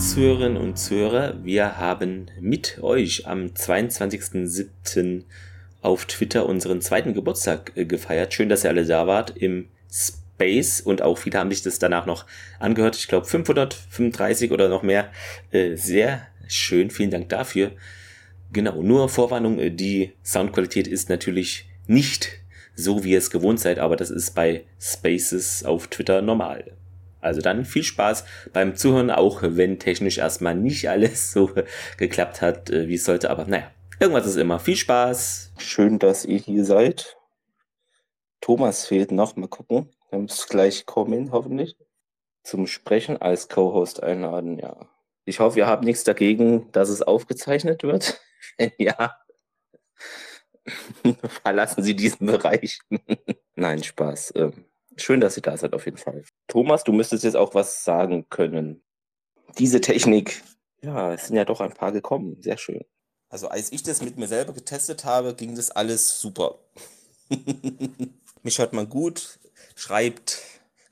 Zuhörerinnen 0.00 0.56
und 0.56 0.78
Zuhörer, 0.78 1.44
wir 1.44 1.76
haben 1.76 2.30
mit 2.40 2.82
euch 2.82 3.26
am 3.26 3.48
22.07. 3.48 5.24
auf 5.82 6.06
Twitter 6.06 6.46
unseren 6.46 6.80
zweiten 6.80 7.12
Geburtstag 7.12 7.72
äh, 7.74 7.84
gefeiert. 7.84 8.32
Schön, 8.32 8.48
dass 8.48 8.64
ihr 8.64 8.70
alle 8.70 8.86
da 8.86 9.06
wart 9.06 9.36
im 9.36 9.68
Space 9.92 10.80
und 10.80 11.02
auch 11.02 11.18
viele 11.18 11.38
haben 11.38 11.50
sich 11.50 11.62
das 11.62 11.78
danach 11.78 12.06
noch 12.06 12.24
angehört. 12.58 12.96
Ich 12.96 13.08
glaube 13.08 13.26
535 13.26 14.52
oder 14.52 14.70
noch 14.70 14.82
mehr. 14.82 15.12
Äh, 15.50 15.76
sehr 15.76 16.26
schön, 16.48 16.90
vielen 16.90 17.10
Dank 17.10 17.28
dafür. 17.28 17.72
Genau, 18.54 18.82
nur 18.82 19.10
Vorwarnung, 19.10 19.58
äh, 19.58 19.70
die 19.70 20.14
Soundqualität 20.24 20.88
ist 20.88 21.10
natürlich 21.10 21.68
nicht 21.86 22.40
so, 22.74 23.04
wie 23.04 23.10
ihr 23.10 23.18
es 23.18 23.30
gewohnt 23.30 23.60
seid, 23.60 23.78
aber 23.78 23.96
das 23.96 24.08
ist 24.10 24.34
bei 24.34 24.64
Spaces 24.80 25.62
auf 25.62 25.88
Twitter 25.88 26.22
normal. 26.22 26.72
Also 27.20 27.40
dann 27.40 27.64
viel 27.64 27.82
Spaß 27.82 28.24
beim 28.52 28.76
Zuhören, 28.76 29.10
auch 29.10 29.40
wenn 29.42 29.78
technisch 29.78 30.18
erstmal 30.18 30.54
nicht 30.54 30.88
alles 30.88 31.32
so 31.32 31.50
geklappt 31.98 32.40
hat, 32.42 32.70
äh, 32.70 32.88
wie 32.88 32.94
es 32.94 33.04
sollte. 33.04 33.30
Aber 33.30 33.44
naja, 33.44 33.70
irgendwas 33.98 34.26
ist 34.26 34.36
immer. 34.36 34.58
Viel 34.58 34.76
Spaß. 34.76 35.52
Schön, 35.58 35.98
dass 35.98 36.24
ihr 36.24 36.38
hier 36.38 36.64
seid. 36.64 37.16
Thomas 38.40 38.86
fehlt 38.86 39.12
noch. 39.12 39.36
Mal 39.36 39.48
gucken. 39.48 39.90
Dann 40.10 40.22
muss 40.22 40.48
gleich 40.48 40.86
kommen, 40.86 41.32
hoffentlich. 41.32 41.76
Zum 42.42 42.66
Sprechen 42.66 43.20
als 43.20 43.48
Co-Host 43.48 44.02
einladen, 44.02 44.58
ja. 44.58 44.88
Ich 45.24 45.40
hoffe, 45.40 45.58
ihr 45.58 45.66
habt 45.66 45.84
nichts 45.84 46.04
dagegen, 46.04 46.72
dass 46.72 46.88
es 46.88 47.02
aufgezeichnet 47.02 47.82
wird. 47.82 48.20
Wenn 48.58 48.72
ja, 48.78 49.14
verlassen 51.42 51.82
Sie 51.82 51.94
diesen 51.94 52.26
Bereich. 52.26 52.80
Nein, 53.54 53.82
Spaß. 53.82 54.32
Ähm, 54.36 54.64
Schön, 55.00 55.20
dass 55.20 55.36
ihr 55.36 55.42
da 55.42 55.56
seid, 55.56 55.72
auf 55.72 55.86
jeden 55.86 55.96
Fall. 55.96 56.24
Thomas, 56.46 56.84
du 56.84 56.92
müsstest 56.92 57.24
jetzt 57.24 57.36
auch 57.36 57.54
was 57.54 57.84
sagen 57.84 58.28
können. 58.28 58.82
Diese 59.58 59.80
Technik, 59.80 60.42
ja, 60.82 61.14
es 61.14 61.26
sind 61.26 61.36
ja 61.36 61.44
doch 61.44 61.60
ein 61.60 61.72
paar 61.72 61.92
gekommen. 61.92 62.40
Sehr 62.42 62.58
schön. 62.58 62.84
Also, 63.30 63.48
als 63.48 63.72
ich 63.72 63.82
das 63.82 64.02
mit 64.02 64.18
mir 64.18 64.28
selber 64.28 64.52
getestet 64.52 65.04
habe, 65.04 65.34
ging 65.34 65.54
das 65.54 65.70
alles 65.70 66.20
super. 66.20 66.58
Mich 68.42 68.58
hört 68.58 68.72
man 68.72 68.88
gut, 68.88 69.38
schreibt 69.74 70.42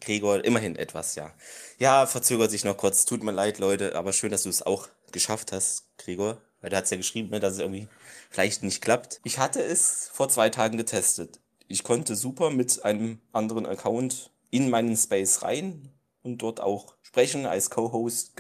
Gregor 0.01 0.45
immerhin 0.45 0.77
etwas, 0.77 1.15
ja. 1.15 1.35
Ja, 1.79 2.07
verzögert 2.07 2.51
sich 2.51 2.65
noch 2.65 2.77
kurz. 2.77 3.05
Tut 3.05 3.23
mir 3.23 3.33
leid, 3.33 3.59
Leute, 3.59 3.95
aber 3.95 4.13
schön, 4.13 4.31
dass 4.31 4.45
du 4.45 4.49
es 4.49 4.63
auch 4.63 4.89
geschafft 5.13 5.53
hast, 5.53 5.87
Gregor. 5.99 6.41
Weil 6.61 6.75
hat 6.75 6.85
es 6.85 6.91
ja 6.91 6.97
geschrieben, 6.97 7.31
ne, 7.31 7.41
dass 7.41 7.55
es 7.55 7.59
irgendwie 7.59 7.89
vielleicht 8.31 8.63
nicht 8.63 8.83
klappt. 8.83 9.21
Ich 9.25 9.39
hatte 9.39 9.63
es 9.63 10.09
vor 10.13 10.29
zwei 10.29 10.49
Tagen 10.51 10.77
getestet 10.77 11.41
ich 11.69 11.85
konnte 11.85 12.17
super 12.17 12.51
mit 12.51 12.85
einem 12.85 13.21
anderen 13.33 13.67
Account 13.67 14.31
in 14.51 14.71
meinen 14.71 14.97
Space 14.97 15.43
rein 15.43 15.91
und 16.23 16.39
dort 16.39 16.61
auch 16.61 16.95
sprechen, 17.03 17.47
als 17.47 17.71
Co-Host 17.71 18.33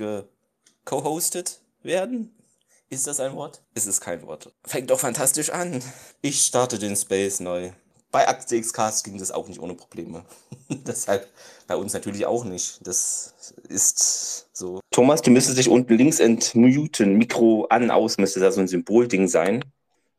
co-hosted 0.85 1.61
werden. 1.83 2.35
Ist 2.91 3.07
das 3.07 3.21
ein 3.21 3.35
Wort? 3.35 3.63
Es 3.75 3.87
ist 3.87 4.01
kein 4.01 4.23
Wort. 4.23 4.51
Fängt 4.65 4.89
doch 4.89 4.99
fantastisch 4.99 5.51
an. 5.51 5.83
Ich 6.23 6.41
starte 6.41 6.79
den 6.79 6.97
Space 6.97 7.41
neu. 7.41 7.71
Bei 8.11 8.27
Akte 8.27 8.57
X-Cast 8.57 9.05
ging 9.05 9.19
das 9.19 9.31
auch 9.31 9.49
nicht 9.49 9.61
ohne 9.61 9.75
Probleme. 9.75 10.25
Deshalb 10.71 11.29
bei 11.67 11.77
uns 11.77 11.93
natürlich 11.93 12.25
auch 12.25 12.45
nicht. 12.45 12.87
Das 12.87 13.35
ist 13.69 14.49
so. 14.55 14.81
Thomas, 14.91 15.21
du 15.21 15.31
müsstest 15.31 15.59
dich 15.59 15.69
unten 15.69 15.95
links 15.99 16.19
entmuten. 16.19 17.19
Mikro 17.19 17.67
an, 17.69 17.91
aus 17.91 18.17
müsste 18.17 18.41
da 18.41 18.51
so 18.51 18.61
ein 18.61 18.69
Symbolding 18.69 19.29
sein. 19.29 19.63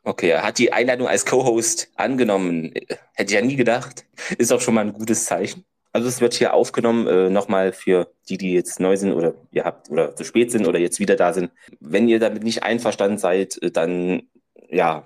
Okay, 0.03 0.29
er 0.29 0.43
hat 0.43 0.57
die 0.57 0.71
Einladung 0.71 1.07
als 1.07 1.25
Co-Host 1.25 1.91
angenommen. 1.95 2.73
Hätte 3.13 3.33
ich 3.33 3.39
ja 3.39 3.41
nie 3.41 3.55
gedacht. 3.55 4.05
Ist 4.37 4.51
auch 4.51 4.61
schon 4.61 4.73
mal 4.73 4.81
ein 4.81 4.93
gutes 4.93 5.25
Zeichen. 5.25 5.65
Also 5.91 6.07
es 6.07 6.21
wird 6.21 6.33
hier 6.35 6.53
aufgenommen, 6.53 7.07
äh, 7.07 7.29
nochmal 7.29 7.73
für 7.73 8.11
die, 8.29 8.37
die 8.37 8.53
jetzt 8.53 8.79
neu 8.79 8.95
sind 8.95 9.11
oder 9.13 9.33
ihr 9.51 9.65
habt 9.65 9.89
oder 9.89 10.15
zu 10.15 10.23
spät 10.23 10.51
sind 10.51 10.67
oder 10.67 10.79
jetzt 10.79 10.99
wieder 10.99 11.15
da 11.15 11.33
sind. 11.33 11.51
Wenn 11.79 12.07
ihr 12.07 12.19
damit 12.19 12.43
nicht 12.43 12.63
einverstanden 12.63 13.17
seid, 13.17 13.61
äh, 13.61 13.71
dann 13.71 14.23
ja, 14.69 15.03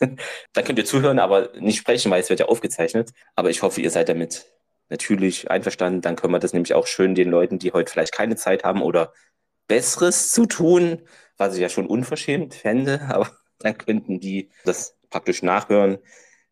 dann 0.52 0.64
könnt 0.64 0.78
ihr 0.78 0.84
zuhören, 0.84 1.20
aber 1.20 1.50
nicht 1.60 1.78
sprechen, 1.78 2.10
weil 2.10 2.20
es 2.20 2.30
wird 2.30 2.40
ja 2.40 2.46
aufgezeichnet. 2.46 3.12
Aber 3.36 3.50
ich 3.50 3.62
hoffe, 3.62 3.80
ihr 3.80 3.90
seid 3.90 4.08
damit 4.08 4.46
natürlich 4.88 5.50
einverstanden. 5.50 6.00
Dann 6.00 6.16
können 6.16 6.32
wir 6.32 6.40
das 6.40 6.52
nämlich 6.52 6.74
auch 6.74 6.86
schön 6.86 7.14
den 7.14 7.30
Leuten, 7.30 7.58
die 7.58 7.72
heute 7.72 7.90
vielleicht 7.92 8.12
keine 8.12 8.36
Zeit 8.36 8.64
haben 8.64 8.82
oder 8.82 9.12
Besseres 9.68 10.32
zu 10.32 10.46
tun, 10.46 11.02
was 11.36 11.54
ich 11.54 11.60
ja 11.60 11.68
schon 11.68 11.86
unverschämt 11.86 12.54
fände, 12.54 13.02
aber 13.08 13.30
dann 13.58 13.76
könnten 13.78 14.20
die 14.20 14.50
das 14.64 14.96
praktisch 15.10 15.42
nachhören, 15.42 15.98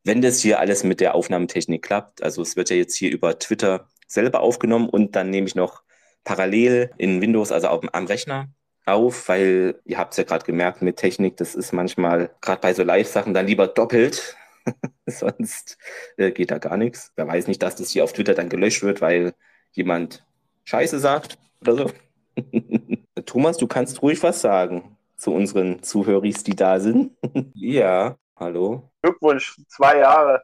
wenn 0.04 0.22
das 0.22 0.40
hier 0.40 0.60
alles 0.60 0.84
mit 0.84 1.00
der 1.00 1.14
Aufnahmetechnik 1.14 1.82
klappt. 1.82 2.22
Also 2.22 2.42
es 2.42 2.56
wird 2.56 2.70
ja 2.70 2.76
jetzt 2.76 2.96
hier 2.96 3.10
über 3.10 3.38
Twitter 3.38 3.88
selber 4.06 4.40
aufgenommen 4.40 4.88
und 4.88 5.16
dann 5.16 5.30
nehme 5.30 5.46
ich 5.46 5.54
noch 5.54 5.82
parallel 6.24 6.90
in 6.96 7.20
Windows, 7.20 7.52
also 7.52 7.68
auf, 7.68 7.82
am 7.92 8.06
Rechner 8.06 8.48
auf, 8.84 9.28
weil 9.28 9.80
ihr 9.84 9.98
habt 9.98 10.12
es 10.12 10.18
ja 10.18 10.24
gerade 10.24 10.46
gemerkt 10.46 10.80
mit 10.80 10.96
Technik, 10.96 11.36
das 11.36 11.56
ist 11.56 11.72
manchmal 11.72 12.30
gerade 12.40 12.60
bei 12.60 12.72
so 12.72 12.84
Live-Sachen 12.84 13.34
dann 13.34 13.46
lieber 13.46 13.66
doppelt. 13.66 14.36
Sonst 15.06 15.76
äh, 16.16 16.30
geht 16.30 16.52
da 16.52 16.58
gar 16.58 16.76
nichts. 16.76 17.12
Wer 17.16 17.26
weiß 17.26 17.48
nicht, 17.48 17.62
dass 17.62 17.76
das 17.76 17.90
hier 17.90 18.04
auf 18.04 18.12
Twitter 18.12 18.34
dann 18.34 18.48
gelöscht 18.48 18.82
wird, 18.82 19.00
weil 19.00 19.34
jemand 19.72 20.24
Scheiße 20.64 21.00
sagt 21.00 21.36
oder 21.60 21.76
so. 21.76 21.90
Thomas, 23.26 23.56
du 23.56 23.66
kannst 23.66 24.02
ruhig 24.02 24.22
was 24.22 24.40
sagen 24.40 24.95
zu 25.16 25.32
unseren 25.32 25.82
Zuhörers, 25.82 26.44
die 26.44 26.54
da 26.54 26.78
sind. 26.78 27.16
ja, 27.54 28.16
hallo. 28.36 28.90
Glückwunsch, 29.02 29.56
zwei 29.68 29.98
Jahre. 29.98 30.42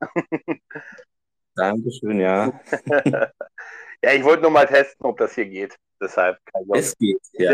Dankeschön, 1.54 2.20
ja. 2.20 2.60
ja, 4.02 4.12
ich 4.12 4.24
wollte 4.24 4.42
nur 4.42 4.50
mal 4.50 4.66
testen, 4.66 5.04
ob 5.04 5.18
das 5.18 5.34
hier 5.34 5.46
geht. 5.46 5.76
Deshalb. 6.00 6.38
Es 6.74 6.96
geht, 6.98 7.20
ja. 7.34 7.52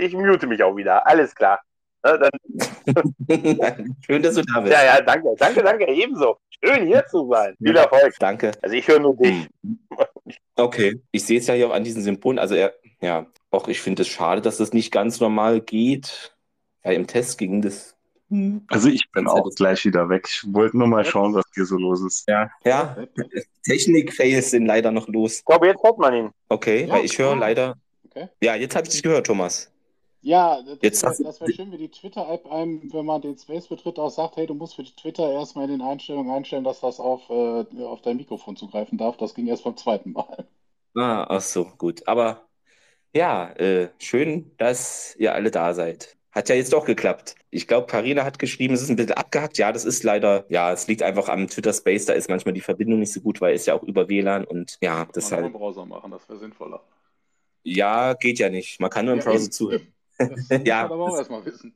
Ich 0.00 0.12
mute 0.14 0.46
mich 0.46 0.62
auch 0.62 0.76
wieder. 0.76 1.06
Alles 1.06 1.34
klar. 1.34 1.60
Ja, 2.04 2.28
Schön, 4.04 4.22
dass 4.22 4.34
du 4.34 4.42
da 4.42 4.60
bist. 4.60 4.74
Ja, 4.74 4.84
ja, 4.84 5.00
danke, 5.00 5.34
danke, 5.38 5.62
danke, 5.62 5.86
ebenso. 5.86 6.36
Schön 6.62 6.86
hier 6.86 7.06
zu 7.06 7.26
sein. 7.30 7.56
Viel 7.56 7.76
Erfolg. 7.76 8.14
Danke. 8.18 8.52
Also 8.60 8.76
ich 8.76 8.86
höre 8.86 9.00
nur 9.00 9.16
dich. 9.16 9.48
Okay, 10.54 11.00
ich 11.10 11.24
sehe 11.24 11.38
es 11.38 11.46
ja 11.46 11.54
hier 11.54 11.68
auch 11.68 11.72
an 11.72 11.82
diesen 11.82 12.02
Symbolen. 12.02 12.38
Also 12.38 12.54
er, 12.54 12.74
ja, 13.04 13.26
auch 13.50 13.68
ich 13.68 13.80
finde 13.80 14.02
es 14.02 14.08
schade, 14.08 14.40
dass 14.40 14.56
das 14.56 14.72
nicht 14.72 14.90
ganz 14.90 15.20
normal 15.20 15.60
geht. 15.60 16.34
Ja, 16.84 16.92
im 16.92 17.06
Test 17.06 17.38
ging 17.38 17.62
das. 17.62 17.94
Also 18.68 18.88
ich 18.88 19.10
bin 19.12 19.28
auch 19.28 19.48
gleich 19.50 19.84
wieder 19.84 20.08
weg. 20.08 20.26
Ich 20.28 20.42
wollte 20.52 20.78
nur 20.78 20.88
mal 20.88 21.04
schauen, 21.04 21.34
was 21.34 21.44
hier 21.54 21.66
so 21.66 21.76
los 21.76 22.02
ist. 22.02 22.28
Ja, 22.28 22.50
ja. 22.64 22.96
Technik-Fails 23.64 24.50
sind 24.50 24.66
leider 24.66 24.90
noch 24.90 25.06
los. 25.08 25.38
Ich 25.38 25.44
glaube, 25.44 25.66
jetzt 25.68 25.82
hört 25.84 25.98
man 25.98 26.14
ihn. 26.14 26.30
Okay, 26.48 26.86
ja, 26.86 26.94
weil 26.94 27.04
ich 27.04 27.18
höre 27.18 27.36
leider. 27.36 27.76
Okay. 28.06 28.28
Ja, 28.42 28.54
jetzt 28.54 28.74
habe 28.74 28.86
ich 28.86 28.92
dich 28.92 29.02
gehört, 29.02 29.26
Thomas. 29.26 29.70
Ja, 30.22 30.62
das, 30.62 30.78
Jetzt 30.80 31.02
wäre 31.02 31.38
wär 31.38 31.52
schön, 31.52 31.70
wie 31.70 31.76
die 31.76 31.90
Twitter-App 31.90 32.50
einem, 32.50 32.90
wenn 32.94 33.04
man 33.04 33.20
den 33.20 33.36
Space 33.36 33.66
betritt, 33.66 33.98
auch 33.98 34.08
sagt, 34.08 34.36
hey, 34.36 34.46
du 34.46 34.54
musst 34.54 34.74
für 34.74 34.84
Twitter 34.84 35.30
erstmal 35.30 35.66
in 35.66 35.78
den 35.78 35.82
Einstellungen 35.82 36.32
einstellen, 36.32 36.64
dass 36.64 36.80
das 36.80 36.98
auf, 36.98 37.28
äh, 37.28 37.84
auf 37.84 38.00
dein 38.00 38.16
Mikrofon 38.16 38.56
zugreifen 38.56 38.96
darf. 38.96 39.18
Das 39.18 39.34
ging 39.34 39.46
erst 39.46 39.64
beim 39.64 39.76
zweiten 39.76 40.12
Mal. 40.12 40.46
Ah, 40.96 41.26
ach 41.28 41.42
so, 41.42 41.66
gut. 41.76 42.08
Aber 42.08 42.46
ja, 43.14 43.50
äh, 43.52 43.88
schön, 43.98 44.50
dass 44.58 45.14
ihr 45.18 45.34
alle 45.34 45.50
da 45.50 45.72
seid. 45.72 46.16
Hat 46.32 46.48
ja 46.48 46.56
jetzt 46.56 46.72
doch 46.72 46.84
geklappt. 46.84 47.36
Ich 47.50 47.68
glaube, 47.68 47.86
Karina 47.86 48.24
hat 48.24 48.40
geschrieben, 48.40 48.74
es 48.74 48.82
ist 48.82 48.90
ein 48.90 48.96
bisschen 48.96 49.12
abgehackt. 49.12 49.56
Ja, 49.56 49.70
das 49.70 49.84
ist 49.84 50.02
leider, 50.02 50.44
ja, 50.48 50.72
es 50.72 50.88
liegt 50.88 51.02
einfach 51.02 51.28
am 51.28 51.46
Twitter 51.46 51.72
Space, 51.72 52.06
da 52.06 52.12
ist 52.12 52.28
manchmal 52.28 52.54
die 52.54 52.60
Verbindung 52.60 52.98
nicht 52.98 53.12
so 53.12 53.20
gut, 53.20 53.40
weil 53.40 53.54
es 53.54 53.66
ja 53.66 53.74
auch 53.74 53.84
über 53.84 54.08
WLAN 54.08 54.44
und 54.44 54.76
ja, 54.80 55.06
das 55.12 55.30
halt. 55.30 55.52
Browser 55.52 55.86
machen, 55.86 56.10
das 56.10 56.28
wäre 56.28 56.38
sinnvoller. 56.38 56.82
Ja, 57.62 58.14
geht 58.14 58.40
ja 58.40 58.50
nicht. 58.50 58.80
Man 58.80 58.90
kann 58.90 59.04
nur 59.06 59.14
im 59.14 59.20
ja, 59.20 59.26
Browser 59.26 59.50
zuhören. 59.50 59.94
Das 60.18 60.30
ja. 60.64 60.84
aber 60.84 60.96
auch 60.96 61.16
erstmal 61.16 61.44
wissen. 61.44 61.74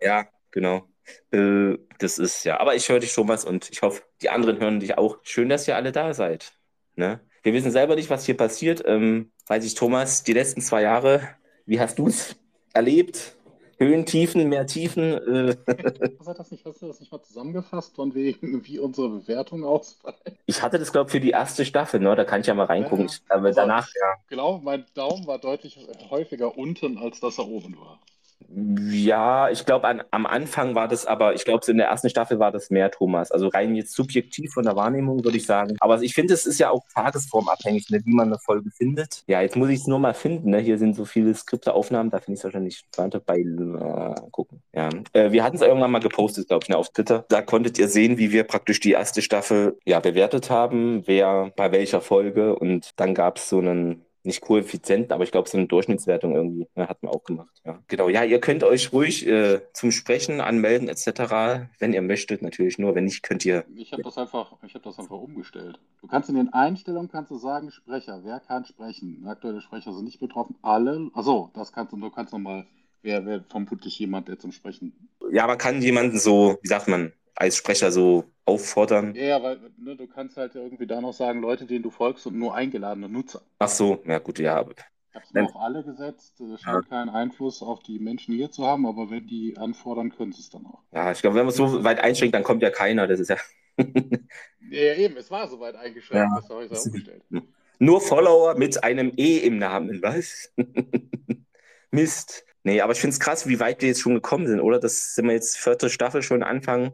Ja, 0.00 0.26
genau. 0.52 0.88
Äh, 1.32 1.76
das 1.98 2.18
ist 2.18 2.44
ja. 2.44 2.60
Aber 2.60 2.76
ich 2.76 2.88
höre 2.88 3.00
dich 3.00 3.12
schon 3.12 3.26
was 3.26 3.44
und 3.44 3.68
ich 3.70 3.82
hoffe, 3.82 4.02
die 4.22 4.30
anderen 4.30 4.60
hören 4.60 4.80
dich 4.80 4.96
auch. 4.96 5.18
Schön, 5.22 5.48
dass 5.48 5.66
ihr 5.66 5.76
alle 5.76 5.90
da 5.90 6.14
seid. 6.14 6.52
Ne? 6.94 7.20
Wir 7.48 7.54
wissen 7.54 7.70
selber 7.70 7.94
nicht, 7.94 8.10
was 8.10 8.26
hier 8.26 8.36
passiert. 8.36 8.82
Ähm, 8.84 9.32
weiß 9.46 9.64
ich, 9.64 9.74
Thomas, 9.74 10.22
die 10.22 10.34
letzten 10.34 10.60
zwei 10.60 10.82
Jahre, 10.82 11.22
wie 11.64 11.80
hast 11.80 11.98
du 11.98 12.06
es 12.06 12.36
erlebt? 12.74 13.38
Höhen, 13.78 14.04
Tiefen, 14.04 14.50
mehr 14.50 14.66
Tiefen. 14.66 15.14
Äh. 15.14 15.56
Hast, 16.26 16.38
das 16.38 16.50
nicht, 16.50 16.66
hast 16.66 16.82
du 16.82 16.88
das 16.88 17.00
nicht 17.00 17.10
mal 17.10 17.22
zusammengefasst, 17.22 17.94
von 17.94 18.14
wegen, 18.14 18.66
wie 18.66 18.78
unsere 18.78 19.08
Bewertung 19.08 19.64
ausfallen? 19.64 20.18
Ich 20.44 20.60
hatte 20.60 20.78
das, 20.78 20.92
glaube 20.92 21.08
ich, 21.08 21.12
für 21.12 21.20
die 21.20 21.30
erste 21.30 21.64
Staffel, 21.64 22.00
ne? 22.00 22.14
da 22.14 22.24
kann 22.26 22.42
ich 22.42 22.48
ja 22.48 22.52
mal 22.52 22.66
reingucken. 22.66 23.06
Ja, 23.06 23.14
ja. 23.30 23.36
Aber 23.36 23.50
danach, 23.52 23.88
ja. 23.98 24.14
Ich 24.20 24.28
glaube, 24.28 24.62
mein 24.62 24.84
Daumen 24.92 25.26
war 25.26 25.38
deutlich 25.38 25.78
häufiger 26.10 26.58
unten, 26.58 26.98
als 26.98 27.20
dass 27.20 27.38
er 27.38 27.48
oben 27.48 27.78
war. 27.78 27.98
Ja, 28.50 29.50
ich 29.50 29.66
glaube, 29.66 29.86
am 30.10 30.26
Anfang 30.26 30.74
war 30.74 30.88
das 30.88 31.04
aber, 31.04 31.34
ich 31.34 31.44
glaube, 31.44 31.70
in 31.70 31.76
der 31.76 31.88
ersten 31.88 32.08
Staffel 32.08 32.38
war 32.38 32.50
das 32.50 32.70
mehr 32.70 32.90
Thomas. 32.90 33.30
Also 33.30 33.48
rein 33.48 33.74
jetzt 33.74 33.94
subjektiv 33.94 34.52
von 34.54 34.64
der 34.64 34.74
Wahrnehmung, 34.74 35.22
würde 35.22 35.36
ich 35.36 35.44
sagen. 35.44 35.76
Aber 35.80 36.00
ich 36.00 36.14
finde, 36.14 36.32
es 36.32 36.46
ist 36.46 36.58
ja 36.58 36.70
auch 36.70 36.84
tagesformabhängig, 36.94 37.90
ne, 37.90 38.00
wie 38.04 38.14
man 38.14 38.28
eine 38.28 38.38
Folge 38.38 38.70
findet. 38.70 39.22
Ja, 39.26 39.42
jetzt 39.42 39.56
muss 39.56 39.68
ich 39.68 39.80
es 39.80 39.86
nur 39.86 39.98
mal 39.98 40.14
finden. 40.14 40.50
Ne? 40.50 40.60
Hier 40.60 40.78
sind 40.78 40.96
so 40.96 41.04
viele 41.04 41.34
Skripteaufnahmen, 41.34 42.10
da 42.10 42.20
finde 42.20 42.34
ich 42.34 42.40
es 42.40 42.44
wahrscheinlich 42.44 42.78
spannend 42.78 43.24
bei 43.26 43.38
äh, 43.38 44.14
gucken. 44.30 44.62
Ja. 44.72 44.88
Äh, 45.12 45.30
wir 45.32 45.44
hatten 45.44 45.56
es 45.56 45.62
irgendwann 45.62 45.90
mal 45.90 45.98
gepostet, 45.98 46.48
glaube 46.48 46.64
ich, 46.64 46.70
ne, 46.70 46.76
auf 46.78 46.88
Twitter. 46.88 47.26
Da 47.28 47.42
konntet 47.42 47.78
ihr 47.78 47.88
sehen, 47.88 48.16
wie 48.16 48.32
wir 48.32 48.44
praktisch 48.44 48.80
die 48.80 48.92
erste 48.92 49.20
Staffel 49.20 49.78
ja, 49.84 50.00
bewertet 50.00 50.48
haben, 50.48 51.02
wer 51.06 51.52
bei 51.54 51.70
welcher 51.70 52.00
Folge. 52.00 52.56
Und 52.56 52.92
dann 52.96 53.14
gab 53.14 53.36
es 53.36 53.50
so 53.50 53.58
einen 53.58 54.06
nicht 54.22 54.40
Koeffizienten, 54.40 55.12
aber 55.12 55.24
ich 55.24 55.32
glaube, 55.32 55.48
so 55.48 55.56
eine 55.56 55.66
Durchschnittswertung 55.66 56.34
irgendwie 56.34 56.68
ne, 56.74 56.88
hat 56.88 57.02
man 57.02 57.12
auch 57.12 57.24
gemacht. 57.24 57.60
Ja. 57.64 57.82
Genau, 57.88 58.08
ja, 58.08 58.24
ihr 58.24 58.40
könnt 58.40 58.64
euch 58.64 58.92
ruhig 58.92 59.26
äh, 59.26 59.60
zum 59.72 59.90
Sprechen 59.90 60.40
anmelden 60.40 60.88
etc., 60.88 61.68
wenn 61.78 61.92
ihr 61.92 62.02
möchtet. 62.02 62.42
Natürlich 62.42 62.78
nur, 62.78 62.94
wenn 62.94 63.04
nicht, 63.04 63.22
könnt 63.22 63.44
ihr. 63.44 63.64
Ich 63.74 63.92
habe 63.92 64.02
das 64.02 64.18
einfach, 64.18 64.52
ich 64.64 64.74
habe 64.74 64.84
das 64.84 64.98
einfach 64.98 65.16
umgestellt. 65.16 65.78
Du 66.00 66.06
kannst 66.06 66.28
in 66.28 66.36
den 66.36 66.52
Einstellungen 66.52 67.10
kannst 67.10 67.30
du 67.30 67.38
sagen 67.38 67.70
Sprecher. 67.70 68.20
Wer 68.24 68.40
kann 68.40 68.64
sprechen? 68.64 69.24
Aktuelle 69.26 69.60
Sprecher 69.60 69.92
sind 69.92 70.04
nicht 70.04 70.20
betroffen. 70.20 70.56
Alle. 70.62 71.10
Achso, 71.14 71.50
das 71.54 71.72
kannst 71.72 71.92
du. 71.92 71.96
Du 71.96 72.10
kannst 72.10 72.32
nochmal. 72.32 72.66
Wer 73.00 73.24
wäre 73.24 73.44
vermutlich 73.48 73.96
jemand, 74.00 74.26
der 74.26 74.40
zum 74.40 74.50
Sprechen. 74.50 74.92
Ja, 75.30 75.46
man 75.46 75.56
kann 75.56 75.80
jemanden 75.80 76.18
so, 76.18 76.58
wie 76.62 76.68
sagt 76.68 76.88
man, 76.88 77.12
als 77.38 77.56
Sprecher 77.56 77.92
so 77.92 78.24
auffordern. 78.44 79.14
Ja, 79.14 79.40
weil 79.42 79.60
ne, 79.78 79.94
du 79.94 80.08
kannst 80.08 80.36
halt 80.36 80.56
irgendwie 80.56 80.86
da 80.86 81.00
noch 81.00 81.12
sagen, 81.12 81.40
Leute, 81.40 81.66
denen 81.66 81.84
du 81.84 81.90
folgst 81.90 82.26
und 82.26 82.36
nur 82.36 82.54
eingeladene 82.54 83.08
Nutzer. 83.08 83.42
Ach 83.60 83.68
so, 83.68 84.02
ja 84.04 84.18
gut, 84.18 84.40
ja. 84.40 84.60
Ich 84.60 85.14
habe 85.14 85.24
es 85.24 85.32
mal 85.32 85.44
auf 85.44 85.56
alle 85.56 85.84
gesetzt. 85.84 86.34
Das 86.38 86.60
scheint 86.60 86.84
ja. 86.84 86.88
keinen 86.88 87.10
Einfluss 87.10 87.62
auf 87.62 87.80
die 87.84 88.00
Menschen 88.00 88.34
hier 88.34 88.50
zu 88.50 88.66
haben, 88.66 88.86
aber 88.86 89.10
wenn 89.10 89.26
die 89.26 89.56
anfordern, 89.56 90.10
können 90.10 90.32
sie 90.32 90.40
es 90.40 90.50
dann 90.50 90.66
auch. 90.66 90.80
Ja, 90.92 91.12
ich 91.12 91.20
glaube, 91.20 91.36
wenn 91.36 91.44
man 91.44 91.50
es 91.50 91.56
so 91.56 91.84
weit 91.84 92.00
einschränkt, 92.00 92.34
dann 92.34 92.42
kommt 92.42 92.62
ja 92.62 92.70
keiner. 92.70 93.06
Das 93.06 93.20
ist 93.20 93.30
ja. 93.30 93.36
ja, 93.78 94.94
eben, 94.94 95.16
es 95.16 95.30
war 95.30 95.46
so 95.46 95.60
weit 95.60 95.76
eingeschränkt, 95.76 96.28
ja. 96.28 96.40
das 96.40 96.50
habe 96.50 96.64
ich 96.64 96.86
umgestellt. 96.86 97.22
Nur 97.78 98.00
Follower 98.00 98.56
mit 98.56 98.82
einem 98.82 99.12
E 99.16 99.38
im 99.38 99.58
Namen, 99.58 100.02
was? 100.02 100.52
Mist. 101.92 102.44
Nee, 102.64 102.80
aber 102.80 102.92
ich 102.92 103.00
finde 103.00 103.14
es 103.14 103.20
krass, 103.20 103.46
wie 103.46 103.60
weit 103.60 103.80
wir 103.80 103.88
jetzt 103.88 104.00
schon 104.00 104.14
gekommen 104.14 104.48
sind, 104.48 104.60
oder? 104.60 104.80
Das 104.80 105.14
sind 105.14 105.26
wir 105.26 105.34
jetzt 105.34 105.56
vierte 105.56 105.88
Staffel 105.88 106.22
schon 106.22 106.42
Anfang 106.42 106.92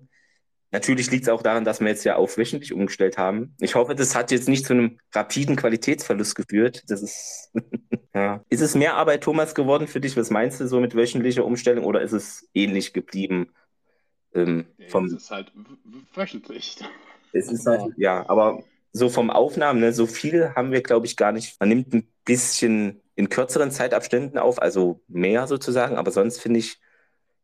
Natürlich 0.75 1.09
liegt 1.12 1.23
es 1.23 1.29
auch 1.29 1.43
daran, 1.43 1.65
dass 1.65 1.81
wir 1.81 1.87
jetzt 1.87 2.03
ja 2.03 2.17
auf 2.17 2.37
wöchentlich 2.37 2.73
umgestellt 2.73 3.17
haben. 3.17 3.55
Ich 3.61 3.76
hoffe, 3.76 3.94
das 3.94 4.17
hat 4.17 4.32
jetzt 4.32 4.49
nicht 4.49 4.67
zu 4.67 4.73
einem 4.73 4.99
rapiden 5.12 5.55
Qualitätsverlust 5.55 6.35
geführt. 6.35 6.82
Das 6.88 7.00
ist, 7.00 7.53
ja. 8.15 8.44
Ist 8.49 8.61
es 8.61 8.75
mehr 8.75 8.97
Arbeit, 8.97 9.23
Thomas, 9.23 9.55
geworden 9.55 9.87
für 9.87 10.00
dich? 10.00 10.17
Was 10.17 10.31
meinst 10.31 10.61
du 10.61 10.67
so 10.67 10.81
mit 10.81 10.97
wöchentlicher 10.97 11.44
Umstellung 11.44 11.85
oder 11.85 12.03
ist 12.03 12.11
es 12.11 12.50
ähnlich 12.55 12.93
geblieben? 12.93 13.53
Ähm, 14.35 14.67
vom... 14.88 15.05
Es 15.05 15.12
ist 15.12 15.31
halt 15.31 15.53
wöchentlich. 16.12 16.79
Es 17.32 17.53
ist 17.53 17.67
halt, 17.67 17.93
ja, 17.97 18.29
aber 18.29 18.65
so 18.93 19.09
vom 19.09 19.31
Aufnahmen, 19.31 19.79
ne, 19.79 19.93
so 19.93 20.06
viel 20.06 20.56
haben 20.56 20.73
wir, 20.73 20.82
glaube 20.82 21.06
ich, 21.06 21.17
gar 21.17 21.31
nicht. 21.31 21.55
Man 21.61 21.69
nimmt 21.69 21.94
ein 21.94 22.09
bisschen 22.25 23.00
in 23.15 23.29
kürzeren 23.29 23.70
Zeitabständen 23.70 24.38
auf, 24.38 24.61
also 24.61 25.00
mehr 25.06 25.47
sozusagen, 25.47 25.99
aber 25.99 26.11
sonst 26.11 26.41
finde 26.41 26.59
ich, 26.59 26.81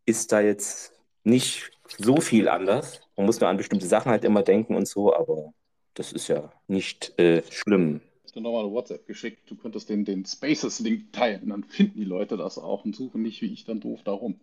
ist 0.05 0.33
da 0.33 0.41
jetzt 0.41 0.95
nicht 1.23 1.71
so 1.97 2.21
viel 2.21 2.49
anders. 2.49 3.01
Man 3.21 3.27
muss 3.27 3.39
nur 3.39 3.51
an 3.51 3.59
bestimmte 3.59 3.87
Sachen 3.87 4.11
halt 4.11 4.25
immer 4.25 4.43
denken 4.43 4.75
und 4.75 4.89
so, 4.89 5.15
aber 5.15 5.53
das 5.93 6.11
ist 6.11 6.29
ja 6.29 6.51
nicht 6.69 7.13
äh, 7.19 7.43
schlimm. 7.51 8.01
Ich 8.25 8.33
habe 8.33 8.41
nochmal 8.41 8.65
eine 8.65 8.73
WhatsApp 8.73 9.07
geschickt, 9.07 9.41
du 9.51 9.57
könntest 9.57 9.91
den, 9.91 10.07
den 10.07 10.25
Spaces-Link 10.25 11.13
teilen, 11.13 11.51
dann 11.51 11.65
finden 11.65 11.99
die 11.99 12.07
Leute 12.07 12.39
das 12.39 12.57
auch 12.57 12.87
und 12.87 12.97
suchen 12.97 13.21
nicht 13.21 13.43
wie 13.43 13.53
ich 13.53 13.67
dann 13.67 13.79
doof 13.79 14.01
darum. 14.05 14.41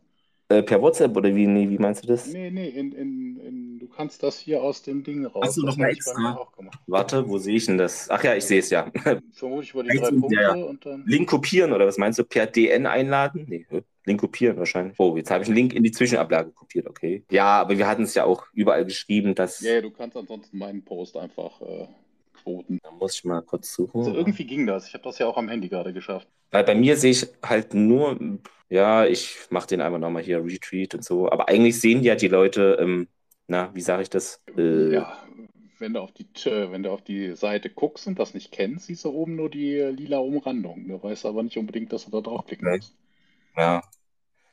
Äh, 0.50 0.62
per 0.62 0.80
WhatsApp 0.80 1.18
oder 1.18 1.36
wie, 1.36 1.48
nee, 1.48 1.68
wie 1.68 1.80
meinst 1.80 2.04
du 2.04 2.08
das? 2.08 2.28
Nee, 2.28 2.52
nee, 2.52 2.70
in, 2.70 2.92
in, 2.92 3.40
in, 3.40 3.80
du 3.80 3.88
kannst 3.88 4.22
das 4.22 4.38
hier 4.38 4.62
aus 4.62 4.84
dem 4.84 5.04
Ding 5.04 5.26
raus. 5.26 5.48
Achso, 5.48 5.66
nochmal 5.66 5.90
extra. 5.90 6.48
Warte, 6.86 7.28
wo 7.28 7.40
sehe 7.40 7.56
ich 7.56 7.66
denn 7.66 7.80
das? 7.80 8.12
Ach 8.12 8.24
ja, 8.24 8.36
ich 8.36 8.46
sehe 8.46 8.60
es 8.60 8.70
ja. 8.70 8.92
Vermutlich 9.34 9.74
über 9.74 9.82
die 9.82 9.98
drei 9.98 10.12
Punkte 10.12 10.36
ja, 10.36 10.56
ja. 10.56 10.66
und 10.66 10.86
dann. 10.86 11.04
Link 11.08 11.28
kopieren 11.28 11.74
oder 11.74 11.88
was 11.88 11.98
meinst 11.98 12.20
du? 12.20 12.24
Per 12.24 12.46
DN 12.46 12.86
einladen? 12.86 13.48
Nee, 13.50 13.66
Link 14.08 14.22
kopieren 14.22 14.58
wahrscheinlich. 14.58 14.96
Oh, 14.98 15.16
jetzt 15.18 15.30
habe 15.30 15.44
ich 15.44 15.50
einen 15.50 15.58
Link 15.58 15.74
in 15.74 15.84
die 15.84 15.92
Zwischenablage 15.92 16.52
kopiert, 16.52 16.88
okay. 16.88 17.24
Ja, 17.30 17.62
aber 17.62 17.78
wir 17.78 17.88
hatten 17.88 18.04
es 18.04 18.16
ja 18.16 18.24
auch 18.24 18.48
überall 18.54 18.86
geschrieben, 18.86 19.36
dass. 19.36 19.62
Ja, 19.62 19.74
ja 19.74 19.82
du 19.82 19.92
kannst 19.92 20.18
ansonsten 20.18 20.58
meinen 20.58 20.84
Post 20.84 21.18
einfach 21.18 21.62
äh, 21.62 21.88
quoten. 22.42 22.80
Da 22.82 22.92
muss 22.92 23.16
ich 23.16 23.26
mal 23.26 23.42
kurz 23.42 23.74
suchen. 23.74 24.00
Also 24.00 24.14
irgendwie 24.14 24.46
ging 24.46 24.66
das. 24.66 24.88
Ich 24.88 24.94
habe 24.94 25.04
das 25.04 25.20
ja 25.20 25.28
auch 25.28 25.38
am 25.38 25.50
Handy 25.50 25.70
gerade 25.70 25.94
geschafft. 25.94 26.28
Weil 26.52 26.64
bei 26.64 26.76
mir 26.76 26.96
sehe 26.96 27.12
ich 27.12 27.28
halt 27.44 27.74
nur, 27.74 28.18
ja, 28.70 29.06
ich 29.06 29.38
mache 29.50 29.68
den 29.68 29.82
einfach 29.82 30.00
nochmal 30.00 30.24
hier 30.24 30.44
Retweet 30.44 30.96
und 30.96 31.04
so. 31.04 31.30
Aber 31.30 31.50
eigentlich 31.50 31.80
sehen 31.80 32.02
ja 32.04 32.16
die 32.16 32.30
Leute, 32.30 32.78
ähm, 32.80 33.08
na, 33.48 33.70
wie 33.74 33.82
sage 33.82 34.04
ich 34.04 34.10
das? 34.10 34.42
Äh, 34.58 34.94
ja, 34.94 35.18
wenn 35.80 35.94
du, 35.94 36.00
auf 36.00 36.14
die, 36.14 36.26
wenn 36.46 36.84
du 36.84 36.92
auf 36.92 37.02
die 37.02 37.36
Seite 37.36 37.70
guckst 37.70 38.08
und 38.08 38.18
das 38.18 38.34
nicht 38.34 38.52
kennst, 38.52 38.88
siehst 38.88 39.04
du 39.04 39.10
oben 39.10 39.36
nur 39.36 39.50
die 39.50 39.76
lila 39.80 40.20
Umrandung. 40.20 40.88
Du 40.88 41.04
weißt 41.04 41.26
aber 41.26 41.44
nicht 41.44 41.58
unbedingt, 41.58 41.92
dass 41.92 42.06
du 42.06 42.12
da 42.12 42.22
draufklicken 42.22 42.70
musst. 42.70 42.96
Ja, 43.58 43.82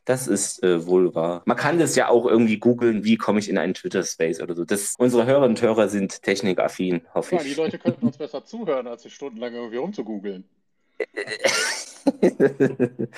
das 0.04 0.26
ist 0.26 0.62
äh, 0.62 0.86
wohl 0.86 1.14
wahr. 1.14 1.42
Man 1.46 1.56
kann 1.56 1.78
das 1.78 1.96
ja 1.96 2.08
auch 2.08 2.26
irgendwie 2.26 2.58
googeln, 2.58 3.04
wie 3.04 3.16
komme 3.16 3.38
ich 3.38 3.48
in 3.48 3.58
einen 3.58 3.74
Twitter-Space 3.74 4.40
oder 4.40 4.54
so. 4.54 4.64
Das, 4.64 4.94
unsere 4.98 5.26
Hörerinnen 5.26 5.56
und 5.56 5.62
Hörer 5.62 5.88
sind 5.88 6.22
technikaffin, 6.22 7.02
hoffe 7.14 7.36
ja, 7.36 7.42
ich. 7.42 7.48
Die 7.48 7.54
Leute 7.54 7.78
könnten 7.78 8.06
uns 8.06 8.18
besser 8.18 8.44
zuhören, 8.44 8.86
als 8.86 9.02
sich 9.02 9.14
stundenlang 9.14 9.54
irgendwie 9.54 9.78
rumzugoogeln. 9.78 10.44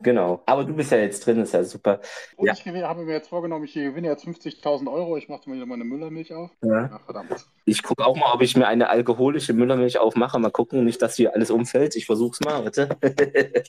genau. 0.00 0.42
Aber 0.46 0.64
du 0.64 0.72
bist 0.74 0.92
ja 0.92 0.98
jetzt 0.98 1.26
drin, 1.26 1.40
ist 1.40 1.52
ja 1.52 1.64
super. 1.64 2.00
Und 2.36 2.46
ja. 2.46 2.54
ich 2.54 2.66
habe 2.66 3.04
mir 3.04 3.12
jetzt 3.12 3.28
vorgenommen, 3.28 3.64
ich 3.64 3.74
gewinne 3.74 4.08
jetzt 4.08 4.24
50.000 4.24 4.90
Euro. 4.90 5.16
Ich 5.16 5.28
mache 5.28 5.50
mir 5.50 5.56
wieder 5.56 5.66
meine 5.66 5.84
Müllermilch 5.84 6.32
auf. 6.32 6.50
Ja. 6.62 6.90
Ach, 6.92 7.04
verdammt. 7.04 7.46
Ich 7.64 7.82
gucke 7.82 8.06
auch 8.06 8.16
mal, 8.16 8.32
ob 8.32 8.42
ich 8.42 8.56
mir 8.56 8.68
eine 8.68 8.88
alkoholische 8.88 9.52
Müllermilch 9.52 9.98
aufmache. 9.98 10.38
Mal 10.38 10.50
gucken, 10.50 10.84
nicht, 10.84 11.02
dass 11.02 11.16
hier 11.16 11.34
alles 11.34 11.50
umfällt. 11.50 11.96
Ich 11.96 12.06
versuche 12.06 12.32
es 12.32 12.40
mal, 12.40 12.62
bitte. 12.62 12.88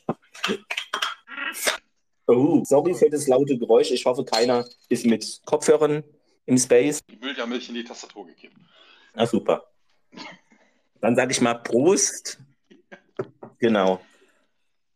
Oh, 2.28 2.62
sorry 2.66 2.94
für 2.94 3.10
das 3.10 3.28
laute 3.28 3.58
Geräusch. 3.58 3.92
Ich 3.92 4.06
hoffe, 4.06 4.26
keiner 4.26 4.66
ist 4.90 5.06
mit 5.06 5.42
Kopfhörern 5.46 6.04
im 6.46 6.58
Space. 6.58 7.00
Die 7.10 7.16
Milch 7.18 7.70
in 7.70 7.76
die 7.76 7.84
Tastatur 7.84 8.28
gegeben. 8.28 8.68
Na 9.14 9.26
super. 9.26 9.64
Dann 11.00 11.16
sage 11.16 11.32
ich 11.32 11.42
mal 11.42 11.56
Prost. 11.56 12.40
Genau. 13.60 14.02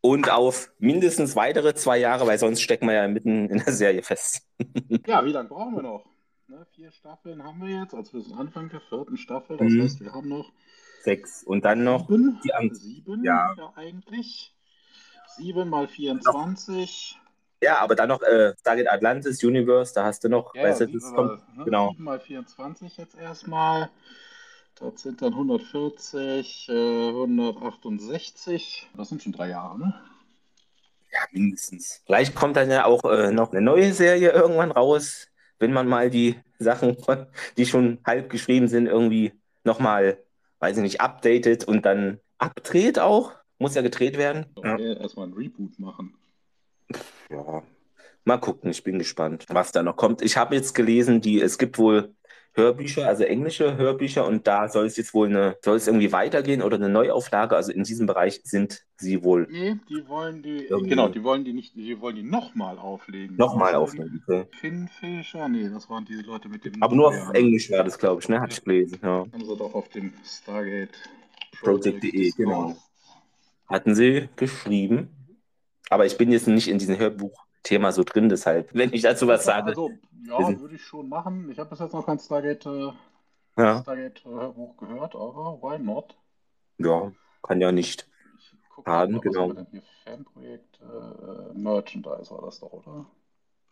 Und 0.01 0.29
auf 0.29 0.71
mindestens 0.79 1.35
weitere 1.35 1.73
zwei 1.75 1.99
Jahre, 1.99 2.27
weil 2.27 2.37
sonst 2.37 2.61
stecken 2.61 2.87
wir 2.87 2.95
ja 2.95 3.07
mitten 3.07 3.49
in 3.49 3.59
der 3.59 3.73
Serie 3.73 4.03
fest. 4.03 4.47
ja, 5.07 5.23
wie 5.23 5.31
lange 5.31 5.49
brauchen 5.49 5.75
wir 5.75 5.83
noch? 5.83 6.05
Ne, 6.47 6.65
vier 6.75 6.91
Staffeln 6.91 7.43
haben 7.43 7.61
wir 7.61 7.79
jetzt, 7.79 7.93
also 7.93 8.13
wir 8.13 8.21
sind 8.21 8.37
Anfang 8.37 8.69
der 8.69 8.81
vierten 8.81 9.15
Staffel. 9.15 9.57
Das 9.57 9.71
mhm. 9.71 9.83
heißt, 9.83 10.01
wir 10.01 10.11
haben 10.11 10.27
noch 10.27 10.51
sechs 11.03 11.43
und 11.43 11.63
dann 11.63 11.83
noch 11.83 12.09
sieben, 12.09 12.39
die 12.43 12.53
An 12.53 12.73
sieben 12.73 13.23
ja. 13.23 13.53
ja 13.57 13.73
eigentlich. 13.75 14.53
Sieben 15.37 15.69
mal 15.69 15.87
24. 15.87 17.20
Ja, 17.61 17.77
aber 17.77 17.95
dann 17.95 18.09
noch 18.09 18.23
äh, 18.23 18.53
Stargate 18.59 18.89
Atlantis, 18.89 19.43
Universe, 19.43 19.93
da 19.93 20.03
hast 20.03 20.23
du 20.23 20.29
noch, 20.29 20.55
ja, 20.55 20.63
weißt 20.63 20.81
du, 20.81 20.87
das 20.87 21.13
kommt, 21.13 21.57
ne, 21.57 21.63
genau. 21.65 21.91
7 21.91 22.03
mal 22.03 22.19
24 22.19 22.97
jetzt 22.97 23.15
erstmal. 23.15 23.89
Das 24.79 25.03
sind 25.03 25.21
dann 25.21 25.33
140, 25.33 26.69
äh, 26.69 27.09
168. 27.09 28.89
Das 28.97 29.09
sind 29.09 29.21
schon 29.21 29.31
drei 29.31 29.49
Jahre, 29.49 29.77
ne? 29.77 29.93
Ja, 31.11 31.19
mindestens. 31.31 32.01
Vielleicht 32.05 32.33
kommt 32.33 32.55
dann 32.55 32.71
ja 32.71 32.85
auch 32.85 33.03
äh, 33.03 33.31
noch 33.31 33.51
eine 33.51 33.61
neue 33.61 33.93
Serie 33.93 34.31
irgendwann 34.31 34.71
raus, 34.71 35.27
wenn 35.59 35.71
man 35.71 35.87
mal 35.87 36.09
die 36.09 36.39
Sachen, 36.57 36.97
von, 36.97 37.27
die 37.57 37.67
schon 37.67 37.99
halb 38.07 38.31
geschrieben 38.31 38.69
sind, 38.69 38.87
irgendwie 38.87 39.33
nochmal, 39.63 40.17
weiß 40.59 40.77
ich 40.77 40.83
nicht, 40.83 41.01
updatet 41.01 41.65
und 41.65 41.85
dann 41.85 42.19
abdreht 42.39 42.97
auch. 42.97 43.33
Muss 43.59 43.75
ja 43.75 43.83
gedreht 43.83 44.17
werden. 44.17 44.47
Okay, 44.55 44.93
ja. 44.93 44.99
erstmal 44.99 45.27
ein 45.27 45.33
Reboot 45.33 45.77
machen 45.77 46.15
ja, 47.31 47.63
mal 48.25 48.37
gucken, 48.37 48.71
ich 48.71 48.83
bin 48.83 48.99
gespannt, 48.99 49.45
was 49.49 49.71
da 49.71 49.83
noch 49.83 49.95
kommt. 49.95 50.21
Ich 50.21 50.37
habe 50.37 50.55
jetzt 50.55 50.73
gelesen, 50.73 51.21
die, 51.21 51.41
es 51.41 51.57
gibt 51.57 51.77
wohl 51.77 52.13
Hörbücher, 52.53 53.07
also 53.07 53.23
englische 53.23 53.77
Hörbücher, 53.77 54.27
und 54.27 54.45
da 54.45 54.67
soll 54.67 54.85
es 54.85 54.97
jetzt 54.97 55.13
wohl 55.13 55.29
eine, 55.29 55.57
soll 55.63 55.77
es 55.77 55.87
irgendwie 55.87 56.11
weitergehen 56.11 56.61
oder 56.61 56.75
eine 56.75 56.89
Neuauflage? 56.89 57.55
Also 57.55 57.71
in 57.71 57.83
diesem 57.83 58.07
Bereich 58.07 58.41
sind 58.43 58.85
sie 58.97 59.23
wohl. 59.23 59.47
Nee, 59.49 59.77
die 59.87 60.05
wollen 60.09 60.43
die, 60.43 60.65
irgendwie. 60.65 60.89
genau, 60.89 61.07
die 61.07 61.23
wollen 61.23 61.45
die 61.45 61.53
nicht, 61.53 61.75
die 61.75 62.01
wollen 62.01 62.17
die 62.17 62.23
nochmal 62.23 62.77
auflegen. 62.77 63.37
Nochmal 63.37 63.75
auflegen, 63.75 64.21
okay. 64.27 64.47
Finn 64.59 64.89
Fischer, 64.89 65.47
nee, 65.47 65.69
das 65.69 65.89
waren 65.89 66.03
diese 66.03 66.23
Leute 66.23 66.49
mit 66.49 66.65
dem. 66.65 66.83
Aber 66.83 66.93
nur 66.93 67.07
auf 67.07 67.33
Englisch 67.33 67.71
war 67.71 67.85
das, 67.85 67.97
glaube 67.97 68.21
ich, 68.21 68.27
ne? 68.27 68.41
Hatte 68.41 68.51
ich 68.51 68.63
gelesen, 68.63 68.99
ja. 69.01 69.25
Haben 69.31 69.45
sie 69.45 69.55
doch 69.55 69.73
auf 69.73 69.87
dem 69.87 70.11
Stargate 70.25 70.89
Project.de, 71.61 72.31
genau. 72.31 72.75
Hatten 73.67 73.95
sie 73.95 74.27
geschrieben. 74.35 75.20
Aber 75.91 76.05
ich 76.05 76.17
bin 76.17 76.31
jetzt 76.31 76.47
nicht 76.47 76.69
in 76.69 76.79
diesem 76.79 76.97
Hörbuch-Thema 76.97 77.91
so 77.91 78.05
drin, 78.05 78.29
deshalb, 78.29 78.73
wenn 78.73 78.93
ich 78.93 79.01
dazu 79.01 79.27
was 79.27 79.43
sage. 79.43 79.71
Also, 79.71 79.91
ja, 80.25 80.59
würde 80.59 80.75
ich 80.75 80.81
schon 80.81 81.09
machen. 81.09 81.51
Ich 81.51 81.59
habe 81.59 81.69
bis 81.69 81.79
jetzt 81.79 81.91
noch 81.91 82.05
kein 82.05 82.17
Stargate, 82.17 82.65
äh, 82.65 82.91
ja. 83.57 83.81
Stargate 83.81 84.23
Hörbuch 84.23 84.77
gehört, 84.77 85.15
aber 85.15 85.59
why 85.61 85.77
not? 85.77 86.15
Ja, 86.77 87.11
kann 87.43 87.59
ja 87.59 87.73
nicht. 87.73 88.07
Ich 88.39 88.69
gucke 88.69 88.89
mal, 88.89 89.19
genau. 89.19 89.53
was 89.53 89.67
hier 89.69 89.81
Fanprojekt 90.05 90.79
äh, 90.79 91.57
Merchandise 91.57 92.31
war 92.31 92.41
das 92.43 92.61
doch, 92.61 92.71
oder? 92.71 93.05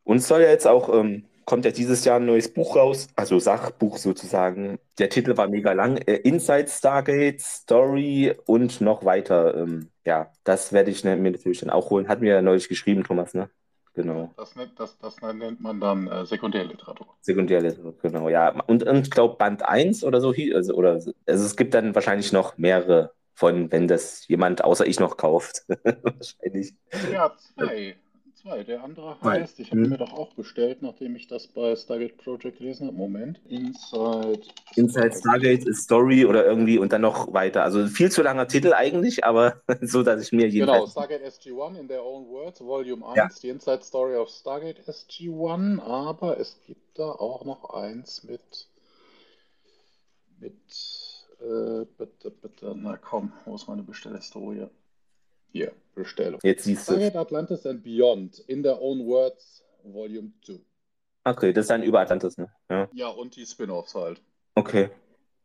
Uns 0.10 0.28
soll 0.28 0.42
ja 0.42 0.50
jetzt 0.50 0.66
auch, 0.66 0.92
ähm, 0.92 1.25
kommt 1.46 1.66
ja 1.66 1.72
dieses 1.72 2.04
Jahr 2.04 2.20
ein 2.20 2.25
neues 2.25 2.51
Buch 2.51 2.75
raus, 2.75 3.10
also 3.16 3.38
Sachbuch 3.38 3.98
sozusagen. 3.98 4.80
Der 4.98 5.10
Titel 5.10 5.38
war 5.38 5.48
mega 5.48 5.72
lang. 5.74 5.98
Äh, 5.98 6.16
Inside 6.16 6.68
Stargate, 6.68 7.39
Story 7.39 8.34
und 8.48 8.82
noch 8.82 9.06
weiter. 9.06 9.56
Ähm, 9.56 9.89
ja, 10.06 10.32
das 10.44 10.74
werde 10.74 10.89
ich 10.89 11.04
mir 11.04 11.16
natürlich 11.16 11.60
dann 11.60 11.70
auch 11.70 11.92
holen. 11.92 12.08
Hat 12.08 12.22
mir 12.22 12.34
ja 12.34 12.42
neulich 12.42 12.68
geschrieben, 12.68 13.04
Thomas, 13.04 13.36
ne? 13.36 13.51
Genau. 13.94 14.34
Das, 14.36 14.56
das, 14.75 14.98
das 14.98 15.22
nennt 15.22 15.62
man 15.62 15.80
dann 15.80 16.08
äh, 16.08 16.25
Sekundärliteratur. 16.25 17.06
Sekundärliteratur, 17.22 17.94
genau, 18.01 18.30
ja. 18.30 18.50
Und, 18.66 18.82
und 18.82 19.01
ich 19.01 19.12
glaube, 19.12 19.36
Band 19.36 19.63
1 19.63 20.04
oder 20.04 20.22
so, 20.22 20.34
also, 20.56 20.74
oder, 20.74 20.94
also 20.94 21.13
es 21.28 21.56
gibt 21.56 21.75
dann 21.75 21.94
wahrscheinlich 21.94 22.34
noch 22.34 22.58
mehrere 22.58 23.12
von, 23.36 23.72
wenn 23.72 23.88
das 23.88 24.28
jemand 24.28 24.63
außer 24.63 24.88
ich 24.88 25.00
noch 25.00 25.18
kauft. 25.18 25.66
Wahrscheinlich. 25.68 26.74
Ja, 27.13 27.32
zwei. 27.56 27.96
Zwei. 28.41 28.63
Der 28.63 28.84
andere 28.84 29.17
Zwei. 29.19 29.41
heißt, 29.41 29.60
ich 29.60 29.72
habe 29.72 29.81
Hm. 29.81 29.89
mir 29.89 29.98
doch 29.98 30.13
auch 30.13 30.34
bestellt, 30.34 30.81
nachdem 30.81 31.15
ich 31.17 31.27
das 31.27 31.48
bei 31.48 31.75
Stargate 31.75 32.15
Project 32.17 32.60
gelesen 32.60 32.88
habe. 32.88 32.96
Moment. 32.96 33.41
Inside. 33.50 34.41
Inside 34.75 35.12
Stargate 35.13 35.65
ist 35.65 35.84
Story 35.84 36.25
oder 36.25 36.46
irgendwie 36.46 36.77
und 36.77 36.93
dann 36.93 37.01
noch 37.01 37.34
weiter. 37.34 37.63
Also 37.63 37.88
viel 37.88 38.10
zu 38.12 38.22
langer 38.22 38.48
Titel 38.48 38.74
eigentlich, 38.74 39.25
aber 39.25 39.62
so, 39.81 40.03
dass 40.03 40.22
ich 40.22 40.31
mir 40.31 40.48
Genau, 40.50 40.74
jedenfalls. 40.86 40.91
Stargate 40.91 41.24
SG-1 41.24 41.79
in 41.79 41.88
their 41.89 42.03
own 42.03 42.27
words, 42.29 42.62
Volume 42.62 43.05
1, 43.05 43.17
Ja. 43.17 43.27
die 43.41 43.50
Inside 43.50 43.84
Story 43.84 44.15
of 44.15 44.29
Stargate 44.29 44.79
SG-1, 44.88 45.81
aber 45.81 46.39
es 46.39 46.58
gibt 46.65 46.98
da 46.98 47.12
auch 47.12 47.43
noch 47.43 47.74
eins 47.74 48.24
mit, 48.24 48.67
mit, 50.39 50.53
äh, 51.41 51.86
bitte, 51.98 52.31
bitte, 52.31 52.74
na 52.77 52.96
komm, 52.96 53.34
wo 53.43 53.55
ist 53.55 53.67
meine 53.67 53.84
Bestellhistorie? 53.84 54.67
Hier, 55.51 55.72
Bestellung. 55.96 56.39
Jetzt 56.44 56.63
siehst 56.63 56.88
du. 56.88 56.94
Stargate 56.94 57.15
Atlantis 57.15 57.65
and 57.65 57.84
Beyond, 57.84 58.39
in 58.48 58.63
their 58.63 58.79
own 58.82 59.06
words, 59.06 59.63
Volume 59.84 60.32
2. 60.46 60.60
Okay, 61.25 61.53
das 61.53 61.63
ist 61.63 61.70
dann 61.70 61.84
über 61.84 62.00
Atlantis, 62.00 62.38
ne? 62.38 62.50
Ja. 62.70 62.88
Ja, 62.94 63.08
und 63.08 63.36
die 63.36 63.46
Spin-Offs 63.46 63.96
halt. 63.96 64.22
Okay. 64.56 64.89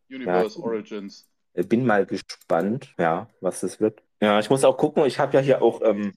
Universe 0.09 0.59
Ja. 0.59 0.65
Origins. 0.65 1.29
Bin 1.55 1.87
mal 1.87 2.05
gespannt, 2.05 2.95
ja, 2.99 3.29
was 3.41 3.61
das 3.61 3.81
wird. 3.81 4.03
Ja, 4.21 4.41
ich 4.41 4.51
muss 4.51 4.65
auch 4.65 4.77
gucken, 4.77 5.05
ich 5.07 5.19
habe 5.19 5.35
ja 5.35 5.41
hier 5.41 5.63
auch 5.63 5.83
ähm, 5.83 6.15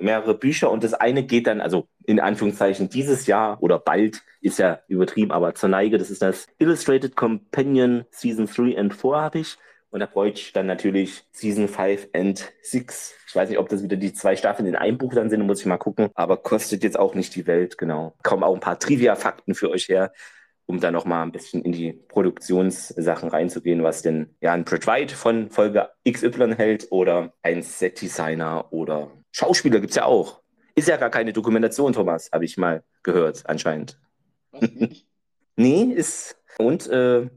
mehrere 0.00 0.34
Bücher 0.34 0.70
und 0.70 0.82
das 0.82 0.94
eine 0.94 1.22
geht 1.24 1.46
dann, 1.46 1.60
also 1.60 1.86
in 2.04 2.18
Anführungszeichen 2.20 2.88
dieses 2.88 3.26
Jahr 3.26 3.62
oder 3.62 3.78
bald, 3.78 4.22
ist 4.40 4.58
ja 4.58 4.80
übertrieben, 4.88 5.30
aber 5.30 5.54
zur 5.54 5.68
Neige, 5.68 5.98
das 5.98 6.10
ist 6.10 6.22
das 6.22 6.46
Illustrated 6.58 7.14
Companion 7.16 8.04
Season 8.10 8.46
3 8.46 8.78
and 8.78 8.94
4 8.94 9.10
habe 9.16 9.38
ich. 9.40 9.58
Und 9.90 10.00
da 10.00 10.06
bräuchte 10.06 10.40
ich 10.40 10.52
dann 10.52 10.66
natürlich 10.66 11.24
Season 11.32 11.66
5 11.66 12.08
and 12.12 12.52
6. 12.62 13.14
Ich 13.26 13.34
weiß 13.34 13.48
nicht, 13.48 13.58
ob 13.58 13.68
das 13.68 13.82
wieder 13.82 13.96
die 13.96 14.12
zwei 14.12 14.36
Staffeln 14.36 14.68
in 14.68 14.76
einem 14.76 14.98
Buch 14.98 15.14
dann 15.14 15.30
sind, 15.30 15.44
muss 15.44 15.60
ich 15.60 15.66
mal 15.66 15.78
gucken. 15.78 16.10
Aber 16.14 16.36
kostet 16.36 16.84
jetzt 16.84 16.98
auch 16.98 17.14
nicht 17.14 17.34
die 17.34 17.46
Welt, 17.46 17.76
genau. 17.76 18.14
Kommen 18.22 18.44
auch 18.44 18.54
ein 18.54 18.60
paar 18.60 18.78
Trivia-Fakten 18.78 19.54
für 19.54 19.70
euch 19.70 19.88
her, 19.88 20.12
um 20.66 20.80
dann 20.80 20.94
nochmal 20.94 21.24
ein 21.24 21.32
bisschen 21.32 21.62
in 21.62 21.72
die 21.72 21.92
Produktionssachen 21.92 23.28
reinzugehen, 23.28 23.82
was 23.82 24.02
denn 24.02 24.36
ja 24.40 24.52
ein 24.52 24.64
Bridge 24.64 24.86
White 24.86 25.16
von 25.16 25.50
Folge 25.50 25.88
XY 26.08 26.54
hält 26.56 26.86
oder 26.90 27.32
ein 27.42 27.62
Set-Designer 27.62 28.72
oder 28.72 29.10
Schauspieler 29.32 29.80
gibt's 29.80 29.96
ja 29.96 30.04
auch. 30.04 30.40
Ist 30.76 30.88
ja 30.88 30.96
gar 30.96 31.10
keine 31.10 31.32
Dokumentation, 31.32 31.92
Thomas, 31.92 32.30
habe 32.32 32.44
ich 32.44 32.56
mal 32.56 32.84
gehört, 33.02 33.42
anscheinend. 33.46 33.98
Was? 34.52 34.68
Nee, 35.56 35.82
ist. 35.82 36.38
Und 36.56 36.86
äh, 36.88 37.28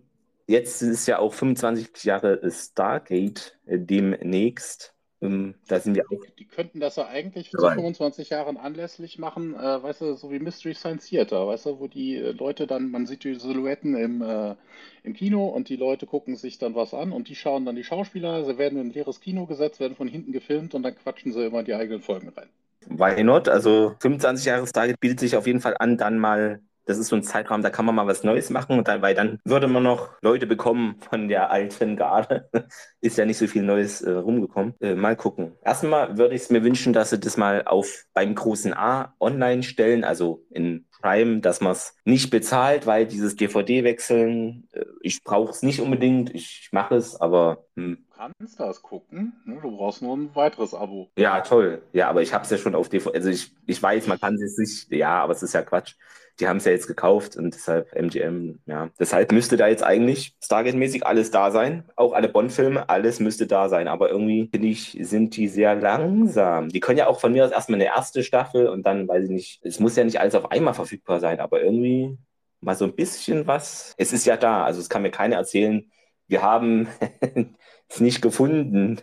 jetzt 0.47 0.81
ist 0.81 1.07
ja 1.07 1.19
auch 1.19 1.33
25 1.33 2.03
Jahre 2.03 2.39
Stargate 2.51 3.57
äh, 3.65 3.79
demnächst. 3.79 4.93
Ähm, 5.21 5.55
da 5.67 5.79
sind 5.79 5.95
wir 5.95 6.03
auch. 6.12 6.25
Die 6.38 6.45
könnten 6.45 6.81
das 6.81 6.97
ja 6.97 7.07
eigentlich 7.07 7.51
zu 7.51 7.57
Dabei. 7.57 7.75
25 7.75 8.29
Jahren 8.29 8.57
anlässlich 8.57 9.17
machen, 9.17 9.55
äh, 9.55 9.81
weißt 9.81 10.01
du, 10.01 10.15
so 10.15 10.31
wie 10.31 10.39
Mystery 10.39 10.73
Science 10.73 11.07
Theater, 11.07 11.47
weißt 11.47 11.67
du, 11.67 11.79
wo 11.79 11.88
die 11.88 12.17
äh, 12.17 12.31
Leute 12.31 12.67
dann, 12.67 12.91
man 12.91 13.05
sieht 13.05 13.23
die 13.23 13.35
Silhouetten 13.35 13.95
im, 13.95 14.21
äh, 14.21 14.55
im 15.03 15.13
Kino 15.13 15.47
und 15.47 15.69
die 15.69 15.77
Leute 15.77 16.07
gucken 16.07 16.35
sich 16.35 16.57
dann 16.57 16.75
was 16.75 16.93
an 16.93 17.13
und 17.13 17.29
die 17.29 17.35
schauen 17.35 17.65
dann 17.65 17.77
die 17.77 17.85
Schauspieler, 17.85 18.43
sie 18.43 18.57
werden 18.57 18.77
in 18.79 18.88
ein 18.88 18.93
leeres 18.93 19.21
Kino 19.21 19.45
gesetzt, 19.45 19.79
werden 19.79 19.95
von 19.95 20.09
hinten 20.09 20.33
gefilmt 20.33 20.75
und 20.75 20.83
dann 20.83 20.95
quatschen 20.95 21.31
sie 21.31 21.45
immer 21.45 21.63
die 21.63 21.73
eigenen 21.73 22.01
Folgen 22.01 22.29
rein. 22.29 22.50
Why 22.88 23.23
not? 23.23 23.47
Also 23.47 23.95
25 24.00 24.45
Jahre 24.45 24.67
Stargate 24.67 25.00
bietet 25.00 25.21
sich 25.21 25.38
auf 25.38 25.47
jeden 25.47 25.62
Fall 25.62 25.75
an, 25.79 25.97
dann 25.97 26.19
mal. 26.19 26.62
Das 26.86 26.98
ist 26.98 27.08
so 27.08 27.16
ein 27.16 27.24
Zeitraum, 27.24 27.62
da 27.62 27.70
kann 27.70 27.86
man 27.86 27.96
mal 27.96 28.08
was 28.08 28.24
Neues 28.24 28.50
machen, 28.50 28.78
und 28.78 28.88
dann, 28.88 29.02
weil 29.02 29.16
dann 29.16 29.40
würde 29.46 29.68
man 29.68 29.84
noch 29.84 30.10
Leute 30.22 30.48
bekommen 30.48 30.96
von 31.10 31.28
der 31.28 31.52
alten 31.52 31.96
Garde. 31.96 32.50
Ist 33.02 33.18
ja 33.18 33.25
nicht 33.25 33.38
so 33.38 33.48
viel 33.48 33.63
Neues 33.63 34.02
äh, 34.02 34.12
rumgekommen. 34.12 34.75
Äh, 34.80 34.96
mal 34.96 35.16
gucken. 35.16 35.54
Erstmal 35.63 36.18
würde 36.18 36.36
ich 36.36 36.44
es 36.44 36.50
mir 36.50 36.63
wünschen, 36.63 36.94
dass 36.94 37.10
sie 37.10 37.20
das 37.20 37.38
mal 37.38 37.63
auf 37.66 38.06
beim 38.13 38.36
großen 38.36 38.74
A 38.74 39.13
online 39.20 39.63
stellen, 39.63 40.04
also 40.04 40.46
in 40.50 40.86
Prime, 41.02 41.42
dass 41.42 41.60
man 41.60 41.74
es 41.74 41.98
nicht 42.06 42.30
bezahlt, 42.30 42.88
weil 42.88 43.06
dieses 43.06 43.36
DVD-Wechseln, 43.36 44.70
äh, 44.72 44.86
ich 45.02 45.24
brauche 45.24 45.52
es 45.52 45.62
nicht 45.62 45.82
unbedingt, 45.82 46.34
ich 46.34 46.70
mache 46.72 46.96
es, 46.96 47.20
aber 47.20 47.66
hm, 47.75 48.06
Du 48.10 48.30
kannst 48.40 48.58
das 48.58 48.82
gucken, 48.82 49.34
ne? 49.44 49.60
du 49.62 49.75
brauchst 49.75 50.02
nur 50.02 50.16
ein 50.16 50.34
weiteres 50.34 50.74
Abo. 50.74 51.10
ja, 51.18 51.42
toll. 51.42 51.82
Ja, 51.92 52.10
aber 52.10 52.22
ich 52.22 52.34
habe 52.34 52.46
es 52.46 52.50
ja 52.52 52.58
schon 52.58 52.74
auf 52.74 52.88
DVD. 52.88 53.18
Also 53.18 53.30
ich, 53.30 53.52
ich 53.66 53.84
weiß, 53.84 54.08
man 54.08 54.18
kann 54.18 54.36
es 54.36 54.58
nicht. 54.58 54.90
Ja, 54.94 55.22
aber 55.22 55.34
es 55.34 55.44
ist 55.44 55.52
ja 55.54 55.62
Quatsch. 55.62 55.96
Die 56.40 56.48
haben 56.48 56.58
es 56.58 56.66
ja 56.66 56.72
jetzt 56.72 56.88
gekauft 56.88 57.36
und 57.36 57.54
deshalb 57.54 57.94
MGM, 57.96 58.60
ja. 58.66 58.90
Deshalb 59.00 59.32
müsste 59.32 59.56
da 59.56 59.68
jetzt 59.68 59.84
eigentlich 59.84 60.36
Stargate-mäßig 60.42 61.06
alles 61.06 61.30
da 61.32 61.52
sein. 61.52 61.84
Auch 61.96 62.13
alle 62.13 62.28
Bond-Filme, 62.28 62.90
alles 62.90 63.20
müsste 63.20 63.46
da 63.46 63.70
sein. 63.70 63.88
Aber 63.88 64.10
irgendwie, 64.10 64.50
finde 64.52 64.68
ich, 64.68 64.98
sind 65.02 65.36
die 65.38 65.48
sehr 65.48 65.75
langsam. 65.75 66.70
Die 66.70 66.80
können 66.80 66.98
ja 66.98 67.08
auch 67.08 67.20
von 67.20 67.32
mir 67.32 67.46
aus 67.46 67.52
erstmal 67.52 67.78
eine 67.78 67.86
erste 67.86 68.24
Staffel 68.24 68.68
und 68.68 68.84
dann, 68.86 69.08
weiß 69.08 69.25
ich 69.25 69.30
nicht, 69.30 69.60
es 69.63 69.80
muss 69.80 69.96
ja 69.96 70.04
nicht 70.04 70.20
alles 70.20 70.36
auf 70.36 70.52
einmal 70.52 70.74
verfügbar 70.74 71.20
sein, 71.20 71.40
aber 71.40 71.62
irgendwie 71.62 72.18
mal 72.62 72.75
so 72.75 72.86
ein 72.86 72.96
bisschen 72.96 73.46
was. 73.46 73.94
Es 73.98 74.13
ist 74.13 74.25
ja 74.25 74.38
da. 74.38 74.63
Also 74.63 74.80
es 74.80 74.90
kann 74.90 75.04
mir 75.04 75.12
keiner 75.12 75.36
erzählen, 75.36 75.92
wir 76.28 76.42
haben 76.42 76.88
es 77.90 78.00
nicht 78.00 78.22
gefunden 78.22 79.02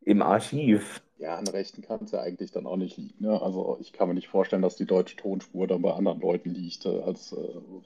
im 0.00 0.22
Archiv. 0.22 1.02
Ja, 1.22 1.36
an 1.36 1.46
Rechten 1.46 1.82
kann 1.82 2.00
es 2.02 2.10
ja 2.10 2.20
eigentlich 2.20 2.50
dann 2.50 2.66
auch 2.66 2.76
nicht 2.76 2.96
liegen. 2.96 3.22
Ne? 3.22 3.40
Also 3.40 3.78
ich 3.80 3.92
kann 3.92 4.08
mir 4.08 4.14
nicht 4.14 4.26
vorstellen, 4.26 4.60
dass 4.62 4.74
die 4.74 4.86
deutsche 4.86 5.14
Tonspur 5.14 5.68
dann 5.68 5.80
bei 5.80 5.92
anderen 5.92 6.20
Leuten 6.20 6.50
liegt 6.50 6.84
äh, 6.84 7.00
als 7.00 7.30
äh, 7.30 7.36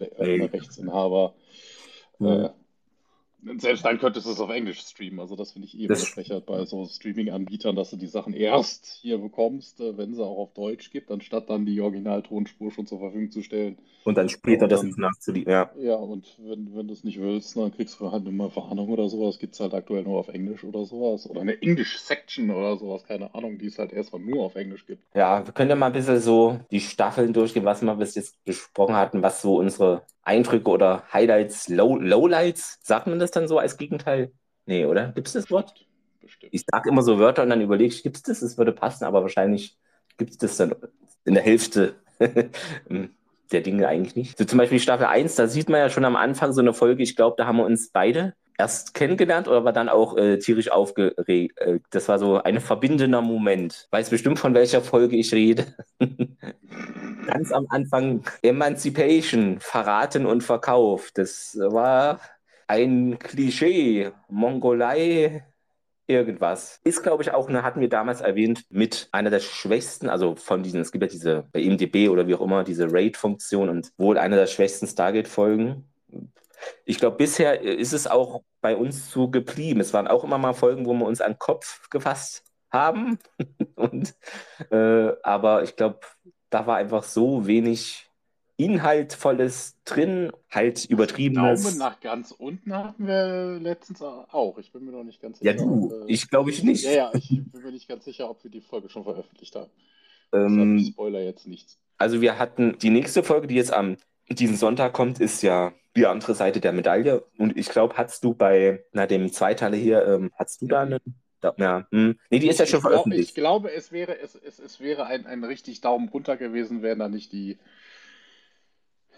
Re 0.00 0.10
Nee. 0.18 0.38
äh, 0.38 0.44
Rechtsinhaber. 0.44 1.34
Mhm. 2.18 2.26
Äh, 2.26 2.50
selbst 3.58 3.84
dann 3.84 3.98
könntest 3.98 4.26
du 4.26 4.30
es 4.30 4.40
auf 4.40 4.50
Englisch 4.50 4.80
streamen. 4.80 5.20
Also 5.20 5.36
das 5.36 5.52
finde 5.52 5.68
ich 5.68 5.78
eh 5.78 5.86
Das- 5.86 6.14
bei 6.46 6.64
so 6.64 6.84
Streaming-Anbietern, 6.86 7.76
dass 7.76 7.90
du 7.90 7.96
die 7.96 8.06
Sachen 8.06 8.32
erst 8.34 8.86
hier 9.02 9.18
bekommst, 9.18 9.80
äh, 9.80 9.96
wenn 9.96 10.14
sie 10.14 10.24
auch 10.24 10.38
auf 10.38 10.52
Deutsch 10.54 10.90
gibt, 10.90 11.10
anstatt 11.10 11.48
dann 11.50 11.64
die 11.66 11.80
Originaltonspur 11.80 12.72
schon 12.72 12.86
zur 12.86 12.98
Verfügung 12.98 13.30
zu 13.30 13.42
stellen. 13.42 13.78
Und 14.04 14.16
dann 14.16 14.28
später 14.28 14.64
Und 14.64 14.72
das 14.72 14.80
dann- 14.80 14.90
noch 14.90 14.96
nachzuliefern. 14.98 15.52
Ja. 15.52 15.70
Ja, 15.78 15.94
und 15.96 16.26
wenn, 16.38 16.74
wenn 16.76 16.86
du 16.88 16.92
es 16.92 17.04
nicht 17.04 17.20
willst, 17.20 17.56
dann 17.56 17.72
kriegst 17.74 18.00
du 18.00 18.10
halt 18.10 18.26
immer 18.26 18.54
Warnung 18.56 18.88
oder 18.88 19.08
sowas. 19.08 19.38
Gibt 19.38 19.54
es 19.54 19.60
halt 19.60 19.74
aktuell 19.74 20.02
nur 20.04 20.18
auf 20.18 20.28
Englisch 20.28 20.64
oder 20.64 20.84
sowas. 20.84 21.28
Oder 21.28 21.40
eine 21.42 21.60
English-Section 21.60 22.50
oder 22.50 22.76
sowas, 22.76 23.04
keine 23.04 23.34
Ahnung, 23.34 23.58
die 23.58 23.66
es 23.66 23.78
halt 23.78 23.92
erstmal 23.92 24.22
nur 24.22 24.44
auf 24.44 24.54
Englisch 24.56 24.86
gibt. 24.86 25.02
ja, 25.14 25.44
wir 25.46 25.52
können 25.52 25.70
ja 25.70 25.76
mal 25.76 25.86
ein 25.86 25.92
bisschen 25.92 26.20
so 26.20 26.58
die 26.70 26.80
Staffeln 26.80 27.32
durchgehen, 27.32 27.64
was 27.64 27.82
wir 27.82 27.94
bis 27.94 28.14
jetzt 28.14 28.42
besprochen 28.44 28.94
hatten, 28.96 29.22
was 29.22 29.42
so 29.42 29.56
unsere 29.58 30.02
Eindrücke 30.26 30.68
oder 30.70 31.04
Highlights, 31.12 31.68
Low, 31.68 31.96
Lowlights, 31.96 32.78
sagt 32.82 33.06
man 33.06 33.18
das 33.18 33.30
dann 33.30 33.48
so 33.48 33.58
als 33.58 33.76
Gegenteil? 33.76 34.32
Nee, 34.66 34.84
oder? 34.84 35.12
Gibt 35.12 35.28
es 35.28 35.34
das 35.34 35.50
Wort? 35.50 35.86
Bestimmt. 36.20 36.52
Ich 36.52 36.64
sage 36.70 36.88
immer 36.90 37.02
so 37.02 37.18
Wörter 37.18 37.44
und 37.44 37.50
dann 37.50 37.60
überlege 37.60 37.94
ich, 37.94 38.02
gibt 38.02 38.16
es 38.16 38.22
das? 38.22 38.42
Es 38.42 38.58
würde 38.58 38.72
passen, 38.72 39.04
aber 39.04 39.22
wahrscheinlich 39.22 39.78
gibt 40.16 40.32
es 40.32 40.38
das 40.38 40.56
dann 40.56 40.74
in 41.24 41.34
der 41.34 41.42
Hälfte 41.42 41.94
der 43.52 43.60
Dinge 43.60 43.86
eigentlich 43.86 44.16
nicht. 44.16 44.38
So 44.38 44.44
zum 44.44 44.58
Beispiel 44.58 44.80
Staffel 44.80 45.06
1, 45.06 45.36
da 45.36 45.46
sieht 45.46 45.68
man 45.68 45.80
ja 45.80 45.90
schon 45.90 46.04
am 46.04 46.16
Anfang 46.16 46.52
so 46.52 46.60
eine 46.60 46.74
Folge, 46.74 47.02
ich 47.02 47.14
glaube, 47.14 47.36
da 47.38 47.46
haben 47.46 47.58
wir 47.58 47.64
uns 47.64 47.90
beide 47.90 48.34
erst 48.58 48.94
kennengelernt 48.94 49.48
oder 49.48 49.64
war 49.64 49.72
dann 49.72 49.88
auch 49.88 50.16
äh, 50.16 50.38
tierisch 50.38 50.70
aufgeregt. 50.70 51.58
Äh, 51.58 51.80
das 51.90 52.08
war 52.08 52.18
so 52.18 52.42
ein 52.42 52.60
verbindender 52.60 53.20
Moment. 53.20 53.86
Weiß 53.90 54.10
bestimmt, 54.10 54.38
von 54.38 54.54
welcher 54.54 54.80
Folge 54.80 55.16
ich 55.16 55.32
rede. 55.32 55.66
Ganz 57.26 57.52
am 57.52 57.66
Anfang 57.70 58.22
Emancipation, 58.42 59.58
Verraten 59.60 60.26
und 60.26 60.42
Verkauf. 60.42 61.10
Das 61.14 61.56
war 61.60 62.20
ein 62.66 63.18
Klischee. 63.18 64.12
Mongolei, 64.28 65.44
irgendwas. 66.06 66.80
Ist, 66.84 67.02
glaube 67.02 67.22
ich, 67.22 67.32
auch, 67.32 67.48
eine, 67.48 67.62
hatten 67.62 67.80
wir 67.80 67.88
damals 67.88 68.20
erwähnt, 68.20 68.64
mit 68.70 69.08
einer 69.12 69.30
der 69.30 69.40
schwächsten, 69.40 70.08
also 70.08 70.36
von 70.36 70.62
diesen, 70.62 70.80
es 70.80 70.92
gibt 70.92 71.02
ja 71.02 71.08
diese, 71.08 71.48
bei 71.52 71.60
IMDB 71.60 72.08
oder 72.08 72.26
wie 72.26 72.34
auch 72.34 72.40
immer, 72.40 72.64
diese 72.64 72.92
Raid-Funktion 72.92 73.68
und 73.68 73.92
wohl 73.96 74.18
einer 74.18 74.36
der 74.36 74.46
schwächsten 74.46 74.86
Stargate-Folgen. 74.86 75.84
Ich 76.84 76.98
glaube, 76.98 77.16
bisher 77.16 77.60
ist 77.60 77.92
es 77.92 78.06
auch 78.06 78.42
bei 78.60 78.76
uns 78.76 79.10
so 79.10 79.28
geblieben. 79.28 79.80
Es 79.80 79.92
waren 79.92 80.08
auch 80.08 80.24
immer 80.24 80.38
mal 80.38 80.54
Folgen, 80.54 80.86
wo 80.86 80.94
wir 80.94 81.06
uns 81.06 81.20
an 81.20 81.32
den 81.32 81.38
Kopf 81.38 81.88
gefasst 81.90 82.44
haben. 82.70 83.18
und, 83.74 84.14
äh, 84.70 85.12
aber 85.22 85.62
ich 85.62 85.76
glaube, 85.76 86.00
da 86.50 86.66
war 86.66 86.76
einfach 86.76 87.02
so 87.02 87.46
wenig 87.46 88.08
Inhaltvolles 88.58 89.76
drin, 89.84 90.32
halt 90.50 90.86
übertriebenes. 90.86 91.62
Daumen 91.62 91.78
nach 91.78 92.00
ganz 92.00 92.30
unten 92.30 92.72
hatten 92.74 93.06
wir 93.06 93.58
letztens 93.60 94.00
auch. 94.00 94.56
Ich 94.58 94.72
bin 94.72 94.84
mir 94.86 94.92
noch 94.92 95.04
nicht 95.04 95.20
ganz 95.20 95.40
Ja, 95.40 95.52
sicher. 95.52 95.64
du, 95.64 95.86
ob, 95.86 96.08
äh, 96.08 96.12
ich 96.12 96.30
glaube 96.30 96.50
ich 96.50 96.62
nicht. 96.62 96.84
Ja, 96.84 96.92
ja, 96.92 97.10
ich 97.14 97.28
bin 97.52 97.62
mir 97.62 97.72
nicht 97.72 97.88
ganz 97.88 98.04
sicher, 98.06 98.30
ob 98.30 98.42
wir 98.44 98.50
die 98.50 98.62
Folge 98.62 98.88
schon 98.88 99.04
veröffentlicht 99.04 99.54
haben. 99.56 99.70
Ähm, 100.32 100.82
Spoiler 100.92 101.20
jetzt 101.20 101.46
nichts. 101.46 101.78
Also 101.98 102.20
wir 102.20 102.38
hatten 102.38 102.78
die 102.78 102.90
nächste 102.90 103.22
Folge, 103.22 103.46
die 103.46 103.54
jetzt 103.54 103.72
am 103.72 103.96
diesen 104.28 104.56
Sonntag 104.56 104.92
kommt, 104.92 105.20
ist 105.20 105.42
ja 105.42 105.72
die 105.94 106.06
andere 106.06 106.34
Seite 106.34 106.60
der 106.60 106.72
Medaille. 106.72 107.24
Und 107.38 107.56
ich 107.56 107.68
glaube, 107.68 107.96
hast 107.96 108.24
du 108.24 108.34
bei 108.34 108.84
na, 108.92 109.06
dem 109.06 109.30
Zweiteiler 109.32 109.76
hier, 109.76 110.06
ähm, 110.06 110.32
hast 110.34 110.60
du 110.62 110.66
da 110.66 110.82
eine? 110.82 111.00
Da, 111.40 111.54
ja, 111.58 111.86
hm. 111.90 112.18
Nee, 112.30 112.38
die 112.38 112.48
ist 112.48 112.58
ja 112.58 112.64
Ich- 112.64 112.70
schon 112.70 112.78
ich 112.78 112.82
glaub- 112.82 112.92
veröffentlicht. 112.92 113.28
Ich 113.28 113.34
glaube, 113.34 113.72
es 113.72 113.92
wäre, 113.92 114.18
es, 114.20 114.34
es, 114.34 114.58
es 114.58 114.80
wäre 114.80 115.06
ein, 115.06 115.26
ein 115.26 115.44
richtig 115.44 115.80
Daumen 115.80 116.08
runter 116.08 116.36
gewesen, 116.36 116.82
wären 116.82 116.98
da 116.98 117.08
nicht 117.08 117.32
die 117.32 117.58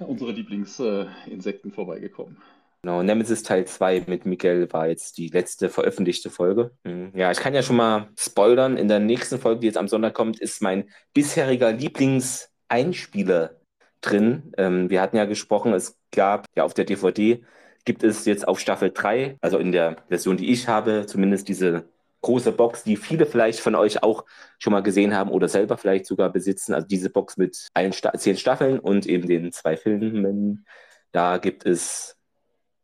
unsere 0.00 0.30
Lieblingsinsekten 0.32 1.72
vorbeigekommen. 1.72 2.36
Genau, 2.82 3.02
Nemesis 3.02 3.42
Teil 3.42 3.64
2 3.66 4.04
mit 4.06 4.24
Miguel 4.26 4.72
war 4.72 4.86
jetzt 4.88 5.18
die 5.18 5.28
letzte 5.28 5.68
veröffentlichte 5.68 6.30
Folge. 6.30 6.70
Mhm. 6.84 7.10
Ja, 7.14 7.32
ich 7.32 7.38
kann 7.38 7.52
ja 7.54 7.62
schon 7.62 7.74
mal 7.76 8.08
spoilern. 8.16 8.76
In 8.76 8.86
der 8.86 9.00
nächsten 9.00 9.38
Folge, 9.40 9.60
die 9.60 9.66
jetzt 9.66 9.76
am 9.76 9.88
Sonntag 9.88 10.14
kommt, 10.14 10.38
ist 10.38 10.62
mein 10.62 10.88
bisheriger 11.14 11.72
Lieblingseinspieler 11.72 13.56
drin. 14.00 14.52
Ähm, 14.56 14.90
wir 14.90 15.00
hatten 15.00 15.16
ja 15.16 15.24
gesprochen, 15.24 15.72
es 15.72 15.98
gab 16.12 16.46
ja 16.56 16.62
auf 16.62 16.74
der 16.74 16.84
DVD, 16.84 17.42
gibt 17.84 18.04
es 18.04 18.24
jetzt 18.26 18.46
auf 18.46 18.60
Staffel 18.60 18.92
3, 18.92 19.36
also 19.40 19.58
in 19.58 19.72
der 19.72 19.96
Version, 20.08 20.36
die 20.36 20.52
ich 20.52 20.68
habe, 20.68 21.06
zumindest 21.06 21.48
diese 21.48 21.88
große 22.20 22.52
Box, 22.52 22.84
die 22.84 22.96
viele 22.96 23.26
vielleicht 23.26 23.60
von 23.60 23.74
euch 23.74 24.02
auch 24.02 24.24
schon 24.58 24.72
mal 24.72 24.82
gesehen 24.82 25.14
haben 25.14 25.30
oder 25.30 25.48
selber 25.48 25.76
vielleicht 25.76 26.06
sogar 26.06 26.30
besitzen. 26.30 26.74
Also 26.74 26.86
diese 26.86 27.10
Box 27.10 27.36
mit 27.36 27.68
allen 27.74 27.92
Sta 27.92 28.12
zehn 28.14 28.36
Staffeln 28.36 28.78
und 28.78 29.06
eben 29.06 29.28
den 29.28 29.52
zwei 29.52 29.76
Filmen. 29.76 30.66
Da 31.12 31.38
gibt 31.38 31.64
es, 31.64 32.16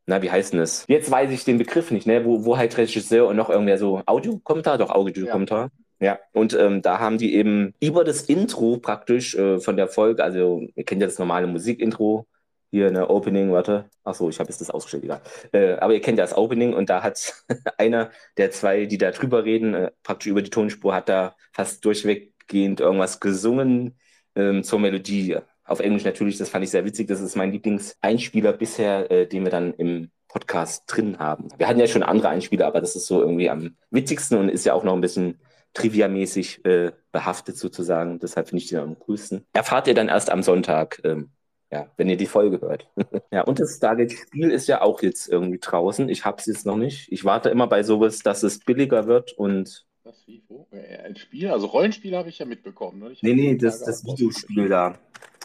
na, 0.07 0.23
wie 0.23 0.31
heißt 0.31 0.53
denn 0.53 0.61
das? 0.61 0.85
Jetzt 0.89 1.11
weiß 1.11 1.31
ich 1.31 1.45
den 1.45 1.59
Begriff 1.59 1.91
nicht, 1.91 2.07
ne? 2.07 2.25
Wo, 2.25 2.45
wo 2.45 2.57
halt 2.57 2.77
Regisseur 2.77 3.27
und 3.27 3.37
noch 3.37 3.51
irgendwer 3.51 3.79
so 3.79 4.03
Audiokommentar, 4.07 4.79
doch 4.79 4.91
Audiokommentar. 4.91 5.71
Ja. 6.01 6.07
ja, 6.07 6.19
und 6.33 6.55
ähm, 6.55 6.83
da 6.83 7.01
haben 7.01 7.19
die 7.19 7.35
eben 7.35 7.75
über 7.81 8.05
das 8.05 8.23
Intro 8.23 8.79
praktisch 8.79 9.35
äh, 9.35 9.59
von 9.59 9.77
der 9.77 9.89
Folge, 9.89 10.23
also 10.23 10.63
ihr 10.75 10.85
kennt 10.85 11.01
ja 11.01 11.07
das 11.07 11.19
normale 11.19 11.47
Musikintro, 11.47 12.27
hier 12.71 12.89
eine 12.89 13.09
Opening, 13.11 13.53
warte. 13.53 13.89
Achso, 14.03 14.29
ich 14.29 14.41
habe 14.41 14.49
jetzt 14.49 14.61
das 14.61 14.71
ausgestellt, 14.71 15.05
egal. 15.05 15.23
Äh, 15.53 15.75
aber 15.75 15.95
ihr 15.95 16.01
kennt 16.01 16.19
ja 16.19 16.25
das 16.25 16.37
Opening 16.37 16.75
und 16.75 16.91
da 16.91 17.03
hat 17.03 17.45
einer 17.79 18.11
der 18.37 18.51
zwei, 18.51 18.87
die 18.87 18.99
da 18.99 19.11
drüber 19.11 19.45
reden, 19.45 19.75
äh, 19.75 19.91
praktisch 20.03 20.29
über 20.29 20.43
die 20.43 20.51
Tonspur, 20.51 20.95
hat 20.95 21.09
da 21.09 21.37
fast 21.53 21.85
durchweggehend 21.85 22.81
irgendwas 22.81 23.21
gesungen 23.21 23.97
ähm, 24.35 24.65
zur 24.65 24.81
Melodie. 24.81 25.39
Auf 25.65 25.81
Englisch 25.81 26.05
natürlich, 26.05 26.37
das 26.37 26.51
fand 26.51 26.65
ich 26.65 26.71
sehr 26.71 26.85
witzig. 26.85 27.09
Das 27.09 27.21
ist 27.21 27.37
mein 27.37 27.53
Lieblingseinspieler 27.53 28.53
bisher, 28.53 29.11
äh, 29.11 29.27
den 29.27 29.45
wir 29.45 29.51
dann 29.51 29.73
im 29.75 30.11
Podcast 30.29 30.83
drin 30.89 31.21
haben. 31.21 31.49
Wir 31.59 31.69
hatten 31.69 31.79
ja 31.79 31.87
schon 31.87 32.03
andere 32.03 32.29
Einspieler, 32.29 32.67
aber 32.67 32.81
das 32.81 32.97
ist 32.97 33.07
so 33.07 33.21
irgendwie 33.21 33.49
am 33.49 33.77
witzigsten 33.91 34.37
und 34.37 34.49
ist 34.49 34.67
ja 34.67 34.75
auch 34.75 34.83
noch 34.83 34.95
ein 34.95 35.01
bisschen 35.01 35.39
triviamäßig 35.75 36.65
äh, 36.65 36.93
behaftet 37.13 37.57
sozusagen. 37.57 38.19
Deshalb 38.19 38.49
finde 38.49 38.63
ich 38.63 38.69
den 38.69 38.79
am 38.79 38.99
coolsten. 38.99 39.47
Erfahrt 39.53 39.87
ihr 39.87 39.95
dann 39.95 40.09
erst 40.09 40.31
am 40.31 40.43
Sonntag. 40.43 41.01
Ähm, 41.05 41.31
ja, 41.71 41.91
wenn 41.97 42.09
ihr 42.09 42.17
die 42.17 42.27
Folge 42.27 42.61
hört. 42.61 42.89
ja, 43.33 43.43
und 43.43 43.59
das 43.59 43.77
Stargate-Spiel 43.77 44.51
ist 44.51 44.69
ja 44.69 44.83
auch 44.83 45.03
jetzt 45.03 45.29
irgendwie 45.29 45.59
draußen. 45.59 46.09
Ich 46.09 46.25
habe 46.25 46.39
es 46.39 46.47
jetzt 46.47 46.67
noch 46.67 46.77
nicht. 46.77 47.11
Ich 47.11 47.25
warte 47.25 47.49
immer 47.51 47.67
bei 47.67 47.83
sowas, 47.83 48.21
dass 48.21 48.43
es 48.43 48.61
billiger 48.61 49.07
wird 49.07 49.33
und. 49.33 49.87
Was, 50.05 50.27
wie, 50.27 50.45
wo? 50.49 50.69
Ein 50.71 51.17
Spiel? 51.17 51.51
Also 51.51 51.67
Rollenspiel 51.67 52.15
habe 52.17 52.29
ich 52.29 52.39
ja 52.39 52.47
mitbekommen. 52.47 53.01
Ne? 53.01 53.13
Ich 53.13 53.23
nee, 53.23 53.35
nee, 53.35 53.57
das, 53.57 53.81
das 53.81 54.05
Videospiel 54.05 54.69
da. 54.69 54.99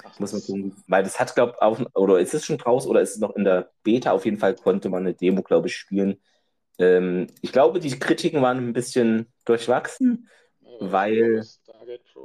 Ach, 0.04 0.20
muss 0.20 0.34
man 0.34 0.42
gucken. 0.42 0.76
Weil 0.88 1.04
das 1.04 1.20
hat, 1.20 1.34
glaube 1.34 1.54
ich, 1.56 1.62
auch, 1.62 1.80
oder 1.96 2.20
ist 2.20 2.34
es 2.34 2.46
schon 2.46 2.58
draußen 2.58 2.90
oder 2.90 3.02
ist 3.02 3.16
es 3.16 3.20
noch 3.20 3.36
in 3.36 3.46
der 3.46 3.72
Beta? 3.84 4.12
Auf 4.12 4.26
jeden 4.26 4.38
Fall 4.38 4.56
konnte 4.56 4.90
man 4.90 5.04
eine 5.04 5.14
Demo, 5.14 5.42
glaube 5.44 5.68
ich, 5.68 5.76
spielen. 5.76 6.20
Ähm, 6.78 7.28
ich 7.42 7.52
glaube, 7.52 7.80
die 7.80 7.98
Kritiken 7.98 8.42
waren 8.42 8.58
ein 8.58 8.74
bisschen 8.74 9.28
durchwachsen, 9.46 10.30
ja, 10.62 10.70
weil 10.80 11.46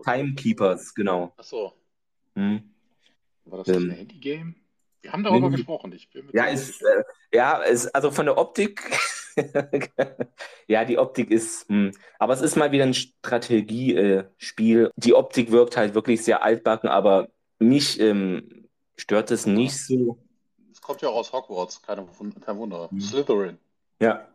Timekeepers, 0.04 0.94
genau. 0.94 1.33
Ach 1.37 1.44
so. 1.44 1.72
Hm. 2.37 2.73
War 3.44 3.59
das 3.59 3.68
ähm, 3.68 3.90
ein 3.90 3.96
Handy-Game? 3.96 4.54
Wir 5.02 5.12
haben 5.12 5.22
darüber 5.22 5.50
nee, 5.50 5.57
gesprochen. 5.57 5.92
Ich 5.92 6.09
bin 6.11 6.30
ja, 6.33 6.44
ist, 6.44 6.80
äh, 6.83 7.04
ja, 7.33 7.59
ist, 7.59 7.94
also 7.94 8.11
von 8.11 8.24
der 8.24 8.38
Optik, 8.38 8.83
ja, 10.66 10.87
die 10.87 10.96
Optik 10.96 11.30
ist, 11.30 11.68
mh. 11.68 11.76
Hm, 11.76 11.92
aber 12.18 12.33
es 12.33 12.40
ist 12.40 12.57
mal 12.57 12.72
wieder 12.72 12.85
ein 12.85 12.94
Strategiespiel. 12.94 14.90
Die 14.96 15.14
Optik 15.14 15.50
wirkt 15.50 15.76
halt 15.76 15.94
wirklich 15.94 16.24
sehr 16.24 16.42
altbacken, 16.42 16.88
aber 16.88 17.28
mich 17.59 18.00
ähm, 18.00 18.66
stört 18.96 19.30
es 19.30 19.44
nicht 19.44 19.76
so. 19.76 20.18
Es 20.72 20.80
kommt 20.80 21.02
ja 21.02 21.11
auch 21.11 21.16
aus 21.16 21.33
Hogwarts, 21.35 21.83
keine, 21.83 22.07
kein 22.44 22.57
Wunder. 22.57 22.88
Mhm. 22.90 23.00
Slytherin. 23.00 23.59
Ja, 24.00 24.26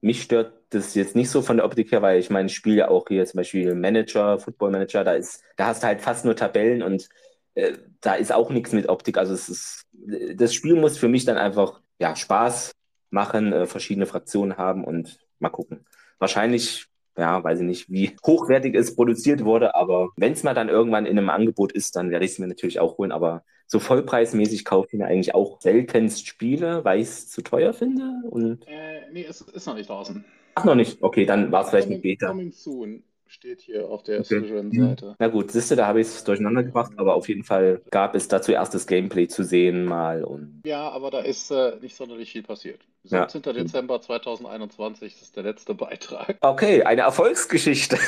mich 0.00 0.22
stört 0.22 0.52
das 0.70 0.94
jetzt 0.94 1.16
nicht 1.16 1.30
so 1.30 1.42
von 1.42 1.56
der 1.56 1.66
Optik 1.66 1.90
her, 1.90 2.02
weil 2.02 2.20
ich 2.20 2.30
meine, 2.30 2.46
ich 2.46 2.54
spiele 2.54 2.76
ja 2.76 2.88
auch 2.88 3.06
hier 3.08 3.26
zum 3.26 3.38
Beispiel 3.38 3.74
Manager, 3.74 4.38
Football 4.38 4.70
Manager, 4.70 5.04
da 5.04 5.14
ist, 5.14 5.42
da 5.56 5.66
hast 5.66 5.82
du 5.82 5.88
halt 5.88 6.00
fast 6.00 6.24
nur 6.24 6.36
Tabellen 6.36 6.82
und 6.82 7.08
äh, 7.54 7.74
da 8.00 8.14
ist 8.14 8.32
auch 8.32 8.50
nichts 8.50 8.72
mit 8.72 8.88
Optik. 8.88 9.18
Also 9.18 9.34
es 9.34 9.48
ist, 9.48 9.86
das 10.34 10.54
Spiel 10.54 10.74
muss 10.74 10.98
für 10.98 11.08
mich 11.08 11.24
dann 11.24 11.36
einfach 11.36 11.80
ja, 11.98 12.16
Spaß 12.16 12.72
machen, 13.10 13.52
äh, 13.52 13.66
verschiedene 13.66 14.06
Fraktionen 14.06 14.56
haben 14.56 14.84
und 14.84 15.18
mal 15.38 15.50
gucken. 15.50 15.84
Wahrscheinlich, 16.18 16.86
ja, 17.16 17.42
weiß 17.42 17.60
ich 17.60 17.66
nicht, 17.66 17.90
wie 17.90 18.16
hochwertig 18.26 18.74
es 18.74 18.94
produziert 18.94 19.44
wurde, 19.44 19.74
aber 19.74 20.10
wenn 20.16 20.32
es 20.32 20.42
mal 20.42 20.54
dann 20.54 20.68
irgendwann 20.68 21.06
in 21.06 21.18
einem 21.18 21.30
Angebot 21.30 21.72
ist, 21.72 21.96
dann 21.96 22.10
werde 22.10 22.24
ich 22.24 22.32
es 22.32 22.38
mir 22.38 22.48
natürlich 22.48 22.80
auch 22.80 22.98
holen. 22.98 23.12
Aber 23.12 23.44
so 23.66 23.78
vollpreismäßig 23.78 24.64
kaufe 24.64 24.88
ich 24.90 24.98
mir 24.98 25.06
eigentlich 25.06 25.34
auch 25.34 25.60
seltenst 25.60 26.26
Spiele, 26.26 26.84
weil 26.84 27.00
ich 27.00 27.08
es 27.08 27.30
zu 27.30 27.42
teuer 27.42 27.72
finde. 27.72 28.22
Und 28.30 28.66
äh, 28.66 29.10
nee, 29.12 29.26
es 29.28 29.40
ist 29.40 29.66
noch 29.66 29.74
nicht 29.74 29.88
draußen. 29.88 30.24
Ach, 30.54 30.64
noch 30.64 30.74
nicht. 30.74 31.02
Okay, 31.02 31.24
dann 31.24 31.50
war 31.50 31.64
es 31.64 31.70
vielleicht 31.70 31.90
ein 31.90 32.02
Beta. 32.02 32.28
Coming 32.28 32.52
soon 32.52 33.02
steht 33.32 33.62
hier 33.62 33.88
auf 33.88 34.02
der 34.02 34.20
okay. 34.20 34.70
Seite. 34.70 35.16
Na 35.18 35.28
gut, 35.28 35.50
siehste, 35.50 35.74
da 35.74 35.86
habe 35.86 36.00
ich 36.00 36.06
es 36.06 36.22
durcheinander 36.22 36.62
gebracht, 36.62 36.92
aber 36.96 37.14
auf 37.14 37.28
jeden 37.28 37.44
Fall 37.44 37.80
gab 37.90 38.14
es 38.14 38.28
dazu 38.28 38.52
erst 38.52 38.74
das 38.74 38.86
Gameplay 38.86 39.26
zu 39.26 39.42
sehen 39.42 39.84
mal. 39.84 40.22
Und 40.22 40.60
ja, 40.66 40.90
aber 40.90 41.10
da 41.10 41.20
ist 41.20 41.50
äh, 41.50 41.76
nicht 41.80 41.96
sonderlich 41.96 42.30
viel 42.30 42.42
passiert. 42.42 42.80
17. 43.04 43.42
Ja. 43.44 43.52
Dezember 43.52 44.00
2021 44.00 45.14
das 45.14 45.22
ist 45.22 45.36
der 45.36 45.42
letzte 45.44 45.74
Beitrag. 45.74 46.36
Okay, 46.40 46.82
eine 46.82 47.00
Erfolgsgeschichte. 47.02 47.98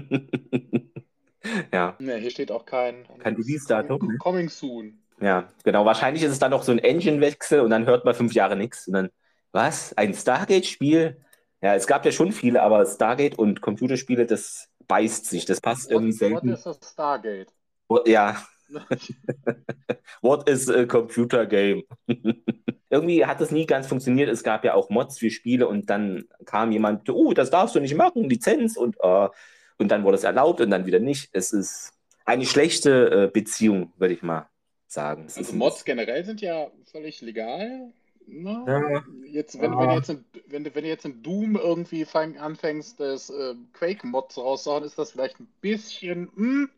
ja. 1.73 1.95
Ne, 1.99 2.15
hier 2.15 2.32
steht 2.32 2.52
auch 2.52 2.65
kein, 2.65 3.06
kein 3.19 3.36
Release-Datum. 3.36 4.17
Coming 4.19 4.49
soon. 4.49 4.99
Ja, 5.21 5.49
genau. 5.63 5.86
Wahrscheinlich 5.86 6.23
ist 6.23 6.32
es 6.32 6.39
dann 6.39 6.52
noch 6.52 6.63
so 6.63 6.71
ein 6.71 6.80
Engine-Wechsel 6.80 7.60
und 7.60 7.69
dann 7.69 7.86
hört 7.86 8.06
man 8.06 8.15
fünf 8.15 8.34
Jahre 8.34 8.56
nichts. 8.56 8.88
Und 8.88 8.93
dann, 8.93 9.10
was? 9.52 9.95
Ein 9.97 10.13
Stargate-Spiel? 10.13 11.17
Ja, 11.63 11.76
es 11.76 11.88
gab 11.88 12.04
ja 12.06 12.12
schon 12.12 12.34
viele, 12.34 12.62
aber 12.62 12.86
Stargate 12.86 13.39
und 13.39 13.62
Computerspiele, 13.62 14.26
das 14.26 14.67
beißt 14.88 15.26
sich. 15.26 15.45
Das 15.45 15.62
passt 15.62 15.86
what, 15.86 15.91
irgendwie 15.93 16.12
selten. 16.12 16.49
What 16.49 16.60
is 16.60 16.67
a 16.67 16.73
Stargate? 16.73 17.54
What, 17.88 18.06
ja. 18.06 18.43
what 20.21 20.49
is 20.49 20.69
a 20.69 20.86
computer 20.86 21.45
game? 21.45 21.84
irgendwie 22.89 23.26
hat 23.26 23.39
das 23.39 23.52
nie 23.52 23.65
ganz 23.65 23.88
funktioniert. 23.88 24.30
Es 24.30 24.43
gab 24.43 24.65
ja 24.65 24.73
auch 24.73 24.89
Mods 24.89 25.19
für 25.19 25.30
Spiele 25.30 25.67
und 25.67 25.89
dann 25.89 26.26
kam 26.45 26.73
jemand, 26.73 27.10
oh, 27.10 27.34
das 27.34 27.49
darfst 27.49 27.76
du 27.76 27.80
nicht 27.80 27.95
machen, 27.95 28.30
Lizenz 28.30 28.76
und, 28.76 28.97
uh, 29.02 29.30
und 29.78 29.88
dann 29.88 30.04
wurde 30.04 30.17
es 30.17 30.26
erlaubt 30.26 30.60
und 30.60 30.69
dann 30.69 30.86
wieder 30.86 30.99
nicht. 30.99 31.30
Es 31.32 31.54
ist 31.54 31.93
eine 32.26 32.45
schlechte 32.45 33.23
äh, 33.23 33.32
Beziehung, 33.32 33.93
würde 33.97 34.13
ich 34.13 34.21
mal 34.21 34.49
sagen. 34.88 35.26
Es 35.28 35.38
also 35.38 35.56
Mods 35.56 35.86
generell 35.86 36.26
sind 36.26 36.41
ja 36.41 36.67
völlig 36.91 37.21
legal. 37.21 37.93
Na, 38.27 38.63
ja. 38.67 39.03
jetzt, 39.25 39.59
wenn, 39.59 39.73
ja. 39.73 39.79
wenn, 39.79 39.91
jetzt 39.91 40.09
in, 40.09 40.25
wenn, 40.47 40.65
wenn 40.65 40.83
du 40.83 40.89
jetzt 40.89 41.05
in 41.05 41.21
Doom 41.23 41.55
irgendwie 41.55 42.05
fang, 42.05 42.38
anfängst, 42.38 42.99
das 42.99 43.29
äh, 43.29 43.55
Quake-Mods 43.73 44.38
rauszuhauen, 44.38 44.83
ist 44.83 44.97
das 44.97 45.12
vielleicht 45.12 45.39
ein 45.39 45.47
bisschen. 45.62 46.29
Mh, 46.36 46.36
hm, 46.36 46.69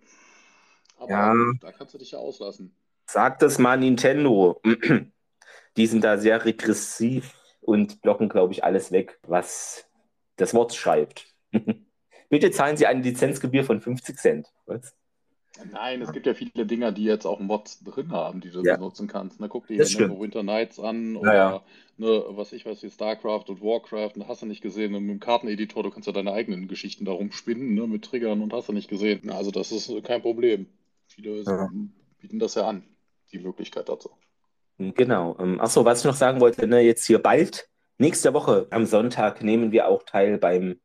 aber 0.98 1.10
ja. 1.10 1.34
da 1.62 1.72
kannst 1.72 1.94
du 1.94 1.98
dich 1.98 2.12
ja 2.12 2.20
auslassen. 2.20 2.76
Sag 3.06 3.40
das 3.40 3.60
mal 3.60 3.78
Nintendo. 3.78 4.62
Die 5.78 5.88
sind 5.88 6.04
da 6.04 6.18
sehr 6.18 6.46
regressiv 6.46 7.34
und 7.62 8.02
blocken, 8.02 8.30
glaube 8.30 8.54
ich, 8.54 8.64
alles 8.64 8.92
weg, 8.92 9.20
was 9.24 9.86
das 10.38 10.54
Wort 10.54 10.74
schreibt. 10.74 11.34
Bitte 12.30 12.52
zahlen 12.52 12.78
Sie 12.78 12.88
eine 12.88 13.02
Lizenzgebühr 13.02 13.64
von 13.64 13.82
50 13.82 14.18
Cent. 14.18 14.48
Was? 14.66 14.96
Nein, 15.72 16.02
es 16.02 16.12
gibt 16.12 16.26
ja 16.26 16.34
viele 16.34 16.66
Dinger, 16.66 16.92
die 16.92 17.04
jetzt 17.04 17.26
auch 17.26 17.40
Mods 17.40 17.84
drin 17.84 18.12
haben, 18.12 18.42
die 18.42 18.50
du 18.50 18.62
ja. 18.62 18.76
benutzen 18.76 19.08
kannst. 19.08 19.40
Na, 19.40 19.48
guck 19.48 19.68
dir 19.68 19.78
ne, 19.78 20.20
Winter 20.20 20.44
Nights 20.44 20.80
an 20.80 21.16
oder 21.16 21.34
ja, 21.34 21.52
ja. 21.52 21.64
Ne, 21.98 22.24
was 22.30 22.52
ich 22.52 22.66
weiß, 22.66 22.84
wie 22.84 22.90
StarCraft 22.90 23.46
und 23.48 23.62
Warcraft, 23.62 24.12
und 24.16 24.28
hast 24.28 24.42
du 24.42 24.46
nicht 24.46 24.62
gesehen, 24.62 24.92
mit 24.92 25.02
dem 25.02 25.20
Karteneditor, 25.20 25.84
du 25.84 25.92
kannst 25.92 26.08
ja 26.08 26.14
deine 26.14 26.34
eigenen 26.34 26.68
Geschichten 26.68 27.06
darum 27.06 27.32
spinnen, 27.32 27.74
ne, 27.74 27.88
mit 27.88 28.04
Triggern 28.04 28.42
und 28.42 28.54
hast 28.54 28.68
du 28.68 28.74
nicht 28.74 28.90
gesehen. 28.90 29.30
Also 29.30 29.52
das 29.52 29.72
ist 29.72 29.92
kein 30.04 30.22
Problem. 30.22 30.68
Viele 31.08 31.44
bieten 32.20 32.40
das 32.40 32.56
ja 32.56 32.68
an, 32.68 32.84
die 33.32 33.40
Möglichkeit 33.40 33.88
dazu. 33.88 34.10
Genau. 34.78 35.38
Ähm, 35.40 35.62
Achso, 35.62 35.86
was 35.86 36.00
ich 36.00 36.06
noch 36.06 36.16
sagen 36.16 36.42
wollte, 36.42 36.68
ne, 36.68 36.82
jetzt 36.82 37.06
hier 37.06 37.20
bald, 37.20 37.70
nächste 37.98 38.34
Woche 38.34 38.68
am 38.72 38.86
Sonntag 38.86 39.42
nehmen 39.42 39.72
wir 39.72 39.88
auch 39.88 40.04
teil 40.04 40.38
beim 40.38 40.80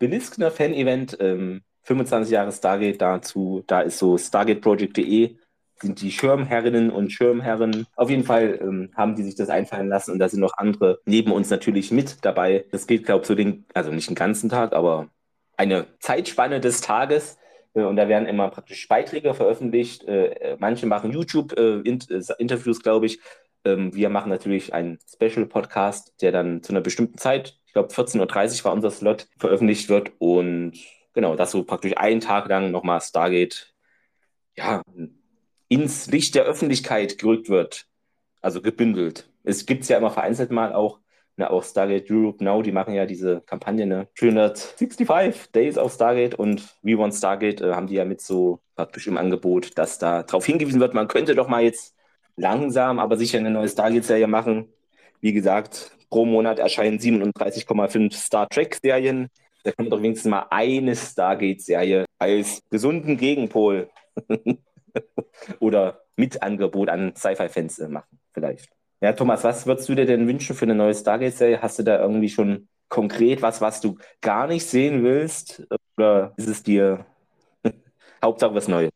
Beliskner 0.00 0.50
Fan-Event. 0.50 1.18
Ähm, 1.20 1.62
25 1.82 2.32
Jahre 2.32 2.52
Stargate 2.52 3.00
dazu. 3.00 3.64
Da 3.66 3.80
ist 3.80 3.98
so 3.98 4.16
stargateproject.de 4.18 5.36
sind 5.82 6.00
die 6.02 6.10
Schirmherrinnen 6.10 6.90
und 6.90 7.12
Schirmherren. 7.12 7.86
Auf 7.96 8.10
jeden 8.10 8.24
Fall 8.24 8.58
ähm, 8.60 8.90
haben 8.94 9.16
die 9.16 9.22
sich 9.22 9.34
das 9.34 9.48
einfallen 9.48 9.88
lassen 9.88 10.12
und 10.12 10.18
da 10.18 10.28
sind 10.28 10.40
noch 10.40 10.56
andere 10.58 11.00
neben 11.06 11.32
uns 11.32 11.50
natürlich 11.50 11.90
mit 11.90 12.24
dabei. 12.24 12.66
Das 12.70 12.86
geht, 12.86 13.04
glaube 13.04 13.22
ich, 13.22 13.28
so 13.28 13.34
den, 13.34 13.64
also 13.74 13.90
nicht 13.90 14.08
den 14.08 14.14
ganzen 14.14 14.50
Tag, 14.50 14.72
aber 14.72 15.08
eine 15.56 15.86
Zeitspanne 15.98 16.60
des 16.60 16.80
Tages. 16.80 17.38
Äh, 17.74 17.82
und 17.82 17.96
da 17.96 18.08
werden 18.08 18.28
immer 18.28 18.48
praktisch 18.50 18.86
Beiträge 18.88 19.34
veröffentlicht. 19.34 20.04
Äh, 20.04 20.56
manche 20.58 20.86
machen 20.86 21.12
YouTube-Interviews, 21.12 22.78
äh, 22.78 22.82
glaube 22.82 23.06
ich. 23.06 23.20
Ähm, 23.64 23.94
wir 23.94 24.08
machen 24.08 24.30
natürlich 24.30 24.72
einen 24.74 24.98
Special-Podcast, 25.06 26.14
der 26.22 26.32
dann 26.32 26.62
zu 26.62 26.72
einer 26.72 26.80
bestimmten 26.80 27.18
Zeit, 27.18 27.58
ich 27.66 27.72
glaube 27.72 27.92
14.30 27.92 28.60
Uhr 28.60 28.64
war 28.64 28.72
unser 28.72 28.90
Slot, 28.90 29.28
veröffentlicht 29.38 29.88
wird. 29.88 30.12
Und 30.18 30.74
genau, 31.12 31.36
dass 31.36 31.52
so 31.52 31.64
praktisch 31.64 31.96
einen 31.96 32.20
Tag 32.20 32.48
lang 32.48 32.70
nochmal 32.70 33.00
Stargate 33.00 33.74
ja, 34.56 34.82
ins 35.68 36.08
Licht 36.08 36.34
der 36.34 36.44
Öffentlichkeit 36.44 37.18
gerückt 37.18 37.48
wird. 37.48 37.86
Also 38.42 38.62
gebündelt. 38.62 39.30
es 39.44 39.66
gibt 39.66 39.82
es 39.82 39.88
ja 39.88 39.98
immer 39.98 40.10
vereinzelt 40.10 40.50
mal 40.50 40.72
auch, 40.72 40.98
ne, 41.36 41.50
auch 41.50 41.62
Stargate 41.62 42.10
Europe 42.10 42.42
Now, 42.42 42.62
die 42.62 42.72
machen 42.72 42.94
ja 42.94 43.06
diese 43.06 43.42
Kampagne, 43.42 43.86
ne, 43.86 44.08
365 44.18 45.52
Days 45.52 45.76
of 45.76 45.92
Stargate 45.92 46.34
und 46.34 46.76
We 46.82 46.96
Want 46.96 47.14
Stargate 47.14 47.60
äh, 47.60 47.72
haben 47.74 47.86
die 47.86 47.94
ja 47.94 48.04
mit 48.04 48.20
so 48.20 48.60
praktisch 48.76 49.06
im 49.06 49.18
Angebot, 49.18 49.76
dass 49.76 49.98
da 49.98 50.22
darauf 50.22 50.46
hingewiesen 50.46 50.80
wird, 50.80 50.94
man 50.94 51.08
könnte 51.08 51.34
doch 51.34 51.48
mal 51.48 51.62
jetzt 51.62 51.94
langsam, 52.36 52.98
aber 52.98 53.16
sicher 53.16 53.38
eine 53.38 53.50
neue 53.50 53.68
Stargate-Serie 53.68 54.26
machen. 54.26 54.72
Wie 55.20 55.32
gesagt, 55.32 55.92
pro 56.08 56.24
Monat 56.24 56.58
erscheinen 56.58 56.98
37,5 56.98 58.14
Star 58.14 58.48
Trek-Serien. 58.48 59.28
Da 59.64 59.72
kann 59.72 59.86
man 59.86 59.90
doch 59.90 60.02
wenigstens 60.02 60.30
mal 60.30 60.46
eine 60.50 60.96
Stargate-Serie 60.96 62.06
als 62.18 62.60
gesunden 62.70 63.16
Gegenpol 63.16 63.90
oder 65.60 66.02
Mitangebot 66.16 66.88
an 66.88 67.14
Sci-Fi-Fans 67.16 67.78
äh, 67.80 67.88
machen, 67.88 68.18
vielleicht. 68.32 68.70
Ja, 69.00 69.12
Thomas, 69.14 69.44
was 69.44 69.66
würdest 69.66 69.88
du 69.88 69.94
dir 69.94 70.06
denn 70.06 70.28
wünschen 70.28 70.54
für 70.54 70.66
eine 70.66 70.74
neue 70.74 70.94
Stargate-Serie? 70.94 71.62
Hast 71.62 71.78
du 71.78 71.82
da 71.82 72.00
irgendwie 72.00 72.28
schon 72.28 72.68
konkret 72.88 73.40
was, 73.40 73.60
was 73.60 73.80
du 73.80 73.96
gar 74.20 74.46
nicht 74.46 74.66
sehen 74.66 75.02
willst? 75.02 75.66
Oder 75.96 76.34
ist 76.36 76.48
es 76.48 76.62
dir 76.62 77.06
Hauptsache 78.22 78.54
was 78.54 78.68
Neues? 78.68 78.90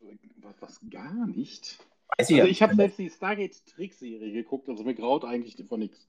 Was, 0.59 0.79
gar 0.89 1.27
nicht? 1.27 1.79
Weiß 2.17 2.29
ich 2.29 2.35
Also 2.35 2.35
ja. 2.35 2.45
ich 2.45 2.61
habe 2.61 2.75
selbst 2.75 2.99
die 2.99 3.09
Stargate-Trickserie 3.09 4.31
geguckt, 4.31 4.69
also 4.69 4.83
mir 4.83 4.95
graut 4.95 5.25
eigentlich 5.25 5.55
von 5.67 5.79
nichts. 5.79 6.07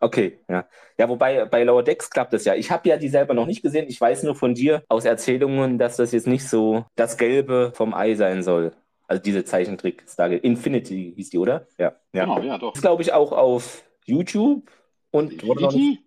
Okay, 0.00 0.38
ja. 0.48 0.68
Ja, 0.98 1.08
wobei 1.08 1.46
bei 1.46 1.64
Lower 1.64 1.82
Decks 1.82 2.10
klappt 2.10 2.32
das 2.32 2.44
ja. 2.44 2.54
Ich 2.54 2.70
habe 2.70 2.88
ja 2.88 2.96
die 2.96 3.08
selber 3.08 3.32
noch 3.34 3.46
nicht 3.46 3.62
gesehen. 3.62 3.86
Ich 3.88 4.00
weiß 4.00 4.24
nur 4.24 4.34
von 4.34 4.54
dir 4.54 4.84
aus 4.88 5.04
Erzählungen, 5.04 5.78
dass 5.78 5.96
das 5.96 6.12
jetzt 6.12 6.26
nicht 6.26 6.48
so 6.48 6.84
das 6.96 7.16
Gelbe 7.16 7.72
vom 7.74 7.94
Ei 7.94 8.14
sein 8.14 8.42
soll. 8.42 8.72
Also 9.08 9.22
diese 9.22 9.44
Zeichentrick 9.44 10.04
Stargate. 10.08 10.44
Infinity 10.44 11.12
hieß 11.16 11.30
die, 11.30 11.38
oder? 11.38 11.66
Ja. 11.78 11.94
ja. 12.12 12.24
Genau, 12.24 12.40
ja, 12.42 12.58
doch. 12.58 12.72
Das 12.72 12.82
glaube 12.82 13.02
ich 13.02 13.12
auch 13.12 13.32
auf 13.32 13.84
YouTube 14.04 14.70
und. 15.10 15.32
Infinity? 15.32 16.00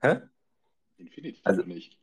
Hä? 0.00 0.16
Infinity 0.98 1.40
Also- 1.44 1.62
nicht. 1.62 1.96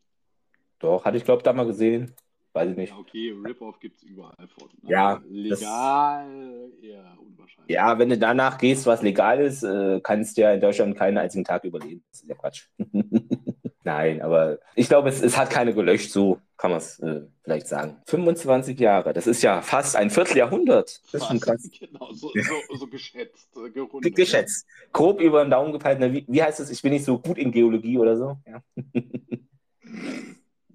Doch, 0.79 1.05
hatte 1.05 1.17
ich 1.17 1.23
glaube 1.23 1.43
da 1.43 1.53
mal 1.53 1.65
gesehen. 1.65 2.13
Weiß 2.55 2.69
ich 2.69 2.77
nicht. 2.77 2.91
Ja, 2.91 2.97
okay, 2.97 3.35
Rip-Off 3.45 3.79
gibt 3.81 3.97
es 3.97 4.03
überall 4.03 4.47
von. 4.57 4.69
Ja, 4.83 5.09
Aber 5.09 5.25
Legal 5.27 6.69
eher 6.81 7.17
unwahrscheinlich. 7.19 7.75
Ja, 7.75 7.99
wenn 7.99 8.07
du 8.07 8.17
danach 8.17 8.57
gehst, 8.57 8.85
was 8.85 9.01
legal 9.01 9.41
ist, 9.41 9.63
äh, 9.63 9.99
kannst 10.01 10.37
du 10.37 10.41
ja 10.43 10.53
in 10.53 10.61
Deutschland 10.61 10.97
keinen 10.97 11.17
einzigen 11.17 11.43
Tag 11.43 11.65
überleben. 11.65 12.05
Das 12.09 12.21
ist 12.21 12.29
ja 12.29 12.35
Quatsch. 12.35 12.67
Nein, 13.83 14.21
aber 14.21 14.59
ich 14.73 14.87
glaube, 14.87 15.09
es, 15.09 15.21
es 15.21 15.37
hat 15.37 15.49
keine 15.49 15.73
gelöscht, 15.73 16.11
so 16.11 16.39
kann 16.55 16.71
man 16.71 16.77
es 16.77 16.97
äh, 17.01 17.23
vielleicht 17.43 17.67
sagen. 17.67 18.01
25 18.07 18.79
Jahre, 18.79 19.11
das 19.11 19.27
ist 19.27 19.41
ja 19.43 19.61
fast 19.61 19.97
ein 19.97 20.09
Vierteljahrhundert. 20.09 21.01
Das 21.11 21.21
ist 21.21 21.27
schon 21.27 21.39
krass. 21.41 21.69
Genau, 21.79 22.09
so, 22.13 22.31
so, 22.33 22.75
so 22.77 22.87
geschätzt, 22.87 23.49
äh, 23.57 23.69
gerundet. 23.69 24.15
Geschätzt. 24.15 24.65
Grob 24.93 25.19
über 25.19 25.43
den 25.43 25.51
Daumen 25.51 25.73
gepeilt. 25.73 25.99
Na, 25.99 26.11
Wie, 26.11 26.23
wie 26.27 26.41
heißt 26.41 26.61
es? 26.61 26.69
Ich 26.69 26.81
bin 26.81 26.93
nicht 26.93 27.03
so 27.03 27.19
gut 27.19 27.37
in 27.37 27.51
Geologie 27.51 27.97
oder 27.97 28.15
so. 28.15 28.37
Ja. 28.47 28.61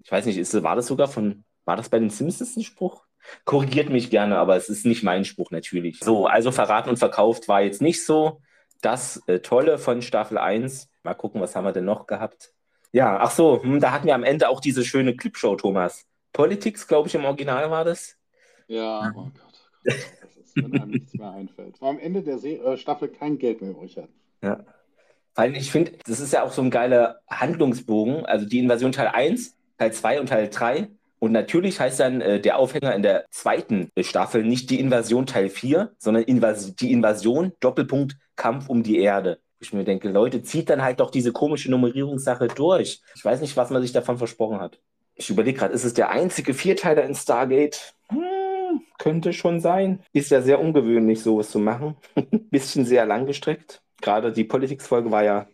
Ich 0.03 0.13
weiß 0.13 0.27
nicht, 0.27 0.39
ist, 0.39 0.61
war 0.65 0.75
das 0.75 0.89
sogar 0.89 1.07
von, 1.07 1.45
war 1.65 1.77
das 1.77 1.89
bei 1.89 1.99
den 1.99 2.11
Simpsons 2.11 2.57
ein 2.57 2.63
Spruch? 2.63 3.07
Korrigiert 3.45 3.91
mich 3.91 4.11
gerne, 4.11 4.39
aber 4.39 4.57
es 4.57 4.69
ist 4.69 4.87
nicht 4.87 5.03
mein 5.03 5.25
Spruch 5.25 5.51
natürlich. 5.51 6.01
So, 6.01 6.27
also 6.27 6.53
verraten 6.53 6.89
und 6.89 6.99
verkauft 6.99 7.49
war 7.49 7.63
jetzt 7.63 7.83
nicht 7.83 8.05
so 8.05 8.41
das 8.81 9.23
äh, 9.27 9.41
Tolle 9.41 9.79
von 9.79 10.03
Staffel 10.03 10.39
1. 10.39 10.89
Mal 11.03 11.15
gucken, 11.15 11.41
was 11.41 11.55
haben 11.55 11.65
wir 11.65 11.73
denn 11.73 11.85
noch 11.85 12.07
gehabt? 12.07 12.53
Ja, 12.93 13.19
ach 13.21 13.31
so, 13.31 13.63
hm, 13.63 13.81
da 13.81 13.93
hatten 13.93 14.07
wir 14.07 14.15
am 14.15 14.25
Ende 14.25 14.49
auch 14.49 14.61
diese 14.61 14.85
schöne 14.85 15.15
Clipshow, 15.15 15.57
Thomas. 15.57 16.07
Politics, 16.33 16.87
glaube 16.87 17.09
ich, 17.09 17.15
im 17.15 17.25
Original 17.25 17.71
war 17.71 17.85
das. 17.85 18.17
Ja, 18.67 19.13
oh 19.15 19.23
Gott. 19.23 19.33
oh 19.37 19.91
Gott, 19.91 20.01
Das 20.23 20.37
ist, 20.37 20.57
wenn 20.57 20.81
einem 20.81 20.91
nichts 20.91 21.15
mehr 21.15 21.31
einfällt. 21.31 21.81
Weil 21.81 21.91
am 21.91 21.99
Ende 21.99 22.23
der 22.23 22.39
Se 22.39 22.51
äh, 22.51 22.77
Staffel 22.77 23.09
kein 23.09 23.39
Geld 23.39 23.61
mehr 23.61 23.71
übrig 23.71 23.97
hat. 23.97 24.09
Ja. 24.43 24.65
Weil 25.35 25.57
ich 25.57 25.71
finde, 25.71 25.93
das 26.07 26.21
ist 26.21 26.33
ja 26.33 26.43
auch 26.43 26.53
so 26.53 26.63
ein 26.63 26.71
geiler 26.71 27.21
Handlungsbogen. 27.29 28.27
Also 28.27 28.47
die 28.47 28.59
Invasion 28.59 28.93
Teil 28.93 29.09
1, 29.09 29.57
Teil 29.79 29.93
2 29.93 30.21
und 30.21 30.29
Teil 30.29 30.49
3. 30.49 30.89
Und 31.21 31.33
natürlich 31.33 31.79
heißt 31.79 32.01
dann 32.01 32.23
äh, 32.23 32.41
der 32.41 32.59
Aufhänger 32.59 32.95
in 32.95 33.03
der 33.03 33.27
zweiten 33.31 33.91
Staffel 34.01 34.43
nicht 34.43 34.71
die 34.71 34.81
Invasion 34.81 35.27
Teil 35.27 35.51
4, 35.51 35.93
sondern 35.99 36.25
Invas 36.25 36.75
die 36.75 36.93
Invasion, 36.93 37.53
Doppelpunkt, 37.61 38.17
Kampf 38.37 38.69
um 38.71 38.83
die 38.83 38.99
Erde. 38.99 39.39
Ich 39.61 39.75
mir 39.75 39.85
denke, 39.85 40.09
Leute, 40.09 40.43
zieht 40.43 40.71
dann 40.71 40.83
halt 40.83 40.99
doch 40.99 41.11
diese 41.11 41.33
komische 41.33 41.71
Nummerierungssache 41.71 42.49
durch. 42.49 43.03
Ich 43.15 43.23
weiß 43.23 43.43
nicht, 43.43 43.55
was 43.59 43.69
man 43.69 43.83
sich 43.83 43.93
davon 43.93 44.17
versprochen 44.17 44.61
hat. 44.61 44.81
Ich 45.15 45.29
überlege 45.29 45.59
gerade, 45.59 45.75
ist 45.75 45.85
es 45.85 45.93
der 45.93 46.09
einzige 46.09 46.55
Vierteiler 46.55 47.05
in 47.05 47.15
Stargate? 47.15 47.95
Hm, 48.09 48.81
könnte 48.99 49.35
schon 49.35 49.61
sein. 49.61 50.03
Ist 50.15 50.31
ja 50.31 50.41
sehr 50.41 50.59
ungewöhnlich, 50.59 51.23
sowas 51.23 51.51
zu 51.51 51.59
machen. 51.59 51.97
Bisschen 52.51 52.87
sehr 52.87 53.05
langgestreckt. 53.05 53.83
Gerade 54.01 54.33
die 54.33 54.45
Politics-Folge 54.45 55.11
war 55.11 55.25
ja 55.25 55.47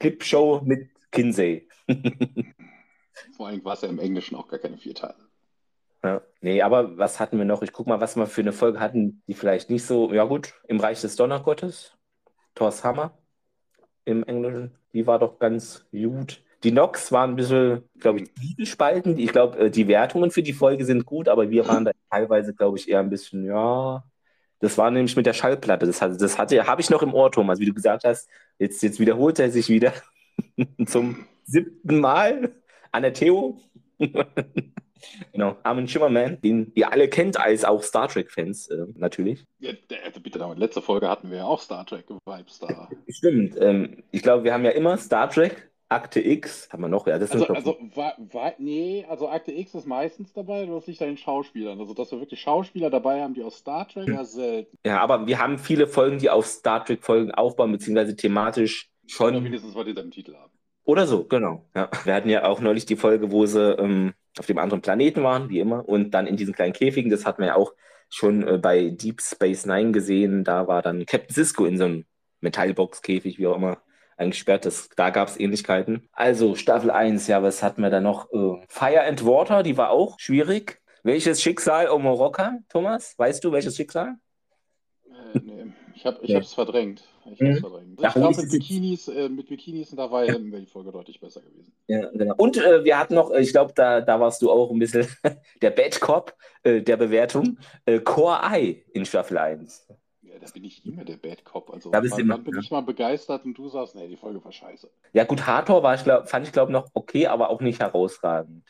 Clipshow 0.00 0.62
mit 0.64 0.88
Kinsey. 1.10 1.68
Vor 3.42 3.48
allem 3.48 3.64
war 3.64 3.74
es 3.74 3.80
ja 3.80 3.88
im 3.88 3.98
Englischen 3.98 4.36
auch 4.36 4.46
gar 4.46 4.60
keine 4.60 4.78
vier 4.78 4.94
Teile. 4.94 5.16
Ja. 6.04 6.22
Nee, 6.42 6.62
aber 6.62 6.96
was 6.96 7.18
hatten 7.18 7.38
wir 7.38 7.44
noch? 7.44 7.62
Ich 7.62 7.72
guck 7.72 7.88
mal, 7.88 8.00
was 8.00 8.14
wir 8.14 8.28
für 8.28 8.40
eine 8.40 8.52
Folge 8.52 8.78
hatten, 8.78 9.20
die 9.26 9.34
vielleicht 9.34 9.68
nicht 9.68 9.84
so, 9.84 10.12
ja 10.12 10.22
gut, 10.22 10.54
im 10.68 10.78
Reich 10.78 11.00
des 11.00 11.16
Donnergottes, 11.16 11.92
Thor's 12.54 12.84
Hammer 12.84 13.18
im 14.04 14.22
Englischen, 14.22 14.70
die 14.92 15.08
war 15.08 15.18
doch 15.18 15.40
ganz 15.40 15.84
gut. 15.90 16.40
Die 16.62 16.70
Nox 16.70 17.10
waren 17.10 17.30
ein 17.30 17.36
bisschen, 17.36 17.82
glaube 17.98 18.20
ich, 18.20 18.32
zwiegespalten. 18.36 19.18
Ich 19.18 19.32
glaube, 19.32 19.58
äh, 19.58 19.70
die 19.72 19.88
Wertungen 19.88 20.30
für 20.30 20.44
die 20.44 20.52
Folge 20.52 20.84
sind 20.84 21.04
gut, 21.04 21.26
aber 21.26 21.50
wir 21.50 21.66
waren 21.66 21.84
da 21.84 21.90
teilweise, 22.12 22.54
glaube 22.54 22.78
ich, 22.78 22.88
eher 22.88 23.00
ein 23.00 23.10
bisschen, 23.10 23.44
ja. 23.44 24.04
Das 24.60 24.78
war 24.78 24.88
nämlich 24.92 25.16
mit 25.16 25.26
der 25.26 25.32
Schallplatte. 25.32 25.86
Das 25.86 26.00
hatte, 26.00 26.16
das 26.16 26.38
hatte, 26.38 26.64
habe 26.68 26.80
ich 26.80 26.90
noch 26.90 27.02
im 27.02 27.12
Ohr, 27.12 27.32
Thomas, 27.32 27.58
wie 27.58 27.66
du 27.66 27.74
gesagt 27.74 28.04
hast. 28.04 28.28
Jetzt, 28.60 28.84
jetzt 28.84 29.00
wiederholt 29.00 29.40
er 29.40 29.50
sich 29.50 29.68
wieder 29.68 29.92
zum 30.86 31.26
siebten 31.44 31.98
Mal 31.98 32.61
an 32.92 33.02
der 33.02 33.12
Theo. 33.12 33.58
genau, 35.32 35.56
Armin 35.62 35.88
Schimmerman, 35.88 36.40
den 36.40 36.72
ihr 36.74 36.92
alle 36.92 37.08
kennt 37.08 37.38
als 37.38 37.64
auch 37.64 37.82
Star 37.82 38.08
Trek-Fans, 38.08 38.68
äh, 38.68 38.86
natürlich. 38.96 39.44
Ja, 39.58 39.72
bitte, 40.22 40.38
damit. 40.38 40.58
letzte 40.58 40.82
Folge 40.82 41.08
hatten 41.08 41.30
wir 41.30 41.38
ja 41.38 41.44
auch 41.44 41.60
Star 41.60 41.84
Trek-Vibes 41.86 42.58
da. 42.60 42.88
Stimmt. 43.08 43.56
Ähm, 43.60 44.02
ich 44.10 44.22
glaube, 44.22 44.44
wir 44.44 44.52
haben 44.54 44.64
ja 44.64 44.70
immer 44.70 44.96
Star 44.98 45.28
Trek, 45.30 45.70
Akte 45.88 46.20
X, 46.20 46.68
haben 46.72 46.82
wir 46.82 46.88
noch, 46.88 47.06
ja, 47.06 47.18
das 47.18 47.32
Also, 47.32 47.46
also 47.48 47.78
war, 47.94 48.14
war, 48.18 48.54
nee, 48.58 49.04
also 49.08 49.28
Akte 49.28 49.52
X 49.52 49.74
ist 49.74 49.86
meistens 49.86 50.32
dabei, 50.32 50.64
das 50.64 50.86
liegt 50.86 51.02
an 51.02 51.08
den 51.08 51.16
Schauspielern. 51.18 51.78
Also, 51.78 51.92
dass 51.92 52.10
wir 52.12 52.20
wirklich 52.20 52.40
Schauspieler 52.40 52.88
dabei 52.88 53.22
haben, 53.22 53.34
die 53.34 53.42
aus 53.42 53.58
Star 53.58 53.86
Trek, 53.86 54.08
ja 54.08 54.24
selten. 54.24 54.76
ja, 54.86 55.00
aber 55.00 55.26
wir 55.26 55.38
haben 55.38 55.58
viele 55.58 55.86
Folgen, 55.86 56.18
die 56.18 56.30
auf 56.30 56.46
Star 56.46 56.84
Trek-Folgen 56.84 57.32
aufbauen, 57.32 57.72
beziehungsweise 57.72 58.16
thematisch 58.16 58.90
Oder 59.20 59.32
schon. 59.34 59.42
mindestens, 59.42 59.74
weil 59.74 59.84
die 59.84 59.94
dann 59.94 60.04
einen 60.04 60.12
Titel 60.12 60.34
haben. 60.34 60.52
Oder 60.84 61.06
so, 61.06 61.24
genau. 61.24 61.64
Ja. 61.74 61.90
Wir 62.04 62.14
hatten 62.14 62.28
ja 62.28 62.44
auch 62.44 62.60
neulich 62.60 62.86
die 62.86 62.96
Folge, 62.96 63.30
wo 63.30 63.46
sie 63.46 63.72
ähm, 63.74 64.14
auf 64.38 64.46
dem 64.46 64.58
anderen 64.58 64.82
Planeten 64.82 65.22
waren, 65.22 65.48
wie 65.48 65.60
immer, 65.60 65.88
und 65.88 66.10
dann 66.10 66.26
in 66.26 66.36
diesen 66.36 66.54
kleinen 66.54 66.72
Käfigen. 66.72 67.10
Das 67.10 67.24
hatten 67.24 67.42
wir 67.42 67.48
ja 67.48 67.54
auch 67.54 67.72
schon 68.08 68.46
äh, 68.46 68.58
bei 68.58 68.90
Deep 68.90 69.20
Space 69.20 69.66
Nine 69.66 69.92
gesehen. 69.92 70.44
Da 70.44 70.66
war 70.66 70.82
dann 70.82 71.06
Captain 71.06 71.34
Cisco 71.34 71.64
in 71.64 71.78
so 71.78 71.84
einem 71.84 72.04
Metallbox-Käfig, 72.40 73.38
wie 73.38 73.46
auch 73.46 73.56
immer, 73.56 73.78
eingesperrt. 74.16 74.66
Das, 74.66 74.88
da 74.96 75.10
gab 75.10 75.28
es 75.28 75.38
Ähnlichkeiten. 75.38 76.08
Also 76.12 76.54
Staffel 76.56 76.90
1, 76.90 77.26
ja, 77.28 77.42
was 77.42 77.62
hatten 77.62 77.82
wir 77.82 77.90
da 77.90 78.00
noch? 78.00 78.32
Äh, 78.32 78.64
Fire 78.68 79.04
and 79.04 79.24
Water, 79.24 79.62
die 79.62 79.76
war 79.76 79.90
auch 79.90 80.18
schwierig. 80.18 80.80
Welches 81.04 81.42
Schicksal 81.42 81.88
Omoroka, 81.88 82.58
Thomas? 82.68 83.14
Weißt 83.18 83.42
du, 83.42 83.52
welches 83.52 83.76
Schicksal? 83.76 84.16
Äh, 85.04 85.38
nee, 85.42 85.61
ich 86.02 86.06
habe 86.06 86.18
ich 86.22 86.30
Ja. 86.30 86.40
verdrängt. 86.42 87.04
Ich 87.32 87.40
Mhm. 87.40 87.56
verdrängt. 87.58 88.00
Ja, 88.00 88.08
Ich 88.08 88.14
glaube, 88.14 88.36
mit 88.36 88.46
es 88.46 88.50
Bikinis, 88.50 89.06
äh, 89.06 89.28
mit 89.28 89.48
Bikinis 89.48 89.92
und 89.92 90.00
Hawaii 90.00 90.28
wäre 90.28 90.60
die 90.60 90.66
Folge 90.66 90.90
deutlich 90.90 91.20
besser 91.20 91.40
gewesen. 91.42 91.72
Ja, 91.86 92.10
genau. 92.10 92.34
Und 92.36 92.56
äh, 92.56 92.82
wir 92.82 92.98
hatten 92.98 93.14
noch, 93.14 93.30
ich 93.30 93.52
glaube, 93.52 93.72
da, 93.76 94.00
da 94.00 94.18
warst 94.18 94.42
du 94.42 94.50
auch 94.50 94.70
ein 94.72 94.78
bisschen 94.80 95.06
der 95.62 95.70
Bad 95.70 96.00
Cop 96.00 96.34
äh, 96.64 96.82
der 96.82 96.96
Bewertung, 96.96 97.58
äh, 97.86 98.00
Core 98.00 98.40
Eye 98.42 98.84
in 98.92 99.06
Staffel 99.06 99.38
1. 99.38 99.86
Ja, 100.22 100.38
da 100.40 100.46
bin 100.52 100.64
ich 100.64 100.84
immer 100.84 101.04
der 101.04 101.18
Bad 101.18 101.44
Cop. 101.44 101.70
Also, 101.72 101.90
Da 101.90 102.00
bist 102.00 102.14
wann, 102.14 102.20
immer, 102.20 102.38
bin 102.38 102.54
ja. 102.54 102.60
ich 102.60 102.70
mal 102.72 102.80
begeistert 102.80 103.44
und 103.44 103.54
du 103.54 103.68
sagst, 103.68 103.94
nee, 103.94 104.08
die 104.08 104.16
Folge 104.16 104.44
war 104.44 104.50
scheiße. 104.50 104.90
Ja, 105.12 105.22
gut, 105.22 105.46
Hardcore 105.46 105.84
war 105.84 105.94
ich, 105.94 106.02
glaub, 106.02 106.28
fand 106.28 106.46
ich, 106.48 106.52
glaube 106.52 106.72
noch 106.72 106.88
okay, 106.94 107.28
aber 107.28 107.50
auch 107.50 107.60
nicht 107.60 107.78
herausragend. 107.80 108.64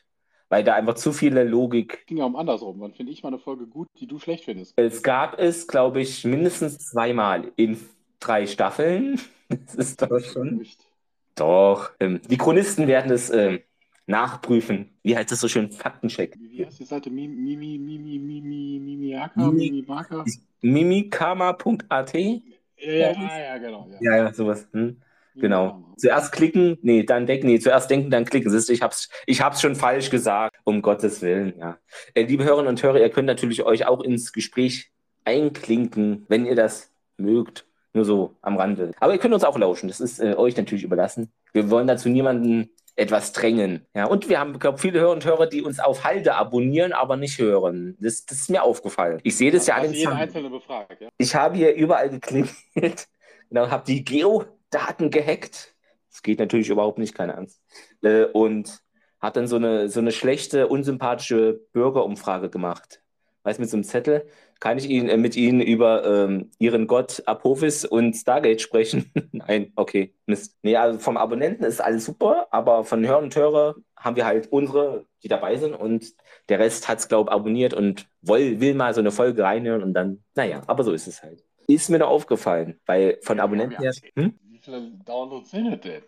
Weil 0.53 0.65
da 0.65 0.75
einfach 0.75 0.97
zu 0.97 1.15
viele 1.15 1.45
Logik. 1.45 2.07
Ging 2.07 2.19
ja 2.19 2.27
um 2.27 2.37
andersrum. 2.37 2.79
Wann 2.79 2.93
finde 2.93 3.11
ich 3.11 3.23
mal 3.23 3.31
eine 3.31 3.39
Folge 3.39 3.67
gut, 3.67 3.89
die 3.99 4.07
du 4.07 4.19
schlecht 4.19 4.45
findest? 4.45 4.75
Es 4.77 5.03
gab 5.03 5.39
es, 5.39 5.67
glaube 5.67 6.03
ich, 6.03 6.27
mindestens 6.27 6.91
zweimal 6.91 7.51
in 7.57 7.81
drei 8.21 8.47
Staffeln. 8.47 9.19
Das 9.49 9.75
ist 9.77 10.03
doch 10.03 10.21
schon. 10.21 10.59
Nicht. 10.59 10.79
Doch. 11.37 11.93
Ähm, 12.01 12.21
die 12.29 12.37
Chronisten 12.37 12.87
werden 12.87 13.11
es 13.13 13.31
ähm, 13.31 13.61
nachprüfen. 14.07 14.91
Wie 15.03 15.17
heißt 15.17 15.33
das 15.33 15.41
so 15.41 15.49
schön? 15.49 15.73
Faktencheck. 15.73 16.37
Wie, 16.39 16.67
heißt 16.67 16.81
die 16.81 16.85
Seite? 16.85 17.09
Mimi, 17.09 17.57
Mimi, 17.57 17.79
Mimi, 17.79 18.19
Mimi, 18.19 18.79
Mimiaka? 18.79 19.41
Mimi- 19.41 19.71
Mimimaka? 19.71 20.25
Mimikama.at? 20.61 22.15
Ja, 22.15 22.43
ja, 22.77 23.13
ah, 23.17 23.41
ja, 23.41 23.57
genau. 23.57 23.89
Ja. 23.91 23.99
Ja, 24.03 24.17
ja, 24.25 24.33
sowas. 24.35 24.69
Hm. 24.73 25.01
Genau. 25.35 25.83
Zuerst 25.97 26.33
klicken, 26.33 26.79
nee, 26.83 27.03
dann 27.05 27.27
denken, 27.27 27.47
nee, 27.47 27.59
zuerst 27.59 27.91
denken, 27.91 28.11
dann 28.11 28.25
klicken. 28.25 28.51
Siehst 28.51 28.69
du, 28.69 28.73
ich 28.73 28.83
hab's, 28.83 29.09
ich 29.27 29.41
hab's 29.41 29.61
schon 29.61 29.75
falsch 29.75 30.11
gesagt, 30.11 30.57
um 30.65 30.83
Gottes 30.83 31.23
Willen, 31.23 31.55
ja. 31.59 31.79
Äh, 32.15 32.25
liebe 32.25 32.45
Hörerinnen 32.45 32.69
und 32.69 32.83
Hörer, 32.83 33.01
ihr 33.01 33.11
könnt 33.11 33.27
natürlich 33.27 33.63
euch 33.63 33.87
auch 33.87 34.03
ins 34.03 34.33
Gespräch 34.33 34.91
einklinken, 35.25 36.25
wenn 36.29 36.47
ihr 36.47 36.57
das 36.57 36.91
mögt. 37.17 37.67
Nur 37.95 38.07
so 38.07 38.37
am 38.41 38.57
Rande. 38.57 38.93
Aber 39.01 39.13
ihr 39.13 39.19
könnt 39.19 39.35
uns 39.35 39.45
auch 39.45 39.59
lauschen. 39.59 39.89
Das 39.89 40.01
ist 40.01 40.19
äh, 40.19 40.35
euch 40.35 40.57
natürlich 40.57 40.83
überlassen. 40.83 41.31
Wir 41.53 41.69
wollen 41.69 41.87
dazu 41.87 42.09
niemanden 42.09 42.71
etwas 42.97 43.33
drängen. 43.33 43.87
Ja, 43.95 44.07
und 44.07 44.29
wir 44.29 44.39
haben, 44.39 44.59
glaube 44.59 44.79
viele 44.79 45.01
Hörer 45.01 45.13
und 45.13 45.25
Hörer, 45.25 45.47
die 45.47 45.63
uns 45.63 45.79
auf 45.79 46.05
Halde 46.05 46.35
abonnieren, 46.35 46.93
aber 46.93 47.17
nicht 47.17 47.39
hören. 47.39 47.97
Das, 48.01 48.25
das 48.25 48.39
ist 48.39 48.51
mir 48.51 48.63
aufgefallen. 48.63 49.21
Ich 49.25 49.37
sehe 49.37 49.51
das 49.51 49.67
ja 49.67 49.77
an 49.77 49.93
den 49.93 49.95
Zahlen. 49.95 50.51
Befragt, 50.51 51.01
ja? 51.01 51.09
Ich 51.19 51.35
habe 51.35 51.57
hier 51.57 51.75
überall 51.75 52.11
geklingelt. 52.11 52.55
Genau, 53.49 53.69
habe 53.69 53.85
die 53.87 54.03
Geodaten 54.73 55.11
gehackt. 55.11 55.75
Das 56.11 56.23
geht 56.23 56.39
natürlich 56.39 56.69
überhaupt 56.69 56.99
nicht, 56.99 57.15
keine 57.15 57.37
Angst. 57.37 57.63
Äh, 58.03 58.25
und 58.25 58.81
hat 59.21 59.37
dann 59.37 59.47
so 59.47 59.57
eine, 59.57 59.89
so 59.89 60.01
eine 60.01 60.13
schlechte, 60.13 60.67
unsympathische 60.67 61.61
Bürgerumfrage 61.73 62.51
gemacht. 62.51 63.01
Weißt 63.45 63.59
mit 63.59 63.71
so 63.71 63.77
einem 63.77 63.85
Zettel, 63.85 64.27
kann 64.61 64.79
ich 64.79 64.89
Ihnen, 64.89 65.09
äh, 65.09 65.17
mit 65.17 65.37
Ihnen 65.37 65.61
über 65.61 66.05
ähm, 66.05 66.51
Ihren 66.59 66.87
Gott 66.87 67.23
Apophis 67.27 67.85
und 67.85 68.15
Stargate 68.15 68.61
sprechen? 68.61 69.11
Nein, 69.33 69.73
okay, 69.77 70.15
Mist. 70.27 70.57
Nee, 70.63 70.77
also 70.77 70.99
vom 70.99 71.17
Abonnenten 71.17 71.65
ist 71.65 71.81
alles 71.81 72.05
super, 72.05 72.47
aber 72.51 72.85
von 72.85 73.07
Hörer 73.07 73.19
und 73.19 73.35
Hörer 73.35 73.75
haben 73.97 74.17
wir 74.17 74.27
halt 74.27 74.51
unsere, 74.51 75.07
die 75.23 75.29
dabei 75.29 75.57
sind 75.57 75.75
und 75.75 76.07
der 76.49 76.59
Rest 76.59 76.89
hat 76.89 76.99
es, 76.99 77.09
glaube 77.09 77.31
ich, 77.31 77.35
abonniert 77.35 77.75
und 77.75 78.07
will, 78.21 78.61
will 78.61 78.75
mal 78.75 78.95
so 78.95 79.01
eine 79.01 79.11
Folge 79.11 79.43
reinhören 79.43 79.83
und 79.83 79.95
dann, 79.95 80.23
naja, 80.35 80.63
aber 80.67 80.85
so 80.85 80.93
ist 80.93 81.07
es 81.07 81.23
halt. 81.23 81.45
Ist 81.69 81.91
mir 81.91 81.99
noch 81.99 82.11
aufgefallen, 82.11 82.81
weil 82.87 83.19
von 83.23 83.41
Abonnenten 83.41 83.81
her. 83.81 83.93
Hm? 84.17 84.39
Viele 84.63 84.93
Downloads 85.05 85.51
sind 85.51 85.85
denn? 85.85 86.03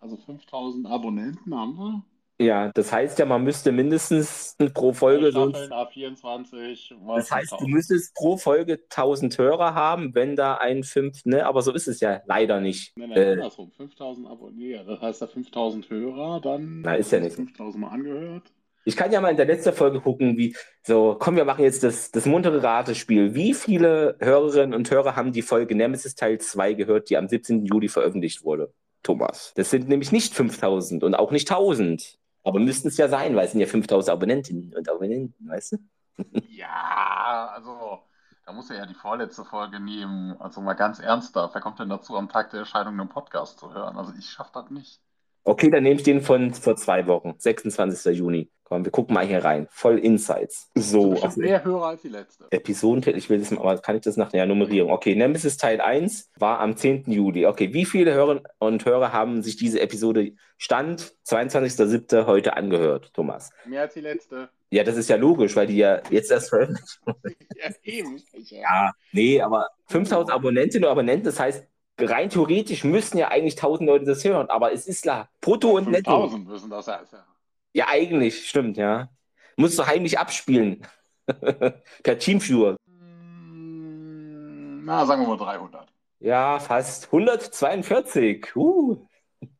Also 0.00 0.16
5000 0.16 0.86
Abonnenten 0.86 1.54
haben 1.54 1.76
wir. 1.76 2.02
Ja, 2.40 2.72
das 2.72 2.90
heißt 2.90 3.18
ja, 3.18 3.26
man 3.26 3.44
müsste 3.44 3.70
mindestens 3.70 4.56
pro 4.72 4.94
Folge 4.94 5.30
so. 5.30 5.50
Staffeln 5.50 5.72
A24. 5.72 6.94
Das 7.16 7.30
heißt, 7.30 7.52
du 7.60 7.66
müsstest 7.66 8.14
pro 8.14 8.38
Folge 8.38 8.80
1000 8.88 9.36
Hörer 9.36 9.74
haben, 9.74 10.14
wenn 10.14 10.36
da 10.36 10.54
ein 10.54 10.82
5, 10.82 11.26
ne? 11.26 11.44
Aber 11.44 11.60
so 11.60 11.70
ist 11.74 11.86
es 11.86 12.00
ja 12.00 12.22
leider 12.24 12.60
nicht. 12.60 12.96
Nein, 12.96 13.10
nein, 13.10 13.18
Äh, 13.18 13.32
andersrum. 13.32 13.70
5000 13.72 14.26
Abonnenten. 14.26 14.86
Das 14.86 15.02
heißt, 15.02 15.20
da 15.20 15.26
5000 15.26 15.90
Hörer, 15.90 16.40
dann. 16.40 16.80
Na, 16.80 16.94
ist 16.94 17.12
ja 17.12 17.20
nicht 17.20 17.36
so. 17.36 17.42
5000 17.42 17.78
Mal 17.82 17.88
angehört. 17.90 18.50
Ich 18.84 18.96
kann 18.96 19.12
ja 19.12 19.20
mal 19.20 19.30
in 19.30 19.36
der 19.36 19.46
letzten 19.46 19.72
Folge 19.72 20.00
gucken, 20.00 20.36
wie, 20.36 20.56
so, 20.82 21.16
komm, 21.18 21.36
wir 21.36 21.44
machen 21.44 21.64
jetzt 21.64 21.82
das, 21.84 22.10
das 22.10 22.26
muntere 22.26 22.62
Ratespiel. 22.62 23.34
Wie 23.34 23.54
viele 23.54 24.16
Hörerinnen 24.20 24.74
und 24.74 24.90
Hörer 24.90 25.16
haben 25.16 25.32
die 25.32 25.42
Folge 25.42 25.74
Nemesis 25.74 26.14
Teil 26.14 26.38
2 26.38 26.74
gehört, 26.74 27.10
die 27.10 27.16
am 27.16 27.28
17. 27.28 27.66
Juli 27.66 27.88
veröffentlicht 27.88 28.44
wurde? 28.44 28.72
Thomas. 29.02 29.52
Das 29.56 29.70
sind 29.70 29.88
nämlich 29.88 30.12
nicht 30.12 30.34
5000 30.34 31.04
und 31.04 31.14
auch 31.14 31.30
nicht 31.30 31.50
1000. 31.50 32.18
Aber 32.42 32.58
müssten 32.58 32.88
es 32.88 32.96
ja 32.96 33.08
sein, 33.08 33.36
weil 33.36 33.46
es 33.46 33.52
sind 33.52 33.60
ja 33.60 33.66
5000 33.66 34.12
Abonnentinnen 34.12 34.74
und 34.74 34.88
Abonnenten, 34.88 35.48
weißt 35.48 35.72
du? 35.72 35.76
Ja, 36.48 37.50
also. 37.54 38.00
Da 38.44 38.52
muss 38.52 38.68
er 38.68 38.78
ja 38.78 38.86
die 38.86 38.94
vorletzte 38.94 39.44
Folge 39.44 39.78
nehmen. 39.78 40.36
Also 40.40 40.60
mal 40.60 40.74
ganz 40.74 40.98
ernsthaft. 40.98 41.54
Wer 41.54 41.60
kommt 41.60 41.78
denn 41.78 41.88
dazu, 41.88 42.16
am 42.16 42.28
Tag 42.28 42.50
der 42.50 42.60
Erscheinung 42.60 42.98
einen 42.98 43.08
Podcast 43.08 43.58
zu 43.58 43.72
hören? 43.72 43.96
Also 43.96 44.12
ich 44.18 44.28
schaffe 44.28 44.50
das 44.54 44.70
nicht. 44.70 45.00
Okay, 45.44 45.70
dann 45.70 45.82
nehme 45.82 45.96
ich 45.96 46.02
den 46.02 46.20
von 46.20 46.52
vor 46.54 46.76
zwei 46.76 47.06
Wochen, 47.06 47.34
26. 47.38 48.16
Juni. 48.16 48.50
Komm, 48.70 48.84
wir 48.84 48.92
gucken 48.92 49.14
mal 49.14 49.26
hier 49.26 49.42
rein. 49.44 49.66
Voll 49.70 49.98
Insights. 49.98 50.70
So, 50.76 51.14
auf 51.14 51.36
mehr 51.36 51.64
Hörer 51.64 51.86
als 51.86 52.02
die 52.02 52.08
letzte. 52.08 52.46
Episodentitel, 52.50 53.18
ich 53.18 53.28
will 53.28 53.40
das 53.40 53.50
mal, 53.50 53.62
aber 53.62 53.78
kann 53.78 53.96
ich 53.96 54.02
das 54.02 54.16
nach 54.16 54.30
der 54.30 54.46
Nummerierung? 54.46 54.92
Okay, 54.92 55.16
Nemesis 55.16 55.56
Teil 55.56 55.80
1 55.80 56.30
war 56.38 56.60
am 56.60 56.76
10. 56.76 57.10
Juli. 57.10 57.46
Okay, 57.46 57.74
wie 57.74 57.84
viele 57.84 58.14
Hörerinnen 58.14 58.44
und 58.60 58.84
Hörer 58.84 59.12
haben 59.12 59.42
sich 59.42 59.56
diese 59.56 59.80
Episode 59.80 60.34
Stand 60.56 61.14
22.07. 61.26 62.26
heute 62.26 62.56
angehört, 62.56 63.12
Thomas? 63.12 63.50
Mehr 63.64 63.82
als 63.82 63.94
die 63.94 64.02
letzte. 64.02 64.50
Ja, 64.70 64.84
das 64.84 64.96
ist 64.96 65.08
ja 65.10 65.16
logisch, 65.16 65.56
weil 65.56 65.66
die 65.66 65.78
ja 65.78 66.00
jetzt 66.10 66.30
erst 66.30 66.50
veröffentlicht 66.50 67.00
Ja, 67.56 67.70
eben. 67.82 68.22
Ja, 68.34 68.92
nee, 69.10 69.40
aber 69.40 69.66
5000 69.88 70.32
Abonnentinnen 70.32 70.84
und 70.84 70.92
Abonnenten, 70.92 71.24
das 71.24 71.40
heißt, 71.40 71.66
rein 72.08 72.30
theoretisch 72.30 72.84
müssten 72.84 73.18
ja 73.18 73.28
eigentlich 73.28 73.54
1000 73.54 73.86
Leute 73.88 74.04
das 74.04 74.24
hören, 74.24 74.48
aber 74.50 74.72
es 74.72 74.86
ist 74.86 75.02
klar, 75.02 75.28
brutto 75.40 75.70
und 75.76 75.88
netto. 75.90 76.10
5000 76.28 76.48
müssen 76.48 76.70
das 76.70 76.84
sein. 76.86 77.00
Ja. 77.12 77.24
Ja, 77.72 77.86
eigentlich, 77.88 78.48
stimmt, 78.48 78.76
ja. 78.76 79.08
Musst 79.56 79.78
du 79.78 79.86
heimlich 79.86 80.18
abspielen. 80.18 80.86
per 82.02 82.18
Teamviewer. 82.18 82.76
Mm, 82.86 84.84
Na, 84.84 85.06
sagen 85.06 85.22
wir 85.22 85.28
mal 85.28 85.36
300. 85.36 85.86
Ja, 86.20 86.58
fast 86.58 87.06
142. 87.06 88.54
Uh. 88.56 89.06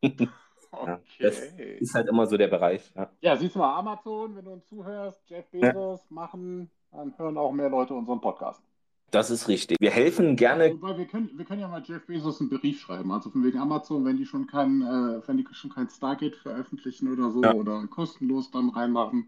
Ja, 0.73 0.99
das 1.19 1.37
Okay. 1.53 1.77
ist 1.79 1.93
halt 1.93 2.07
immer 2.07 2.25
so 2.25 2.37
der 2.37 2.47
Bereich. 2.47 2.81
Ja. 2.95 3.11
Ja, 3.19 3.35
siehst 3.35 3.55
du 3.55 3.59
mal, 3.59 3.77
Amazon, 3.77 4.35
wenn 4.37 4.45
du 4.45 4.51
uns 4.51 4.65
zuhörst, 4.67 5.21
Jeff 5.27 5.45
Bezos 5.51 5.99
machen, 6.09 6.71
dann 6.91 7.13
hören 7.17 7.37
auch 7.37 7.51
mehr 7.51 7.69
Leute 7.69 7.93
unseren 7.93 8.21
Podcast. 8.21 8.63
Das 9.11 9.29
ist 9.29 9.47
richtig. 9.49 9.77
Wir 9.81 9.91
helfen 9.91 10.37
gerne. 10.37 10.71
Wobei, 10.71 10.97
wir 10.97 11.05
können, 11.05 11.29
wir 11.37 11.43
können 11.45 11.59
ja 11.59 11.67
mal 11.67 11.83
Jeff 11.85 12.05
Bezos 12.05 12.39
einen 12.39 12.49
Brief 12.49 12.79
schreiben. 12.79 13.11
Also 13.11 13.29
von 13.29 13.43
wegen 13.43 13.59
Amazon, 13.59 14.05
wenn 14.05 14.15
die 14.17 14.25
schon 14.25 14.47
kein, 14.47 14.81
äh, 14.81 15.21
wenn 15.27 15.37
die 15.37 15.45
schon 15.51 15.69
kein 15.69 15.89
Stargate 15.89 16.35
veröffentlichen 16.37 17.11
oder 17.11 17.29
so 17.29 17.43
Ja. 17.43 17.53
oder 17.53 17.85
kostenlos 17.87 18.51
dann 18.51 18.69
reinmachen. 18.69 19.27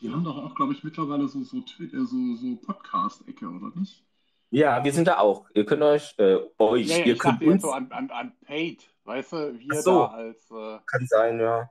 Die 0.00 0.10
haben 0.12 0.22
doch 0.22 0.36
auch, 0.38 0.54
glaube 0.54 0.72
ich, 0.72 0.84
mittlerweile 0.84 1.26
so, 1.26 1.42
so, 1.42 1.60
Twitter, 1.62 2.04
so, 2.06 2.16
so 2.36 2.56
Podcast-Ecke, 2.64 3.48
oder 3.48 3.72
nicht? 3.74 4.04
Ja, 4.50 4.82
wir 4.84 4.92
sind 4.92 5.08
da 5.08 5.18
auch. 5.18 5.46
Ihr 5.52 5.66
könnt 5.66 5.82
euch, 5.82 6.14
äh, 6.18 6.38
euch, 6.58 6.86
Ja, 6.88 6.98
ja, 6.98 7.04
ihr 7.06 7.12
ich 7.14 7.18
könnt 7.18 7.42
uns. 7.42 7.62
so 7.62 7.72
an, 7.72 7.90
an, 7.90 8.08
an 8.10 8.32
Paid, 8.46 8.88
weißt 9.04 9.32
du, 9.32 9.58
wir 9.58 9.82
so. 9.82 9.90
da 9.98 10.06
als 10.06 10.48
äh, 10.52 10.78
Kann 10.86 11.06
sein, 11.08 11.40
ja. 11.40 11.68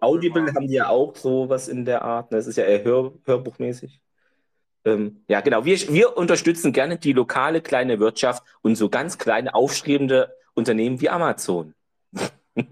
Audible 0.00 0.52
haben 0.54 0.66
die 0.68 0.74
ja 0.74 0.88
auch 0.88 1.14
sowas 1.16 1.68
in 1.68 1.84
der 1.84 2.02
Art. 2.02 2.30
ne? 2.30 2.36
Das 2.38 2.46
ist 2.46 2.56
ja 2.56 2.64
eher 2.64 2.84
Hör, 2.84 3.12
Hörbuchmäßig. 3.24 4.00
Ähm, 4.84 5.22
ja, 5.28 5.40
genau. 5.40 5.64
Wir, 5.64 5.78
wir 5.92 6.16
unterstützen 6.16 6.72
gerne 6.72 6.98
die 6.98 7.12
lokale 7.12 7.60
kleine 7.60 8.00
Wirtschaft 8.00 8.42
und 8.62 8.74
so 8.76 8.88
ganz 8.88 9.18
kleine, 9.18 9.54
aufstrebende 9.54 10.34
Unternehmen 10.54 11.00
wie 11.00 11.08
Amazon. 11.08 11.74
Ich 12.54 12.64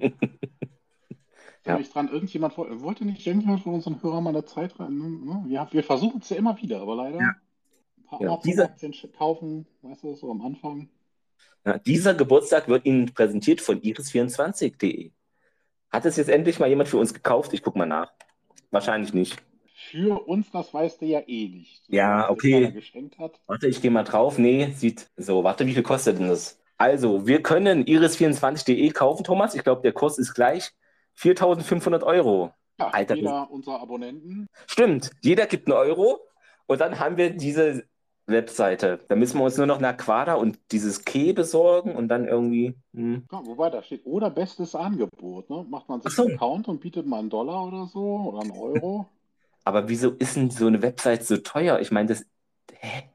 erinnere 1.64 1.79
mich 1.81 1.92
dran, 1.92 2.09
irgendjemand 2.09 2.57
woll- 2.57 2.81
wollte 2.83 3.05
nicht 3.05 3.27
irgendjemand 3.27 3.62
von 3.62 3.75
unseren 3.75 4.03
Hörern 4.03 4.25
mal 4.25 4.31
eine 4.31 4.44
Zeit 4.44 4.79
rein. 4.81 4.96
Ne? 5.25 5.44
Ja, 5.49 5.68
wir 5.73 5.85
versuchen 5.85 6.20
es 6.20 6.29
ja 6.31 6.37
immer 6.37 6.57
wieder, 6.61 6.81
aber 6.81 6.96
leider 6.96 7.18
Ja. 7.20 7.29
ein 7.99 8.05
paar 8.07 8.20
Ja, 8.23 8.29
Amazon-Aktien 8.33 8.94
kaufen, 9.16 9.66
weißt 9.83 10.03
du, 10.03 10.14
so 10.14 10.31
am 10.31 10.40
Anfang. 10.42 10.88
Ja, 11.64 11.79
dieser 11.79 12.14
Geburtstag 12.14 12.68
wird 12.68 12.87
Ihnen 12.87 13.12
präsentiert 13.12 13.61
von 13.61 13.81
iris24.de. 13.81 15.11
Hat 15.90 16.07
es 16.07 16.16
jetzt 16.16 16.29
endlich 16.31 16.59
mal 16.59 16.68
jemand 16.68 16.88
für 16.88 16.96
uns 16.96 17.12
gekauft? 17.12 17.53
Ich 17.53 17.62
guck 17.62 17.77
mal 17.77 17.87
nach. 17.87 18.11
Wahrscheinlich 18.70 19.12
nicht. 19.12 19.42
Für 19.90 20.26
uns, 20.29 20.50
das 20.50 20.72
weißt 20.72 21.00
du 21.00 21.07
ja 21.07 21.20
eh 21.26 21.48
nicht. 21.48 21.83
Ja, 21.88 22.22
Was 22.22 22.31
okay. 22.31 22.53
keiner 22.53 22.72
geschenkt 22.72 23.18
hat. 23.18 23.40
Warte, 23.46 23.66
ich 23.66 23.83
gehe 23.83 23.90
mal 23.90 24.05
drauf. 24.05 24.38
Nee, 24.38 24.72
sieht 24.74 25.11
so. 25.16 25.42
Warte, 25.42 25.66
wie 25.66 25.74
viel 25.74 25.83
kostet 25.83 26.18
denn 26.18 26.29
das? 26.29 26.61
Also, 26.79 27.26
wir 27.26 27.42
können 27.42 27.85
iris24.de 27.85 28.88
kaufen, 28.90 29.24
Thomas. 29.24 29.55
Ich 29.55 29.64
glaube, 29.64 29.83
der 29.83 29.92
Kurs 29.92 30.18
ist 30.18 30.35
gleich 30.35 30.70
4.500 31.18 32.03
Euro. 32.05 32.53
Ja, 32.79 32.88
Alter, 32.88 33.16
jeder 33.16 33.50
unserer 33.50 33.81
Abonnenten. 33.83 34.46
Stimmt, 34.66 35.11
jeder 35.20 35.46
gibt 35.46 35.66
einen 35.66 35.76
Euro 35.76 36.20
und 36.66 36.81
dann 36.81 36.98
haben 36.98 37.16
wir 37.16 37.31
diese 37.31 37.85
Webseite. 38.26 39.00
Da 39.09 39.16
müssen 39.16 39.38
wir 39.38 39.44
uns 39.44 39.59
nur 39.59 39.66
noch 39.66 39.79
eine 39.79 39.94
Quader 39.94 40.38
und 40.38 40.59
dieses 40.72 41.05
Key 41.05 41.33
besorgen 41.33 41.94
und 41.94 42.09
dann 42.09 42.26
irgendwie. 42.26 42.74
Hm. 42.94 43.26
Ja, 43.31 43.44
wobei 43.44 43.70
da 43.70 43.83
steht, 43.83 44.07
oder 44.07 44.31
bestes 44.31 44.74
Angebot. 44.74 45.50
Ne? 45.50 45.66
Macht 45.68 45.88
man 45.88 46.00
sich 46.00 46.12
so. 46.12 46.24
einen 46.24 46.37
Account 46.37 46.68
und 46.68 46.81
bietet 46.81 47.07
mal 47.07 47.18
einen 47.18 47.31
Dollar 47.31 47.66
oder 47.66 47.87
so 47.87 48.33
oder 48.33 48.40
einen 48.40 48.53
Euro. 48.53 49.07
Aber 49.64 49.88
wieso 49.88 50.11
ist 50.12 50.37
denn 50.37 50.51
so 50.51 50.66
eine 50.66 50.83
Website 50.83 51.25
so 51.25 51.37
teuer? 51.37 51.81
Ich 51.81 51.90
meine, 51.90 52.09
das. 52.09 52.25
Hä? 52.73 53.11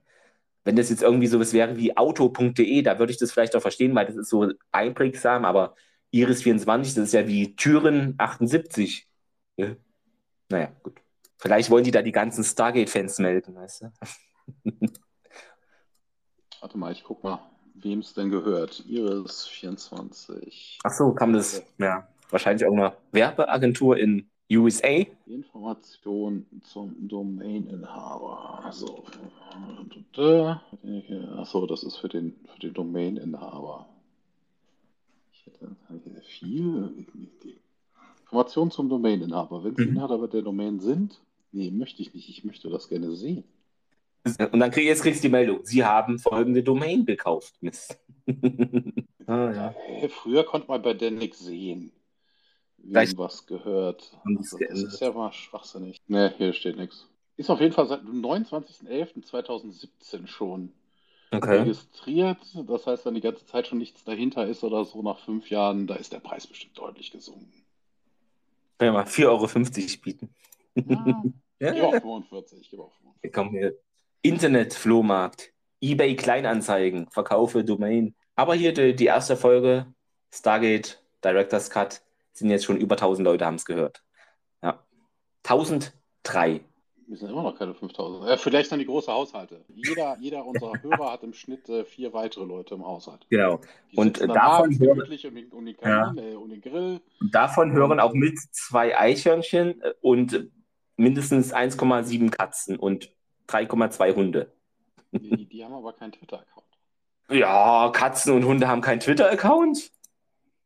Wenn 0.64 0.76
das 0.76 0.90
jetzt 0.90 1.04
irgendwie 1.04 1.28
sowas 1.28 1.54
wäre 1.54 1.78
wie 1.78 1.96
auto.de, 1.96 2.82
da 2.82 2.98
würde 2.98 3.12
ich 3.12 3.20
das 3.20 3.32
vielleicht 3.32 3.56
auch 3.56 3.62
verstehen, 3.62 3.94
weil 3.94 4.08
das 4.08 4.16
ist 4.16 4.30
so 4.30 4.52
einprägsam, 4.72 5.46
aber 5.46 5.76
Iris24, 6.12 6.96
das 6.96 6.98
ist 6.98 7.14
ja 7.14 7.28
wie 7.28 7.56
Türen 7.56 8.16
78. 8.18 9.08
Ja. 9.58 9.76
Naja, 10.50 10.72
gut. 10.82 11.00
Vielleicht 11.38 11.70
wollen 11.70 11.84
die 11.84 11.92
da 11.92 12.02
die 12.02 12.12
ganzen 12.12 12.44
Stargate-Fans 12.44 13.20
melden, 13.20 13.54
weißt 13.56 13.84
du? 13.84 13.92
Warte 16.62 16.78
mal, 16.78 16.92
ich 16.92 17.04
guck 17.04 17.24
mal, 17.24 17.40
wem 17.76 18.00
es 18.00 18.14
denn 18.14 18.32
gehört. 18.32 18.84
Iris 18.88 19.46
24. 19.46 20.80
Ach 20.84 20.92
so, 20.92 21.14
man 21.14 21.34
das, 21.34 21.62
ja, 21.78 22.08
wahrscheinlich 22.32 22.64
irgendeine 22.64 22.96
Werbeagentur 23.12 23.98
in 23.98 24.32
USA. 24.52 25.06
Information 25.26 26.46
zum 26.62 26.96
Domaininhaber. 27.08 28.72
So. 28.72 29.04
Achso, 31.38 31.66
das 31.66 31.84
ist 31.84 31.98
für 31.98 32.10
den, 32.10 32.36
für 32.54 32.60
den 32.60 32.74
Domaininhaber. 32.74 33.88
Ich 35.34 35.46
hätte 35.46 35.76
viel. 36.24 37.06
Information 38.22 38.72
zum 38.72 38.90
Domaininhaber. 38.90 39.64
Wenn 39.64 39.76
Sie 39.76 39.86
Mhm. 39.86 39.96
Inhaber 39.98 40.28
der 40.28 40.42
Domain 40.42 40.80
sind, 40.80 41.20
nee, 41.52 41.72
möchte 41.72 42.02
ich 42.02 42.14
nicht. 42.14 42.30
Ich 42.30 42.44
möchte 42.44 42.70
das 42.70 42.90
gerne 42.90 43.16
sehen. 43.16 43.44
Und 44.52 44.60
dann 44.60 44.72
krieg, 44.72 44.86
jetzt 44.86 45.04
kriegst 45.04 45.24
du 45.24 45.28
die 45.28 45.32
Meldung, 45.32 45.60
sie 45.64 45.86
haben 45.86 46.18
folgende 46.18 46.64
Domain 46.64 47.06
gekauft. 47.06 47.54
Mist. 47.62 48.00
ah, 49.28 49.52
ja. 49.52 49.76
Früher 50.10 50.44
konnte 50.44 50.68
man 50.68 50.82
bei 50.82 50.96
der 50.96 51.12
nix 51.12 51.40
sehen, 51.40 51.92
wem 52.86 52.92
Vielleicht- 52.94 53.18
was 53.18 53.46
gehört. 53.46 54.12
Also, 54.24 54.58
das 54.58 54.82
ist 54.82 55.02
ja 55.02 55.12
mal 55.12 55.32
schwachsinnig. 55.34 56.00
Ne, 56.08 56.34
hier 56.38 56.54
steht 56.54 56.78
nichts. 56.78 57.06
Ist 57.38 57.50
auf 57.50 57.60
jeden 57.60 57.74
Fall 57.74 57.88
seit 57.88 58.02
dem 58.02 58.22
29.11.2017 58.22 60.28
schon 60.28 60.72
Okay. 61.32 61.60
registriert. 61.60 62.38
Das 62.68 62.86
heißt, 62.88 63.06
wenn 63.06 63.16
die 63.16 63.22
ganze 63.22 63.46
Zeit 63.46 63.68
schon 63.68 63.80
nichts 63.80 64.04
dahinter 64.04 64.46
ist 64.48 64.64
oder 64.64 64.86
so 64.86 65.02
nach 65.02 65.20
fünf 65.20 65.50
Jahren, 65.50 65.88
da 65.88 65.96
ist 65.96 66.14
der 66.14 66.20
Preis 66.20 66.48
bestimmt 66.48 66.78
deutlich 66.78 67.12
gesunken. 67.12 67.52
Können 68.78 68.94
wir 68.94 69.00
mal 69.02 69.06
4,50 69.06 69.28
Euro 69.28 69.48
bieten. 70.04 70.30
Ja, 70.76 70.76
ich 71.60 71.74
gebe 71.74 71.88
auch 71.88 72.02
45. 72.02 72.62
Ich 72.62 72.70
gebe 72.70 72.84
auch 72.84 72.92
45. 72.94 73.34
Komm 73.34 73.50
hier. 73.50 73.76
Internet, 74.22 74.74
Flohmarkt, 74.74 75.52
eBay 75.82 76.16
Kleinanzeigen, 76.16 77.10
Verkaufe, 77.12 77.64
Domain. 77.64 78.16
Aber 78.36 78.56
hier 78.56 78.74
die, 78.74 78.96
die 78.96 79.06
erste 79.06 79.38
Folge, 79.38 79.86
Stargate, 80.34 81.02
Director's 81.24 81.70
Cut, 81.70 82.02
sind 82.36 82.50
jetzt 82.50 82.66
schon 82.66 82.78
über 82.78 82.96
1000 82.96 83.26
Leute, 83.26 83.46
haben 83.46 83.56
es 83.56 83.66
gehört. 83.66 84.04
Ja. 84.62 84.84
1003. 85.44 86.62
Wir 87.08 87.18
sind 87.18 87.30
immer 87.30 87.44
noch 87.44 87.58
keine 87.58 87.74
5000. 87.76 88.28
Äh, 88.28 88.38
vielleicht 88.38 88.72
dann 88.72 88.80
die 88.80 88.86
großen 88.86 89.14
Haushalte. 89.14 89.64
Jeder, 89.70 90.18
jeder 90.20 90.46
unserer 90.46 90.74
Hörer 90.84 91.12
hat 91.12 91.24
im 91.24 91.34
Schnitt 91.34 91.70
äh, 91.70 91.86
vier 91.86 92.14
weitere 92.14 92.46
Leute 92.46 92.74
im 92.74 92.86
Haushalt. 92.86 93.26
Genau. 93.30 93.62
Die 93.92 93.98
Und 93.98 94.20
davon 94.22 94.78
hören, 94.80 95.02
um 95.02 95.36
den, 95.36 95.52
um 95.52 95.66
den 95.66 95.78
Kamin, 95.78 96.18
äh, 96.18 96.36
um 96.36 96.50
den 96.50 96.62
Grill. 96.62 97.02
und 97.20 97.34
davon 97.34 97.74
hören 97.74 98.00
auch 98.00 98.14
mit 98.14 98.40
zwei 98.52 98.98
Eichhörnchen 98.98 99.82
äh, 99.82 99.94
und 100.02 100.50
mindestens 100.98 101.54
1,7 101.54 102.32
Katzen 102.32 102.78
und 102.78 103.12
3,2 103.48 104.16
Hunde. 104.16 104.52
Die, 105.12 105.46
die 105.46 105.64
haben 105.64 105.74
aber 105.74 105.94
keinen 105.94 106.12
Twitter-Account. 106.12 106.66
Ja, 107.30 107.90
Katzen 107.94 108.34
und 108.34 108.46
Hunde 108.46 108.68
haben 108.68 108.82
keinen 108.82 109.00
Twitter-Account. 109.00 109.92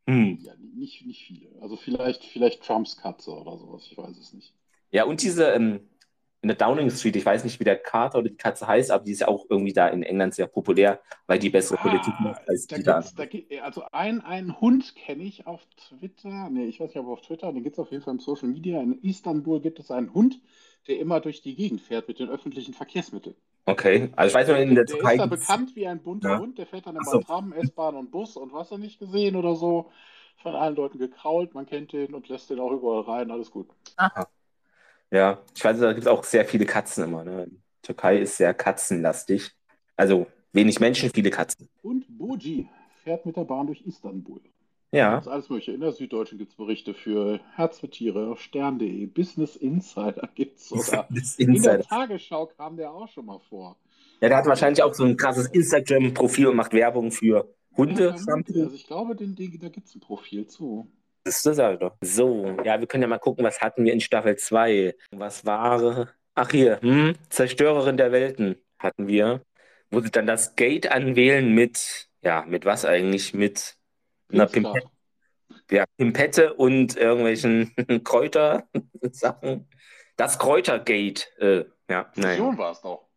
Hm. 0.08 0.40
Ja, 0.42 0.54
nicht, 0.80 1.06
nicht 1.06 1.24
viele. 1.24 1.50
Also 1.62 1.76
vielleicht, 1.76 2.24
vielleicht 2.24 2.64
Trumps 2.64 2.98
Katze 2.98 3.32
oder 3.32 3.58
sowas, 3.58 3.88
ich 3.90 3.98
weiß 3.98 4.18
es 4.18 4.34
nicht. 4.34 4.54
Ja, 4.92 5.04
und 5.04 5.22
diese 5.22 5.46
ähm, 5.52 5.82
in 6.42 6.48
der 6.48 6.56
Downing 6.56 6.90
Street, 6.90 7.18
ich 7.18 7.26
weiß 7.26 7.44
nicht, 7.44 7.60
wie 7.60 7.66
der 7.66 7.78
Kater 7.78 8.20
oder 8.20 8.30
die 8.30 8.38
Katze 8.38 8.66
heißt, 8.66 8.92
aber 8.92 9.04
die 9.04 9.12
ist 9.12 9.20
ja 9.20 9.28
auch 9.28 9.46
irgendwie 9.50 9.74
da 9.74 9.90
in 9.90 10.04
England 10.04 10.34
sehr 10.34 10.48
populär, 10.48 11.02
weil 11.28 11.38
die 11.38 11.50
bessere 11.50 11.78
Politik 11.78 12.14
macht 12.22 12.48
als 12.48 12.66
da 12.66 12.78
die 12.78 12.84
da. 12.84 13.04
also 13.62 13.84
ein, 13.92 14.22
einen 14.22 14.60
Hund 14.62 14.96
kenne 14.96 15.24
ich 15.24 15.48
auf 15.48 15.62
Twitter, 15.76 16.50
nee, 16.50 16.66
ich 16.66 16.80
weiß 16.80 16.90
nicht, 16.90 16.98
ob 16.98 17.08
auf 17.08 17.22
Twitter, 17.22 17.52
den 17.52 17.64
gibt 17.64 17.76
es 17.76 17.80
auf 17.80 17.92
jeden 17.92 18.04
Fall 18.04 18.14
im 18.14 18.22
Social 18.22 18.48
Media. 18.48 18.80
In 18.82 19.02
Istanbul 19.02 19.60
gibt 19.60 19.80
es 19.80 19.92
einen 19.92 20.14
Hund, 20.14 20.40
der 20.88 21.00
immer 21.00 21.20
durch 21.20 21.42
die 21.42 21.56
Gegend 21.56 21.82
fährt 21.82 22.08
mit 22.08 22.20
den 22.20 22.30
öffentlichen 22.30 22.74
Verkehrsmitteln. 22.74 23.36
Okay, 23.66 24.10
also 24.16 24.30
ich 24.30 24.36
weiß 24.36 24.48
nur, 24.48 24.58
in 24.58 24.76
der 24.76 24.86
der 24.86 24.96
Türkei 24.96 25.14
ist 25.16 25.20
da 25.20 25.26
bekannt 25.26 25.76
wie 25.76 25.88
ein 25.88 26.02
bunter 26.02 26.30
Ja. 26.30 26.40
Hund, 26.40 26.58
der 26.58 26.66
fährt 26.66 26.88
dann 26.88 26.96
immer 26.96 27.04
so. 27.04 27.20
Tram, 27.20 27.52
S-Bahn 27.52 27.96
und 27.96 28.12
Bus 28.12 28.38
und 28.38 28.54
was 28.54 28.72
er 28.72 28.78
nicht 28.78 28.98
gesehen 28.98 29.36
oder 29.36 29.56
so. 29.56 29.92
Von 30.42 30.56
allen 30.56 30.76
Leuten 30.76 31.00
gekrault, 31.00 31.54
man 31.54 31.66
kennt 31.66 31.92
den 31.92 32.14
und 32.14 32.30
lässt 32.30 32.50
den 32.50 32.60
auch 32.60 32.72
überall 32.72 33.02
rein, 33.02 33.32
alles 33.32 33.52
gut. 33.52 33.68
Ja, 35.12 35.40
ich 35.56 35.64
weiß, 35.64 35.80
da 35.80 35.92
gibt 35.92 36.06
es 36.06 36.08
auch 36.08 36.24
sehr 36.24 36.46
viele 36.46 36.66
Katzen 36.66 37.04
immer. 37.04 37.24
Ne? 37.24 37.48
Die 37.48 37.60
Türkei 37.82 38.20
ist 38.20 38.38
sehr 38.38 38.54
katzenlastig. 38.54 39.52
Also 39.96 40.28
wenig 40.54 40.80
Menschen, 40.80 41.10
viele 41.10 41.30
Katzen. 41.30 41.68
Und 41.82 42.06
Boji 42.08 42.70
fährt 43.04 43.26
mit 43.26 43.36
der 43.36 43.44
Bahn 43.44 43.68
durch 43.68 43.82
Istanbul. 43.82 44.40
Ja, 44.92 45.16
Das 45.16 45.26
ist 45.26 45.32
alles 45.32 45.50
mögliche. 45.50 45.72
In 45.72 45.82
der 45.82 45.92
Süddeutschen 45.92 46.38
gibt 46.38 46.52
es 46.52 46.58
Berichte 46.58 46.94
für 46.94 47.40
Herz 47.56 47.80
für 47.80 47.90
Tiere, 47.90 48.36
Stern.de, 48.38 49.06
Business 49.06 49.56
Insider 49.56 50.28
gibt 50.34 50.58
es 50.58 50.70
sogar. 50.70 51.08
In 51.38 51.62
der. 51.62 51.82
Tagesschau 51.82 52.48
kam 52.48 52.78
der 52.78 52.92
auch 52.92 53.08
schon 53.08 53.26
mal 53.26 53.40
vor. 53.50 53.76
Ja, 54.22 54.30
der 54.30 54.38
hat 54.38 54.46
wahrscheinlich 54.48 54.82
auch 54.82 54.94
so 54.94 55.04
ein 55.04 55.16
krasses 55.16 55.48
Instagram-Profil 55.48 56.48
und 56.48 56.56
macht 56.56 56.74
Werbung 56.74 57.12
für 57.12 57.48
Hunde. 57.76 58.10
Ja, 58.10 58.18
vermutlich. 58.18 58.64
also 58.64 58.76
ich 58.76 58.88
glaube, 58.88 59.16
den, 59.16 59.36
den, 59.36 59.60
da 59.60 59.70
gibt 59.70 59.88
es 59.88 59.96
ein 59.96 60.00
Profil 60.00 60.48
zu. 60.48 60.92
Das 61.24 61.38
ist 61.38 61.46
das 61.46 61.60
Alter. 61.60 61.98
So, 62.02 62.58
ja, 62.64 62.80
wir 62.80 62.88
können 62.88 63.04
ja 63.04 63.08
mal 63.08 63.20
gucken, 63.20 63.44
was 63.44 63.62
hatten 63.62 63.86
wir 63.86 63.94
in 63.94 64.02
Staffel 64.02 64.38
2. 64.38 64.96
Was 65.12 65.46
war. 65.46 66.10
Ach 66.36 66.50
hier, 66.50 66.80
hm, 66.82 67.16
Zerstörerin 67.30 67.98
der 67.98 68.12
Welten 68.12 68.56
hatten 68.78 69.08
wir. 69.08 69.44
Wo 69.92 70.02
sie 70.02 70.12
dann 70.12 70.28
das 70.28 70.56
Gate 70.56 70.92
anwählen 70.92 71.54
mit, 71.54 72.10
ja, 72.22 72.46
mit 72.48 72.66
was 72.66 72.86
eigentlich? 72.86 73.34
Mit 73.34 73.76
einer. 74.32 74.46
Pimpette, 74.46 74.88
ja, 75.72 75.86
Pimpette 75.98 76.54
und 76.54 76.96
irgendwelchen 76.96 77.74
Kräuter-Sachen. 78.04 79.68
Das 80.16 80.38
Kräutergate, 80.38 81.26
äh, 81.40 81.66
ja, 81.90 82.12
naja. 82.16 82.38
Fusion 82.38 82.58
war 82.58 82.72
es 82.72 82.82
doch. 82.82 83.09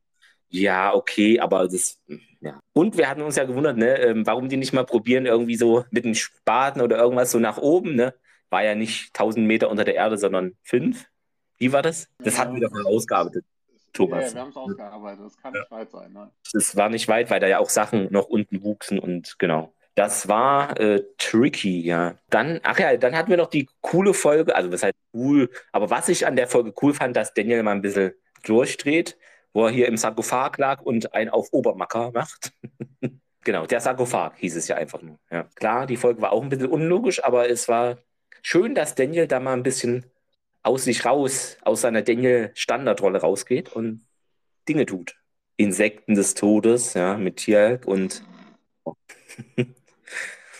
Ja, 0.53 0.95
okay, 0.95 1.41
aber 1.41 1.67
das, 1.67 1.99
ja. 2.43 2.61
Und 2.75 2.99
wir 2.99 3.09
hatten 3.09 3.23
uns 3.23 3.37
ja 3.37 3.45
gewundert, 3.45 3.79
ne, 3.79 3.99
ähm, 4.01 4.27
warum 4.27 4.51
die 4.51 4.59
nicht 4.59 4.75
mal 4.75 4.85
probieren, 4.85 5.25
irgendwie 5.25 5.57
so 5.57 5.87
mit 5.91 6.05
einem 6.05 6.15
Spaten 6.15 6.83
oder 6.83 6.99
irgendwas 6.99 7.31
so 7.31 7.38
nach 7.38 7.57
oben, 7.57 7.95
ne? 7.95 8.15
War 8.51 8.62
ja 8.62 8.75
nicht 8.75 9.19
1000 9.19 9.47
Meter 9.47 9.71
unter 9.71 9.85
der 9.85 9.95
Erde, 9.95 10.19
sondern 10.19 10.55
5. 10.65 11.07
Wie 11.57 11.73
war 11.73 11.81
das? 11.81 12.07
Das 12.19 12.38
hatten 12.38 12.55
wir 12.55 12.69
doch 12.69 12.71
mal 12.71 12.85
ausgearbeitet. 12.85 13.47
Thomas. 13.95 14.29
Ja, 14.29 14.35
wir 14.35 14.41
haben 14.43 14.51
es 14.51 14.57
ausgearbeitet. 14.57 15.25
Das 15.25 15.37
kann 15.38 15.53
nicht 15.55 15.71
weit 15.71 15.91
sein. 15.91 16.12
Nein. 16.12 16.31
Das 16.53 16.77
war 16.77 16.88
nicht 16.91 17.09
weit, 17.09 17.31
weil 17.31 17.41
da 17.41 17.47
ja 17.47 17.59
auch 17.59 17.71
Sachen 17.71 18.09
noch 18.11 18.27
unten 18.27 18.62
wuchsen 18.62 18.99
und 18.99 19.38
genau. 19.38 19.73
Das 19.95 20.29
war 20.29 20.79
äh, 20.79 21.03
tricky, 21.17 21.81
ja. 21.81 22.17
Dann, 22.29 22.61
ach 22.62 22.79
ja, 22.79 22.97
dann 22.99 23.17
hatten 23.17 23.31
wir 23.31 23.38
noch 23.38 23.51
die 23.51 23.69
coole 23.81 24.12
Folge, 24.12 24.55
also 24.55 24.71
was 24.71 24.83
heißt 24.83 24.97
cool, 25.15 25.51
aber 25.71 25.88
was 25.88 26.11
ich 26.11 26.27
an 26.27 26.37
der 26.37 26.47
Folge 26.47 26.75
cool 26.83 26.93
fand, 26.93 27.17
dass 27.17 27.33
Daniel 27.33 27.62
mal 27.62 27.73
ein 27.73 27.83
bisschen 27.83 28.12
durchdreht, 28.45 29.17
wo 29.53 29.67
er 29.67 29.73
hier 29.73 29.88
im 29.88 29.97
Sarkophag 29.97 30.57
lag 30.59 30.83
und 30.83 31.15
einen 31.15 31.31
auf 31.31 31.49
Obermacker 31.53 32.12
macht. 32.12 32.53
genau, 33.45 33.67
der 33.67 33.81
Sarkophag 33.81 34.37
hieß 34.37 34.57
es 34.57 34.69
ja 34.69 34.77
einfach 34.77 35.03
nur. 35.03 35.19
Ja. 35.31 35.45
Klar, 35.55 35.87
die 35.87 35.97
Folge 35.97 36.23
war 36.23 36.33
auch 36.33 36.43
ein 36.43 36.49
bisschen 36.49 36.69
unlogisch, 36.69 37.23
aber 37.23 37.49
es 37.49 37.69
war 37.69 37.99
schön, 38.43 38.75
dass 38.75 38.95
Daniel 38.95 39.27
da 39.27 39.41
mal 39.41 39.55
ein 39.55 39.62
bisschen 39.62 40.07
aus 40.62 40.85
sich 40.85 41.05
raus, 41.05 41.57
aus 41.62 41.81
seiner 41.81 42.03
Daniel-Standardrolle 42.03 43.21
rausgeht 43.21 43.73
und 43.73 44.07
Dinge 44.69 44.87
tut. 44.87 45.17
Insekten 45.57 46.15
des 46.15 46.35
Todes, 46.35 46.95
ja, 46.95 47.17
mit 47.17 47.37
Tierk 47.38 47.87
und. 47.87 48.25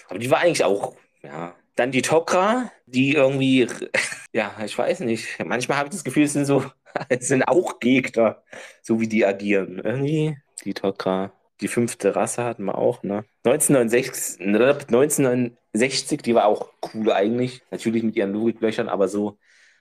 Aber 0.09 0.19
die 0.19 0.31
war 0.31 0.41
eigentlich 0.41 0.65
auch, 0.65 0.97
ja. 1.23 1.55
Dann 1.75 1.91
die 1.91 2.03
Tok'ra, 2.03 2.71
die 2.85 3.15
irgendwie, 3.15 3.67
ja, 4.33 4.55
ich 4.65 4.77
weiß 4.77 5.01
nicht. 5.01 5.43
Manchmal 5.45 5.79
habe 5.79 5.89
ich 5.89 5.95
das 5.95 6.05
Gefühl, 6.05 6.25
es 6.25 6.35
sind 6.35 6.45
so, 6.45 6.65
es 7.09 7.29
sind 7.29 7.43
auch 7.45 7.81
Gegner, 7.81 8.43
so 8.83 9.01
wie 9.01 9.09
die 9.09 9.25
agieren. 9.25 9.81
Irgendwie, 9.83 10.37
die 10.65 10.75
Tok'ra. 10.75 11.31
Die 11.61 11.69
fünfte 11.69 12.17
Rasse 12.17 12.43
hatten 12.43 12.65
wir 12.65 12.77
auch, 12.77 13.03
ne? 13.05 13.25
1969, 13.45 14.41
1969, 14.41 16.23
die 16.23 16.35
war 16.35 16.47
auch 16.47 16.73
cool 16.93 17.13
eigentlich. 17.13 17.63
Natürlich 17.71 18.03
mit 18.03 18.17
ihren 18.17 18.33
Logiklöchern, 18.33 18.89
aber 18.89 19.07
so, 19.07 19.39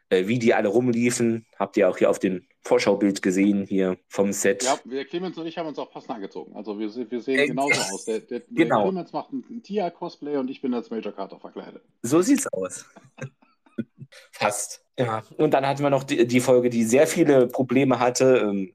äh, 0.10 0.28
wie 0.28 0.38
die 0.38 0.54
alle 0.54 0.68
rumliefen, 0.68 1.48
habt 1.58 1.78
ihr 1.78 1.90
auch 1.90 1.98
hier 1.98 2.10
auf 2.10 2.20
dem 2.20 2.46
Vorschaubild 2.64 3.22
gesehen, 3.22 3.66
hier 3.66 3.98
vom 4.08 4.32
Set. 4.34 4.64
Ja, 4.64 4.78
wir 4.84 5.06
Clemens 5.06 5.38
und 5.38 5.48
ich 5.48 5.58
haben 5.58 5.68
uns 5.68 5.80
auch 5.80 5.90
passend 5.90 6.12
angezogen. 6.12 6.56
Also 6.56 6.78
wir, 6.78 6.94
wir 6.94 7.22
sehen 7.22 7.40
Äh, 7.40 7.48
genauso 7.48 7.82
aus. 7.82 8.06
Der, 8.06 8.20
der, 8.20 8.42
genau. 8.42 8.84
der 8.84 8.92
Clemens 8.92 9.14
macht 9.14 9.32
ein 9.32 9.64
Tia-Cosplay 9.64 10.38
und 10.38 10.52
ich 10.52 10.62
bin 10.62 10.74
als 10.74 10.92
Major 10.92 11.14
Carter 11.14 11.40
verkleidet. 11.40 11.82
So 12.04 12.22
sieht's 12.22 12.48
aus. 12.54 12.86
Fast. 14.32 14.86
Ja. 15.06 15.24
Und 15.38 15.54
dann 15.54 15.66
hatten 15.68 15.84
wir 15.84 15.90
noch 15.90 16.04
die, 16.04 16.28
die 16.28 16.40
Folge, 16.40 16.70
die 16.70 16.84
sehr 16.84 17.08
viele 17.08 17.48
Probleme 17.48 18.00
hatte. 18.00 18.38
ähm, 18.50 18.74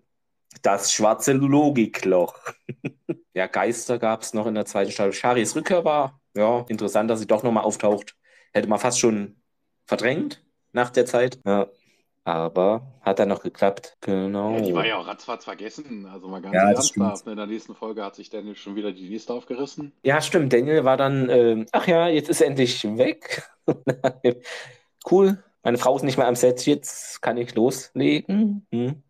Das 0.62 0.92
schwarze 0.92 1.32
Logikloch. 1.34 2.34
ja, 3.34 3.46
Geister 3.46 3.98
gab 3.98 4.22
es 4.22 4.34
noch 4.34 4.46
in 4.46 4.54
der 4.54 4.66
zweiten 4.66 4.92
Staffel. 4.92 5.12
Sharis 5.12 5.54
Rückkehr 5.56 5.84
war, 5.84 6.20
ja, 6.36 6.64
interessant, 6.68 7.10
dass 7.10 7.20
sie 7.20 7.26
doch 7.26 7.42
nochmal 7.42 7.64
auftaucht. 7.64 8.16
Hätte 8.52 8.68
man 8.68 8.78
fast 8.80 8.98
schon 9.00 9.42
verdrängt 9.86 10.44
nach 10.72 10.90
der 10.90 11.06
Zeit. 11.06 11.40
Ja. 11.46 11.68
Aber 12.24 12.98
hat 13.02 13.18
dann 13.20 13.28
noch 13.28 13.42
geklappt. 13.42 13.96
Genau. 14.00 14.54
Ja, 14.54 14.60
die 14.60 14.74
war 14.74 14.86
ja 14.86 14.96
auch 14.98 15.06
ratzfatz 15.06 15.44
vergessen. 15.44 16.06
Also 16.06 16.28
mal 16.28 16.42
ganz 16.42 16.54
Ja, 16.54 16.70
ernsthaft. 16.72 17.26
In 17.28 17.36
der 17.36 17.46
nächsten 17.46 17.74
Folge 17.76 18.04
hat 18.04 18.16
sich 18.16 18.30
Daniel 18.30 18.56
schon 18.56 18.74
wieder 18.76 18.92
die 18.92 19.06
Liste 19.06 19.32
aufgerissen. 19.32 19.92
Ja, 20.02 20.20
stimmt. 20.22 20.52
Daniel 20.52 20.84
war 20.84 20.96
dann, 20.96 21.28
ähm, 21.30 21.66
ach 21.72 21.86
ja, 21.88 22.08
jetzt 22.08 22.28
ist 22.28 22.40
er 22.40 22.46
endlich 22.48 22.84
weg. 22.96 23.42
cool. 25.10 25.42
Meine 25.66 25.78
Frau 25.78 25.96
ist 25.96 26.04
nicht 26.04 26.16
mehr 26.16 26.28
am 26.28 26.36
Set, 26.36 26.64
jetzt 26.64 27.20
kann 27.22 27.36
ich 27.36 27.56
loslegen. 27.56 28.68
Hm. 28.70 29.02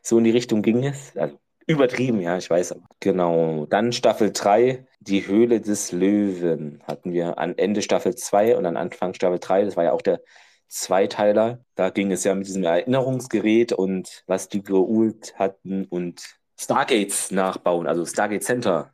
So 0.00 0.16
in 0.16 0.24
die 0.24 0.30
Richtung 0.30 0.62
ging 0.62 0.82
es. 0.86 1.14
Also 1.14 1.38
übertrieben, 1.66 2.22
ja, 2.22 2.38
ich 2.38 2.48
weiß. 2.48 2.76
Genau. 3.00 3.66
Dann 3.66 3.92
Staffel 3.92 4.32
3, 4.32 4.86
die 5.00 5.26
Höhle 5.26 5.60
des 5.60 5.92
Löwen 5.92 6.82
hatten 6.88 7.12
wir 7.12 7.36
an 7.36 7.58
Ende 7.58 7.82
Staffel 7.82 8.14
2 8.14 8.56
und 8.56 8.64
an 8.64 8.78
Anfang 8.78 9.12
Staffel 9.12 9.38
3. 9.38 9.66
Das 9.66 9.76
war 9.76 9.84
ja 9.84 9.92
auch 9.92 10.00
der 10.00 10.22
Zweiteiler. 10.66 11.62
Da 11.74 11.90
ging 11.90 12.10
es 12.10 12.24
ja 12.24 12.34
mit 12.34 12.46
diesem 12.46 12.64
Erinnerungsgerät 12.64 13.74
und 13.74 14.24
was 14.26 14.48
die 14.48 14.62
geholt 14.62 15.34
hatten 15.38 15.84
und 15.84 16.22
Stargates 16.58 17.30
nachbauen, 17.32 17.86
also 17.86 18.06
Stargate 18.06 18.42
Center 18.42 18.90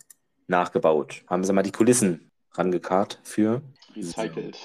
nachgebaut. 0.49 1.23
Haben 1.29 1.45
sie 1.45 1.53
mal 1.53 1.63
die 1.63 1.71
Kulissen 1.71 2.33
rangekarrt 2.55 3.21
für 3.23 3.63
Recycelt. 3.95 4.59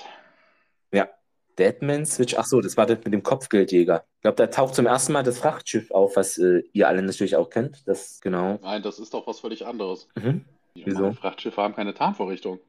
Deadman 1.59 2.05
Switch. 2.05 2.35
Ach 2.37 2.45
so, 2.45 2.61
das 2.61 2.77
war 2.77 2.85
das 2.85 2.99
mit 3.03 3.13
dem 3.13 3.21
Kopfgeldjäger. 3.21 4.05
Ich 4.15 4.21
glaube, 4.21 4.35
da 4.35 4.47
taucht 4.47 4.75
zum 4.75 4.85
ersten 4.85 5.13
Mal 5.13 5.23
das 5.23 5.37
Frachtschiff 5.37 5.91
auf, 5.91 6.15
was 6.15 6.37
äh, 6.37 6.63
ihr 6.73 6.87
alle 6.87 7.01
natürlich 7.01 7.35
auch 7.35 7.49
kennt. 7.49 7.87
Das, 7.87 8.19
genau. 8.21 8.57
Nein, 8.61 8.81
das 8.81 8.99
ist 8.99 9.13
doch 9.13 9.27
was 9.27 9.39
völlig 9.39 9.65
anderes. 9.65 10.07
Mhm. 10.15 10.45
Wieso? 10.73 10.89
normalen 10.99 11.15
Frachtschiffe 11.15 11.61
haben 11.61 11.75
keine 11.75 11.93
Tarnvorrichtung. 11.93 12.59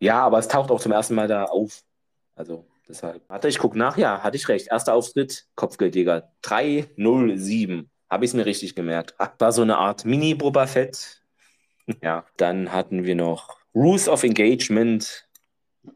Ja, 0.00 0.22
aber 0.22 0.38
es 0.38 0.48
taucht 0.48 0.70
auch 0.70 0.80
zum 0.80 0.92
ersten 0.92 1.14
Mal 1.14 1.28
da 1.28 1.44
auf. 1.44 1.82
Also, 2.34 2.66
deshalb. 2.88 3.22
Warte, 3.28 3.48
ich 3.48 3.58
gucke 3.58 3.78
nach. 3.78 3.96
Ja, 3.96 4.22
hatte 4.22 4.36
ich 4.36 4.48
recht. 4.48 4.68
Erster 4.70 4.94
Auftritt, 4.94 5.46
Kopfgeldjäger. 5.54 6.32
307. 6.42 7.88
Habe 8.10 8.24
ich 8.24 8.30
es 8.30 8.34
mir 8.34 8.46
richtig 8.46 8.74
gemerkt. 8.74 9.14
Ach, 9.18 9.30
war 9.38 9.52
so 9.52 9.62
eine 9.62 9.78
Art 9.78 10.04
Mini-Boba 10.04 10.66
Fett. 10.66 11.22
Ja, 12.02 12.24
dann 12.36 12.72
hatten 12.72 13.04
wir 13.04 13.14
noch 13.14 13.58
Rules 13.72 14.08
of 14.08 14.24
Engagement. 14.24 15.28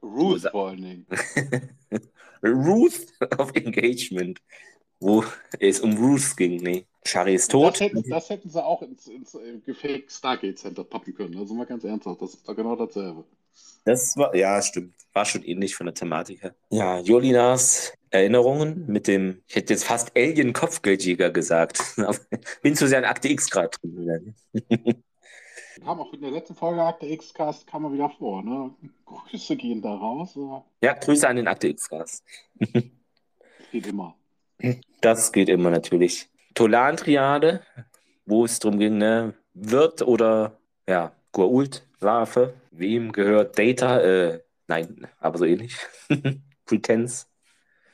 Ruth 0.00 0.48
vor 0.52 0.68
allen 0.68 0.82
Dingen. 0.82 1.06
Ruth 2.42 3.06
of 3.38 3.52
Engagement, 3.54 4.40
wo 5.00 5.24
es 5.58 5.80
um 5.80 5.96
Ruth 5.96 6.36
ging. 6.36 6.62
Nee, 6.62 6.86
Shari 7.04 7.34
ist 7.34 7.50
tot. 7.50 7.74
Das 7.74 7.80
hätten, 7.80 8.08
das 8.08 8.30
hätten 8.30 8.50
sie 8.50 8.64
auch 8.64 8.82
ins, 8.82 9.06
ins 9.06 9.34
äh, 9.34 9.58
gefaked 9.64 10.12
Stargate 10.12 10.58
Center 10.58 10.84
pappen 10.84 11.14
können. 11.14 11.36
Also 11.36 11.54
mal 11.54 11.66
ganz 11.66 11.84
ernsthaft, 11.84 12.20
das 12.20 12.34
ist 12.34 12.48
doch 12.48 12.56
genau 12.56 12.76
dasselbe. 12.76 13.24
Das 13.84 14.16
war, 14.16 14.34
ja, 14.34 14.60
stimmt. 14.60 14.94
War 15.12 15.24
schon 15.24 15.42
ähnlich 15.42 15.74
von 15.74 15.86
der 15.86 15.94
Thematik 15.94 16.42
her. 16.42 16.54
Ja, 16.70 17.00
Jolinas 17.00 17.92
Erinnerungen 18.10 18.86
mit 18.86 19.06
dem, 19.06 19.42
ich 19.46 19.56
hätte 19.56 19.72
jetzt 19.72 19.84
fast 19.84 20.16
Alien-Kopfgeldjäger 20.16 21.30
gesagt. 21.30 21.80
Bin 22.62 22.76
zu 22.76 22.86
sehr 22.86 22.98
an 22.98 23.04
Akte 23.04 23.28
X 23.28 23.50
gerade 23.50 23.70
drin. 23.82 24.34
Kam 25.84 26.00
auch 26.00 26.12
in 26.12 26.20
der 26.20 26.30
letzten 26.30 26.54
Folge 26.54 26.82
Akte 26.82 27.06
X-Cast 27.06 27.66
kam 27.66 27.84
er 27.84 27.92
wieder 27.92 28.10
vor, 28.10 28.42
ne? 28.42 28.74
Grüße 29.06 29.56
gehen 29.56 29.82
da 29.82 29.94
raus. 29.94 30.38
Ja, 30.82 30.94
Grüße 30.94 31.28
an 31.28 31.36
den 31.36 31.48
Akte 31.48 31.68
X-Cast. 31.68 32.24
Geht 33.72 33.86
immer. 33.86 34.16
Das 35.00 35.32
geht 35.32 35.48
immer 35.48 35.70
natürlich. 35.70 36.28
Tolan-Triade, 36.54 37.62
wo 38.26 38.44
es 38.44 38.58
darum 38.58 38.78
ging, 38.78 38.98
ne? 38.98 39.34
Wird 39.54 40.02
oder, 40.02 40.58
ja, 40.88 41.12
Goa'uld, 41.32 41.82
Waffe. 42.00 42.54
Wem 42.72 43.12
gehört 43.12 43.58
Data? 43.58 44.00
Äh, 44.00 44.40
nein, 44.66 45.06
aber 45.20 45.38
so 45.38 45.44
ähnlich. 45.44 45.76
Pretense. 46.66 47.26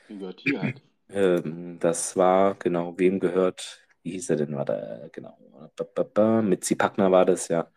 Wie 0.07 0.17
gehört 0.17 0.41
hier 0.41 0.61
halt. 0.61 0.81
Ähm, 1.09 1.77
das 1.79 2.17
war, 2.17 2.55
genau, 2.55 2.97
wem 2.97 3.19
gehört, 3.19 3.86
wie 4.07 4.11
hieß 4.11 4.29
er 4.29 4.35
denn, 4.37 4.55
war 4.55 4.63
da, 4.63 5.09
genau, 5.11 5.37
mit 6.41 6.63
Zipakna 6.63 7.11
war 7.11 7.25
das, 7.25 7.49
ja. 7.49 7.69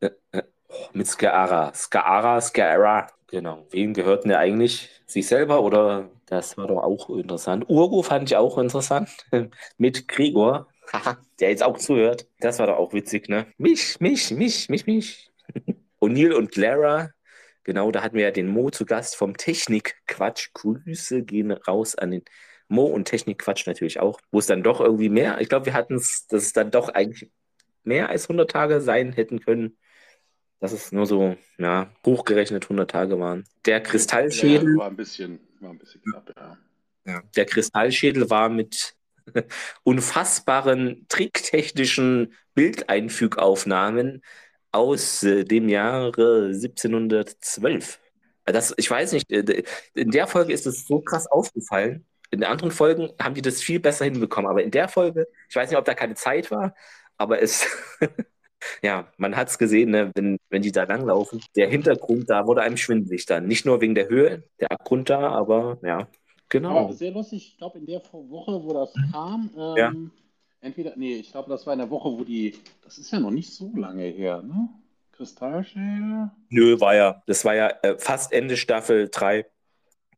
Äh, 0.00 0.10
äh, 0.32 0.42
oh, 0.68 0.74
mit 0.92 1.06
Skaara, 1.06 1.72
Skaara, 1.74 2.40
Skaara, 2.42 3.08
genau. 3.26 3.66
Wem 3.70 3.94
gehört 3.94 4.24
denn 4.24 4.30
der 4.30 4.38
eigentlich? 4.38 4.90
Sich 5.06 5.26
selber 5.26 5.62
oder, 5.62 6.10
das 6.26 6.58
war 6.58 6.66
doch 6.66 6.82
auch 6.82 7.08
interessant. 7.08 7.64
Urgo 7.68 8.02
fand 8.02 8.30
ich 8.30 8.36
auch 8.36 8.58
interessant, 8.58 9.08
mit 9.78 10.08
Gregor, 10.08 10.68
der 11.40 11.48
jetzt 11.48 11.62
auch 11.62 11.78
zuhört. 11.78 12.26
Das 12.40 12.58
war 12.58 12.66
doch 12.66 12.76
auch 12.76 12.92
witzig, 12.92 13.30
ne? 13.30 13.46
Mich, 13.56 13.98
mich, 13.98 14.30
mich, 14.30 14.68
mich, 14.68 14.86
mich. 14.86 15.30
O'Neill 16.00 16.32
und 16.32 16.52
Clara, 16.52 17.10
Genau, 17.64 17.92
da 17.92 18.02
hatten 18.02 18.16
wir 18.16 18.24
ja 18.24 18.30
den 18.32 18.48
Mo 18.48 18.70
zu 18.70 18.84
Gast 18.84 19.14
vom 19.14 19.36
Technik-Quatsch. 19.36 20.50
Grüße 20.52 21.22
gehen 21.22 21.52
raus 21.52 21.94
an 21.94 22.10
den 22.10 22.24
Mo 22.72 22.86
und 22.86 23.04
Technik-Quatsch 23.04 23.66
natürlich 23.66 24.00
auch, 24.00 24.20
wo 24.30 24.38
es 24.38 24.46
dann 24.46 24.62
doch 24.62 24.80
irgendwie 24.80 25.08
mehr, 25.10 25.40
ich 25.40 25.48
glaube, 25.48 25.66
wir 25.66 25.74
hatten 25.74 25.94
es, 25.94 26.26
dass 26.26 26.42
es 26.42 26.52
dann 26.52 26.70
doch 26.70 26.88
eigentlich 26.88 27.30
mehr 27.84 28.08
als 28.08 28.24
100 28.24 28.50
Tage 28.50 28.80
sein 28.80 29.12
hätten 29.12 29.40
können. 29.40 29.76
Dass 30.58 30.72
es 30.72 30.92
nur 30.92 31.06
so, 31.06 31.36
ja, 31.58 31.92
hochgerechnet 32.06 32.64
100 32.64 32.90
Tage 32.90 33.18
waren. 33.18 33.44
Der 33.66 33.80
Kristallschädel, 33.82 34.74
Ja, 34.74 34.78
war 34.78 34.90
ein 34.90 34.96
bisschen, 34.96 35.40
war 35.60 35.70
ein 35.70 35.78
bisschen 35.78 36.00
knapp, 36.02 36.58
ja. 37.04 37.22
der 37.34 37.46
Kristallschädel 37.46 38.30
war 38.30 38.48
mit 38.48 38.94
unfassbaren 39.82 41.04
tricktechnischen 41.08 42.32
Bildeinfügaufnahmen 42.54 44.22
aus 44.70 45.22
äh, 45.24 45.44
dem 45.44 45.68
Jahre 45.68 46.46
1712. 46.52 47.98
Das, 48.44 48.72
ich 48.76 48.90
weiß 48.90 49.12
nicht, 49.12 49.30
äh, 49.30 49.62
in 49.94 50.10
der 50.10 50.26
Folge 50.26 50.52
ist 50.52 50.66
es 50.66 50.86
so 50.86 51.00
krass 51.00 51.26
aufgefallen. 51.26 52.06
In 52.32 52.40
den 52.40 52.48
anderen 52.50 52.70
Folgen 52.72 53.10
haben 53.20 53.34
die 53.34 53.42
das 53.42 53.60
viel 53.62 53.78
besser 53.78 54.06
hinbekommen. 54.06 54.50
Aber 54.50 54.62
in 54.62 54.70
der 54.70 54.88
Folge, 54.88 55.28
ich 55.48 55.54
weiß 55.54 55.68
nicht, 55.70 55.78
ob 55.78 55.84
da 55.84 55.94
keine 55.94 56.14
Zeit 56.14 56.50
war, 56.50 56.74
aber 57.18 57.42
es, 57.42 57.66
ja, 58.82 59.06
man 59.18 59.36
hat 59.36 59.48
es 59.48 59.58
gesehen, 59.58 59.90
ne, 59.90 60.10
wenn, 60.14 60.38
wenn 60.48 60.62
die 60.62 60.72
da 60.72 60.84
langlaufen. 60.84 61.42
Der 61.56 61.68
Hintergrund, 61.68 62.30
da 62.30 62.46
wurde 62.46 62.62
einem 62.62 62.78
schwindelig 62.78 63.26
dann. 63.26 63.46
Nicht 63.46 63.66
nur 63.66 63.80
wegen 63.82 63.94
der 63.94 64.08
Höhe, 64.08 64.44
der 64.60 64.72
Abgrund 64.72 65.10
da, 65.10 65.28
aber 65.30 65.78
ja, 65.82 66.08
genau. 66.48 66.78
Aber 66.86 66.92
sehr 66.94 67.10
lustig, 67.12 67.48
ich 67.52 67.58
glaube, 67.58 67.78
in 67.78 67.86
der 67.86 68.00
Woche, 68.12 68.62
wo 68.64 68.72
das 68.72 68.94
kam, 69.12 69.50
ähm, 69.56 69.76
Ja. 69.76 69.92
entweder, 70.62 70.94
nee, 70.96 71.16
ich 71.16 71.32
glaube, 71.32 71.50
das 71.50 71.66
war 71.66 71.74
in 71.74 71.80
der 71.80 71.90
Woche, 71.90 72.10
wo 72.10 72.24
die, 72.24 72.54
das 72.82 72.96
ist 72.96 73.12
ja 73.12 73.20
noch 73.20 73.30
nicht 73.30 73.52
so 73.52 73.70
lange 73.76 74.04
her, 74.04 74.42
ne? 74.42 74.70
Kristallschädel? 75.12 76.30
Nö, 76.48 76.80
war 76.80 76.94
ja, 76.94 77.22
das 77.26 77.44
war 77.44 77.54
ja 77.54 77.68
äh, 77.82 77.98
fast 77.98 78.32
Ende 78.32 78.56
Staffel 78.56 79.08
3. 79.10 79.44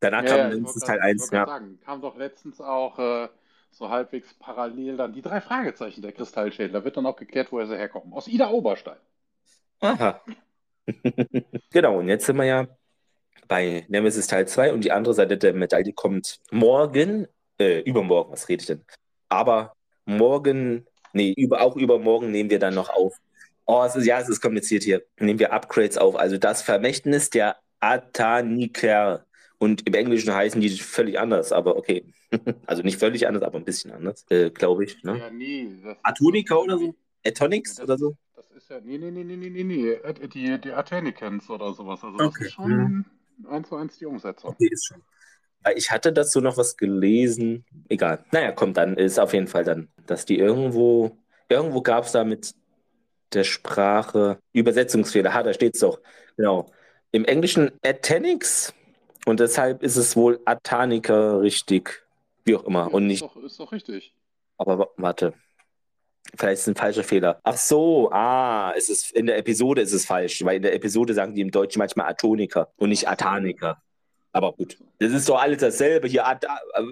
Danach 0.01 0.25
Ja, 0.25 0.37
kam 0.37 0.51
mindestens 0.51 0.83
Teil 0.83 0.99
grad- 0.99 1.07
ich 1.07 1.11
1, 1.13 1.23
wollte 1.23 1.31
grad 1.37 1.49
ja. 1.49 1.55
sagen, 1.55 1.79
kam 1.85 2.01
doch 2.03 2.17
letztens 2.17 2.61
auch 2.61 2.99
äh, 2.99 3.29
so 3.71 3.89
halbwegs 3.89 4.35
parallel 4.35 4.97
dann 4.97 5.13
die 5.13 5.23
drei 5.23 5.41
Fragezeichen 5.41 6.03
der 6.03 6.13
Kristallschädel. 6.13 6.73
Da 6.73 6.85
wird 6.85 6.97
dann 6.97 7.07
auch 7.07 7.17
geklärt, 7.17 7.51
woher 7.51 7.67
sie 7.67 7.77
herkommen. 7.77 8.13
Aus 8.13 8.29
Ida 8.29 8.51
Oberstein. 8.51 8.97
Aha. 9.81 10.21
genau, 11.73 11.99
und 11.99 12.09
jetzt 12.09 12.27
sind 12.27 12.37
wir 12.37 12.45
ja 12.45 12.67
bei 13.49 13.85
Nemesis 13.89 14.27
Teil 14.27 14.47
2 14.47 14.73
und 14.73 14.85
die 14.85 14.93
andere 14.93 15.15
Seite 15.15 15.37
der 15.37 15.53
Medaille 15.55 15.93
kommt 15.93 16.41
morgen, 16.51 17.27
äh, 17.59 17.81
übermorgen, 17.81 18.33
was 18.33 18.49
rede 18.49 18.61
ich 18.63 18.67
denn? 18.67 18.85
Aber 19.29 19.75
morgen, 20.07 20.87
nee, 21.13 21.33
über, 21.37 21.61
auch 21.63 21.77
übermorgen 21.77 22.31
nehmen 22.31 22.51
wir 22.51 22.59
dann 22.59 22.75
noch 22.75 22.91
auf. 22.91 23.17
Oh, 23.67 23.83
es 23.85 23.97
ist, 23.97 24.07
ja, 24.07 24.21
es 24.21 24.29
ist 24.29 24.41
kompliziert 24.41 24.83
hier. 24.83 25.03
Nehmen 25.19 25.39
wir 25.39 25.53
Upgrades 25.53 25.97
auf. 25.99 26.17
Also 26.17 26.37
das 26.39 26.63
Vermächtnis 26.63 27.31
der 27.31 27.57
Ataniker. 27.81 29.25
Und 29.59 29.87
im 29.87 29.95
Englischen 29.95 30.35
heißen 30.35 30.61
die 30.61 30.69
völlig 30.71 31.19
anders, 31.19 31.53
aber 31.53 31.77
okay. 31.77 32.05
Also 32.67 32.83
nicht 32.83 32.99
völlig 32.99 33.27
anders, 33.27 33.43
aber 33.43 33.59
ein 33.59 33.65
bisschen 33.65 33.93
anders, 33.93 34.27
äh, 34.31 34.51
glaube 34.51 34.85
ich. 34.85 35.03
Ne? 35.05 35.19
Ja, 35.19 35.31
nee. 35.31 35.69
Atonica 36.03 36.57
oder 36.57 36.79
so? 36.79 36.95
Atonics 37.27 37.81
oder 37.81 37.97
so? 37.97 38.17
Das 38.35 38.51
ist 38.51 38.69
ja, 38.69 38.81
nee, 38.81 38.99
nee, 38.99 39.11
nee, 39.11 39.25
nee, 39.25 39.37
nee, 39.37 39.51
nee, 39.51 39.65
nee. 39.65 39.99
Die, 40.29 40.61
die 40.61 40.73
Athenikens 40.73 41.49
oder 41.49 41.73
sowas. 41.73 42.03
Also 42.03 42.19
das 42.19 42.27
Okay. 42.29 42.45
ist 42.47 42.53
schon 42.53 43.05
eins 43.49 43.69
zu 43.69 43.77
eins 43.77 43.99
die 43.99 44.07
Umsetzung. 44.07 44.51
Okay, 44.51 44.69
ist 44.71 44.87
schon. 44.87 45.03
Ich 45.77 45.91
hatte 45.91 46.13
dazu 46.13 46.41
noch 46.41 46.57
was 46.59 46.77
gelesen. 46.77 47.65
Egal. 47.89 48.25
Naja, 48.33 48.53
kommt 48.53 48.77
dann. 48.77 48.97
Ist 48.99 49.19
auf 49.19 49.33
jeden 49.33 49.47
Fall 49.47 49.65
dann, 49.65 49.89
dass 50.07 50.27
die 50.27 50.39
irgendwo, 50.39 51.17
irgendwo 51.49 51.81
gab 51.81 52.05
es 52.05 52.13
da 52.13 52.25
mit 52.25 52.55
der 53.33 53.45
Sprache 53.45 54.39
Übersetzungsfehler. 54.53 55.33
Ha, 55.33 55.43
da 55.43 55.55
steht 55.55 55.75
es 55.75 55.81
doch. 55.81 56.01
Genau. 56.37 56.71
Im 57.13 57.25
Englischen 57.25 57.71
Atenics 57.83 58.75
und 59.27 59.41
deshalb 59.41 59.83
ist 59.83 59.97
es 59.97 60.17
wohl 60.17 60.41
Atanica 60.45 61.37
richtig. 61.39 62.03
Wie 62.45 62.57
auch 62.57 62.65
immer. 62.65 62.93
Und 62.93 63.05
ist, 63.05 63.09
nicht, 63.09 63.23
doch, 63.23 63.37
ist 63.43 63.59
doch 63.59 63.73
richtig. 63.73 64.15
aber 64.59 64.79
wa- 64.79 64.89
warte. 64.97 65.33
Vielleicht 66.37 66.55
ist 66.55 66.61
es 66.63 66.69
ein 66.69 66.75
falscher 66.77 67.05
Fehler. 67.05 67.39
Ach 67.45 67.57
so, 67.57 68.11
ah, 68.11 68.73
es 68.77 68.89
ist, 68.89 69.13
in 69.13 69.27
der 69.27 69.39
Episode 69.39 69.83
ist 69.83 69.93
es 69.93 70.05
falsch, 70.07 70.45
weil 70.45 70.57
in 70.57 70.63
der 70.63 70.75
Episode 70.75 71.15
sagen 71.15 71.35
die 71.35 71.41
im 71.43 71.51
Deutschen 71.51 71.79
manchmal 71.79 72.09
Atonica 72.09 72.69
und 72.77 72.89
nicht 72.89 73.09
Atanica. 73.09 73.81
Aber 74.33 74.53
gut, 74.53 74.77
das 74.99 75.13
ist 75.13 75.29
doch 75.29 75.41
alles 75.41 75.59
dasselbe. 75.61 76.09
Hier 76.09 76.27
At 76.27 76.45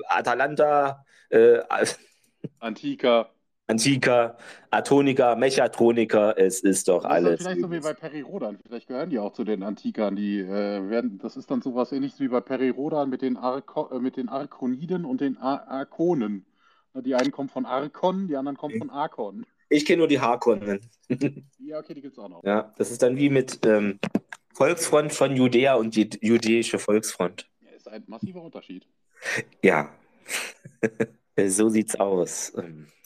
Atalanta, 0.07 1.05
äh, 1.31 1.59
Antika. 2.61 3.31
Antica, 3.73 4.37
Atonica, 4.71 5.35
Mechatronica, 5.35 6.33
es 6.33 6.61
ist 6.61 6.89
doch 6.89 7.05
Das 7.05 7.11
ist 7.11 7.17
alles. 7.17 7.41
vielleicht 7.41 7.61
so 7.63 7.71
wie 7.71 7.81
bei 7.81 7.95
Peri 7.95 8.21
Rodan. 8.21 8.59
Vielleicht 8.67 8.87
gehören 8.87 9.09
die 9.09 9.19
auch 9.19 9.33
zu 9.33 9.45
den 9.45 9.63
Antikern. 9.63 10.15
Die 10.15 10.41
äh, 10.41 10.91
werden, 10.91 11.19
das 11.23 11.39
ist 11.39 11.51
dann 11.51 11.63
sowas 11.63 11.91
ähnliches 11.91 12.21
wie 12.21 12.29
bei 12.29 12.43
Peri 12.43 12.69
Rodan 12.69 13.09
mit 13.09 13.23
den, 13.23 13.39
Arko, 13.39 13.89
äh, 13.91 13.99
mit 13.99 14.19
den 14.19 14.29
Arkoniden 14.29 15.07
und 15.07 15.23
den 15.23 15.39
Ar 15.39 15.67
Arkonen. 15.69 16.45
Die 16.95 17.15
einen 17.15 17.31
kommen 17.31 17.49
von 17.49 17.65
Arkon, 17.65 18.29
die 18.29 18.37
anderen 18.37 18.59
kommen 18.59 18.77
von 18.77 18.91
Arkon. 18.91 19.47
Ich 19.71 19.87
kenne 19.87 20.01
nur 20.01 20.09
die 20.09 20.21
Harkonnen. 20.21 20.81
Ja, 21.59 21.79
okay, 21.79 21.95
die 21.95 22.03
gibt's 22.03 22.19
auch 22.19 22.29
noch. 22.29 22.45
Ja, 22.45 22.75
das 22.77 22.91
ist 22.91 23.03
dann 23.03 23.17
wie 23.17 23.31
mit 23.31 23.65
ähm, 23.65 23.99
Volksfront 24.53 25.13
von 25.13 25.35
Judäa 25.35 25.77
und 25.77 25.97
die 25.97 26.11
jüdische 26.21 26.79
Volksfront. 26.79 27.49
Ja, 27.63 27.71
ist 27.71 27.89
ein 27.89 28.05
massiver 28.07 28.43
Unterschied. 28.43 28.87
Ja, 29.63 29.91
so 31.47 31.71
sieht's 31.71 31.95
aus. 31.99 32.53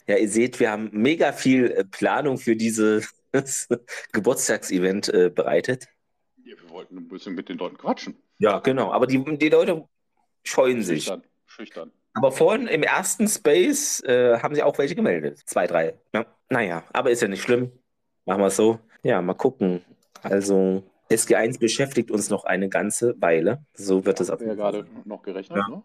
Ja, 0.07 0.17
ihr 0.17 0.29
seht, 0.29 0.59
wir 0.59 0.71
haben 0.71 0.89
mega 0.93 1.31
viel 1.33 1.71
äh, 1.71 1.83
Planung 1.83 2.37
für 2.37 2.55
dieses 2.55 3.13
Geburtstagsevent 4.13 5.09
äh, 5.09 5.29
bereitet. 5.29 5.87
Ja, 6.43 6.55
wir 6.61 6.69
wollten 6.69 6.97
ein 6.97 7.07
bisschen 7.07 7.35
mit 7.35 7.49
den 7.49 7.57
Leuten 7.57 7.77
quatschen. 7.77 8.15
Ja, 8.39 8.59
genau. 8.59 8.91
Aber 8.91 9.07
die, 9.07 9.23
die 9.37 9.49
Leute 9.49 9.85
scheuen 10.43 10.81
sich. 10.83 11.03
Schüchtern. 11.03 11.23
Schüchtern. 11.45 11.91
Aber 12.13 12.31
vorhin 12.31 12.67
im 12.67 12.83
ersten 12.83 13.27
Space 13.27 14.01
äh, 14.03 14.39
haben 14.39 14.55
sie 14.55 14.63
auch 14.63 14.77
welche 14.77 14.95
gemeldet. 14.95 15.39
Zwei, 15.45 15.67
drei. 15.67 15.95
Ja. 16.13 16.25
Naja, 16.49 16.83
aber 16.93 17.11
ist 17.11 17.21
ja 17.21 17.27
nicht 17.27 17.43
schlimm. 17.43 17.71
Machen 18.25 18.41
wir 18.41 18.47
es 18.47 18.55
so. 18.55 18.79
Ja, 19.03 19.21
mal 19.21 19.33
gucken. 19.35 19.81
Also, 20.23 20.83
SG1 21.11 21.59
beschäftigt 21.59 22.09
uns 22.09 22.29
noch 22.29 22.45
eine 22.45 22.69
ganze 22.69 23.21
Weile. 23.21 23.63
So 23.73 24.05
wird 24.05 24.19
es 24.19 24.27
Ja, 24.29 24.33
haben 24.33 24.41
wir 24.41 24.47
ja 24.47 24.53
gerade 24.55 24.87
noch 25.05 25.21
gerechnet, 25.21 25.57
Ja. 25.59 25.67
ne? 25.69 25.83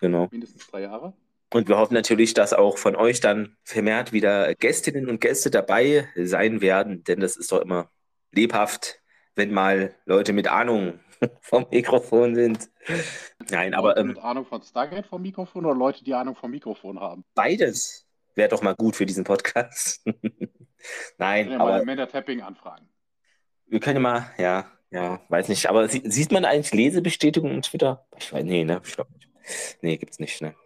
Genau. 0.00 0.28
Mindestens 0.30 0.66
drei 0.66 0.82
Jahre. 0.82 1.14
Und 1.54 1.68
wir 1.68 1.78
hoffen 1.78 1.94
natürlich, 1.94 2.34
dass 2.34 2.52
auch 2.52 2.78
von 2.78 2.96
euch 2.96 3.20
dann 3.20 3.56
vermehrt 3.62 4.12
wieder 4.12 4.56
Gästinnen 4.56 5.08
und 5.08 5.20
Gäste 5.20 5.52
dabei 5.52 6.08
sein 6.16 6.60
werden, 6.60 7.04
denn 7.04 7.20
das 7.20 7.36
ist 7.36 7.52
doch 7.52 7.60
immer 7.60 7.92
lebhaft, 8.32 9.00
wenn 9.36 9.52
mal 9.52 9.94
Leute 10.04 10.32
mit 10.32 10.48
Ahnung 10.48 10.98
vom 11.40 11.64
Mikrofon 11.70 12.34
sind. 12.34 12.68
Nein, 13.50 13.72
aber 13.72 13.90
Leute 13.90 14.00
ähm, 14.00 14.06
mit 14.08 14.18
Ahnung 14.18 14.46
von 14.46 14.62
Stargate 14.62 15.06
vom 15.06 15.22
Mikrofon 15.22 15.64
oder 15.64 15.76
Leute, 15.76 16.02
die 16.02 16.12
Ahnung 16.12 16.34
vom 16.34 16.50
Mikrofon 16.50 16.98
haben? 16.98 17.24
beides 17.36 18.04
wäre 18.34 18.48
doch 18.48 18.62
mal 18.62 18.74
gut 18.74 18.96
für 18.96 19.06
diesen 19.06 19.22
Podcast. 19.22 20.04
Nein, 21.18 21.52
Ja, 21.52 21.60
aber 21.60 21.74
Amanda 21.76 22.06
Tapping 22.06 22.42
anfragen. 22.42 22.88
wir 23.66 23.78
können 23.78 24.02
mal, 24.02 24.28
ja, 24.38 24.66
ja, 24.90 25.20
weiß 25.28 25.48
nicht. 25.48 25.70
Aber 25.70 25.88
sie, 25.88 26.02
sieht 26.04 26.32
man 26.32 26.44
eigentlich 26.44 26.74
Lesebestätigung 26.74 27.52
in 27.52 27.62
Twitter? 27.62 28.08
Ich 28.18 28.32
weiß, 28.32 28.42
nee, 28.42 28.64
ne? 28.64 28.80
Ich 28.84 28.96
glaube 28.96 29.12
nicht. 29.12 29.28
Nee, 29.82 29.98
gibt's 29.98 30.18
nicht, 30.18 30.42
ne? 30.42 30.56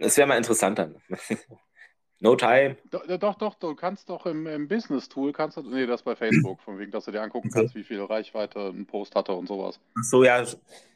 Es 0.00 0.16
wäre 0.16 0.26
mal 0.26 0.36
interessanter. 0.36 0.92
no 2.20 2.36
time. 2.36 2.76
Doch, 2.90 3.06
doch, 3.18 3.34
doch, 3.36 3.54
du 3.54 3.74
kannst 3.74 4.08
doch 4.08 4.26
im, 4.26 4.46
im 4.46 4.68
Business-Tool, 4.68 5.32
kannst 5.32 5.56
du, 5.56 5.62
nee, 5.62 5.86
das 5.86 6.02
bei 6.02 6.16
Facebook, 6.16 6.60
von 6.62 6.78
wegen, 6.78 6.90
dass 6.90 7.04
du 7.04 7.12
dir 7.12 7.22
angucken 7.22 7.50
kannst, 7.50 7.74
wie 7.74 7.84
viel 7.84 8.02
Reichweite 8.02 8.68
ein 8.68 8.86
Post 8.86 9.14
hatte 9.14 9.32
und 9.32 9.46
sowas. 9.46 9.80
Ach 9.98 10.04
so, 10.04 10.24
ja, 10.24 10.44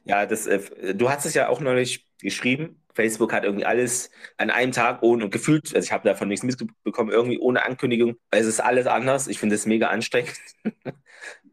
ja, 0.04 0.26
das, 0.26 0.46
äh, 0.46 0.94
du 0.94 1.10
hast 1.10 1.26
es 1.26 1.34
ja 1.34 1.48
auch 1.48 1.60
neulich 1.60 2.06
geschrieben. 2.20 2.82
Facebook 2.94 3.32
hat 3.32 3.44
irgendwie 3.44 3.64
alles 3.64 4.10
an 4.36 4.50
einem 4.50 4.72
Tag 4.72 5.02
ohne 5.02 5.24
und 5.24 5.30
gefühlt, 5.30 5.74
also 5.74 5.84
ich 5.84 5.92
habe 5.92 6.06
davon 6.06 6.28
nichts 6.28 6.44
mitbekommen, 6.44 7.10
irgendwie 7.10 7.38
ohne 7.38 7.64
Ankündigung. 7.64 8.16
Es 8.30 8.46
ist 8.46 8.60
alles 8.60 8.86
anders. 8.86 9.28
Ich 9.28 9.38
finde 9.38 9.54
es 9.54 9.64
mega 9.66 9.88
anstrengend. 9.88 10.34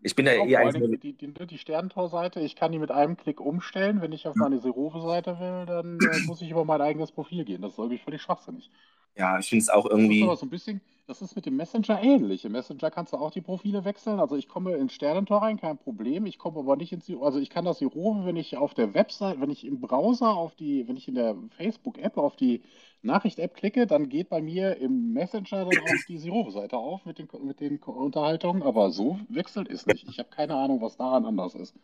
Ich 0.02 0.16
bin 0.16 0.28
Auch 0.28 0.32
eher 0.32 0.62
vor 0.62 0.70
eigentlich 0.70 1.00
die, 1.02 1.14
die, 1.14 1.48
die 1.48 1.58
Sterntor-Seite, 1.58 2.40
ich 2.40 2.56
kann 2.56 2.72
die 2.72 2.80
mit 2.80 2.92
einem 2.92 3.18
Klick 3.18 3.42
umstellen. 3.42 4.02
Wenn 4.02 4.14
ich 4.14 4.28
auf 4.28 4.36
meine 4.36 4.60
Seruve-Seite 4.60 5.40
will, 5.40 5.66
dann 5.66 6.00
äh, 6.00 6.20
muss 6.26 6.42
ich 6.42 6.52
über 6.52 6.64
mein 6.66 6.82
eigenes 6.82 7.12
Profil 7.12 7.44
gehen. 7.44 7.62
Das 7.62 7.74
ist 7.74 7.80
irgendwie 7.80 7.98
völlig 7.98 8.22
schwachsinnig. 8.22 8.72
Ja, 9.16 9.40
ich 9.40 9.48
finde 9.50 9.64
es 9.64 9.70
auch 9.70 9.88
Das 9.92 10.08
ist 10.08 10.20
irgendwie. 10.20 10.22
so 10.22 10.46
ein 10.46 10.50
bisschen, 10.50 10.82
das 11.08 11.22
ist 11.22 11.36
mit 11.36 11.46
dem 11.46 11.56
Messenger 11.58 12.02
ähnlich. 12.02 12.46
Im 12.46 12.52
Messenger 12.54 12.90
kannst 12.92 13.12
du 13.14 13.18
auch 13.18 13.32
die 13.32 13.42
Profile 13.42 13.84
wechseln. 13.86 14.20
Also 14.20 14.36
ich 14.38 14.48
komme 14.48 14.76
in 14.78 14.90
Sternentor 14.90 15.42
rein, 15.42 15.58
kein 15.60 15.78
Problem. 15.78 16.26
Ich 16.26 16.38
komme 16.38 16.60
aber 16.60 16.76
nicht 16.78 16.92
ins. 16.94 17.10
Also 17.22 17.40
ich 17.40 17.50
kann 17.50 17.66
das 17.66 17.80
Seruve, 17.80 18.26
wenn 18.26 18.36
ich 18.38 18.56
auf 18.58 18.74
der 18.74 18.94
Website, 18.94 19.42
wenn 19.42 19.50
ich 19.50 19.66
im 19.66 19.80
Browser 19.82 20.30
auf 20.36 20.56
die, 20.56 20.88
wenn 20.88 20.96
ich 20.98 21.08
in 21.08 21.16
der 21.16 21.36
Facebook-App 21.58 22.18
auf 22.18 22.36
die 22.36 22.62
Nachricht-App 23.02 23.56
klicke, 23.56 23.88
dann 23.88 24.10
geht 24.10 24.30
bei 24.30 24.42
mir 24.42 24.78
im 24.78 25.14
Messenger 25.14 25.66
dann 25.66 25.80
auch 25.80 26.02
die 26.08 26.18
Seruve-Seite 26.18 26.78
auf 26.78 27.06
mit 27.06 27.18
den, 27.20 27.28
mit 27.44 27.60
den 27.60 27.80
Unterhaltungen. 27.82 28.64
Aber 28.64 28.92
so 28.92 29.20
wechselt 29.30 29.70
es 29.70 29.86
nicht. 29.88 30.08
Ich 30.08 30.20
habe 30.20 30.30
keine 30.30 30.56
Ahnung, 30.56 30.82
was 30.82 30.98
daran 30.98 31.26
anders 31.26 31.56
ist. 31.56 31.76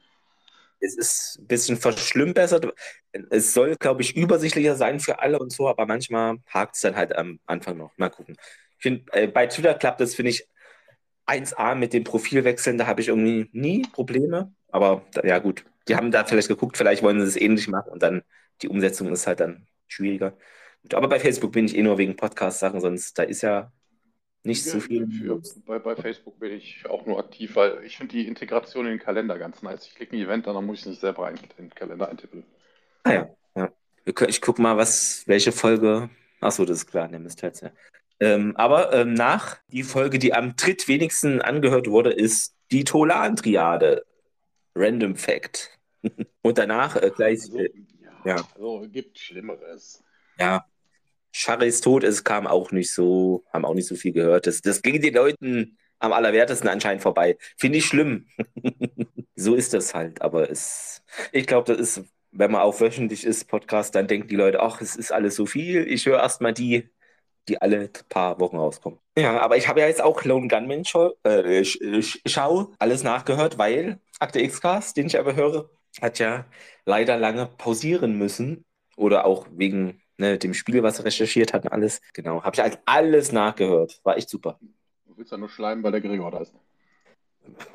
Es 0.79 0.95
ist 0.97 1.39
ein 1.39 1.47
bisschen 1.47 1.77
verschlimmbessert. 1.77 2.73
Es 3.29 3.53
soll, 3.53 3.75
glaube 3.77 4.01
ich, 4.01 4.15
übersichtlicher 4.15 4.75
sein 4.75 4.99
für 4.99 5.19
alle 5.19 5.39
und 5.39 5.51
so, 5.51 5.67
aber 5.67 5.85
manchmal 5.85 6.37
hakt 6.47 6.75
es 6.75 6.81
dann 6.81 6.95
halt 6.95 7.15
am 7.15 7.39
Anfang 7.45 7.77
noch. 7.77 7.91
Mal 7.97 8.09
gucken. 8.09 8.35
Ich 8.77 8.83
finde, 8.83 9.05
äh, 9.13 9.27
bei 9.27 9.47
Twitter 9.47 9.73
klappt 9.73 10.01
das, 10.01 10.15
finde 10.15 10.31
ich, 10.31 10.47
1A 11.25 11.75
mit 11.75 11.93
dem 11.93 12.03
Profilwechseln, 12.03 12.77
da 12.77 12.87
habe 12.87 13.01
ich 13.01 13.07
irgendwie 13.07 13.49
nie 13.51 13.83
Probleme. 13.93 14.53
Aber 14.69 15.03
ja, 15.23 15.39
gut. 15.39 15.65
Die 15.87 15.95
haben 15.95 16.11
da 16.11 16.25
vielleicht 16.25 16.47
geguckt, 16.47 16.77
vielleicht 16.77 17.03
wollen 17.03 17.19
sie 17.21 17.27
es 17.27 17.35
ähnlich 17.35 17.67
machen 17.67 17.91
und 17.91 18.03
dann 18.03 18.23
die 18.61 18.69
Umsetzung 18.69 19.11
ist 19.11 19.27
halt 19.27 19.39
dann 19.39 19.67
schwieriger. 19.87 20.37
Aber 20.93 21.07
bei 21.07 21.19
Facebook 21.19 21.51
bin 21.51 21.65
ich 21.65 21.75
eh 21.77 21.83
nur 21.83 21.97
wegen 21.97 22.15
Podcast-Sachen, 22.15 22.81
sonst 22.81 23.17
da 23.17 23.23
ist 23.23 23.41
ja 23.41 23.71
nicht 24.45 24.63
so 24.63 24.79
viel. 24.79 25.07
Für, 25.07 25.41
bei, 25.65 25.79
bei 25.79 25.95
Facebook 25.95 26.39
bin 26.39 26.53
ich 26.53 26.85
auch 26.87 27.05
nur 27.05 27.19
aktiv, 27.19 27.55
weil 27.55 27.83
ich 27.83 27.97
finde 27.97 28.15
die 28.15 28.27
Integration 28.27 28.85
in 28.85 28.91
den 28.91 28.99
Kalender 28.99 29.37
ganz 29.37 29.61
nice. 29.61 29.87
Ich 29.87 29.95
klicke 29.95 30.15
ein 30.15 30.21
Event, 30.21 30.47
dann 30.47 30.65
muss 30.65 30.79
ich 30.79 30.85
nicht 30.85 31.01
selber 31.01 31.29
in 31.29 31.37
den 31.57 31.69
Kalender 31.69 32.09
eintippen. 32.09 32.43
Ah 33.03 33.13
ja, 33.13 33.29
ja. 33.55 33.71
Ich 34.27 34.41
gucke 34.41 34.61
mal, 34.61 34.77
was, 34.77 35.23
welche 35.27 35.51
Folge. 35.51 36.09
Achso, 36.39 36.65
das 36.65 36.79
ist 36.79 36.87
klar, 36.87 37.07
der 37.07 37.19
Mist 37.19 37.41
ja. 37.41 37.51
Ähm, 38.19 38.55
aber 38.55 38.93
ähm, 38.93 39.13
nach 39.13 39.57
die 39.69 39.83
Folge, 39.83 40.19
die 40.19 40.33
am 40.33 40.55
drittwenigsten 40.55 41.41
angehört 41.41 41.87
wurde, 41.89 42.11
ist 42.11 42.55
die 42.71 42.83
Tolan-Triade. 42.83 44.05
Random 44.75 45.15
Fact. 45.15 45.77
Und 46.41 46.57
danach 46.57 46.95
äh, 46.97 47.11
gleich, 47.15 47.41
Also, 47.41 47.59
äh, 47.59 47.71
ja, 48.01 48.35
ja. 48.35 48.47
also 48.55 48.85
gibt 48.91 49.17
Schlimmeres. 49.17 50.03
ja, 50.39 50.65
Charis 51.37 51.81
Tod, 51.81 52.03
es 52.03 52.23
kam 52.23 52.47
auch 52.47 52.71
nicht 52.71 52.93
so, 52.93 53.43
haben 53.51 53.65
auch 53.65 53.73
nicht 53.73 53.87
so 53.87 53.95
viel 53.95 54.13
gehört. 54.13 54.47
Das, 54.47 54.61
das 54.61 54.81
ging 54.81 55.01
den 55.01 55.13
Leuten 55.13 55.77
am 55.99 56.13
allerwertesten 56.13 56.69
anscheinend 56.69 57.01
vorbei. 57.03 57.37
Finde 57.57 57.77
ich 57.79 57.85
schlimm. 57.85 58.27
so 59.35 59.55
ist 59.55 59.73
das 59.73 59.93
halt. 59.93 60.21
Aber 60.21 60.49
es, 60.49 61.03
ich 61.31 61.45
glaube, 61.47 61.73
das 61.73 61.79
ist, 61.97 62.05
wenn 62.31 62.51
man 62.51 62.61
auch 62.61 62.79
wöchentlich 62.79 63.25
ist, 63.25 63.45
Podcast, 63.49 63.95
dann 63.95 64.07
denken 64.07 64.27
die 64.27 64.35
Leute, 64.35 64.61
ach, 64.61 64.81
es 64.81 64.95
ist 64.95 65.11
alles 65.11 65.35
so 65.35 65.45
viel. 65.45 65.85
Ich 65.87 66.05
höre 66.05 66.19
erstmal 66.19 66.53
die, 66.53 66.89
die 67.47 67.61
alle 67.61 67.89
paar 68.09 68.39
Wochen 68.39 68.57
rauskommen. 68.57 68.99
Ja, 69.17 69.39
aber 69.39 69.57
ich 69.57 69.67
habe 69.67 69.79
ja 69.81 69.87
jetzt 69.87 70.01
auch 70.01 70.23
Lone 70.23 70.47
Gunman 70.47 70.85
Show, 70.85 71.13
äh, 71.23 71.61
Sch- 71.61 71.79
Sch- 71.99 72.19
Schau 72.25 72.71
alles 72.79 73.03
nachgehört, 73.03 73.57
weil 73.57 73.99
Akte 74.19 74.41
X-Cast, 74.41 74.97
den 74.97 75.07
ich 75.07 75.19
aber 75.19 75.35
höre, 75.35 75.69
hat 76.01 76.19
ja 76.19 76.45
leider 76.85 77.17
lange 77.17 77.45
pausieren 77.45 78.17
müssen. 78.17 78.65
Oder 78.97 79.25
auch 79.25 79.47
wegen 79.51 80.01
ne, 80.17 80.37
dem 80.37 80.53
Spiel, 80.53 80.81
was 80.83 80.99
er 80.99 81.05
recherchiert 81.05 81.53
hat 81.53 81.63
und 81.65 81.71
alles. 81.71 82.01
Genau, 82.13 82.43
habe 82.43 82.55
ich 82.55 82.61
halt 82.61 82.79
alles 82.85 83.31
nachgehört. 83.31 83.99
War 84.03 84.17
echt 84.17 84.29
super. 84.29 84.59
Du 85.05 85.17
willst 85.17 85.31
ja 85.31 85.37
nur 85.37 85.49
schleimen, 85.49 85.83
weil 85.83 85.91
der 85.91 86.01
Gregor 86.01 86.31
da 86.31 86.39
ist. 86.39 86.53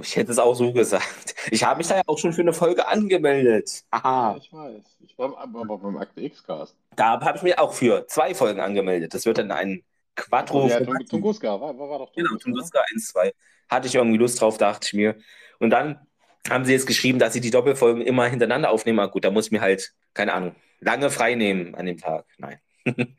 Ich 0.01 0.17
hätte 0.17 0.33
es 0.33 0.39
auch 0.39 0.55
so 0.55 0.73
gesagt. 0.73 1.35
Ich 1.53 1.63
habe 1.63 1.79
mich 1.79 1.87
da 1.87 1.97
ja 1.97 2.03
auch 2.07 2.19
schon 2.19 2.33
für 2.33 2.41
eine 2.43 2.53
Folge 2.53 2.87
angemeldet. 2.89 3.85
Ja, 3.93 3.99
Aha. 4.01 4.37
ich 4.37 4.53
weiß. 4.53 4.83
Ich 5.01 5.17
war 5.17 5.39
aber 5.39 5.61
aber 5.61 5.79
beim 5.79 5.97
Akte 5.97 6.21
X-Cast. 6.23 6.75
Da 6.97 7.21
habe 7.21 7.37
ich 7.37 7.43
mich 7.45 7.59
auch 7.59 7.73
für 7.73 8.05
zwei 8.09 8.35
Folgen 8.35 8.59
angemeldet. 8.61 9.15
Das 9.15 9.27
wird 9.27 9.39
dann 9.39 9.53
ein 9.53 9.83
Quattro. 10.17 10.67
Ja, 10.67 10.81
Tung- 10.81 11.07
Tunguska, 11.09 11.61
war, 11.61 11.79
war, 11.79 11.89
war 11.89 11.99
doch 12.01 12.13
Genau, 12.13 12.31
Tunguska. 12.31 12.49
ne? 12.51 12.55
Tunguska 12.57 12.81
1, 12.93 13.09
2. 13.09 13.33
Hatte 13.69 13.87
ich 13.87 13.95
irgendwie 13.95 14.19
Lust 14.19 14.41
drauf, 14.41 14.59
dachte 14.59 14.87
ich 14.89 14.93
mir. 14.95 15.17
Und 15.61 15.71
dann 15.71 16.05
haben 16.49 16.65
sie 16.65 16.73
jetzt 16.73 16.87
geschrieben, 16.87 17.19
dass 17.21 17.33
sie 17.33 17.41
die 17.41 17.51
Doppelfolgen 17.53 18.03
immer 18.03 18.27
hintereinander 18.27 18.71
aufnehmen. 18.71 18.99
Ah, 18.99 19.07
Gut, 19.07 19.25
da 19.25 19.31
muss 19.31 19.47
ich 19.47 19.53
mir 19.53 19.61
halt, 19.61 19.95
keine 20.15 20.33
Ahnung, 20.35 20.57
lange 20.81 21.11
frei 21.11 21.35
nehmen 21.35 21.75
an 21.75 21.87
dem 21.87 21.99
Tag. 21.99 22.27
Nein. 22.39 22.59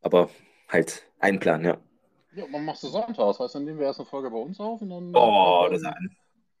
Aber 0.00 0.30
halt 0.68 1.06
einen 1.18 1.38
Plan, 1.38 1.64
ja. 1.64 1.78
Ja, 2.34 2.46
man 2.46 2.64
machst 2.64 2.82
du 2.82 2.88
sonntags, 2.88 3.40
weißt 3.40 3.54
du, 3.54 3.58
dann 3.58 3.64
nehmen 3.64 3.78
wir 3.78 3.86
erst 3.86 4.00
eine 4.00 4.06
Folge 4.06 4.30
bei 4.30 4.36
uns 4.36 4.60
auf 4.60 4.80
und 4.80 4.90
dann. 4.90 5.14
Oh, 5.14 5.66
das 5.70 5.82
ist, 5.82 5.88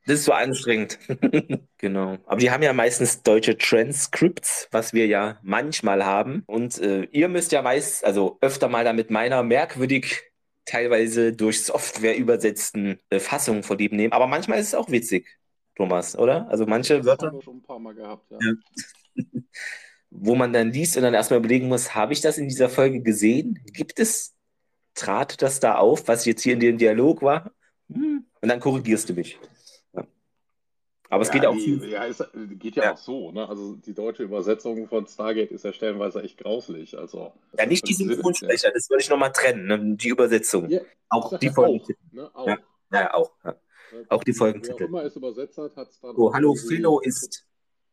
das 0.06 0.14
ist 0.20 0.24
so 0.24 0.32
anstrengend. 0.32 0.98
genau. 1.78 2.16
Aber 2.24 2.40
die 2.40 2.50
haben 2.50 2.62
ja 2.62 2.72
meistens 2.72 3.22
deutsche 3.22 3.58
Transcripts, 3.58 4.68
was 4.70 4.94
wir 4.94 5.06
ja 5.06 5.38
manchmal 5.42 6.04
haben. 6.04 6.44
Und 6.46 6.78
äh, 6.78 7.02
ihr 7.12 7.28
müsst 7.28 7.52
ja 7.52 7.62
meist, 7.62 8.04
also 8.04 8.38
öfter 8.40 8.68
mal 8.68 8.84
da 8.84 8.92
mit 8.92 9.10
meiner 9.10 9.42
merkwürdig 9.42 10.22
teilweise 10.64 11.32
durch 11.32 11.62
Software 11.62 12.16
übersetzten 12.16 12.98
äh, 13.10 13.20
Fassung 13.20 13.62
dem 13.62 13.96
nehmen. 13.96 14.12
Aber 14.12 14.26
manchmal 14.26 14.58
ist 14.58 14.68
es 14.68 14.74
auch 14.74 14.90
witzig, 14.90 15.26
Thomas, 15.76 16.16
oder? 16.16 16.48
Also 16.48 16.66
manche 16.66 16.98
Das 16.98 17.06
Wörter, 17.06 17.26
haben 17.28 17.36
wir 17.36 17.42
schon 17.42 17.56
ein 17.58 17.62
paar 17.62 17.78
Mal 17.78 17.94
gehabt, 17.94 18.30
ja. 18.30 18.38
Ja. 18.40 19.24
wo 20.10 20.34
man 20.34 20.52
dann 20.52 20.72
liest 20.72 20.96
und 20.96 21.02
dann 21.02 21.14
erstmal 21.14 21.38
überlegen 21.40 21.68
muss, 21.68 21.94
habe 21.94 22.12
ich 22.12 22.20
das 22.20 22.38
in 22.38 22.48
dieser 22.48 22.68
Folge 22.68 23.00
gesehen? 23.00 23.58
Gibt 23.72 23.98
es, 24.00 24.34
trat 24.94 25.42
das 25.42 25.60
da 25.60 25.76
auf, 25.76 26.08
was 26.08 26.24
jetzt 26.24 26.42
hier 26.42 26.54
in 26.54 26.60
dem 26.60 26.78
Dialog 26.78 27.22
war? 27.22 27.52
Hm. 27.92 28.24
Und 28.40 28.48
dann 28.48 28.60
korrigierst 28.60 29.08
du 29.08 29.14
mich. 29.14 29.38
Ja. 29.94 30.06
Aber 31.10 31.22
es 31.22 31.28
Ja, 31.28 31.34
geht 31.34 31.46
auch 31.46 31.54
die, 31.54 31.74
ja, 31.90 32.04
ist, 32.04 32.22
geht 32.58 32.76
ja, 32.76 32.84
Ja. 32.84 32.92
auch 32.94 32.98
so, 32.98 33.32
ne? 33.32 33.48
Also 33.48 33.74
die 33.76 33.94
deutsche 33.94 34.22
Übersetzung 34.24 34.88
von 34.88 35.06
Stargate 35.06 35.50
ist 35.52 35.64
ja 35.64 35.72
stellenweise 35.72 36.22
echt 36.22 36.38
grauslich. 36.38 36.96
Also, 36.96 37.32
Ja, 37.56 37.66
nicht 37.66 37.86
die 37.88 37.94
Synchronsprecher, 37.94 38.70
das 38.72 38.88
würde 38.90 39.02
ich 39.02 39.10
nochmal 39.10 39.32
trennen, 39.32 39.66
ne? 39.66 39.96
die 39.96 40.08
Übersetzung. 40.08 40.68
Auch 41.08 41.38
die 41.38 41.46
ja 41.46 41.52
Folgen. 41.52 41.80
auch, 41.80 41.88
ne? 42.12 42.30
Auch. 42.34 42.48
Ja. 42.92 43.14
Auch. 43.14 43.30
Auch 44.10 44.22
die 44.24 44.32
Wer 44.32 44.34
auch 44.34 44.38
Folgentitel. 44.38 44.84
immer 44.84 45.04
es 45.04 45.16
übersetzt 45.16 45.56
hat, 45.56 45.74
hat 45.76 45.88
es 45.88 45.98
dann. 46.00 46.14
So, 46.14 46.32
hallo, 46.34 46.54
Philo 46.54 47.00
ist 47.00 47.46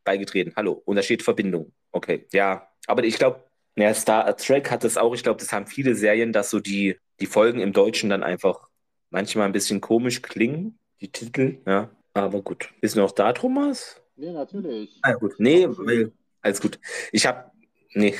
beigetreten. 0.05 0.53
Hallo. 0.55 0.81
Und 0.85 0.95
da 0.95 1.01
steht 1.01 1.23
Verbindung. 1.23 1.73
Okay. 1.91 2.27
Ja, 2.31 2.69
aber 2.87 3.03
ich 3.03 3.17
glaube, 3.17 3.43
ja, 3.75 3.93
Star 3.93 4.37
Trek 4.37 4.71
hat 4.71 4.85
das 4.85 4.97
auch. 4.97 5.13
Ich 5.13 5.23
glaube, 5.23 5.39
das 5.39 5.51
haben 5.51 5.67
viele 5.67 5.95
Serien, 5.95 6.31
dass 6.31 6.49
so 6.49 6.61
die, 6.61 6.97
die 7.19 7.25
Folgen 7.25 7.59
im 7.59 7.73
Deutschen 7.73 8.09
dann 8.09 8.23
einfach 8.23 8.69
manchmal 9.09 9.47
ein 9.47 9.51
bisschen 9.51 9.81
komisch 9.81 10.21
klingen, 10.21 10.79
die 11.01 11.11
Titel. 11.11 11.57
Ja, 11.67 11.89
aber 12.13 12.41
gut. 12.41 12.69
Ist 12.81 12.95
noch 12.95 13.11
da, 13.11 13.33
Thomas? 13.33 14.01
Nee, 14.15 14.31
natürlich. 14.31 14.97
Ah, 15.01 15.13
gut. 15.13 15.33
Nee, 15.39 15.67
weil, 15.67 16.13
alles 16.41 16.61
gut. 16.61 16.79
Ich 17.11 17.25
habe, 17.25 17.51
nee, 17.93 18.15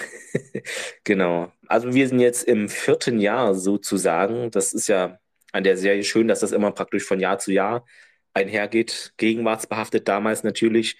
genau. 1.06 1.52
Also 1.68 1.94
wir 1.94 2.08
sind 2.08 2.20
jetzt 2.20 2.44
im 2.44 2.68
vierten 2.68 3.20
Jahr 3.20 3.56
sozusagen. 3.56 4.52
Das 4.52 4.74
ist 4.74 4.88
ja 4.88 5.20
an 5.54 5.64
der 5.64 5.78
Serie 5.78 6.04
schön, 6.04 6.28
dass 6.28 6.42
das 6.42 6.52
immer 6.52 6.72
praktisch 6.72 7.04
von 7.06 7.22
Jahr 7.22 7.40
zu 7.40 7.54
Jahr 7.54 7.86
einhergeht. 8.34 9.14
Gegenwartsbehaftet 9.16 10.08
damals 10.10 10.44
natürlich. 10.44 10.98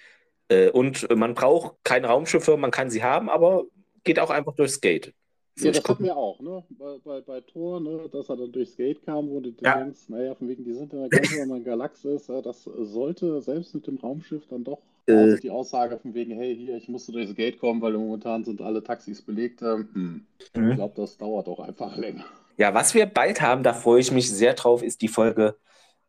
Äh, 0.48 0.70
Und 0.70 1.08
man 1.14 1.34
braucht 1.34 1.74
keine 1.84 2.06
Raumschiffe, 2.08 2.56
man 2.56 2.70
kann 2.70 2.90
sie 2.90 3.02
haben, 3.02 3.28
aber 3.28 3.64
geht 4.04 4.18
auch 4.20 4.30
einfach 4.30 4.54
durchs 4.54 4.80
Gate. 4.80 5.12
Ja, 5.58 5.70
das 5.72 5.82
hatten 5.88 6.04
wir 6.04 6.16
auch, 6.16 6.38
ne? 6.38 6.62
Bei, 6.68 6.98
bei, 7.02 7.20
bei 7.22 7.40
Thor, 7.40 7.80
ne? 7.80 8.08
Dass 8.12 8.28
er 8.28 8.36
dann 8.36 8.52
durchs 8.52 8.76
Gate 8.76 9.02
kam, 9.04 9.30
wo 9.30 9.40
du 9.40 9.54
Ja. 9.62 9.78
denkst, 9.78 10.00
naja, 10.08 10.34
von 10.34 10.48
wegen, 10.48 10.64
die 10.64 10.74
sind 10.74 10.92
in 10.92 11.00
der 11.00 11.08
ganz 11.08 11.32
anderen 11.40 11.64
Galaxis, 11.64 12.26
ja, 12.28 12.42
das 12.42 12.64
sollte 12.64 13.40
selbst 13.40 13.74
mit 13.74 13.86
dem 13.86 13.96
Raumschiff 13.96 14.42
dann 14.50 14.64
doch, 14.64 14.78
Äh. 15.06 15.36
die 15.40 15.50
Aussage 15.50 15.98
von 15.98 16.12
wegen, 16.12 16.32
hey, 16.32 16.54
hier, 16.54 16.76
ich 16.76 16.88
musste 16.88 17.12
durchs 17.12 17.34
Gate 17.34 17.58
kommen, 17.58 17.80
weil 17.80 17.94
momentan 17.94 18.44
sind 18.44 18.60
alle 18.60 18.82
Taxis 18.84 19.22
belegt. 19.22 19.62
Ähm, 19.62 19.88
hm. 19.94 20.26
Mhm. 20.54 20.70
Ich 20.70 20.76
glaube, 20.76 20.92
das 20.96 21.16
dauert 21.16 21.48
auch 21.48 21.60
einfach 21.60 21.96
länger. 21.96 22.24
Ja, 22.58 22.74
was 22.74 22.94
wir 22.94 23.06
bald 23.06 23.40
haben, 23.40 23.62
da 23.62 23.72
freue 23.72 24.00
ich 24.00 24.12
mich 24.12 24.30
sehr 24.30 24.52
drauf, 24.54 24.82
ist 24.82 25.00
die 25.00 25.08
Folge 25.08 25.56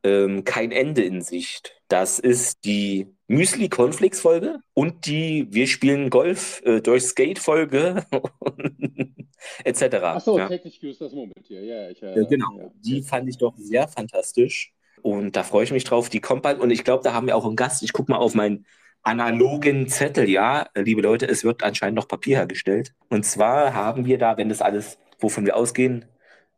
ähm, 0.04 0.44
Kein 0.44 0.72
Ende 0.72 1.04
in 1.04 1.22
Sicht. 1.22 1.76
Das 1.88 2.20
ist 2.20 2.66
die 2.66 3.08
Müsli-Cornflakes-Folge 3.28 4.60
und 4.74 5.06
die 5.06 5.48
Wir 5.50 5.68
spielen 5.68 6.10
Golf 6.10 6.62
äh, 6.66 6.82
durchs 6.82 7.10
Skate-Folge 7.10 8.06
etc. 9.64 9.82
Achso, 9.96 10.38
ja. 10.38 10.48
täglich 10.48 10.80
grüßt 10.80 11.02
das 11.02 11.14
Moment 11.14 11.46
hier. 11.46 11.64
Ja, 11.64 11.90
ich, 11.90 12.02
äh, 12.02 12.26
genau. 12.30 12.58
ja. 12.58 12.72
Die 12.76 13.02
fand 13.02 13.30
ich 13.30 13.38
doch 13.38 13.56
sehr 13.58 13.88
fantastisch. 13.88 14.74
Und 15.02 15.36
da 15.36 15.44
freue 15.44 15.64
ich 15.64 15.72
mich 15.72 15.84
drauf. 15.84 16.10
Die 16.10 16.20
kommt 16.20 16.44
bald. 16.44 16.60
Und 16.60 16.72
ich 16.72 16.84
glaube, 16.84 17.04
da 17.04 17.14
haben 17.14 17.28
wir 17.28 17.36
auch 17.36 17.46
einen 17.46 17.56
Gast. 17.56 17.84
Ich 17.84 17.94
gucke 17.94 18.12
mal 18.12 18.18
auf 18.18 18.34
meinen 18.34 18.66
analogen 19.04 19.88
Zettel. 19.88 20.30
Ja, 20.30 20.68
liebe 20.76 21.02
Leute, 21.02 21.28
es 21.28 21.44
wird 21.44 21.64
anscheinend 21.64 21.96
noch 21.96 22.08
Papier 22.08 22.38
hergestellt. 22.38 22.94
Und 23.10 23.24
zwar 23.26 23.74
haben 23.74 24.06
wir 24.06 24.18
da, 24.18 24.38
wenn 24.38 24.50
das 24.50 24.62
alles, 24.62 25.00
wovon 25.20 25.46
wir 25.46 25.56
ausgehen, 25.56 26.06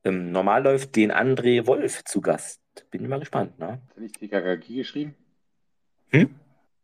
ähm, 0.04 0.32
normal 0.32 0.64
läuft, 0.64 0.96
den 0.96 1.12
André 1.12 1.68
Wolf 1.68 2.04
zu 2.06 2.22
Gast. 2.22 2.62
Bin 2.92 3.04
ich 3.04 3.10
mal 3.10 3.20
gespannt. 3.20 3.58
Ne? 3.60 3.68
Hat 3.68 3.96
er 3.96 4.02
nicht 4.02 4.20
TKKG 4.20 4.76
geschrieben? 4.76 5.16
Hm? 6.10 6.36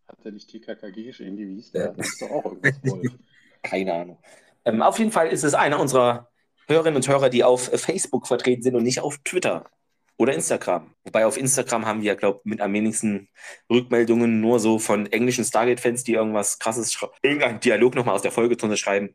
Hat 0.07 0.17
er 0.23 0.31
nicht 0.31 0.49
TKKG 0.49 1.03
geschrieben? 1.03 1.37
Wie 1.37 1.55
hieß 1.55 1.71
der? 1.71 1.93
Das 1.93 2.07
ist 2.07 2.21
doch 2.21 2.31
auch 2.31 2.45
irgendwas. 2.45 2.75
Keine 3.63 3.93
Ahnung. 3.93 4.17
Ähm, 4.65 4.81
auf 4.81 4.99
jeden 4.99 5.11
Fall 5.11 5.27
ist 5.29 5.43
es 5.43 5.53
einer 5.53 5.79
unserer 5.79 6.29
Hörerinnen 6.67 6.97
und 6.97 7.07
Hörer, 7.07 7.29
die 7.29 7.43
auf 7.43 7.65
Facebook 7.79 8.27
vertreten 8.27 8.63
sind 8.63 8.75
und 8.75 8.83
nicht 8.83 8.99
auf 8.99 9.19
Twitter 9.19 9.69
oder 10.17 10.33
Instagram. 10.33 10.93
Wobei 11.03 11.25
auf 11.25 11.37
Instagram 11.37 11.85
haben 11.85 12.01
wir, 12.01 12.15
glaube 12.15 12.39
ich, 12.43 12.49
mit 12.49 12.61
am 12.61 12.73
wenigsten 12.73 13.29
Rückmeldungen 13.69 14.41
nur 14.41 14.59
so 14.59 14.79
von 14.79 15.05
englischen 15.07 15.43
Stargate-Fans, 15.43 16.03
die 16.03 16.13
irgendwas 16.13 16.59
krasses, 16.59 16.97
irgendeinen 17.21 17.59
Dialog 17.59 17.95
nochmal 17.95 18.15
aus 18.15 18.21
der 18.21 18.31
Folge 18.31 18.57
drunter 18.57 18.77
schreiben. 18.77 19.13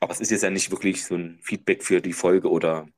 Aber 0.00 0.12
es 0.12 0.20
ist 0.20 0.30
jetzt 0.30 0.42
ja 0.42 0.50
nicht 0.50 0.70
wirklich 0.70 1.04
so 1.04 1.14
ein 1.14 1.38
Feedback 1.42 1.84
für 1.84 2.00
die 2.00 2.14
Folge 2.14 2.50
oder 2.50 2.88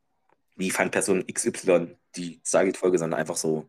wie 0.57 0.71
fand 0.71 0.93
Person 0.93 1.27
XY 1.27 1.97
die 2.17 2.41
Stargate-Folge, 2.45 2.99
sondern 2.99 3.19
einfach 3.21 3.37
so, 3.37 3.67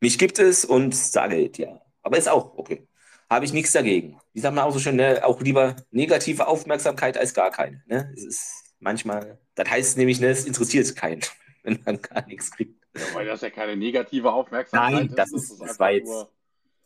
mich 0.00 0.18
gibt 0.18 0.38
es 0.38 0.64
und 0.64 0.92
Stargate, 0.94 1.58
ja. 1.58 1.80
Aber 2.02 2.18
ist 2.18 2.28
auch 2.28 2.56
okay. 2.58 2.86
Habe 3.30 3.44
ich 3.46 3.52
nichts 3.52 3.72
dagegen. 3.72 4.20
Wie 4.34 4.40
sagt 4.40 4.54
man 4.54 4.64
auch 4.64 4.72
so 4.72 4.78
schön, 4.78 4.96
ne? 4.96 5.22
auch 5.24 5.40
lieber 5.40 5.76
negative 5.90 6.46
Aufmerksamkeit 6.46 7.16
als 7.16 7.32
gar 7.32 7.50
keine. 7.50 7.82
Ne? 7.86 8.12
Es 8.14 8.24
ist 8.24 8.64
manchmal, 8.80 9.38
das 9.54 9.70
heißt 9.70 9.96
nämlich, 9.96 10.20
ne, 10.20 10.28
es 10.28 10.44
interessiert 10.44 10.94
keinen, 10.94 11.22
wenn 11.62 11.78
man 11.86 12.00
gar 12.02 12.26
nichts 12.26 12.50
kriegt. 12.50 12.74
Ja, 12.94 13.02
weil 13.14 13.26
das 13.26 13.40
ja 13.40 13.50
keine 13.50 13.76
negative 13.76 14.30
Aufmerksamkeit 14.32 14.92
Nein, 15.08 15.16
das 15.16 15.32
ist- 15.32 15.50
das 15.52 15.60
einfach 15.62 15.78
war 15.80 15.90
jetzt 15.92 16.06
nur 16.06 16.28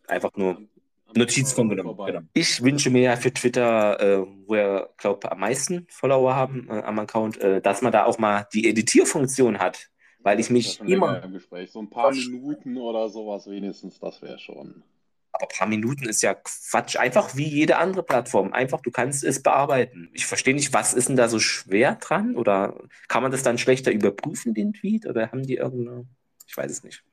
Einfach 0.07 0.31
nur 0.37 0.51
an- 0.57 0.57
an- 0.57 1.13
Notiz 1.17 1.53
von 1.53 1.69
genommen. 1.69 1.97
Genau. 2.07 2.21
Ich 2.33 2.63
wünsche 2.63 2.89
mir 2.91 3.03
ja 3.03 3.17
für 3.17 3.33
Twitter, 3.35 4.01
äh, 4.01 4.19
wo 4.47 4.55
wir, 4.55 4.91
glaube 4.97 5.31
am 5.31 5.41
meisten 5.41 5.87
Follower 5.91 6.35
haben 6.35 6.67
äh, 6.71 6.81
am 6.83 6.99
Account, 7.01 7.37
äh, 7.39 7.61
dass 7.61 7.83
man 7.83 7.93
da 7.93 8.05
auch 8.05 8.17
mal 8.19 8.47
die 8.55 8.69
Editierfunktion 8.69 9.59
hat, 9.59 9.91
weil 10.21 10.41
ich 10.41 10.51
mich 10.51 10.81
immer. 10.81 11.23
im 11.23 11.33
Gespräch. 11.33 11.71
So 11.71 11.81
ein 11.81 11.91
paar 11.91 12.12
Minuten 12.12 12.77
oder 12.77 13.09
sowas 13.09 13.47
wenigstens, 13.47 13.99
das 14.01 14.21
wäre 14.23 14.39
schon. 14.39 14.83
Aber 15.33 15.45
ein 15.47 15.57
paar 15.57 15.69
Minuten 15.69 16.09
ist 16.09 16.23
ja 16.23 16.35
Quatsch. 16.35 16.97
Einfach 16.97 17.37
wie 17.37 17.47
jede 17.49 17.77
andere 17.77 18.03
Plattform. 18.03 18.53
Einfach, 18.53 18.81
du 18.81 18.91
kannst 18.91 19.23
es 19.23 19.43
bearbeiten. 19.43 20.09
Ich 20.12 20.27
verstehe 20.27 20.55
nicht, 20.55 20.73
was 20.73 20.95
ist 20.95 21.09
denn 21.09 21.16
da 21.16 21.29
so 21.29 21.39
schwer 21.39 21.97
dran? 21.97 22.35
Oder 22.37 22.81
kann 23.09 23.23
man 23.23 23.31
das 23.31 23.43
dann 23.43 23.59
schlechter 23.59 23.93
überprüfen, 23.93 24.55
den 24.55 24.73
Tweet? 24.73 25.07
Oder 25.07 25.31
haben 25.31 25.47
die 25.47 25.57
irgendeine. 25.57 26.07
Ich 26.47 26.57
weiß 26.57 26.71
es 26.71 26.83
nicht. 26.83 27.05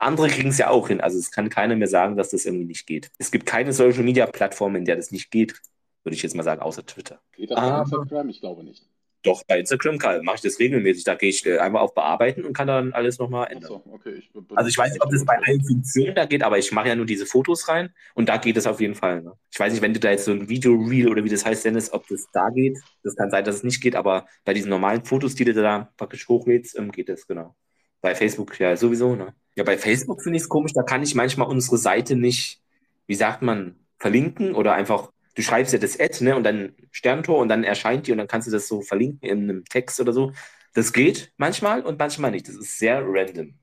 Andere 0.00 0.28
kriegen 0.28 0.48
es 0.50 0.58
ja 0.58 0.68
auch 0.68 0.88
hin. 0.88 1.00
Also 1.00 1.16
es 1.18 1.30
kann 1.30 1.48
keiner 1.48 1.76
mehr 1.76 1.88
sagen, 1.88 2.16
dass 2.16 2.30
das 2.30 2.44
irgendwie 2.44 2.66
nicht 2.66 2.86
geht. 2.86 3.10
Es 3.18 3.30
gibt 3.30 3.46
keine 3.46 3.72
Social 3.72 4.02
Media 4.02 4.26
Plattform, 4.26 4.76
in 4.76 4.84
der 4.84 4.96
das 4.96 5.10
nicht 5.12 5.30
geht, 5.30 5.54
würde 6.02 6.16
ich 6.16 6.22
jetzt 6.22 6.34
mal 6.34 6.42
sagen, 6.42 6.60
außer 6.60 6.84
Twitter. 6.84 7.20
Geht 7.32 7.52
das 7.52 7.56
Aber- 7.58 7.82
Instagram? 7.82 8.28
Ich 8.28 8.40
glaube 8.40 8.64
nicht. 8.64 8.84
Doch, 9.24 9.42
bei 9.44 9.58
Instagram 9.58 9.96
mache 10.22 10.36
ich 10.36 10.42
das 10.42 10.58
regelmäßig. 10.58 11.04
Da 11.04 11.14
gehe 11.14 11.30
ich 11.30 11.46
äh, 11.46 11.58
einmal 11.58 11.80
auf 11.80 11.94
Bearbeiten 11.94 12.44
und 12.44 12.52
kann 12.52 12.66
dann 12.66 12.92
alles 12.92 13.18
nochmal 13.18 13.50
ändern. 13.50 13.72
Achso, 13.72 13.82
okay. 13.90 14.16
Ich 14.18 14.30
Also 14.54 14.68
ich 14.68 14.76
weiß 14.76 14.92
nicht, 14.92 15.02
ob 15.02 15.10
das 15.10 15.24
bei 15.24 15.38
allen 15.42 15.64
Funktionen 15.64 16.14
da 16.14 16.26
geht, 16.26 16.42
aber 16.42 16.58
ich 16.58 16.70
mache 16.72 16.88
ja 16.88 16.94
nur 16.94 17.06
diese 17.06 17.24
Fotos 17.24 17.66
rein 17.68 17.94
und 18.12 18.28
da 18.28 18.36
geht 18.36 18.58
es 18.58 18.66
auf 18.66 18.82
jeden 18.82 18.94
Fall. 18.94 19.22
Ne? 19.22 19.32
Ich 19.50 19.58
weiß 19.58 19.72
nicht, 19.72 19.80
wenn 19.80 19.94
du 19.94 20.00
da 20.00 20.10
jetzt 20.10 20.26
so 20.26 20.32
ein 20.32 20.50
Video-Reel 20.50 21.08
oder 21.08 21.24
wie 21.24 21.30
das 21.30 21.46
heißt, 21.46 21.64
Dennis, 21.64 21.90
ob 21.90 22.06
das 22.08 22.26
da 22.34 22.50
geht. 22.50 22.78
Das 23.02 23.16
kann 23.16 23.30
sein, 23.30 23.44
dass 23.44 23.56
es 23.56 23.62
nicht 23.64 23.80
geht, 23.80 23.96
aber 23.96 24.26
bei 24.44 24.52
diesen 24.52 24.68
normalen 24.68 25.02
Fotos, 25.06 25.34
die 25.34 25.46
du 25.46 25.54
da 25.54 25.90
praktisch 25.96 26.28
hochlädst, 26.28 26.78
ähm, 26.78 26.92
geht 26.92 27.08
das 27.08 27.26
genau. 27.26 27.56
Bei 28.02 28.14
Facebook 28.14 28.60
ja 28.60 28.76
sowieso. 28.76 29.16
Ne? 29.16 29.34
Ja, 29.56 29.64
bei 29.64 29.78
Facebook 29.78 30.22
finde 30.22 30.36
ich 30.36 30.42
es 30.42 30.48
komisch, 30.50 30.74
da 30.74 30.82
kann 30.82 31.02
ich 31.02 31.14
manchmal 31.14 31.48
unsere 31.48 31.78
Seite 31.78 32.14
nicht, 32.14 32.60
wie 33.06 33.14
sagt 33.14 33.40
man, 33.40 33.76
verlinken 33.98 34.54
oder 34.54 34.74
einfach, 34.74 35.13
du 35.34 35.42
schreibst 35.42 35.72
ja 35.72 35.78
das 35.78 35.98
Ad 35.98 36.22
ne, 36.24 36.36
und 36.36 36.44
dann 36.44 36.74
Sterntor 36.90 37.38
und 37.38 37.48
dann 37.48 37.64
erscheint 37.64 38.06
die 38.06 38.12
und 38.12 38.18
dann 38.18 38.28
kannst 38.28 38.48
du 38.48 38.52
das 38.52 38.68
so 38.68 38.82
verlinken 38.82 39.28
in 39.28 39.42
einem 39.44 39.64
Text 39.64 40.00
oder 40.00 40.12
so. 40.12 40.32
Das 40.74 40.92
geht 40.92 41.32
manchmal 41.36 41.82
und 41.82 41.98
manchmal 41.98 42.30
nicht. 42.32 42.48
Das 42.48 42.56
ist 42.56 42.78
sehr 42.78 43.02
random. 43.04 43.54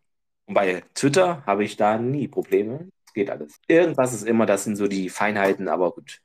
Und 0.46 0.54
bei 0.54 0.84
Twitter 0.94 1.44
habe 1.46 1.64
ich 1.64 1.78
da 1.78 1.98
nie 1.98 2.28
Probleme. 2.28 2.90
Es 3.06 3.14
geht 3.14 3.30
alles. 3.30 3.60
Irgendwas 3.68 4.14
ist 4.14 4.24
immer, 4.24 4.46
das 4.46 4.64
sind 4.64 4.76
so 4.76 4.88
die 4.88 5.10
Feinheiten, 5.10 5.68
aber 5.68 5.92
gut. 5.92 6.22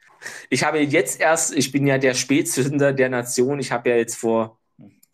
Ich 0.50 0.64
habe 0.64 0.78
jetzt 0.78 1.20
erst, 1.20 1.54
ich 1.54 1.72
bin 1.72 1.86
ja 1.86 1.98
der 1.98 2.14
Spätzünder 2.14 2.92
der 2.92 3.08
Nation. 3.08 3.58
Ich 3.58 3.72
habe 3.72 3.90
ja 3.90 3.96
jetzt 3.96 4.16
vor 4.16 4.58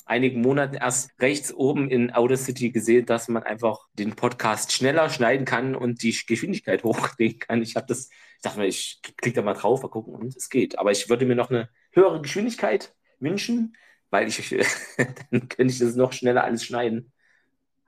einigen 0.05 0.41
Monaten 0.41 0.75
erst 0.75 1.11
rechts 1.21 1.53
oben 1.53 1.91
in 1.91 2.13
Audacity 2.13 2.71
gesehen, 2.71 3.07
dass 3.07 3.29
man 3.29 3.43
einfach 3.43 3.87
den 3.95 4.15
Podcast 4.15 4.73
schneller 4.73 5.11
schneiden 5.11 5.45
kann 5.45 5.75
und 5.75 6.03
die 6.03 6.17
Geschwindigkeit 6.27 6.83
hochdrehen 6.85 7.39
kann. 7.39 7.63
Ich 7.63 7.77
habe 7.77 7.87
das, 7.87 8.11
ich 8.37 8.43
dachte 8.43 8.59
mir, 8.59 8.67
ich 8.67 9.01
klicke 9.03 9.37
da 9.37 9.43
mal 9.43 9.55
drauf, 9.55 9.83
mal 9.83 9.89
gucken 9.89 10.15
und 10.15 10.37
es 10.37 10.49
geht. 10.51 10.79
Aber 10.79 10.91
ich 10.91 11.09
würde 11.09 11.27
mir 11.27 11.37
noch 11.37 11.51
eine 11.51 11.69
höhere 11.93 12.21
Geschwindigkeit 12.21 12.95
wünschen, 13.21 13.77
weil 14.11 14.29
ich, 14.29 14.49
dann 15.31 15.49
könnte 15.49 15.73
ich 15.73 15.79
das 15.79 15.97
noch 15.97 16.13
schneller 16.13 16.45
alles 16.45 16.65
schneiden 16.65 17.13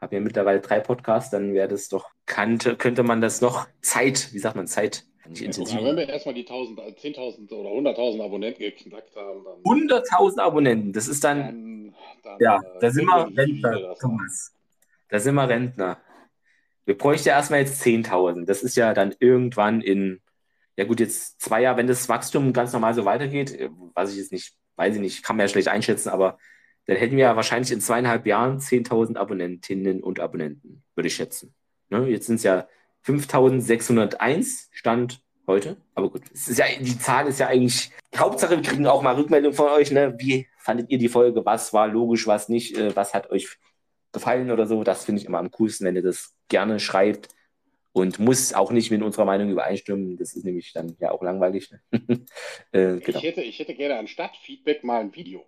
habe 0.04 0.16
ja 0.16 0.20
mittlerweile 0.20 0.60
drei 0.60 0.80
Podcasts, 0.80 1.30
dann 1.30 1.52
wäre 1.54 1.68
das 1.68 1.88
doch, 1.88 2.10
kannte, 2.26 2.76
könnte 2.76 3.02
man 3.02 3.20
das 3.20 3.40
noch 3.40 3.66
Zeit, 3.80 4.32
wie 4.32 4.38
sagt 4.38 4.54
man, 4.54 4.66
Zeit, 4.66 5.04
nicht 5.26 5.40
Ja, 5.40 5.46
intensiv. 5.46 5.80
mal, 5.80 5.84
wenn 5.86 5.96
wir 5.96 6.08
erstmal 6.08 6.34
die 6.34 6.46
1000, 6.46 6.78
10.000 6.78 7.52
oder 7.52 7.70
100.000 7.70 8.22
Abonnenten 8.22 8.60
geknackt 8.60 9.16
haben, 9.16 9.42
dann. 9.44 9.62
100.000 9.62 10.38
Abonnenten, 10.38 10.92
das 10.92 11.08
ist 11.08 11.24
dann, 11.24 11.38
dann, 11.38 11.73
dann 12.22 12.38
ja, 12.40 12.56
äh, 12.56 12.80
da 12.80 12.90
sind 12.90 13.06
wir 13.06 13.30
Rentner, 13.36 13.94
Thomas. 14.00 14.54
Da 15.08 15.20
sind 15.20 15.34
wir 15.34 15.48
Rentner. 15.48 15.98
Wir 16.84 16.98
bräuchten 16.98 17.28
ja 17.28 17.34
erstmal 17.34 17.60
jetzt 17.60 17.82
10.000. 17.82 18.44
Das 18.46 18.62
ist 18.62 18.76
ja 18.76 18.94
dann 18.94 19.14
irgendwann 19.18 19.80
in, 19.80 20.20
ja 20.76 20.84
gut, 20.84 21.00
jetzt 21.00 21.40
zwei 21.40 21.62
Jahre, 21.62 21.78
wenn 21.78 21.86
das 21.86 22.08
Wachstum 22.08 22.52
ganz 22.52 22.72
normal 22.72 22.94
so 22.94 23.04
weitergeht, 23.04 23.52
äh, 23.52 23.70
was 23.94 24.10
ich 24.10 24.18
jetzt 24.18 24.32
nicht, 24.32 24.54
weiß 24.76 24.94
ich 24.96 25.00
nicht, 25.00 25.22
kann 25.22 25.36
man 25.36 25.44
ja 25.44 25.48
schlecht 25.48 25.68
einschätzen, 25.68 26.08
aber 26.08 26.38
dann 26.86 26.96
hätten 26.96 27.16
wir 27.16 27.24
ja 27.24 27.36
wahrscheinlich 27.36 27.72
in 27.72 27.80
zweieinhalb 27.80 28.26
Jahren 28.26 28.58
10.000 28.58 29.16
Abonnentinnen 29.16 30.02
und 30.02 30.20
Abonnenten, 30.20 30.82
würde 30.94 31.06
ich 31.06 31.14
schätzen. 31.14 31.54
Ne? 31.88 32.08
Jetzt 32.08 32.26
sind 32.26 32.36
es 32.36 32.42
ja 32.42 32.68
5.601 33.06 34.68
Stand 34.70 35.22
heute. 35.46 35.76
Aber 35.94 36.10
gut, 36.10 36.22
es 36.32 36.48
ist 36.48 36.58
ja, 36.58 36.66
die 36.78 36.98
Zahl 36.98 37.26
ist 37.26 37.40
ja 37.40 37.48
eigentlich, 37.48 37.90
Hauptsache, 38.16 38.56
wir 38.56 38.62
kriegen 38.62 38.86
auch 38.86 39.02
mal 39.02 39.14
Rückmeldung 39.14 39.52
von 39.52 39.68
euch. 39.68 39.90
Ne? 39.90 40.14
Wie 40.18 40.46
fandet 40.64 40.90
ihr 40.90 40.98
die 40.98 41.08
Folge? 41.08 41.44
Was 41.44 41.72
war 41.72 41.86
logisch, 41.86 42.26
was 42.26 42.48
nicht? 42.48 42.76
Äh, 42.76 42.96
was 42.96 43.14
hat 43.14 43.30
euch 43.30 43.58
gefallen 44.12 44.50
oder 44.50 44.66
so? 44.66 44.82
Das 44.82 45.04
finde 45.04 45.20
ich 45.20 45.26
immer 45.26 45.38
am 45.38 45.50
coolsten, 45.50 45.84
wenn 45.86 45.96
ihr 45.96 46.02
das 46.02 46.34
gerne 46.48 46.80
schreibt. 46.80 47.28
Und 47.92 48.18
muss 48.18 48.52
auch 48.54 48.72
nicht 48.72 48.90
mit 48.90 49.02
unserer 49.02 49.24
Meinung 49.24 49.50
übereinstimmen. 49.50 50.16
Das 50.16 50.34
ist 50.34 50.44
nämlich 50.44 50.72
dann 50.72 50.96
ja 50.98 51.12
auch 51.12 51.22
langweilig. 51.22 51.70
Ne? 51.70 51.80
äh, 52.72 52.98
genau. 52.98 53.18
Ich, 53.18 53.22
hätte, 53.22 53.42
ich 53.42 53.58
hätte 53.60 53.74
gerne 53.74 53.98
anstatt 53.98 54.36
Feedback 54.36 54.82
mal 54.82 55.00
ein 55.00 55.14
Video. 55.14 55.44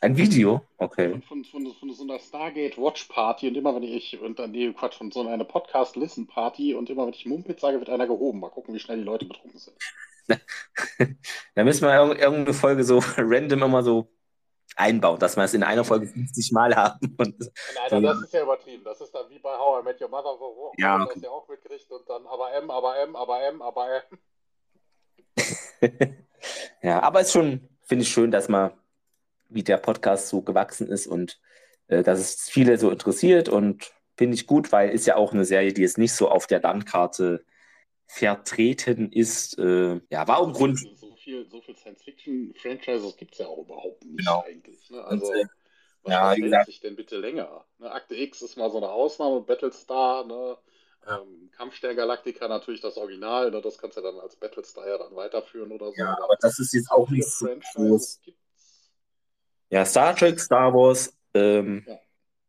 Ein 0.00 0.16
Video? 0.16 0.62
Okay. 0.76 1.20
Von, 1.26 1.44
von, 1.44 1.74
von, 1.74 1.92
so 1.92 2.04
einer 2.04 2.20
Stargate 2.20 2.76
Watch 2.78 3.04
Party 3.04 3.48
und 3.48 3.56
immer 3.56 3.74
wenn 3.74 3.82
ich, 3.82 4.20
und 4.20 4.38
dann, 4.38 4.52
nee, 4.52 4.72
Quatsch, 4.72 4.98
von 4.98 5.10
so 5.10 5.26
einer 5.26 5.44
Podcast 5.44 5.96
Listen 5.96 6.28
Party 6.28 6.74
und 6.74 6.90
immer 6.90 7.06
wenn 7.06 7.14
ich 7.14 7.26
Mumpitz 7.26 7.62
sage, 7.62 7.78
wird 7.80 7.88
einer 7.88 8.06
gehoben. 8.06 8.38
Mal 8.38 8.50
gucken, 8.50 8.74
wie 8.74 8.78
schnell 8.78 8.98
die 8.98 9.04
Leute 9.04 9.24
betrunken 9.24 9.58
sind. 9.58 9.76
Da 11.54 11.64
müssen 11.64 11.82
wir 11.82 11.90
irg- 11.90 12.18
irgendeine 12.18 12.54
Folge 12.54 12.84
so 12.84 12.98
random 13.16 13.62
immer 13.62 13.82
so 13.82 14.10
einbauen, 14.76 15.18
dass 15.18 15.36
wir 15.36 15.44
es 15.44 15.54
in 15.54 15.62
einer 15.62 15.84
Folge 15.84 16.06
50 16.06 16.52
Mal 16.52 16.74
haben. 16.74 17.14
Und, 17.18 17.38
Nein, 17.90 18.02
das 18.02 18.22
ist 18.22 18.34
ja 18.34 18.42
übertrieben. 18.42 18.84
Das 18.84 19.00
ist 19.00 19.14
dann 19.14 19.28
wie 19.30 19.38
bei 19.38 19.56
How 19.56 19.82
I 19.82 19.84
Met 19.84 20.00
Your 20.00 20.08
Mother, 20.08 20.36
wo, 20.38 20.72
Ja, 20.76 20.98
man 20.98 21.02
okay. 21.02 21.12
das 21.14 21.22
ja 21.24 21.30
auch 21.30 21.48
mitkriegt 21.48 21.90
und 21.90 22.08
dann 22.08 22.26
aber 22.26 22.52
M, 22.52 22.70
aber 22.70 22.98
M, 22.98 23.16
aber 23.16 23.42
M, 23.42 23.62
aber 23.62 23.86
M. 23.96 24.18
ja, 26.82 27.02
aber 27.02 27.20
es 27.20 27.28
ist 27.28 27.32
schon, 27.32 27.68
finde 27.82 28.02
ich 28.02 28.08
schön, 28.10 28.30
dass 28.30 28.48
man, 28.48 28.72
wie 29.48 29.62
der 29.62 29.76
Podcast 29.78 30.28
so 30.28 30.42
gewachsen 30.42 30.88
ist 30.88 31.06
und 31.06 31.40
äh, 31.88 32.02
dass 32.02 32.18
es 32.18 32.48
viele 32.48 32.78
so 32.78 32.90
interessiert 32.90 33.48
und 33.48 33.92
finde 34.16 34.34
ich 34.34 34.46
gut, 34.46 34.72
weil 34.72 34.90
ist 34.90 35.06
ja 35.06 35.16
auch 35.16 35.32
eine 35.32 35.44
Serie, 35.44 35.72
die 35.72 35.82
jetzt 35.82 35.98
nicht 35.98 36.12
so 36.12 36.28
auf 36.28 36.46
der 36.46 36.60
Landkarte 36.60 37.44
vertreten 38.06 39.10
ist. 39.10 39.58
Äh, 39.58 40.00
ja, 40.10 40.28
war 40.28 40.38
auch 40.38 40.48
ein 40.48 40.52
Grund. 40.52 40.80
So 41.24 41.30
viel, 41.30 41.48
so 41.50 41.60
viel 41.62 41.76
Science-Fiction-Franchises 41.76 43.16
gibt 43.16 43.32
es 43.32 43.38
ja 43.38 43.46
auch 43.46 43.58
überhaupt 43.58 44.04
nicht 44.04 44.18
Genau. 44.18 44.44
eigentlich. 44.46 44.90
Ne? 44.90 45.02
Also, 45.02 45.26
Und, 45.26 45.38
äh, 45.38 45.46
was, 46.02 46.12
ja, 46.12 46.32
hält 46.32 46.66
sich 46.66 46.80
denn 46.80 46.96
bitte 46.96 47.16
länger? 47.16 47.64
Ne? 47.78 47.90
Akte 47.90 48.14
X 48.14 48.42
ist 48.42 48.56
mal 48.56 48.70
so 48.70 48.76
eine 48.76 48.90
Ausnahme, 48.90 49.40
Battlestar, 49.40 50.26
ne? 50.26 50.58
Ähm, 51.06 51.50
Kampfstern 51.56 51.96
Galactica 51.96 52.46
natürlich 52.48 52.80
das 52.82 52.96
Original, 52.98 53.50
ne? 53.50 53.60
das 53.62 53.78
kannst 53.78 53.96
du 53.96 54.02
dann 54.02 54.18
als 54.20 54.36
Battlestar 54.36 54.86
ja 54.86 54.98
dann 54.98 55.14
weiterführen 55.16 55.72
oder 55.72 55.86
so. 55.92 55.96
Ja, 55.96 56.12
aber 56.22 56.36
das 56.40 56.58
ist 56.58 56.72
jetzt 56.74 56.90
auch 56.90 57.08
nicht 57.08 57.26
so 57.26 57.46
groß. 57.74 58.20
Gibt's. 58.22 58.90
Ja, 59.70 59.84
Star 59.86 60.14
Trek, 60.16 60.38
Star 60.40 60.72
Wars, 60.74 61.14
ähm, 61.34 61.86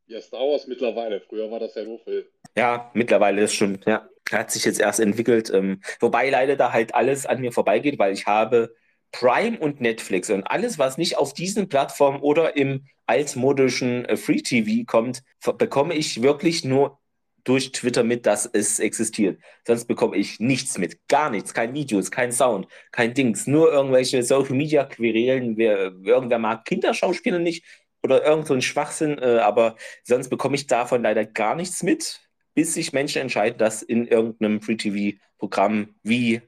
Ja, 0.07 0.21
Star 0.21 0.41
Wars 0.41 0.67
mittlerweile. 0.67 1.21
Früher 1.21 1.49
war 1.49 1.59
das 1.59 1.75
ja 1.75 1.83
nur 1.83 1.99
Film. 1.99 2.25
Ja, 2.55 2.91
mittlerweile 2.93 3.43
ist 3.43 3.53
schon, 3.55 3.81
ja, 3.85 4.07
hat 4.31 4.51
sich 4.51 4.65
jetzt 4.65 4.79
erst 4.79 4.99
entwickelt. 4.99 5.49
Ähm, 5.53 5.81
wobei 5.99 6.29
leider 6.29 6.55
da 6.55 6.71
halt 6.71 6.95
alles 6.95 7.25
an 7.25 7.41
mir 7.41 7.51
vorbeigeht, 7.51 7.99
weil 7.99 8.13
ich 8.13 8.25
habe 8.25 8.75
Prime 9.11 9.57
und 9.57 9.81
Netflix 9.81 10.29
und 10.29 10.43
alles, 10.43 10.77
was 10.77 10.97
nicht 10.97 11.17
auf 11.17 11.33
diesen 11.33 11.69
Plattformen 11.69 12.19
oder 12.21 12.57
im 12.57 12.85
altmodischen 13.05 14.05
äh, 14.05 14.17
Free 14.17 14.41
TV 14.41 14.83
kommt, 14.85 15.23
bekomme 15.57 15.93
ich 15.93 16.21
wirklich 16.21 16.65
nur 16.65 16.99
durch 17.45 17.71
Twitter 17.71 18.03
mit, 18.03 18.25
dass 18.25 18.49
es 18.51 18.79
existiert. 18.79 19.39
Sonst 19.65 19.85
bekomme 19.85 20.17
ich 20.17 20.39
nichts 20.39 20.77
mit. 20.77 21.07
Gar 21.07 21.29
nichts. 21.29 21.53
Kein 21.53 21.73
Videos, 21.73 22.11
kein 22.11 22.31
Sound, 22.31 22.67
kein 22.91 23.13
Dings. 23.13 23.47
Nur 23.47 23.71
irgendwelche 23.71 24.23
Social 24.23 24.55
Media 24.55 24.83
Querelen. 24.83 25.55
Wer, 25.55 25.93
irgendwer 26.03 26.39
mag 26.39 26.65
Kinderschauspieler 26.65 27.39
nicht 27.39 27.63
oder 28.03 28.25
irgend 28.25 28.47
so 28.47 28.59
Schwachsinn. 28.59 29.17
Äh, 29.19 29.39
aber 29.39 29.75
sonst 30.03 30.29
bekomme 30.29 30.55
ich 30.55 30.67
davon 30.67 31.03
leider 31.03 31.23
gar 31.25 31.55
nichts 31.55 31.83
mit, 31.83 32.24
bis 32.55 32.73
sich 32.73 32.93
Menschen 32.93 33.21
entscheiden, 33.21 33.57
das 33.59 33.83
in 33.83 34.07
irgendeinem 34.07 34.61
Free-TV-Programm 34.61 35.95
wie 36.03 36.41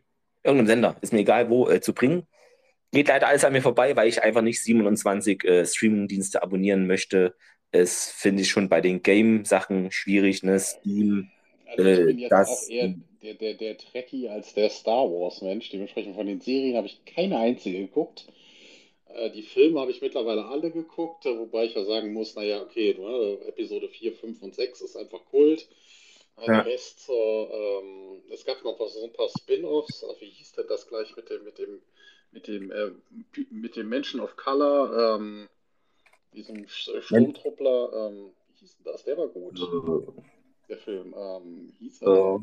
irgendeinem 0.44 0.68
Sender, 0.68 0.98
ist 1.02 1.14
mir 1.14 1.20
egal 1.20 1.50
wo, 1.50 1.70
äh, 1.70 1.82
zu 1.82 1.94
bringen. 1.94 2.26
Geht 2.94 3.10
leider 3.10 3.28
alles 3.28 3.44
an 3.44 3.54
mir 3.54 3.62
vorbei, 3.62 3.96
weil 3.96 4.08
ich 4.08 4.24
einfach 4.24 4.42
nicht 4.42 4.64
27 4.64 5.44
äh, 5.44 5.66
Streaming-Dienste 5.66 6.42
abonnieren 6.42 6.88
möchte. 6.88 7.36
Es 7.72 8.10
finde 8.10 8.44
ich 8.44 8.50
schon 8.50 8.70
bei 8.70 8.80
den 8.82 9.04
Game-Sachen 9.04 9.92
schwierig, 9.92 10.44
ne? 10.44 10.58
Steam, 10.60 11.30
Also 11.66 11.84
ich 11.90 12.00
äh, 12.00 12.06
bin 12.06 12.20
jetzt 12.20 12.32
das- 12.32 12.50
auch 12.50 12.70
eher 12.70 12.96
der, 13.22 13.34
der, 13.34 13.54
der 13.56 13.78
Trekkie 13.78 14.30
als 14.30 14.54
der 14.54 14.70
Star 14.70 15.04
Wars-Mensch. 15.12 15.70
Dementsprechend 15.70 16.16
von 16.16 16.28
den 16.28 16.40
Serien 16.40 16.78
habe 16.78 16.88
ich 16.88 17.04
keine 17.06 17.38
einzige 17.40 17.80
geguckt. 17.80 18.28
Äh, 19.16 19.32
Die 19.32 19.44
Filme 19.44 19.82
habe 19.82 19.92
ich 19.92 20.02
mittlerweile 20.02 20.46
alle 20.46 20.72
geguckt, 20.72 21.26
wobei 21.26 21.66
ich 21.66 21.76
ja 21.76 21.84
sagen 21.84 22.14
muss, 22.14 22.36
naja, 22.36 22.62
okay, 22.62 22.96
ne, 22.98 23.40
Episode 23.48 23.90
4, 23.90 24.14
5 24.14 24.42
und 24.42 24.56
6 24.56 24.80
ist 24.82 24.96
einfach 24.96 25.26
Kult. 25.26 25.68
Äh, 26.38 26.48
Ja. 26.48 26.64
Der 26.64 26.66
Rest, 26.66 27.10
äh, 27.10 27.14
ähm, 27.14 28.22
es 28.32 28.46
gab 28.46 28.64
noch 28.64 28.78
so 28.88 29.04
ein 29.04 29.14
paar 29.14 29.30
Spin-offs. 29.30 30.04
Äh, 30.04 30.22
Wie 30.22 30.30
hieß 30.30 30.54
denn 30.54 30.66
das 30.68 30.88
gleich 30.88 31.16
mit 31.16 31.30
dem, 31.30 31.44
mit 31.44 31.58
dem, 31.58 31.82
mit 32.32 32.48
dem, 32.48 32.72
äh, 32.72 32.92
mit 33.50 33.76
dem 33.76 33.90
Menschen 33.90 34.20
of 34.20 34.36
Color, 34.36 35.16
ähm, 35.18 35.48
diesem 36.34 36.68
Sturmtruppler, 36.68 38.10
ähm, 38.10 38.32
wie 38.50 38.60
hieß 38.60 38.78
denn 38.78 38.92
das? 38.92 39.04
Der 39.04 39.18
war 39.18 39.28
gut, 39.28 39.60
der 40.70 40.78
Film. 40.78 41.16
Ähm, 41.18 41.74
hieß 41.80 42.02
er? 42.04 42.40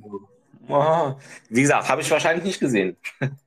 Äh, 0.68 0.72
aha. 0.72 1.20
Wie 1.48 1.62
gesagt, 1.62 1.88
habe 1.88 2.00
ich 2.00 2.10
wahrscheinlich 2.10 2.44
nicht 2.44 2.60
gesehen. 2.60 2.96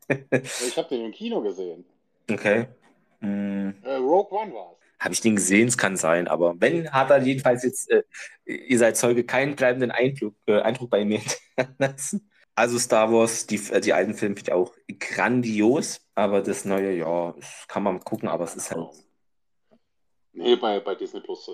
Ich 0.09 0.77
habe 0.77 0.87
den 0.89 1.05
im 1.05 1.11
Kino 1.11 1.41
gesehen. 1.41 1.83
Okay. 2.31 2.67
Hm. 3.19 3.73
Äh, 3.83 3.95
Rogue 3.95 4.31
One 4.37 4.53
war 4.53 4.73
es. 4.73 4.86
Habe 4.99 5.13
ich 5.13 5.21
den 5.21 5.35
gesehen? 5.35 5.67
Es 5.67 5.77
kann 5.77 5.95
sein, 5.95 6.27
aber 6.27 6.55
wenn, 6.59 6.91
hat 6.91 7.11
er 7.11 7.21
jedenfalls 7.21 7.63
jetzt, 7.63 7.89
äh, 7.91 8.03
ihr 8.45 8.77
seid 8.79 8.97
Zeuge, 8.97 9.23
keinen 9.23 9.55
bleibenden 9.55 9.91
Eindruck, 9.91 10.35
äh, 10.47 10.59
Eindruck 10.61 10.89
bei 10.89 11.05
mir 11.05 11.19
hinterlassen. 11.55 12.29
Also 12.55 12.79
Star 12.79 13.11
Wars, 13.11 13.45
die, 13.45 13.57
äh, 13.71 13.79
die 13.79 13.93
alten 13.93 14.15
Filme 14.15 14.35
finde 14.35 14.49
ich 14.49 14.53
auch 14.55 14.73
grandios, 14.99 16.01
aber 16.15 16.41
das 16.41 16.65
neue, 16.65 16.97
ja, 16.97 17.33
das 17.33 17.65
kann 17.67 17.83
man 17.83 17.99
gucken, 17.99 18.27
aber 18.27 18.45
es 18.45 18.55
ist 18.55 18.71
halt. 18.71 18.87
Nee, 20.33 20.55
bei, 20.55 20.79
bei 20.79 20.95
Disney 20.95 21.19
Plus, 21.19 21.47
äh, 21.47 21.51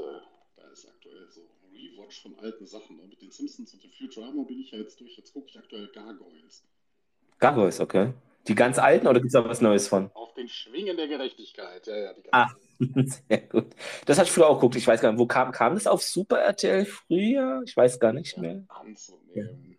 da 0.55 0.67
ist 0.69 0.87
aktuell 0.87 1.27
so 1.29 1.41
ein 1.41 1.75
Rewatch 1.75 2.21
von 2.21 2.35
alten 2.39 2.65
Sachen. 2.65 2.95
Ne? 2.95 3.03
Mit 3.07 3.21
den 3.21 3.31
Simpsons 3.31 3.73
und 3.73 3.83
dem 3.83 3.91
Futurama 3.91 4.43
bin 4.43 4.61
ich 4.61 4.71
ja 4.71 4.79
jetzt 4.79 4.99
durch. 5.01 5.17
Jetzt 5.17 5.33
gucke 5.33 5.47
ich 5.49 5.57
aktuell 5.57 5.89
Gargoyles. 5.93 6.63
Gargoyles, 7.39 7.81
okay. 7.81 8.13
Die 8.47 8.55
ganz 8.55 8.77
alten 8.77 9.07
oder 9.07 9.19
gibt 9.19 9.33
es 9.33 9.35
auch 9.35 9.47
was 9.47 9.61
Neues 9.61 9.87
von? 9.87 10.09
Auf 10.13 10.33
den 10.33 10.49
Schwingen 10.49 10.97
der 10.97 11.07
Gerechtigkeit. 11.07 11.87
Ja, 11.87 11.97
ja, 11.97 12.13
die 12.13 12.33
Ah. 12.33 12.49
Sehr 13.29 13.41
gut. 13.49 13.75
Das 14.05 14.17
hatte 14.17 14.27
ich 14.27 14.33
früher 14.33 14.47
auch 14.47 14.55
geguckt. 14.55 14.75
Ich 14.75 14.87
weiß 14.87 15.01
gar 15.01 15.11
nicht, 15.11 15.19
wo 15.19 15.25
kam, 15.25 15.51
kam 15.51 15.75
das 15.75 15.87
auf 15.87 16.01
Super 16.01 16.39
RTL 16.39 16.85
früher? 16.85 17.61
Ich 17.65 17.75
weiß 17.75 17.99
gar 17.99 18.13
nicht 18.13 18.37
mehr. 18.37 18.63
anzunehmen. 18.67 19.77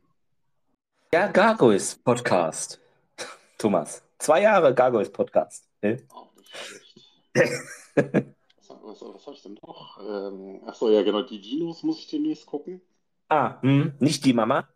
Ja, 1.12 1.28
Gargoyles 1.28 1.96
Podcast. 1.96 2.80
Thomas. 3.58 4.02
Zwei 4.18 4.42
Jahre 4.42 4.74
Gargoyles 4.74 5.12
Podcast. 5.12 5.68
Ne? 5.82 6.02
Auch 6.08 6.34
nicht 6.36 6.54
schlecht. 6.54 8.34
Was, 8.66 9.00
was, 9.00 9.26
habe 9.26 9.36
ich 9.36 9.42
denn 9.42 9.58
noch? 9.62 9.98
Ähm, 9.98 10.60
achso, 10.66 10.90
ja, 10.90 11.02
genau. 11.02 11.22
Die 11.22 11.40
Dinos 11.40 11.82
muss 11.82 11.98
ich 11.98 12.08
demnächst 12.08 12.46
gucken. 12.46 12.80
Ah, 13.28 13.60
hm, 13.62 13.94
nicht 13.98 14.24
die 14.24 14.32
Mama. 14.32 14.68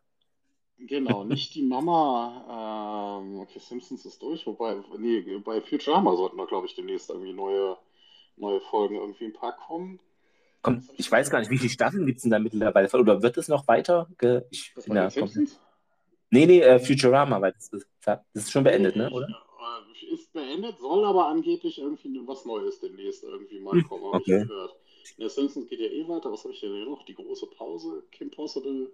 Genau, 0.78 1.24
nicht 1.24 1.54
die 1.54 1.62
Mama. 1.62 3.20
Ähm, 3.20 3.40
okay, 3.40 3.58
Simpsons 3.58 4.04
ist 4.04 4.22
durch. 4.22 4.46
Wobei, 4.46 4.76
nee, 4.98 5.20
bei 5.44 5.60
Futurama 5.60 6.14
sollten 6.16 6.38
da, 6.38 6.44
glaube 6.44 6.66
ich, 6.66 6.74
demnächst 6.74 7.10
irgendwie 7.10 7.32
neue, 7.32 7.76
neue 8.40 8.60
Folgen 8.60 8.96
irgendwie 8.96 9.26
ein 9.26 9.32
paar 9.32 9.56
kommen. 9.56 10.00
Komm, 10.62 10.86
ich 10.96 11.10
weiß 11.10 11.30
gar 11.30 11.38
nicht, 11.40 11.50
wie 11.50 11.58
viele 11.58 11.70
Staffeln 11.70 12.04
gibt 12.06 12.16
es 12.18 12.22
denn 12.22 12.30
da 12.32 12.38
mittlerweile? 12.38 12.88
Oder 12.92 13.22
wird 13.22 13.36
es 13.36 13.48
noch 13.48 13.66
weiter? 13.68 14.08
Ich 14.50 14.72
Das 14.74 14.84
komplett- 14.86 15.12
Simpsons? 15.12 15.60
Nee, 16.30 16.46
nee, 16.46 16.60
äh, 16.60 16.78
Futurama, 16.78 17.40
weil 17.40 17.52
das 17.52 17.68
ist, 17.68 17.86
das 18.04 18.20
ist 18.34 18.50
schon 18.50 18.64
beendet, 18.64 18.96
ne? 18.96 19.08
Oder? 19.10 19.26
Äh, 19.28 20.12
Ist 20.14 20.32
beendet, 20.32 20.78
soll 20.78 21.04
aber 21.04 21.26
angeblich 21.28 21.78
irgendwie 21.78 22.20
was 22.26 22.44
Neues 22.44 22.80
demnächst 22.80 23.22
irgendwie 23.24 23.60
mal 23.60 23.72
Hm, 23.72 23.88
kommen, 23.88 24.04
habe 24.06 24.16
okay. 24.16 24.42
ich 24.42 24.48
gehört. 24.48 24.74
Der 25.18 25.30
Simpsons 25.30 25.68
geht 25.68 25.80
ja 25.80 25.86
eh 25.86 26.06
weiter. 26.08 26.30
Was 26.30 26.44
habe 26.44 26.52
ich 26.52 26.60
denn 26.60 26.72
hier 26.74 26.84
noch? 26.84 27.04
Die 27.06 27.14
große 27.14 27.46
Pause, 27.46 28.02
Kim 28.10 28.30
Possible, 28.30 28.90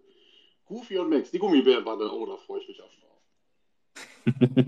Goofy 0.67 0.99
und 0.99 1.11
Max. 1.11 1.31
Die 1.33 1.39
Gummibärenbande, 1.39 2.09
oh, 2.13 2.25
da 2.27 2.37
freue 2.37 2.61
ich 2.61 2.69
mich 2.69 2.81
auch 2.83 2.91
drauf. 3.01 4.25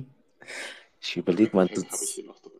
ich 1.00 1.16
überlege 1.16 1.54
mal, 1.56 1.68
Wen 1.68 1.76
habe 1.76 1.84
ich 1.84 1.90
das 1.90 2.08
hier 2.10 2.24
noch 2.24 2.38
drin? 2.40 2.55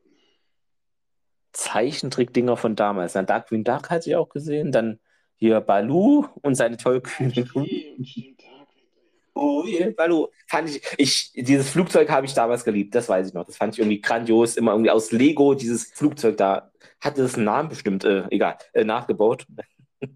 Zeichentrickdinger 1.56 2.56
von 2.56 2.76
damals. 2.76 3.14
Dann 3.14 3.26
Darkwing 3.26 3.64
Duck 3.64 3.88
hatte 3.90 4.10
ich 4.10 4.16
auch 4.16 4.28
gesehen. 4.28 4.72
Dann 4.72 5.00
hier 5.36 5.60
Balu 5.60 6.26
und 6.42 6.54
seine 6.54 6.76
tollkühne. 6.76 7.32
Oh, 9.38 9.64
yeah, 9.66 9.90
Balu. 9.90 10.28
Fand 10.48 10.70
ich, 10.70 10.82
ich, 10.96 11.32
dieses 11.34 11.68
Flugzeug 11.70 12.08
habe 12.10 12.24
ich 12.24 12.32
damals 12.32 12.64
geliebt, 12.64 12.94
das 12.94 13.08
weiß 13.08 13.28
ich 13.28 13.34
noch. 13.34 13.44
Das 13.44 13.56
fand 13.56 13.74
ich 13.74 13.78
irgendwie 13.80 14.00
grandios. 14.00 14.56
Immer 14.56 14.72
irgendwie 14.72 14.90
aus 14.90 15.12
Lego, 15.12 15.54
dieses 15.54 15.92
Flugzeug 15.92 16.36
da. 16.38 16.70
Hatte 17.00 17.22
das 17.22 17.34
einen 17.34 17.44
Namen 17.44 17.68
bestimmt, 17.68 18.04
äh, 18.04 18.24
egal, 18.30 18.56
äh, 18.72 18.84
nachgebaut. 18.84 19.46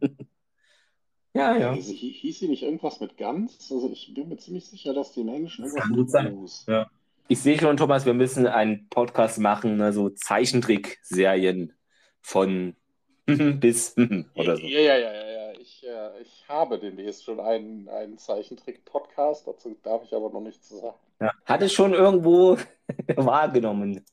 ja, 1.34 1.56
ja. 1.56 1.70
Also, 1.72 1.92
hi- 1.92 2.12
hieß 2.12 2.38
sie 2.38 2.48
nicht 2.48 2.62
irgendwas 2.62 3.00
mit 3.00 3.18
Gans? 3.18 3.58
Also 3.70 3.90
ich 3.92 4.12
bin 4.14 4.28
mir 4.28 4.38
ziemlich 4.38 4.66
sicher, 4.66 4.94
dass 4.94 5.12
die 5.12 5.20
im 5.20 5.28
Englischen 5.28 5.64
Das 5.64 5.74
irgendwas 5.74 5.82
kann 5.82 5.90
mit 5.90 5.98
gut 6.00 6.10
sein. 6.10 6.34
Goose. 6.34 6.70
Ja. 6.72 6.90
Ich 7.32 7.38
sehe 7.42 7.56
schon, 7.60 7.76
Thomas, 7.76 8.06
wir 8.06 8.12
müssen 8.14 8.48
einen 8.48 8.88
Podcast 8.88 9.38
machen, 9.38 9.76
ne, 9.76 9.92
so 9.92 10.08
Zeichentrickserien 10.10 11.72
von 12.20 12.74
bis 13.26 13.94
oder 14.34 14.56
so. 14.56 14.62
Ja, 14.66 14.80
ja, 14.80 14.98
ja, 14.98 15.12
ja, 15.12 15.30
ja. 15.30 15.52
Ich, 15.60 15.86
äh, 15.86 16.20
ich 16.22 16.44
habe 16.48 16.80
demnächst 16.80 17.22
schon 17.22 17.38
einen, 17.38 17.88
einen 17.88 18.18
Zeichentrick-Podcast, 18.18 19.46
dazu 19.46 19.76
darf 19.84 20.02
ich 20.02 20.12
aber 20.12 20.30
noch 20.30 20.40
nichts 20.40 20.70
sagen. 20.70 20.96
Ja. 21.20 21.30
Hatte 21.44 21.66
ich 21.66 21.72
schon 21.72 21.94
irgendwo 21.94 22.58
wahrgenommen. 23.16 24.04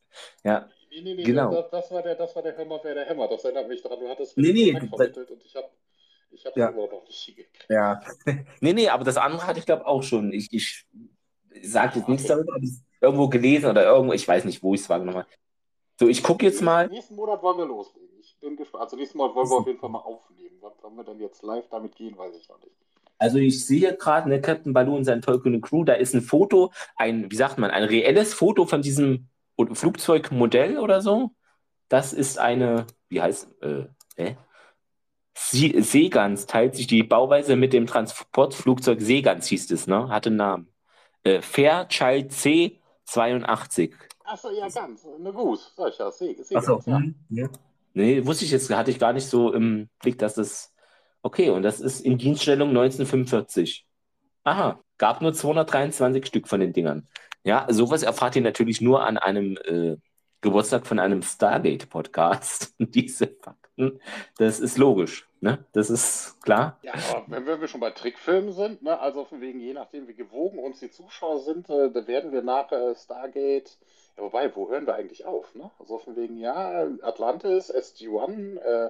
Ja. 0.44 0.70
Nee, 0.92 1.02
nee, 1.02 1.14
nee, 1.16 1.24
Genau. 1.24 1.52
das, 1.52 1.72
das 1.72 1.92
war 1.92 2.04
der, 2.04 2.14
das 2.16 2.36
war 2.36 2.44
der 2.44 2.56
Hör 2.56 2.80
wer 2.84 2.94
der 2.94 3.06
Hämmer. 3.06 3.28
Das 3.28 3.44
erinnert 3.44 3.68
mich 3.68 3.82
daran. 3.82 4.00
Du 4.00 4.10
hattest 4.10 4.38
Nee, 4.38 4.54
mir 4.54 4.74
nee, 4.74 4.74
das- 4.74 4.90
vermittelt 4.90 5.32
und 5.32 5.44
ich 5.44 5.56
habe 5.56 5.70
ich 6.30 6.46
hab's 6.46 6.56
Ja. 6.56 6.68
immer 6.70 6.86
noch 6.88 7.04
nicht 7.08 7.18
hingekriegt. 7.20 7.66
Ja. 7.70 8.00
nee, 8.62 8.74
nee, 8.74 8.90
aber 8.90 9.04
das 9.04 9.18
andere 9.18 9.48
hatte 9.48 9.58
ich 9.58 9.66
glaube 9.66 9.88
auch 9.88 10.04
schon. 10.04 10.32
Ich, 10.34 10.50
ich 10.54 10.86
sage 11.64 11.98
jetzt 12.00 12.10
nichts 12.10 12.28
darüber, 12.28 12.54
aber 12.54 12.64
irgendwo 13.02 13.30
gelesen 13.30 13.70
oder 13.70 13.84
irgendwo, 13.86 14.14
ich 14.14 14.28
weiß 14.28 14.46
nicht, 14.46 14.64
wo 14.64 14.74
ich 14.74 14.82
es 14.82 14.90
wahrgenommen 14.90 15.20
habe. 15.20 15.30
So, 16.00 16.08
ich 16.08 16.22
gucke 16.22 16.46
jetzt 16.46 16.62
mal. 16.62 16.88
Nächsten 16.88 17.16
Monat 17.16 17.42
wollen 17.42 17.58
wir 17.58 17.66
loslegen. 17.66 18.10
Ich 18.20 18.38
bin 18.40 18.56
gespannt. 18.56 18.84
Also 18.84 18.98
nächsten 18.98 19.18
Mal 19.18 19.34
wollen 19.34 19.50
wir 19.50 19.58
auf 19.58 19.68
jeden 19.68 19.80
Fall 19.80 19.90
mal 19.90 20.00
aufnehmen. 20.00 20.58
Wann 20.62 20.74
wann 20.82 20.96
wir 20.96 21.04
dann 21.04 21.20
jetzt 21.20 21.44
live 21.44 21.68
damit 21.70 21.96
gehen, 21.96 22.18
weiß 22.18 22.36
ich 22.36 22.48
noch 22.50 22.60
nicht. 22.60 22.72
Also 23.20 23.40
ich 23.40 23.66
sehe 23.66 23.96
gerade, 23.96 24.30
ne, 24.30 24.42
Captain 24.42 24.74
Baloo 24.74 24.96
und 24.96 25.06
sein 25.06 25.22
tollkühne 25.22 25.60
Crew, 25.60 25.84
da 25.84 25.94
ist 25.94 26.14
ein 26.14 26.22
Foto, 26.22 26.72
ein, 26.96 27.32
wie 27.32 27.36
sagt 27.36 27.58
man, 27.58 27.72
ein 27.72 27.84
reelles 27.84 28.34
Foto 28.34 28.66
von 28.66 28.82
diesem 28.82 29.30
Flugzeugmodell 29.74 30.78
oder 30.78 31.02
so. 31.02 31.32
Das 31.90 32.14
ist 32.14 32.38
eine, 32.38 32.86
wie 33.10 33.22
heißt, 33.22 33.64
äh, 33.64 33.86
hä? 34.18 34.38
Sie 35.36 35.82
Seegans 35.82 36.48
teilt 36.48 36.76
sich 36.76 36.88
die 36.88 37.04
Bauweise 37.04 37.56
mit 37.56 37.74
dem 37.74 37.88
Transportflugzeug 37.88 39.02
Seegans, 39.02 39.48
hieß 39.48 39.72
es, 39.72 39.88
ne? 39.88 40.10
Hatte 40.10 40.30
einen 40.30 40.38
Namen. 40.38 40.74
Äh, 41.24 41.42
Fairchild 41.42 42.34
C82. 43.08 43.94
Achso, 44.24 44.52
ja, 44.52 44.68
ganz. 44.68 45.06
Eine 45.06 45.32
Goose, 45.32 45.72
sag 45.76 45.94
ich 45.94 46.00
ja. 46.00 46.08
Achso, 46.58 46.82
ja. 46.86 46.98
hm, 46.98 47.16
ja. 47.30 47.48
Nee, 47.94 48.26
wusste 48.26 48.46
ich 48.46 48.52
jetzt, 48.52 48.70
hatte 48.70 48.92
ich 48.92 49.00
gar 49.00 49.14
nicht 49.14 49.28
so 49.28 49.54
im 49.54 49.90
Blick, 50.00 50.20
dass 50.20 50.36
das. 50.36 50.74
Okay, 51.24 51.50
und 51.50 51.64
das 51.64 51.80
ist 51.80 52.02
in 52.02 52.18
Dienststellung 52.18 52.70
1945. 52.70 53.86
Aha, 54.44 54.80
gab 54.98 55.22
nur 55.22 55.34
223 55.34 56.26
Stück 56.26 56.48
von 56.48 56.60
den 56.60 56.74
Dingern. 56.74 57.08
Ja, 57.44 57.66
sowas 57.70 58.04
erfahrt 58.04 58.36
ihr 58.36 58.42
natürlich 58.42 58.82
nur 58.82 59.04
an 59.04 59.18
einem 59.18 59.58
äh, 59.66 59.98
Geburtstag 60.42 60.86
von 60.86 61.00
einem 61.00 61.22
Stargate-Podcast. 61.22 62.76
Diese 62.80 63.28
Fakten, 63.28 63.67
das 64.38 64.60
ist 64.60 64.78
logisch, 64.78 65.30
ne? 65.40 65.64
Das 65.74 65.90
ist 65.90 66.42
klar. 66.42 66.80
Ja, 66.82 66.94
wenn 67.28 67.46
wir 67.46 67.62
wir 67.62 67.68
schon 67.68 67.80
bei 67.80 67.92
Trickfilmen 67.92 68.52
sind, 68.52 68.82
ne, 68.82 69.00
also 69.00 69.26
von 69.26 69.40
wegen, 69.42 69.60
je 69.60 69.74
nachdem, 69.74 70.08
wie 70.08 70.16
gewogen 70.16 70.60
uns 70.60 70.80
die 70.80 70.90
Zuschauer 70.90 71.40
sind, 71.42 71.70
äh, 71.70 71.92
da 71.92 72.08
werden 72.08 72.32
wir 72.32 72.42
nach 72.42 72.72
äh, 72.72 72.96
Stargate. 72.96 73.78
Ja, 74.18 74.24
wobei, 74.24 74.56
wo 74.56 74.70
hören 74.70 74.88
wir 74.88 74.96
eigentlich 74.96 75.26
auf? 75.26 75.54
Ne? 75.54 75.70
Also 75.80 76.00
von 76.00 76.16
wegen, 76.16 76.38
ja, 76.38 76.88
Atlantis, 77.02 77.72
SG-1, 77.74 78.58
äh, 78.58 78.90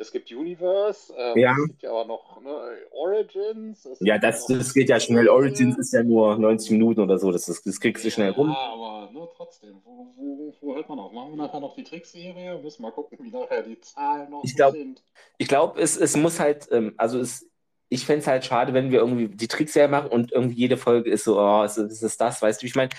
es 0.00 0.10
gibt 0.10 0.32
Universe, 0.32 1.12
ähm, 1.16 1.36
Ja. 1.38 1.52
es 1.52 1.66
gibt 1.68 1.82
ja 1.82 1.90
aber 1.90 2.06
noch 2.06 2.40
ne, 2.40 2.50
Origins. 2.90 3.88
Ja, 4.00 4.18
das, 4.18 4.46
das 4.46 4.72
geht 4.72 4.88
ja 4.88 4.98
schnell. 4.98 5.28
Origins 5.28 5.78
ist 5.78 5.92
ja 5.92 6.02
nur 6.02 6.36
90 6.38 6.70
Minuten 6.72 7.00
oder 7.00 7.18
so. 7.18 7.30
Das, 7.30 7.44
das, 7.44 7.80
kriegst 7.80 8.04
du 8.04 8.10
schnell 8.10 8.30
rum. 8.30 8.48
Ja, 8.48 8.72
aber 8.72 9.10
ne, 9.12 9.28
trotzdem, 9.36 9.80
wo, 9.84 10.12
wo, 10.16 10.54
wo 10.60 10.74
hört 10.74 10.88
man 10.88 10.98
auf? 10.98 11.12
Machen 11.12 11.32
wir 11.32 11.36
nachher 11.36 11.60
noch 11.60 11.74
die 11.74 11.84
Trickserie? 11.84 12.58
Müssen 12.62 12.82
wir 12.82 12.90
gucken, 12.92 13.18
wie 13.20 13.30
nachher 13.30 13.62
die 13.62 13.78
Zahlen 13.80 14.30
noch 14.30 14.42
Ich 14.44 14.56
glaub- 14.56 14.72
sind. 14.72 15.02
Ich 15.38 15.48
glaube, 15.48 15.80
es, 15.80 15.96
es 15.96 16.16
muss 16.16 16.40
halt, 16.40 16.68
ähm, 16.72 16.94
also 16.96 17.18
es, 17.20 17.46
ich 17.90 18.06
fände 18.06 18.20
es 18.20 18.26
halt 18.26 18.44
schade, 18.44 18.72
wenn 18.72 18.90
wir 18.90 19.00
irgendwie 19.00 19.28
die 19.28 19.48
Trickserie 19.48 19.88
machen 19.88 20.10
und 20.10 20.32
irgendwie 20.32 20.56
jede 20.56 20.76
Folge 20.76 21.10
ist 21.10 21.24
so, 21.24 21.38
oh, 21.38 21.62
ist, 21.64 21.76
ist 21.76 22.02
es 22.02 22.16
das, 22.16 22.40
weißt 22.40 22.62
du, 22.62 22.66
ich 22.66 22.74
meine, 22.74 22.90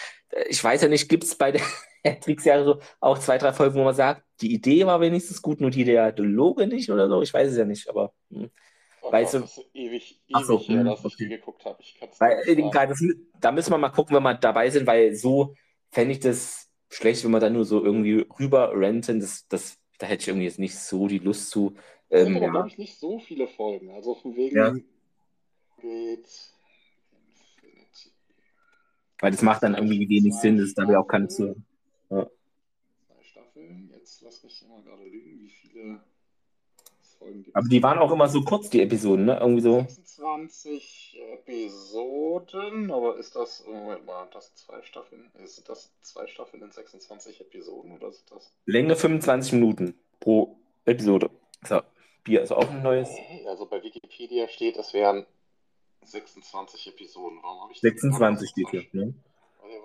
ich 0.47 0.64
weiß 0.64 0.82
ja 0.82 0.88
nicht, 0.88 1.10
gibt 1.10 1.24
es 1.24 1.36
bei 1.36 1.52
der 1.52 1.62
Trickserie 2.22 2.64
so 2.64 2.80
auch 2.99 3.18
zwei, 3.18 3.38
drei 3.38 3.54
Folgen, 3.54 3.76
wo 3.76 3.84
man 3.84 3.95
sagt, 3.95 4.24
die 4.42 4.54
Idee 4.54 4.86
war 4.86 5.00
wenigstens 5.02 5.42
gut, 5.42 5.62
nur 5.62 5.70
die 5.70 5.84
Dialoge 5.84 6.68
nicht 6.68 6.89
oder 6.89 7.08
so, 7.08 7.22
ich 7.22 7.34
weiß 7.34 7.52
es 7.52 7.58
ja 7.58 7.66
nicht, 7.66 7.89
aber 7.89 8.14
hm. 8.32 8.50
Oh 9.04 9.12
weißt 9.12 9.34
Gott, 9.34 9.42
du, 9.42 9.46
das 9.46 9.66
ewig, 9.74 10.22
ewig 10.28 10.46
so, 10.46 10.60
her, 10.60 10.80
hm, 10.80 10.86
dass 10.86 11.00
ich 11.00 11.06
okay. 11.06 11.16
die 11.24 11.30
geguckt 11.30 11.66
habe. 11.66 11.78
Ich 11.82 11.98
kann's 12.00 12.20
Weil, 12.20 12.44
äh, 12.46 12.88
das, 12.88 13.04
da 13.39 13.52
müssen 13.52 13.72
wir 13.72 13.78
mal 13.80 13.89
gucken, 13.89 14.16
wenn 14.16 14.24
wir 14.24 14.36
dabei 14.36 14.70
sind, 14.70 14.86
weil 14.86 15.16
so 15.16 15.56
fände 15.89 16.14
ich 16.14 16.20
das 16.20 16.70
schlecht, 16.89 17.24
wenn 17.24 17.32
wir 17.32 17.39
dann 17.39 17.54
nur 17.54 17.66
so 17.66 17.84
irgendwie 17.84 18.28
rüber 18.39 18.72
renten. 18.76 19.20
Das, 19.20 19.48
das, 19.48 19.78
da 19.98 20.06
hätte 20.06 20.22
ich 20.22 20.28
irgendwie 20.28 20.46
jetzt 20.46 20.60
nicht 20.60 20.78
so 20.78 21.08
die 21.08 21.18
Lust 21.18 21.50
zu. 21.50 21.74
Sind 22.10 22.28
Ähm, 22.28 22.36
aber, 22.36 22.46
ja. 22.46 22.52
glaube 22.52 22.68
ich, 22.68 22.78
nicht 22.78 23.00
so 23.00 23.20
viele 23.20 23.48
Folgen. 23.48 23.89
Also 23.92 24.16
von 24.16 24.36
wegen 24.36 24.56
Ja. 24.56 24.76
geht. 25.82 26.28
Weil 29.20 29.32
das 29.32 29.42
macht 29.42 29.64
dann 29.64 29.76
irgendwie 29.76 30.10
wenig 30.10 30.34
Sinn, 30.36 30.58
das 30.58 30.68
ist 30.68 30.78
da 30.78 30.88
wäre 30.88 31.00
auch 31.00 31.08
keine 31.08 31.28
zu. 31.28 31.56
Lass 34.32 34.44
mich 34.44 34.64
mal 34.66 34.82
gerade 34.82 35.04
lügen, 35.04 35.42
wie 35.42 35.50
viele 35.50 36.00
Folgen 37.20 37.44
gibt 37.44 37.54
Aber 37.54 37.68
die 37.68 37.84
waren 37.84 38.00
auch 38.00 38.14
immer 38.14 38.30
so 38.30 38.44
kurz, 38.44 38.70
die 38.70 38.82
Episoden, 38.82 39.26
ne? 39.26 39.38
Irgendwie 39.38 39.60
so. 39.60 39.80
26 39.82 41.20
Episoden, 41.34 42.92
aber 42.92 43.18
ist 43.18 43.36
das, 43.36 43.62
oh, 43.68 43.74
Moment 43.74 44.06
mal, 44.06 44.30
das 44.32 44.56
zwei 44.56 44.82
Staffeln? 44.84 45.30
Ist 45.44 45.68
das 45.68 45.92
zwei 46.00 46.28
Staffeln 46.28 46.64
in 46.64 46.72
26 46.72 47.42
Episoden 47.42 47.92
oder 47.92 48.08
ist 48.08 48.32
das? 48.32 48.54
Länge 48.66 48.96
25 48.96 49.52
Minuten 49.52 49.96
pro 50.22 50.56
Episode. 50.86 51.30
So, 51.68 51.82
Bier 52.24 52.42
ist 52.42 52.54
auch 52.54 52.70
ein 52.70 52.82
neues. 52.82 53.10
Also 53.48 53.66
bei 53.66 53.84
Wikipedia 53.84 54.48
steht, 54.48 54.78
es 54.78 54.94
wären 54.94 55.26
26 56.06 56.88
Episoden. 56.88 57.40
Warum 57.42 57.64
habe 57.64 57.74
ich 57.74 57.82
26 57.82 58.50
steht 58.50 58.70
hier. 58.70 58.86
Ne? 58.94 59.14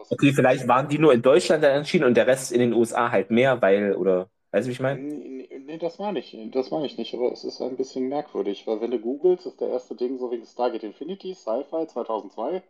Okay, 0.09 0.32
vielleicht 0.32 0.68
waren 0.68 0.88
die 0.88 0.99
nur 0.99 1.12
in 1.12 1.22
Deutschland 1.22 1.64
dann 1.64 1.72
erschienen 1.72 2.05
und 2.05 2.16
der 2.16 2.26
Rest 2.26 2.53
in 2.53 2.61
den 2.61 2.72
USA 2.72 3.11
halt 3.11 3.30
mehr, 3.30 3.61
weil, 3.61 3.94
oder, 3.94 4.30
weißt 4.53 4.66
du, 4.66 4.68
wie 4.68 4.72
ich 4.72 4.80
meine? 4.80 5.01
Nee, 5.01 5.49
nee, 5.59 5.78
das 5.78 5.99
meine 5.99 6.18
ich, 6.18 6.36
das 6.53 6.70
meine 6.70 6.86
ich 6.86 6.97
nicht, 6.99 7.14
aber 7.14 7.32
es 7.32 7.44
ist 7.44 7.61
ein 7.61 7.76
bisschen 7.76 8.09
merkwürdig, 8.09 8.66
weil 8.66 8.80
wenn 8.80 8.90
du 8.90 8.99
googelst, 8.99 9.47
ist 9.47 9.61
der 9.61 9.68
erste 9.68 9.94
Ding 9.94 10.18
so 10.18 10.30
wegen 10.30 10.47
Stargate 10.47 10.84
Infinity, 10.84 11.34
Sci-Fi 11.34 11.86
2002, 11.86 12.62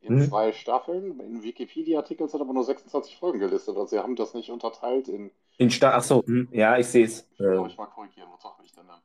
in 0.00 0.14
Mhm. 0.14 0.28
zwei 0.28 0.52
Staffeln. 0.52 1.18
In 1.20 1.42
Wikipedia-Artikeln 1.42 2.28
sind 2.28 2.40
aber 2.40 2.52
nur 2.52 2.64
26 2.64 3.16
Folgen 3.16 3.38
gelistet, 3.40 3.76
also 3.76 3.86
sie 3.86 3.98
haben 3.98 4.16
das 4.16 4.34
nicht 4.34 4.50
unterteilt 4.50 5.08
in. 5.08 5.30
In 5.58 5.70
Sta 5.70 5.94
ach 5.94 6.02
so, 6.02 6.22
hm, 6.24 6.48
ja, 6.52 6.78
ich 6.78 6.86
sehe 6.86 7.04
es. 7.04 7.26
Ich 7.32 7.38
glaube, 7.38 7.68
Äh, 7.68 7.70
ich 7.72 7.76
mal 7.76 7.86
korrigieren, 7.86 8.28
was 8.32 8.42
sag 8.42 8.54
ich 8.64 8.72
denn 8.72 8.86
dann? 8.86 9.00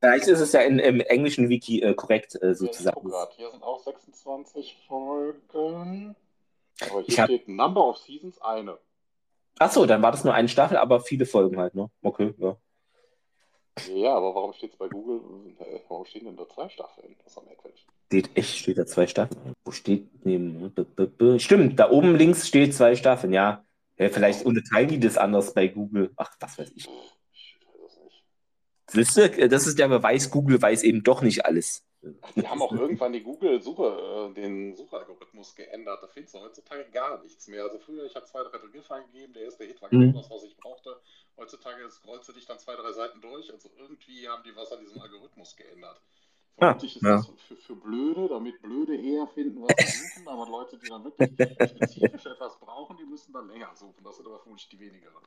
Vielleicht 0.00 0.26
ist 0.26 0.40
es 0.40 0.52
ja 0.52 0.60
in, 0.60 0.78
im 0.78 1.00
englischen 1.00 1.48
Wiki 1.48 1.80
äh, 1.80 1.94
korrekt, 1.94 2.34
äh, 2.36 2.48
Ja, 2.48 2.54
sozusagen. 2.54 3.00
guck 3.00 3.10
grad, 3.10 3.32
hier 3.34 3.50
sind 3.50 3.62
auch 3.62 3.78
26 3.82 4.76
Folgen. 4.86 6.14
Aber 6.80 7.00
hier 7.00 7.08
Ich 7.08 7.18
hab- 7.20 7.26
steht 7.28 7.48
Number 7.48 7.88
of 7.88 7.96
Seasons 7.98 8.40
eine. 8.42 8.78
Ach 9.58 9.70
so, 9.70 9.86
dann 9.86 10.02
war 10.02 10.10
das 10.12 10.24
nur 10.24 10.34
eine 10.34 10.48
Staffel, 10.48 10.76
aber 10.76 11.00
viele 11.00 11.26
Folgen 11.26 11.58
halt, 11.58 11.74
ne? 11.74 11.90
Okay, 12.02 12.34
ja. 12.38 12.56
Ja, 13.92 14.14
aber 14.14 14.34
warum 14.34 14.52
steht 14.52 14.72
es 14.72 14.76
bei 14.78 14.88
Google? 14.88 15.20
äh, 15.58 15.80
Warum 15.88 16.04
stehen 16.06 16.24
denn 16.24 16.36
da 16.36 16.48
zwei 16.48 16.68
Staffeln? 16.68 17.16
Das 17.18 17.32
ist 17.32 17.36
ja 17.36 17.42
merkwürdig. 17.42 17.86
Steht 18.06 18.30
echt, 18.36 18.56
steht 18.58 18.78
da 18.78 18.86
zwei 18.86 19.06
Staffeln. 19.06 19.52
Wo 19.64 19.72
steht 19.72 20.24
neben. 20.24 20.72
b- 20.72 21.38
Stimmt, 21.38 21.78
da 21.80 21.90
oben 21.90 22.14
links 22.14 22.46
steht 22.46 22.74
zwei 22.74 22.94
Staffeln, 22.94 23.32
ja. 23.32 23.64
ja 23.98 24.08
vielleicht 24.10 24.44
unterteilen 24.44 24.88
die 24.88 25.00
das 25.00 25.16
anders 25.18 25.54
bei 25.54 25.68
Google. 25.68 26.12
Ach, 26.16 26.30
was 26.38 26.58
weiß 26.58 26.70
ich. 26.76 26.86
Ich 27.32 27.56
weiß 27.66 27.90
es 27.90 27.98
nicht. 28.04 28.24
Siehst 28.90 29.16
du, 29.16 29.48
das 29.48 29.66
ist 29.66 29.78
der 29.78 29.88
Beweis, 29.88 30.30
Google 30.30 30.60
weiß 30.62 30.82
eben 30.84 31.02
doch 31.02 31.22
nicht 31.22 31.44
alles. 31.44 31.83
Die 32.36 32.46
haben 32.46 32.62
auch 32.62 32.72
irgendwann 32.72 33.12
die 33.12 33.22
Google-Suche, 33.22 34.30
äh, 34.30 34.34
den 34.34 34.74
Suchalgorithmus 34.76 35.54
geändert. 35.54 36.02
Da 36.02 36.06
findest 36.08 36.34
du 36.34 36.40
heutzutage 36.40 36.84
gar 36.90 37.22
nichts 37.22 37.48
mehr. 37.48 37.62
Also 37.64 37.78
früher, 37.78 38.04
ich 38.04 38.14
habe 38.14 38.26
zwei, 38.26 38.42
drei 38.42 38.58
Begriffe 38.58 38.94
eingegeben, 38.94 39.32
der 39.32 39.44
erste 39.44 39.64
Hit 39.64 39.80
war 39.80 39.88
Mhm. 39.92 40.00
genau 40.12 40.18
das, 40.18 40.30
was 40.30 40.44
ich 40.44 40.56
brauchte. 40.56 41.00
Heutzutage 41.36 41.90
scrollst 41.90 42.28
du 42.28 42.32
dich 42.32 42.46
dann 42.46 42.58
zwei, 42.58 42.76
drei 42.76 42.92
Seiten 42.92 43.20
durch. 43.20 43.52
Also 43.52 43.70
irgendwie 43.78 44.28
haben 44.28 44.42
die 44.44 44.54
was 44.54 44.72
an 44.72 44.80
diesem 44.80 45.00
Algorithmus 45.00 45.56
geändert. 45.56 46.00
Vermutlich 46.56 46.96
ist 46.96 47.02
ja. 47.02 47.16
das 47.16 47.26
für, 47.48 47.56
für 47.56 47.74
Blöde, 47.74 48.28
damit 48.28 48.62
Blöde 48.62 48.96
eher 48.96 49.26
finden, 49.26 49.62
was 49.62 49.74
sie 49.76 49.98
suchen, 49.98 50.28
aber 50.28 50.48
Leute, 50.48 50.78
die 50.78 50.88
dann 50.88 51.02
wirklich 51.04 51.30
spezifisch 51.70 52.26
etwas 52.26 52.58
brauchen, 52.60 52.96
die 52.96 53.04
müssen 53.04 53.32
dann 53.32 53.48
länger 53.48 53.74
suchen. 53.74 54.04
Das 54.04 54.16
sind 54.16 54.26
aber 54.26 54.38
vermutlich 54.38 54.68
die 54.68 54.78
wenigeren. 54.78 55.24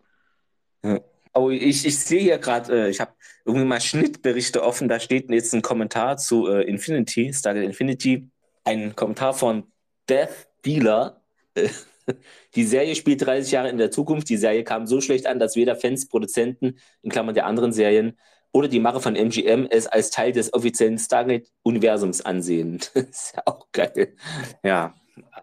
Oh, 1.37 1.51
ich, 1.51 1.85
ich 1.85 1.99
sehe 1.99 2.21
hier 2.21 2.37
gerade, 2.39 2.87
äh, 2.87 2.89
ich 2.89 2.99
habe 2.99 3.11
irgendwie 3.45 3.65
mal 3.65 3.79
Schnittberichte 3.79 4.63
offen, 4.63 4.87
da 4.89 4.99
steht 4.99 5.29
jetzt 5.29 5.53
ein 5.53 5.61
Kommentar 5.61 6.17
zu 6.17 6.47
äh, 6.47 6.63
Infinity, 6.63 7.31
Stargate 7.33 7.63
Infinity, 7.63 8.29
ein 8.63 8.95
Kommentar 8.95 9.33
von 9.33 9.63
Death 10.09 10.47
Dealer. 10.65 11.21
Äh, 11.53 11.69
Die 12.55 12.63
Serie 12.63 12.95
spielt 12.95 13.25
30 13.25 13.51
Jahre 13.51 13.69
in 13.69 13.77
der 13.77 13.91
Zukunft. 13.91 14.29
Die 14.29 14.37
Serie 14.37 14.63
kam 14.63 14.87
so 14.87 15.01
schlecht 15.01 15.27
an, 15.27 15.39
dass 15.39 15.55
weder 15.55 15.75
Fans, 15.75 16.07
Produzenten, 16.07 16.79
in 17.01 17.11
Klammern 17.11 17.35
der 17.35 17.45
anderen 17.45 17.71
Serien, 17.71 18.17
oder 18.51 18.67
die 18.67 18.79
Macher 18.79 19.01
von 19.01 19.15
MGM 19.15 19.67
es 19.69 19.87
als 19.87 20.09
Teil 20.09 20.31
des 20.31 20.53
offiziellen 20.53 20.97
Stargate-Universums 20.97 22.21
ansehen. 22.21 22.79
Das 22.93 23.03
ist 23.09 23.33
ja 23.35 23.43
auch 23.45 23.67
geil. 23.71 24.15
Ja, 24.63 24.95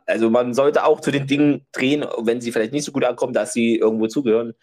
also 0.06 0.30
man 0.30 0.54
sollte 0.54 0.84
auch 0.84 1.00
zu 1.00 1.10
den 1.10 1.26
Dingen 1.26 1.66
drehen, 1.72 2.04
wenn 2.18 2.40
sie 2.40 2.50
vielleicht 2.50 2.72
nicht 2.72 2.84
so 2.84 2.92
gut 2.92 3.04
ankommen, 3.04 3.32
dass 3.32 3.52
sie 3.52 3.76
irgendwo 3.76 4.06
zugehören. 4.06 4.54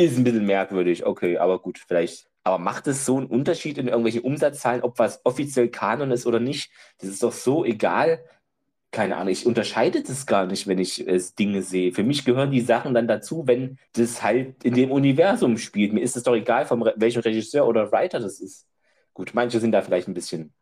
Ist 0.00 0.16
ein 0.16 0.24
bisschen 0.24 0.46
merkwürdig, 0.46 1.04
okay, 1.04 1.36
aber 1.36 1.58
gut, 1.58 1.78
vielleicht. 1.78 2.26
Aber 2.42 2.56
macht 2.56 2.86
es 2.86 3.04
so 3.04 3.18
einen 3.18 3.26
Unterschied 3.26 3.76
in 3.76 3.86
irgendwelchen 3.86 4.22
Umsatzzahlen, 4.22 4.80
ob 4.82 4.98
was 4.98 5.20
offiziell 5.26 5.68
Kanon 5.68 6.10
ist 6.10 6.24
oder 6.24 6.40
nicht? 6.40 6.72
Das 7.00 7.10
ist 7.10 7.22
doch 7.22 7.32
so 7.34 7.66
egal. 7.66 8.24
Keine 8.92 9.18
Ahnung, 9.18 9.28
ich 9.30 9.44
unterscheide 9.44 10.02
das 10.02 10.24
gar 10.24 10.46
nicht, 10.46 10.66
wenn 10.66 10.78
ich 10.78 11.06
äh, 11.06 11.20
Dinge 11.38 11.60
sehe. 11.60 11.92
Für 11.92 12.02
mich 12.02 12.24
gehören 12.24 12.50
die 12.50 12.62
Sachen 12.62 12.94
dann 12.94 13.08
dazu, 13.08 13.46
wenn 13.46 13.78
das 13.92 14.22
halt 14.22 14.64
in 14.64 14.72
dem 14.72 14.90
Universum 14.90 15.58
spielt. 15.58 15.92
Mir 15.92 16.00
ist 16.00 16.16
es 16.16 16.22
doch 16.22 16.34
egal, 16.34 16.64
von 16.64 16.80
Re 16.80 16.94
welchem 16.96 17.20
Regisseur 17.20 17.68
oder 17.68 17.92
Writer 17.92 18.20
das 18.20 18.40
ist. 18.40 18.66
Gut, 19.12 19.32
manche 19.34 19.60
sind 19.60 19.72
da 19.72 19.82
vielleicht 19.82 20.08
ein 20.08 20.14
bisschen 20.14 20.54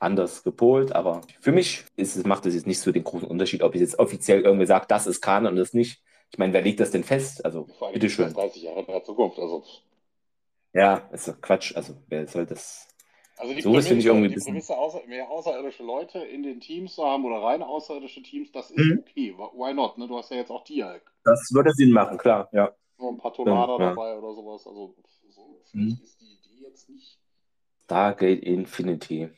anders 0.00 0.44
gepolt, 0.44 0.92
aber 0.92 1.20
für 1.40 1.52
mich 1.52 1.84
ist 1.96 2.16
es, 2.16 2.24
macht 2.24 2.46
es 2.46 2.54
jetzt 2.54 2.66
nicht 2.66 2.80
so 2.80 2.90
den 2.90 3.04
großen 3.04 3.28
Unterschied, 3.28 3.62
ob 3.62 3.74
ich 3.74 3.82
jetzt 3.82 3.98
offiziell 3.98 4.40
irgendwie 4.40 4.66
sage, 4.66 4.86
das 4.88 5.06
ist 5.06 5.20
Kanon 5.20 5.52
und 5.52 5.56
das 5.56 5.74
nicht. 5.74 6.02
Ich 6.30 6.38
meine, 6.38 6.52
wer 6.52 6.62
legt 6.62 6.80
das 6.80 6.90
denn 6.90 7.04
fest? 7.04 7.44
Also, 7.44 7.66
Vor 7.78 7.88
allem 7.88 7.94
bitteschön. 7.94 8.26
ist 8.26 8.36
das 8.36 8.42
30 8.44 8.62
Jahre 8.62 8.80
in 8.80 8.86
der 8.86 9.04
Zukunft. 9.04 9.38
Also, 9.38 9.64
Ja, 10.74 11.08
ist 11.12 11.26
doch 11.28 11.40
Quatsch. 11.40 11.74
Also, 11.76 11.94
wer 12.08 12.26
soll 12.26 12.44
das? 12.46 12.86
also 13.38 13.54
die 13.54 13.62
Sowas 13.62 13.86
finde 13.86 14.00
ich 14.00 14.06
Prämisse- 14.06 14.08
irgendwie 14.08 14.28
die 14.28 14.34
bisschen- 14.34 14.52
Prämisse, 14.52 14.76
außer, 14.76 15.00
mehr 15.06 15.30
außerirdische 15.30 15.82
Leute 15.84 16.18
in 16.18 16.42
den 16.42 16.60
Teams 16.60 16.94
zu 16.96 17.04
haben 17.04 17.24
oder 17.24 17.42
rein 17.42 17.62
außerirdische 17.62 18.22
Teams, 18.22 18.50
das 18.52 18.70
ist 18.70 18.78
Mhm. 18.78 18.98
okay. 19.00 19.34
Why 19.54 19.72
not? 19.74 19.96
Ne? 19.96 20.06
Du 20.08 20.18
hast 20.18 20.30
ja 20.30 20.36
jetzt 20.36 20.50
auch 20.50 20.64
Dialk. 20.64 21.02
Das 21.24 21.48
würde 21.52 21.72
Sinn 21.72 21.92
machen, 21.92 22.18
klar, 22.18 22.48
ja. 22.52 22.74
So 22.98 23.08
ein 23.10 23.16
paar 23.18 23.32
Tonada 23.32 23.72
Ja. 23.78 23.90
dabei 23.90 24.18
oder 24.18 24.34
sowas. 24.34 24.66
Also, 24.66 24.94
so, 25.30 25.60
Mhm. 25.72 25.88
vielleicht 25.90 26.02
ist 26.02 26.20
die 26.20 26.26
Idee 26.34 26.64
jetzt 26.68 26.88
nicht. 26.90 27.18
Stargate 27.84 28.42
Infinity. 28.42 29.30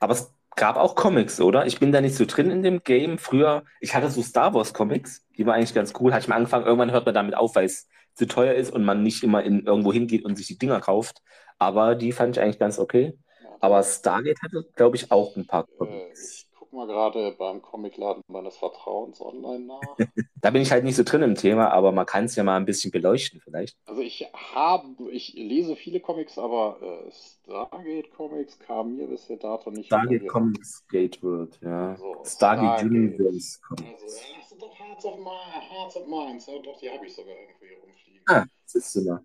Aber 0.00 0.14
es 0.14 0.32
gab 0.56 0.76
auch 0.76 0.94
Comics, 0.94 1.40
oder? 1.40 1.66
Ich 1.66 1.78
bin 1.80 1.92
da 1.92 2.00
nicht 2.00 2.16
so 2.16 2.24
drin 2.26 2.50
in 2.50 2.62
dem 2.62 2.82
Game. 2.82 3.18
Früher, 3.18 3.64
ich 3.80 3.94
hatte 3.94 4.10
so 4.10 4.22
Star 4.22 4.54
Wars 4.54 4.72
Comics, 4.74 5.24
die 5.36 5.46
waren 5.46 5.56
eigentlich 5.56 5.74
ganz 5.74 5.92
cool. 6.00 6.12
Hatte 6.12 6.22
ich 6.22 6.28
mal 6.28 6.36
angefangen, 6.36 6.66
irgendwann 6.66 6.92
hört 6.92 7.06
man 7.06 7.14
damit 7.14 7.36
auf, 7.36 7.54
weil 7.54 7.66
es 7.66 7.88
zu 8.14 8.26
teuer 8.26 8.54
ist 8.54 8.72
und 8.72 8.84
man 8.84 9.02
nicht 9.02 9.22
immer 9.22 9.42
in 9.42 9.66
irgendwo 9.66 9.92
hingeht 9.92 10.24
und 10.24 10.36
sich 10.36 10.46
die 10.46 10.58
Dinger 10.58 10.80
kauft. 10.80 11.22
Aber 11.58 11.94
die 11.94 12.12
fand 12.12 12.36
ich 12.36 12.42
eigentlich 12.42 12.58
ganz 12.58 12.78
okay. 12.78 13.18
Aber 13.60 13.82
Stargate 13.82 14.40
hatte, 14.42 14.64
glaube 14.74 14.96
ich, 14.96 15.10
auch 15.10 15.36
ein 15.36 15.46
paar 15.46 15.64
äh, 15.64 15.76
Comics. 15.78 16.43
Mal 16.74 16.86
gerade 16.86 17.32
beim 17.32 17.62
Comicladen 17.62 18.22
meines 18.28 18.56
Vertrauens 18.56 19.20
online 19.20 19.64
nach. 19.66 19.96
Da 20.40 20.50
bin 20.50 20.60
ich 20.60 20.70
halt 20.72 20.84
nicht 20.84 20.96
so 20.96 21.04
drin 21.04 21.22
im 21.22 21.36
Thema, 21.36 21.70
aber 21.70 21.90
man 21.90 22.04
kann 22.04 22.24
es 22.24 22.36
ja 22.36 22.44
mal 22.44 22.56
ein 22.58 22.66
bisschen 22.66 22.90
beleuchten 22.90 23.40
vielleicht. 23.40 23.76
Also 23.86 24.02
ich 24.02 24.26
habe, 24.34 25.10
ich 25.10 25.32
lese 25.34 25.74
viele 25.74 26.00
Comics, 26.00 26.36
aber 26.36 26.78
äh, 26.82 27.10
Stargate 27.44 28.10
Comics 28.14 28.58
kam 28.58 28.96
mir 28.96 29.06
bisher 29.06 29.36
dato 29.38 29.70
nicht 29.70 29.86
Stargate 29.86 30.26
Comics 30.26 30.86
Gate 30.88 31.22
World, 31.22 31.58
ja. 31.62 31.96
So, 31.96 32.12
Stargate 32.26 32.26
Stargate. 32.26 32.84
Universe 32.84 33.58
Also, 33.70 33.74
Comics. 33.74 34.20
ja, 34.20 34.36
das 34.38 34.48
sind 34.50 34.62
doch 34.62 34.78
Hearts 34.78 35.04
of, 35.06 35.18
Mi- 35.18 35.70
Hearts 35.70 35.96
of 35.96 36.06
Minds. 36.08 36.46
Ja, 36.46 36.58
doch, 36.58 36.78
die 36.78 36.90
habe 36.90 37.06
ich 37.06 37.14
sogar 37.14 37.34
irgendwo 37.34 37.64
hier 37.66 37.78
rumfliegen. 37.78 38.22
Ah, 38.26 38.44
siehst 38.66 38.94
du 38.96 39.02
mal. 39.02 39.24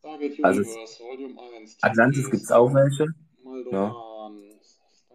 Stargate 0.00 0.38
Also, 0.42 0.60
Universe, 0.62 1.02
Volume 1.02 1.40
1. 1.40 1.76
Atlantis 1.82 2.30
gibt 2.30 2.42
es 2.44 2.50
auch 2.52 2.72
welche. 2.74 3.06
Maldoran, 3.44 4.57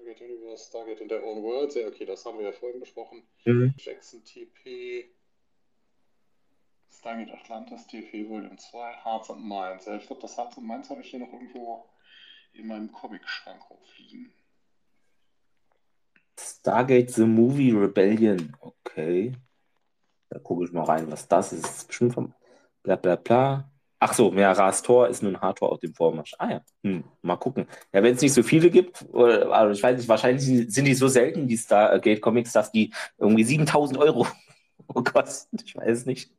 Stargate 0.04 0.22
Universe, 0.22 0.66
Stargate 0.66 1.02
in 1.02 1.08
their 1.08 1.24
own 1.24 1.42
world. 1.42 1.74
Ja, 1.76 1.88
okay, 1.88 2.06
das 2.06 2.26
haben 2.26 2.38
wir 2.38 2.46
ja 2.46 2.52
vorhin 2.52 2.80
besprochen. 2.80 3.24
Mhm. 3.46 3.74
Jackson 3.78 4.24
TP. 4.24 5.10
Stargate 6.90 7.32
Atlantis 7.32 7.88
TP 7.88 8.30
Volume 8.30 8.56
2, 8.56 8.94
Hearts 9.04 9.30
and 9.30 9.46
Minds. 9.46 9.86
Ja, 9.86 9.96
ich 9.96 10.06
glaube, 10.06 10.22
das 10.22 10.38
Hearts 10.38 10.58
and 10.58 10.68
Minds 10.68 10.90
habe 10.90 11.02
ich 11.02 11.10
hier 11.10 11.20
noch 11.20 11.32
irgendwo 11.32 11.86
in 12.54 12.68
meinem 12.68 12.92
Comic-Schrank 12.92 13.70
rumfliegen. 13.70 14.32
Stargate 16.38 17.12
The 17.12 17.26
Movie 17.26 17.72
Rebellion. 17.72 18.56
Okay. 18.60 19.34
Da 20.30 20.40
gucke 20.40 20.66
ich 20.66 20.72
mal 20.72 20.84
rein, 20.84 21.12
was 21.12 21.28
das 21.28 21.54
ist. 21.54 21.64
Das 21.64 21.78
ist 21.78 21.88
bestimmt 21.88 22.14
vom 22.14 22.34
bla 22.84 22.96
bla 22.96 23.16
bla. 23.16 23.73
Ach 24.06 24.14
so, 24.14 24.34
ja, 24.34 24.52
Rastor 24.52 25.08
ist 25.08 25.24
nun 25.24 25.40
Hardtor 25.40 25.72
auf 25.72 25.80
dem 25.80 25.94
Vormarsch. 25.94 26.36
Ah 26.38 26.52
ja, 26.52 26.62
hm, 26.84 27.06
mal 27.22 27.38
gucken. 27.38 27.70
Ja, 27.94 28.04
wenn 28.04 28.16
es 28.16 28.22
nicht 28.22 28.34
so 28.34 28.44
viele 28.44 28.70
gibt, 28.70 29.06
oder, 29.14 29.50
also 29.50 29.72
ich 29.72 29.82
weiß 29.82 29.96
nicht, 29.96 30.10
wahrscheinlich 30.10 30.44
sind 30.44 30.84
die 30.84 30.94
so 30.94 31.08
selten, 31.08 31.48
die 31.48 31.58
Stargate 31.58 32.20
Comics, 32.20 32.52
dass 32.52 32.70
die 32.70 32.92
irgendwie 33.18 33.46
7000 33.46 33.98
Euro 33.98 34.28
kosten. 35.06 35.58
Ich 35.64 35.78
weiß 35.78 36.00
es 36.00 36.06
nicht. 36.06 36.34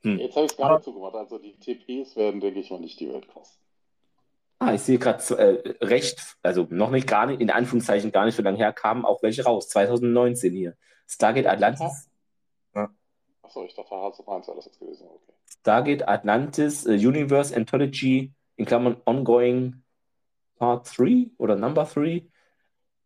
Hm. 0.00 0.18
Jetzt 0.18 0.34
habe 0.34 0.46
ich 0.46 0.52
es 0.52 0.56
gar 0.56 0.72
nicht 0.72 0.84
zugemacht. 0.84 1.14
Also 1.14 1.36
die 1.36 1.58
TPs 1.58 2.16
werden, 2.16 2.40
denke 2.40 2.60
ich 2.60 2.70
mal, 2.70 2.80
nicht 2.80 2.98
die 2.98 3.12
Welt 3.12 3.28
kosten. 3.28 3.62
Ah, 4.58 4.72
ich 4.72 4.80
sehe 4.80 4.98
gerade 4.98 5.22
äh, 5.36 5.84
recht, 5.84 6.38
also 6.42 6.68
noch 6.70 6.90
nicht 6.90 7.06
gar 7.06 7.26
nicht, 7.26 7.42
in 7.42 7.50
Anführungszeichen 7.50 8.12
gar 8.12 8.24
nicht 8.24 8.36
so 8.36 8.42
lange 8.42 8.56
her, 8.56 8.72
kamen 8.72 9.04
auch 9.04 9.22
welche 9.22 9.44
raus. 9.44 9.68
2019 9.68 10.54
hier. 10.54 10.74
Stargate 11.06 11.48
Atlantis. 11.48 12.09
Achso, 13.50 13.64
ich 13.64 13.74
dachte, 13.74 13.90
Hearts 13.90 14.20
of 14.20 14.28
Mines 14.28 14.46
wäre 14.46 14.58
das 14.58 14.66
jetzt 14.66 14.78
gewesen. 14.78 15.08
Okay. 15.08 15.32
Stargate 15.58 16.06
Atlantis 16.06 16.86
uh, 16.86 16.90
Universe 16.90 17.54
Anthology 17.54 18.32
in 18.54 18.64
Klammern 18.64 19.02
Ongoing 19.06 19.82
Part 20.56 20.96
3 20.96 21.30
oder 21.36 21.56
Number 21.56 21.84
3. 21.84 22.24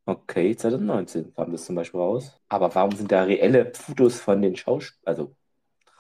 Okay, 0.05 0.55
2019 0.55 1.34
kam 1.34 1.51
das 1.51 1.64
zum 1.64 1.76
Beispiel 1.76 1.99
raus. 1.99 2.38
Aber 2.51 2.74
warum 2.74 2.92
sind 2.92 3.11
da 3.11 3.22
reelle 3.22 3.72
Fotos 3.72 4.20
von 4.20 4.42
den 4.42 4.55
Schauspielern, 4.55 5.07
also 5.07 5.34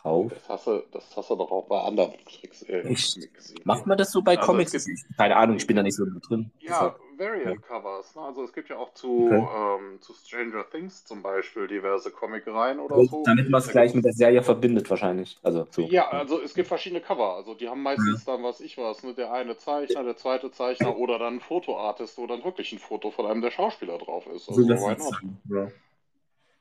drauf. 0.02 0.30
Das 0.30 0.48
hast 0.50 0.66
du, 0.66 0.82
das 0.92 1.16
hast 1.16 1.30
du 1.30 1.36
doch 1.36 1.50
auch 1.50 1.66
bei 1.66 1.80
anderen 1.80 2.12
Tricks 2.26 2.62
äh, 2.64 2.82
gesehen. 2.82 3.30
Macht 3.64 3.86
man 3.86 3.96
das 3.96 4.12
so 4.12 4.20
bei 4.20 4.36
also 4.36 4.52
Comics? 4.52 4.72
Gibt, 4.72 5.16
Keine 5.16 5.36
Ahnung, 5.36 5.56
ich 5.56 5.66
bin 5.66 5.76
da 5.76 5.82
nicht 5.82 5.96
so 5.96 6.04
drin. 6.28 6.50
Ja, 6.60 6.94
Variant-Covers. 7.18 8.14
Ne? 8.16 8.22
Also 8.22 8.44
es 8.44 8.52
gibt 8.52 8.68
ja 8.68 8.76
auch 8.76 8.92
zu, 8.94 9.26
okay. 9.26 9.46
ähm, 9.56 10.00
zu 10.00 10.12
Stranger 10.14 10.68
Things 10.70 11.04
zum 11.04 11.22
Beispiel 11.22 11.66
diverse 11.66 12.10
Comic-Reihen 12.10 12.80
oder 12.80 12.96
oh, 12.96 13.04
so. 13.04 13.22
Damit 13.24 13.50
man 13.50 13.60
es 13.60 13.68
gleich 13.68 13.94
mit 13.94 14.04
der 14.04 14.12
Serie 14.12 14.42
verbindet 14.42 14.88
wahrscheinlich. 14.90 15.38
Also, 15.42 15.66
so. 15.70 15.82
Ja, 15.82 16.08
also 16.08 16.40
es 16.40 16.54
gibt 16.54 16.68
verschiedene 16.68 17.00
Cover. 17.00 17.34
Also 17.34 17.54
die 17.54 17.68
haben 17.68 17.82
meistens 17.82 18.26
mhm. 18.26 18.30
dann, 18.30 18.42
was 18.42 18.60
ich 18.60 18.78
was, 18.78 19.02
ne? 19.02 19.14
der 19.14 19.32
eine 19.32 19.56
Zeichner, 19.56 20.04
der 20.04 20.16
zweite 20.16 20.50
Zeichner 20.50 20.96
oder 20.96 21.18
dann 21.18 21.36
ein 21.36 21.40
Fotoartist, 21.40 22.18
wo 22.18 22.26
dann 22.26 22.44
wirklich 22.44 22.72
ein 22.72 22.78
Foto 22.78 23.10
von 23.10 23.26
einem 23.26 23.40
der 23.40 23.50
Schauspieler 23.50 23.98
drauf 23.98 24.26
ist. 24.26 24.48
Also, 24.48 24.62
so, 24.62 24.68
why 24.68 24.96
not? 24.96 25.14
Ja. 25.50 25.68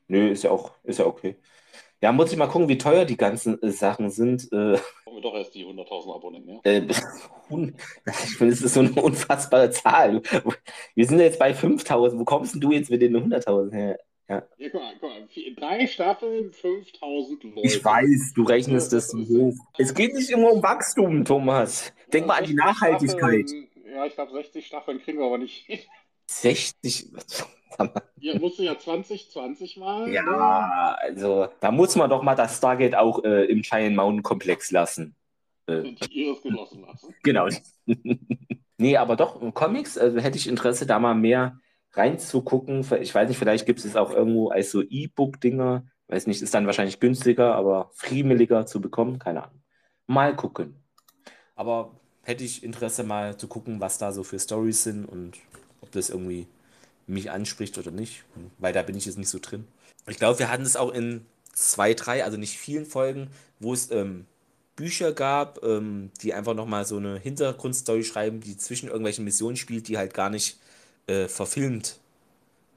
Nö, 0.08 0.30
ist 0.30 0.44
ja 0.44 0.52
auch, 0.52 0.72
ist 0.84 1.00
ja 1.00 1.06
okay. 1.06 1.36
Ja, 2.04 2.12
muss 2.12 2.34
ich 2.34 2.38
mal 2.38 2.48
gucken, 2.48 2.68
wie 2.68 2.78
teuer 2.78 3.06
die 3.06 3.16
ganzen 3.16 3.64
äh, 3.64 3.72
Sachen 3.72 4.10
sind. 4.10 4.52
Äh, 4.52 4.78
Kommen 5.06 5.16
wir 5.16 5.22
doch 5.22 5.36
erst 5.36 5.56
die 5.56 5.66
100.000 5.66 6.14
Abonnenten, 6.14 6.50
ja? 6.50 6.60
Äh, 6.66 6.82
ich 6.90 6.98
finde, 7.48 7.74
das 8.40 8.62
ist 8.62 8.74
so 8.74 8.82
eine 8.82 8.92
unfassbare 9.02 9.72
Zahl. 9.72 10.22
Wir 10.96 11.08
sind 11.08 11.22
jetzt 11.22 11.40
bei 11.40 11.54
5.000. 11.54 12.20
Wo 12.20 12.26
kommst 12.26 12.56
denn 12.56 12.60
du 12.60 12.74
jetzt 12.74 12.92
mit 12.92 13.02
den 13.02 13.16
100.000 13.16 13.72
her? 13.72 14.00
Ja. 14.28 14.44
ja, 14.58 14.70
guck 14.70 14.82
mal, 14.82 14.94
guck 15.00 15.12
mal. 15.12 15.28
Drei 15.56 15.88
Staffeln, 15.88 16.52
5000 16.52 17.44
Leute. 17.46 17.62
Ich 17.64 17.86
weiß, 17.86 18.34
du 18.36 18.44
rechnest 18.44 18.92
ja, 18.92 18.98
das 18.98 19.08
so 19.08 19.20
hoch. 19.20 19.56
Es 19.78 19.94
geht 19.94 20.14
nicht 20.14 20.30
immer 20.30 20.52
um 20.52 20.62
Wachstum, 20.62 21.24
Thomas. 21.24 21.94
Denk 22.12 22.28
mal 22.28 22.40
an 22.40 22.46
die 22.46 22.54
Nachhaltigkeit. 22.54 23.50
Staffeln, 23.50 23.68
ja, 23.96 24.06
ich 24.06 24.16
glaube, 24.16 24.34
60 24.34 24.68
Staffeln 24.68 25.02
kriegen 25.02 25.20
wir 25.20 25.28
aber 25.28 25.38
nicht. 25.38 25.88
60? 26.28 27.14
Ja, 28.20 28.40
musst 28.40 28.60
du 28.60 28.64
ja 28.64 28.78
2020 28.78 29.78
mal. 29.78 30.10
Ja, 30.10 30.24
ne? 30.24 30.98
also 31.02 31.48
da 31.60 31.72
muss 31.72 31.96
man 31.96 32.10
doch 32.10 32.24
mal 32.24 32.36
das 32.36 32.58
Stargate 32.58 32.96
auch 32.96 33.24
äh, 33.24 33.46
im 33.46 33.62
Giant 33.62 33.96
Mountain 33.96 34.24
Komplex 34.24 34.72
lassen. 34.72 35.16
Äh, 35.68 35.84
Die 35.84 36.26
Iris 36.26 36.42
genossen 36.42 36.82
lassen. 36.82 37.14
Genau. 37.24 37.48
nee, 38.78 38.98
aber 38.98 39.16
doch, 39.16 39.40
Comics, 39.54 39.98
also 39.98 40.20
hätte 40.20 40.38
ich 40.38 40.48
Interesse, 40.48 40.86
da 40.86 41.00
mal 41.00 41.16
mehr 41.16 41.60
reinzugucken. 41.92 42.86
Ich 43.02 43.14
weiß 43.14 43.28
nicht, 43.30 43.38
vielleicht 43.38 43.66
gibt 43.66 43.84
es 43.84 43.96
auch 43.96 44.12
irgendwo 44.12 44.50
als 44.50 44.72
so 44.72 44.82
E-Book-Dinger. 44.82 45.86
Weiß 46.08 46.28
nicht, 46.28 46.42
ist 46.42 46.54
dann 46.54 46.66
wahrscheinlich 46.66 47.00
günstiger, 47.00 47.56
aber 47.56 47.90
friemeliger 47.94 48.66
zu 48.66 48.82
bekommen. 48.82 49.20
Keine 49.20 49.44
Ahnung. 49.44 49.62
Mal 50.08 50.36
gucken. 50.36 50.84
Aber 51.56 51.92
hätte 52.24 52.44
ich 52.44 52.64
Interesse 52.64 53.04
mal 53.04 53.38
zu 53.38 53.48
gucken, 53.48 53.80
was 53.80 53.98
da 53.98 54.12
so 54.12 54.24
für 54.24 54.40
Stories 54.40 54.84
sind 54.84 55.06
und 55.06 55.38
ob 55.82 55.92
das 55.92 56.10
irgendwie 56.10 56.48
mich 57.08 57.32
anspricht 57.32 57.78
oder 57.78 57.92
nicht, 57.92 58.24
weil 58.58 58.74
da 58.74 58.82
bin 58.82 58.96
ich 58.96 59.06
jetzt 59.06 59.18
nicht 59.18 59.30
so 59.30 59.40
drin. 59.42 59.68
Ich 60.08 60.18
glaube, 60.18 60.40
wir 60.40 60.50
hatten 60.50 60.64
es 60.64 60.76
auch 60.76 60.92
in 60.92 61.26
zwei, 61.54 61.94
drei, 61.94 62.24
also 62.24 62.38
nicht 62.38 62.58
vielen 62.58 62.86
Folgen, 62.86 63.30
wo 63.60 63.74
es 63.74 63.92
ähm, 63.92 64.26
Bücher 64.76 65.14
gab, 65.14 65.64
ähm, 65.64 66.12
die 66.22 66.34
einfach 66.34 66.54
nochmal 66.54 66.86
so 66.86 66.98
eine 66.98 67.18
Hintergrundstory 67.20 68.04
schreiben, 68.04 68.42
die 68.42 68.58
zwischen 68.58 68.88
irgendwelchen 68.88 69.24
Missionen 69.24 69.56
spielt, 69.56 69.88
die 69.88 69.98
halt 69.98 70.14
gar 70.14 70.30
nicht 70.30 70.58
äh, 71.08 71.28
verfilmt 71.28 72.00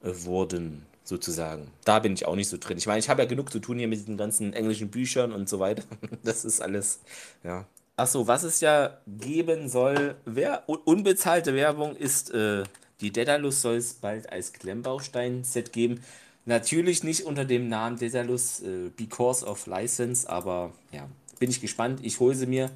äh, 0.03 0.11
wurden, 0.25 0.85
sozusagen. 1.05 1.71
Da 1.85 1.99
bin 2.01 2.13
ich 2.13 2.27
auch 2.27 2.37
nicht 2.37 2.49
so 2.49 2.59
drin. 2.59 2.77
Ich 2.77 2.87
meine, 2.87 2.99
ich 2.99 3.09
habe 3.09 3.23
ja 3.23 3.29
genug 3.29 3.51
zu 3.51 3.61
tun 3.61 3.79
hier 3.79 3.89
mit 3.89 4.01
diesen 4.01 4.17
ganzen 4.17 4.53
englischen 4.53 4.91
Büchern 4.91 5.33
und 5.33 5.49
so 5.49 5.59
weiter. 5.59 5.85
das 6.23 6.45
ist 6.45 6.61
alles, 6.61 7.01
ja. 7.43 7.67
Achso, 7.99 8.27
was 8.27 8.43
es 8.43 8.61
ja 8.61 8.99
geben 9.07 9.71
soll, 9.71 10.17
wer, 10.27 10.65
unbezahlte 10.67 11.55
Werbung 11.55 11.97
ist 11.97 12.31
äh, 12.31 12.65
die 13.01 13.13
Daedalus 13.13 13.63
soll 13.63 13.77
es 13.77 13.95
bald 13.95 14.31
als 14.33 14.53
Klemmbaustein-Set 14.53 15.73
geben. 15.73 16.01
Natürlich 16.45 17.03
nicht 17.03 17.23
unter 17.23 17.45
dem 17.45 17.69
Namen 17.69 17.99
Daedalus 17.99 18.61
äh, 18.61 18.91
Because 18.97 19.45
of 19.45 19.67
License, 19.67 20.29
aber 20.29 20.73
ja, 20.93 21.09
bin 21.39 21.51
ich 21.51 21.61
gespannt. 21.61 22.01
Ich 22.03 22.21
hole 22.21 22.35
sie 22.35 22.47
mir. 22.47 22.71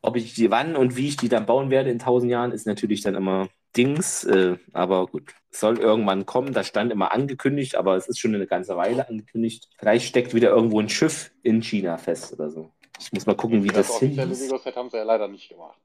Ob 0.00 0.16
ich 0.16 0.34
die 0.34 0.50
wann 0.50 0.76
und 0.76 0.96
wie 0.96 1.08
ich 1.08 1.16
die 1.16 1.28
dann 1.28 1.46
bauen 1.46 1.70
werde 1.70 1.90
in 1.90 1.98
1000 1.98 2.30
Jahren, 2.30 2.52
ist 2.52 2.66
natürlich 2.66 3.00
dann 3.00 3.16
immer 3.16 3.48
Dings. 3.76 4.24
Äh, 4.24 4.56
aber 4.72 5.06
gut, 5.06 5.34
soll 5.50 5.78
irgendwann 5.78 6.24
kommen. 6.26 6.52
Das 6.52 6.66
stand 6.68 6.92
immer 6.92 7.12
angekündigt, 7.12 7.74
aber 7.74 7.96
es 7.96 8.06
ist 8.06 8.18
schon 8.18 8.34
eine 8.34 8.46
ganze 8.46 8.76
Weile 8.76 9.08
angekündigt. 9.08 9.68
Vielleicht 9.78 10.06
steckt 10.06 10.34
wieder 10.34 10.50
irgendwo 10.50 10.80
ein 10.80 10.88
Schiff 10.88 11.32
in 11.42 11.62
China 11.62 11.98
fest 11.98 12.32
oder 12.32 12.50
so. 12.50 12.70
Ich 12.98 13.12
muss 13.12 13.26
mal 13.26 13.36
gucken, 13.36 13.62
wie 13.64 13.68
das, 13.68 13.88
das 13.88 13.98
hin 13.98 14.12
ist. 14.12 14.50
Haben 14.76 14.90
sie 14.90 14.96
ja 14.96 15.02
leider 15.02 15.28
nicht 15.28 15.48
gemacht. 15.48 15.80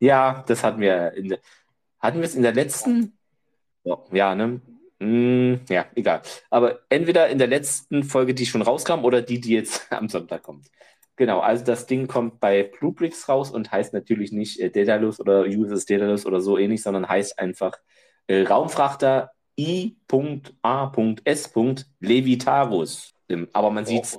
Ja, 0.00 0.42
das 0.48 0.64
hatten 0.64 0.80
wir 0.80 1.12
in 1.12 1.28
der. 1.28 1.38
Hatten 2.00 2.18
wir 2.18 2.24
es 2.24 2.34
in 2.34 2.42
der 2.42 2.54
letzten? 2.54 3.16
Ja, 4.12 4.34
ne? 4.34 4.60
Hm, 5.00 5.60
ja, 5.68 5.86
egal. 5.94 6.22
Aber 6.50 6.80
entweder 6.88 7.28
in 7.28 7.38
der 7.38 7.46
letzten 7.46 8.02
Folge, 8.02 8.34
die 8.34 8.46
schon 8.46 8.62
rauskam, 8.62 9.04
oder 9.04 9.22
die, 9.22 9.40
die 9.40 9.54
jetzt 9.54 9.86
am 9.92 10.08
Sonntag 10.08 10.42
kommt. 10.42 10.66
Genau, 11.16 11.40
also 11.40 11.64
das 11.64 11.86
Ding 11.86 12.06
kommt 12.06 12.40
bei 12.40 12.62
Bluebricks 12.62 13.28
raus 13.28 13.50
und 13.50 13.70
heißt 13.70 13.92
natürlich 13.92 14.32
nicht 14.32 14.58
äh, 14.58 14.70
Daedalus 14.70 15.20
oder 15.20 15.44
USS 15.44 15.84
Daedalus 15.84 16.24
oder 16.24 16.40
so 16.40 16.56
ähnlich, 16.56 16.82
sondern 16.82 17.08
heißt 17.08 17.38
einfach 17.38 17.78
äh, 18.26 18.42
Raumfrachter 18.42 19.30
I.A.S. 19.58 21.52
Levitarus. 22.00 23.14
Aber 23.52 23.70
man 23.70 23.84
sieht 23.84 24.04
es. 24.04 24.18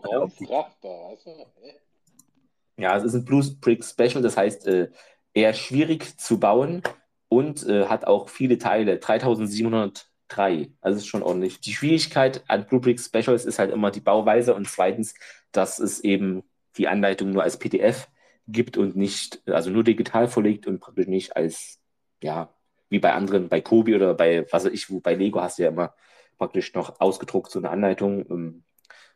Ja, 2.77 2.97
es 2.97 3.03
ist 3.03 3.13
ein 3.15 3.25
Bluebrick 3.25 3.84
Special, 3.84 4.21
das 4.21 4.38
heißt 4.38 4.67
äh, 4.67 4.89
eher 5.34 5.53
schwierig 5.53 6.19
zu 6.19 6.39
bauen 6.39 6.84
und 7.32 7.65
äh, 7.65 7.86
hat 7.86 8.05
auch 8.07 8.27
viele 8.27 8.57
Teile, 8.57 8.99
3703. 8.99 10.69
Also 10.82 10.97
ist 10.97 11.07
schon 11.07 11.23
ordentlich. 11.23 11.61
Die 11.61 11.71
Schwierigkeit 11.71 12.43
an 12.49 12.65
Bluebrick 12.65 12.99
Specials 12.99 13.45
ist 13.45 13.57
halt 13.57 13.71
immer 13.71 13.89
die 13.89 14.01
Bauweise 14.01 14.53
und 14.53 14.67
zweitens, 14.67 15.13
dass 15.53 15.79
es 15.79 16.01
eben 16.01 16.43
die 16.75 16.89
Anleitung 16.89 17.32
nur 17.32 17.43
als 17.43 17.57
PDF 17.57 18.09
gibt 18.47 18.75
und 18.75 18.97
nicht, 18.97 19.41
also 19.47 19.69
nur 19.69 19.86
digital 19.86 20.27
vorlegt 20.27 20.67
und 20.67 20.82
praktisch 20.82 21.07
nicht 21.07 21.38
als, 21.38 21.79
ja, 22.21 22.53
wie 22.89 22.99
bei 22.99 23.13
anderen, 23.13 23.47
bei 23.47 23.61
Kobi 23.61 23.95
oder 23.95 24.13
bei, 24.13 24.45
was 24.51 24.65
weiß 24.65 24.73
ich, 24.73 24.89
wo 24.89 24.99
bei 24.99 25.13
Lego 25.15 25.39
hast 25.39 25.57
du 25.57 25.63
ja 25.63 25.69
immer 25.69 25.95
praktisch 26.38 26.73
noch 26.73 26.99
ausgedruckt 26.99 27.49
so 27.49 27.59
eine 27.59 27.69
Anleitung. 27.69 28.29
Ähm, 28.29 28.63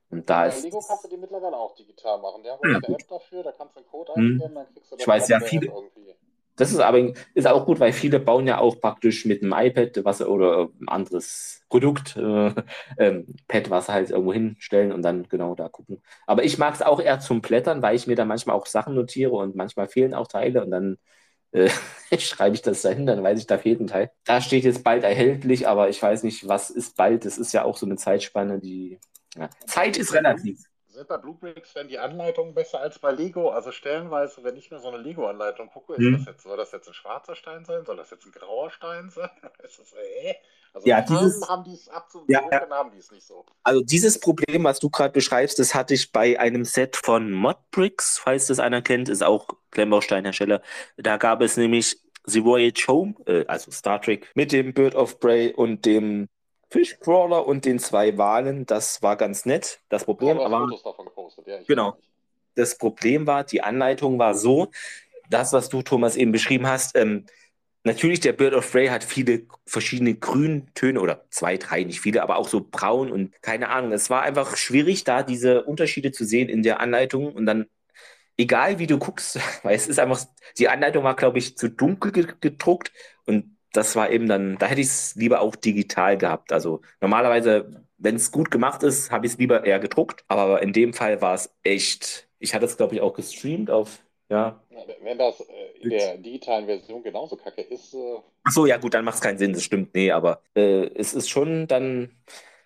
und 0.09 0.29
da 0.29 0.43
bei 0.43 0.47
ist. 0.47 0.63
Lego 0.63 0.79
kannst 0.87 1.03
du 1.03 1.09
die 1.09 1.17
mittlerweile 1.17 1.57
auch 1.57 1.75
digital 1.75 2.21
machen. 2.21 2.43
Die 2.43 2.49
haben 2.49 2.61
ja, 2.63 2.77
eine 2.77 2.95
App 2.95 3.07
dafür, 3.09 3.43
da 3.43 3.51
kannst 3.51 3.75
du 3.75 3.79
einen 3.79 3.89
Code 3.89 4.13
hm. 4.13 4.23
eingeben, 4.23 4.55
dann 4.55 4.67
kriegst 4.67 4.89
du 4.89 4.95
das 4.95 5.01
Ich 5.01 5.07
weiß 5.07 5.27
ja, 5.27 5.41
viele, 5.41 5.65
irgendwie. 5.65 6.15
Das 6.57 6.71
ist 6.71 6.79
aber 6.79 7.13
ist 7.33 7.47
auch 7.47 7.65
gut, 7.65 7.79
weil 7.79 7.91
viele 7.91 8.19
bauen 8.19 8.47
ja 8.47 8.59
auch 8.59 8.79
praktisch 8.79 9.25
mit 9.25 9.43
einem 9.43 9.53
iPad 9.53 10.05
was, 10.05 10.21
oder 10.21 10.69
ein 10.79 10.87
anderes 10.87 11.63
Produkt, 11.69 12.15
äh, 12.15 12.53
ähm, 12.97 13.27
Pad, 13.47 13.69
was 13.69 13.89
halt 13.89 14.11
irgendwo 14.11 14.33
hinstellen 14.33 14.91
und 14.93 15.01
dann 15.01 15.27
genau 15.27 15.55
da 15.55 15.67
gucken. 15.67 16.01
Aber 16.25 16.43
ich 16.43 16.57
mag 16.57 16.73
es 16.73 16.81
auch 16.81 17.01
eher 17.01 17.19
zum 17.19 17.41
Blättern, 17.41 17.81
weil 17.81 17.95
ich 17.95 18.07
mir 18.07 18.15
da 18.15 18.25
manchmal 18.25 18.55
auch 18.55 18.65
Sachen 18.67 18.95
notiere 18.95 19.31
und 19.31 19.55
manchmal 19.55 19.87
fehlen 19.87 20.13
auch 20.13 20.27
Teile 20.27 20.63
und 20.63 20.71
dann 20.71 20.97
äh, 21.51 21.69
schreibe 22.19 22.55
ich 22.55 22.61
das 22.61 22.81
dahin, 22.81 23.05
dann 23.05 23.23
weiß 23.23 23.39
ich, 23.39 23.47
da 23.47 23.57
fehlt 23.57 23.79
ein 23.79 23.87
Teil. 23.87 24.11
Da 24.25 24.41
steht 24.41 24.63
jetzt 24.63 24.83
bald 24.83 25.03
erhältlich, 25.03 25.67
aber 25.67 25.89
ich 25.89 26.01
weiß 26.01 26.23
nicht, 26.23 26.47
was 26.47 26.69
ist 26.69 26.95
bald. 26.95 27.25
Das 27.25 27.37
ist 27.37 27.53
ja 27.53 27.63
auch 27.63 27.77
so 27.77 27.85
eine 27.85 27.97
Zeitspanne, 27.97 28.59
die. 28.59 28.99
Ja. 29.37 29.49
Zeit 29.65 29.97
ist 29.97 30.13
relativ. 30.13 30.59
Sind 30.95 31.09
bei 31.09 31.17
Bluebricks 31.17 31.73
denn 31.73 31.89
die 31.89 31.99
Anleitungen 31.99 32.53
besser 32.53 32.79
als 32.79 32.99
bei 32.99 33.11
Lego? 33.11 33.49
Also 33.49 33.73
stellenweise, 33.73 34.45
wenn 34.45 34.55
ich 34.55 34.71
mir 34.71 34.79
so 34.79 34.87
eine 34.87 34.97
Lego-Anleitung 34.97 35.67
gucke, 35.67 35.97
hm. 35.97 36.13
das 36.13 36.25
jetzt, 36.25 36.43
soll 36.43 36.55
das 36.55 36.71
jetzt 36.71 36.87
ein 36.87 36.93
schwarzer 36.93 37.35
Stein 37.35 37.65
sein? 37.65 37.85
Soll 37.85 37.97
das 37.97 38.11
jetzt 38.11 38.25
ein 38.25 38.31
grauer 38.31 38.71
Stein 38.71 39.09
sein? 39.09 39.29
das, 39.61 39.77
äh? 39.77 40.35
Also 40.73 40.87
ja, 40.87 41.01
dieses, 41.01 41.47
haben 41.47 41.63
die 41.65 41.73
es 41.73 41.89
abzuwürgen, 41.89 42.49
ja, 42.51 42.69
haben 42.69 42.91
die 42.91 42.97
es 42.97 43.11
nicht 43.11 43.25
so. 43.25 43.45
Also 43.63 43.81
dieses 43.81 44.19
Problem, 44.19 44.63
was 44.63 44.79
du 44.79 44.89
gerade 44.89 45.13
beschreibst, 45.13 45.59
das 45.59 45.73
hatte 45.75 45.93
ich 45.93 46.11
bei 46.11 46.39
einem 46.39 46.65
Set 46.65 46.97
von 46.97 47.31
Modbricks, 47.31 48.17
falls 48.17 48.47
das 48.47 48.59
einer 48.59 48.81
kennt, 48.81 49.07
ist 49.07 49.23
auch 49.23 49.47
Klemmbausteinhersteller. 49.71 50.61
Da 50.97 51.17
gab 51.17 51.41
es 51.41 51.55
nämlich 51.55 51.97
The 52.25 52.43
Voyage 52.43 52.87
Home, 52.87 53.15
äh, 53.25 53.45
also 53.47 53.71
Star 53.71 54.01
Trek, 54.01 54.31
mit 54.35 54.51
dem 54.51 54.73
Bird 54.73 54.95
of 54.95 55.19
Prey 55.19 55.53
und 55.53 55.85
dem 55.85 56.27
Fischcrawler 56.69 57.45
und 57.47 57.65
den 57.65 57.79
zwei 57.79 58.17
Walen, 58.17 58.65
das 58.65 59.01
war 59.01 59.15
ganz 59.15 59.45
nett. 59.45 59.79
Das 59.89 60.05
Problem 60.05 60.37
ja, 60.37 60.51
war. 60.51 60.69
Ja, 61.45 61.59
genau. 61.67 61.97
Das 62.55 62.77
Problem 62.77 63.27
war, 63.27 63.43
die 63.43 63.61
Anleitung 63.61 64.17
war 64.17 64.33
so, 64.33 64.71
das, 65.29 65.53
was 65.53 65.69
du, 65.69 65.81
Thomas, 65.81 66.15
eben 66.15 66.31
beschrieben 66.31 66.67
hast, 66.67 66.95
ähm, 66.95 67.25
natürlich, 67.83 68.19
der 68.19 68.33
Bird 68.33 68.53
of 68.53 68.69
Prey 68.71 68.87
hat 68.87 69.03
viele 69.03 69.43
verschiedene 69.65 70.15
Grüntöne 70.15 70.99
oder 70.99 71.25
zwei, 71.29 71.57
drei, 71.57 71.83
nicht 71.83 72.01
viele, 72.01 72.23
aber 72.23 72.37
auch 72.37 72.47
so 72.47 72.65
braun 72.69 73.11
und 73.11 73.41
keine 73.41 73.69
Ahnung. 73.69 73.91
Es 73.91 74.09
war 74.09 74.23
einfach 74.23 74.57
schwierig, 74.57 75.03
da 75.03 75.23
diese 75.23 75.63
Unterschiede 75.63 76.11
zu 76.11 76.25
sehen 76.25 76.49
in 76.49 76.63
der 76.63 76.79
Anleitung 76.79 77.33
und 77.33 77.45
dann, 77.45 77.67
egal 78.37 78.79
wie 78.79 78.87
du 78.87 78.97
guckst, 78.97 79.39
weil 79.63 79.75
es 79.75 79.87
ist 79.87 79.99
einfach, 79.99 80.25
die 80.57 80.69
Anleitung 80.69 81.03
war, 81.03 81.15
glaube 81.15 81.37
ich, 81.37 81.57
zu 81.57 81.69
dunkel 81.69 82.11
gedruckt 82.39 82.91
und 83.25 83.54
das 83.75 83.95
war 83.95 84.11
eben 84.11 84.27
dann, 84.27 84.57
da 84.57 84.67
hätte 84.67 84.81
ich 84.81 84.87
es 84.87 85.15
lieber 85.15 85.41
auch 85.41 85.55
digital 85.55 86.17
gehabt. 86.17 86.51
Also 86.51 86.81
normalerweise, 87.01 87.83
wenn 87.97 88.15
es 88.15 88.31
gut 88.31 88.51
gemacht 88.51 88.83
ist, 88.83 89.11
habe 89.11 89.25
ich 89.25 89.33
es 89.33 89.37
lieber 89.37 89.65
eher 89.65 89.79
gedruckt, 89.79 90.23
aber 90.27 90.61
in 90.61 90.73
dem 90.73 90.93
Fall 90.93 91.21
war 91.21 91.33
es 91.33 91.53
echt, 91.63 92.27
ich 92.39 92.53
hatte 92.53 92.65
es, 92.65 92.77
glaube 92.77 92.95
ich, 92.95 93.01
auch 93.01 93.13
gestreamt 93.13 93.69
auf 93.69 94.01
ja. 94.29 94.59
Wenn 95.01 95.17
das 95.17 95.39
äh, 95.41 95.43
in 95.81 95.89
der 95.89 96.17
digitalen 96.17 96.65
Version 96.65 97.03
genauso 97.03 97.35
kacke 97.35 97.61
ist. 97.61 97.93
Äh 97.93 98.17
Ach 98.43 98.51
so, 98.51 98.65
ja 98.65 98.77
gut, 98.77 98.93
dann 98.93 99.05
macht 99.05 99.15
es 99.15 99.21
keinen 99.21 99.37
Sinn, 99.37 99.53
das 99.53 99.63
stimmt. 99.63 99.93
Nee, 99.93 100.11
aber 100.11 100.41
äh, 100.55 100.89
es 100.95 101.13
ist 101.13 101.29
schon 101.29 101.67
dann 101.67 102.11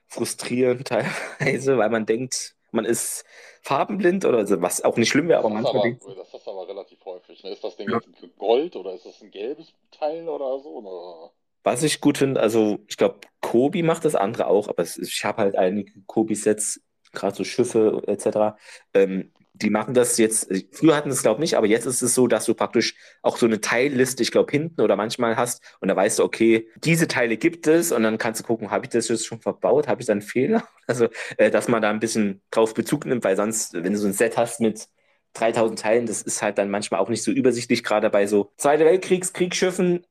frustrierend 0.07 0.87
teilweise, 1.39 1.77
weil 1.77 1.89
man 1.89 2.05
denkt, 2.05 2.55
man 2.71 2.85
ist 2.85 3.25
farbenblind 3.61 4.25
oder 4.25 4.45
so, 4.47 4.61
was 4.61 4.83
auch 4.83 4.95
nicht 4.95 5.09
schlimm 5.09 5.27
wäre, 5.27 5.39
aber 5.39 5.49
manchmal. 5.49 5.97
Aber, 6.01 6.15
das 6.15 6.33
ist 6.33 6.47
aber 6.47 6.67
relativ 6.67 6.98
häufig. 7.39 7.43
Ne? 7.43 7.51
Ist 7.51 7.63
das 7.63 7.75
Ding 7.75 7.89
ja. 7.89 7.97
jetzt 7.97 8.37
Gold 8.37 8.75
oder 8.75 8.93
ist 8.93 9.05
das 9.05 9.21
ein 9.21 9.31
gelbes 9.31 9.73
Teil 9.91 10.27
oder 10.27 10.59
so? 10.59 10.69
Oder? 10.77 11.31
Was 11.63 11.83
ich 11.83 12.01
gut 12.01 12.17
finde, 12.17 12.39
also 12.39 12.79
ich 12.87 12.97
glaube, 12.97 13.19
Kobi 13.41 13.83
macht 13.83 14.05
das 14.05 14.15
andere 14.15 14.47
auch, 14.47 14.67
aber 14.67 14.83
ist, 14.83 14.97
ich 14.97 15.25
habe 15.25 15.41
halt 15.41 15.55
einige 15.55 15.91
Kobi-Sets, 16.07 16.81
gerade 17.11 17.35
so 17.35 17.43
Schiffe 17.43 18.03
etc. 18.07 18.57
Ähm, 18.93 19.31
die 19.53 19.71
machen 19.71 19.93
das 19.93 20.17
jetzt, 20.17 20.49
früher 20.71 20.95
hatten 20.95 21.09
es 21.09 21.21
glaube 21.21 21.39
ich 21.39 21.51
nicht, 21.51 21.57
aber 21.57 21.67
jetzt 21.67 21.85
ist 21.85 22.01
es 22.01 22.15
so, 22.15 22.27
dass 22.27 22.45
du 22.45 22.53
praktisch 22.53 22.95
auch 23.21 23.35
so 23.35 23.45
eine 23.45 23.59
Teilliste, 23.59 24.23
ich 24.23 24.31
glaube 24.31 24.51
hinten 24.51 24.79
oder 24.79 24.95
manchmal 24.95 25.35
hast 25.35 25.61
und 25.81 25.89
da 25.89 25.95
weißt 25.97 26.19
du, 26.19 26.23
okay, 26.23 26.69
diese 26.77 27.09
Teile 27.09 27.35
gibt 27.35 27.67
es 27.67 27.91
und 27.91 28.03
dann 28.03 28.17
kannst 28.17 28.39
du 28.39 28.45
gucken, 28.45 28.71
habe 28.71 28.85
ich 28.85 28.91
das 28.91 29.09
jetzt 29.09 29.25
schon 29.25 29.41
verbaut, 29.41 29.89
habe 29.89 30.01
ich 30.01 30.07
da 30.07 30.13
einen 30.13 30.21
Fehler? 30.21 30.63
Also, 30.89 31.07
äh, 31.37 31.51
dass 31.51 31.67
man 31.67 31.83
da 31.83 31.91
ein 31.91 31.99
bisschen 31.99 32.41
drauf 32.49 32.73
Bezug 32.73 33.05
nimmt, 33.05 33.23
weil 33.23 33.35
sonst, 33.35 33.75
wenn 33.75 33.93
du 33.93 33.99
so 33.99 34.07
ein 34.07 34.13
Set 34.13 34.37
hast 34.37 34.59
mit 34.59 34.87
3000 35.33 35.79
Teilen, 35.79 36.05
das 36.05 36.21
ist 36.21 36.41
halt 36.41 36.57
dann 36.57 36.69
manchmal 36.69 36.99
auch 36.99 37.09
nicht 37.09 37.23
so 37.23 37.31
übersichtlich, 37.31 37.83
gerade 37.83 38.09
bei 38.09 38.27
so 38.27 38.51
Zweite 38.57 38.85
Weltkriegs 38.85 39.33
Kriegsschiffen, 39.33 40.05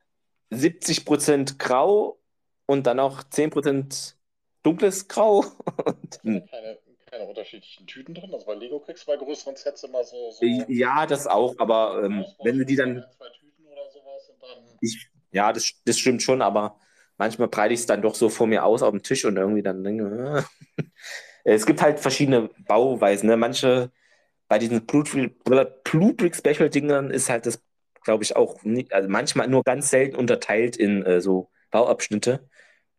70 0.49 1.05
Prozent 1.05 1.59
grau 1.59 2.19
und 2.65 2.87
dann 2.87 2.97
noch 2.97 3.23
10 3.23 3.49
Prozent 3.49 4.15
dunkles 4.63 5.07
Grau. 5.07 5.43
Keine, 6.23 6.79
keine 7.09 7.25
unterschiedlichen 7.25 7.87
Tüten 7.87 8.13
drin? 8.13 8.33
Also 8.33 8.45
bei 8.45 8.53
Lego 8.55 8.79
kriegst 8.79 9.07
du 9.07 9.11
bei 9.11 9.17
größeren 9.17 9.55
Sets 9.55 9.83
immer 9.83 10.03
so. 10.03 10.31
so 10.31 10.45
ja, 10.45 11.05
das 11.05 11.27
auch, 11.27 11.55
aber 11.57 12.03
ähm, 12.03 12.25
wenn 12.43 12.57
du 12.57 12.65
die 12.65 12.75
dann. 12.75 13.03
Zwei 13.17 13.29
Tüten 13.29 13.65
oder 13.65 13.89
sowas 13.91 14.29
und 14.29 14.41
dann. 14.41 14.77
Ich, 14.81 15.09
ja, 15.31 15.51
das, 15.51 15.71
das 15.85 15.97
stimmt 15.97 16.21
schon, 16.21 16.41
aber 16.41 16.79
manchmal 17.17 17.47
breite 17.47 17.73
ich 17.73 17.81
es 17.81 17.85
dann 17.85 18.01
doch 18.01 18.15
so 18.15 18.29
vor 18.29 18.47
mir 18.47 18.63
aus 18.63 18.83
auf 18.83 18.91
dem 18.91 19.01
Tisch 19.01 19.25
und 19.25 19.37
irgendwie 19.37 19.63
dann 19.63 19.83
denke, 19.83 20.45
äh. 21.43 21.53
es 21.53 21.65
gibt 21.65 21.81
halt 21.81 21.99
verschiedene 21.99 22.49
Bauweisen. 22.67 23.27
Ne? 23.27 23.37
Manche 23.37 23.91
bei 24.49 24.59
diesen 24.59 24.85
Bluebrick 24.85 26.35
Special 26.35 26.69
Dingern 26.69 27.11
ist 27.11 27.29
halt 27.29 27.45
das, 27.45 27.63
glaube 28.03 28.23
ich, 28.23 28.35
auch 28.35 28.63
nicht, 28.63 28.91
also 28.91 29.07
manchmal 29.07 29.47
nur 29.47 29.63
ganz 29.63 29.89
selten 29.89 30.17
unterteilt 30.17 30.75
in 30.75 31.05
äh, 31.05 31.21
so 31.21 31.49
Bauabschnitte 31.71 32.49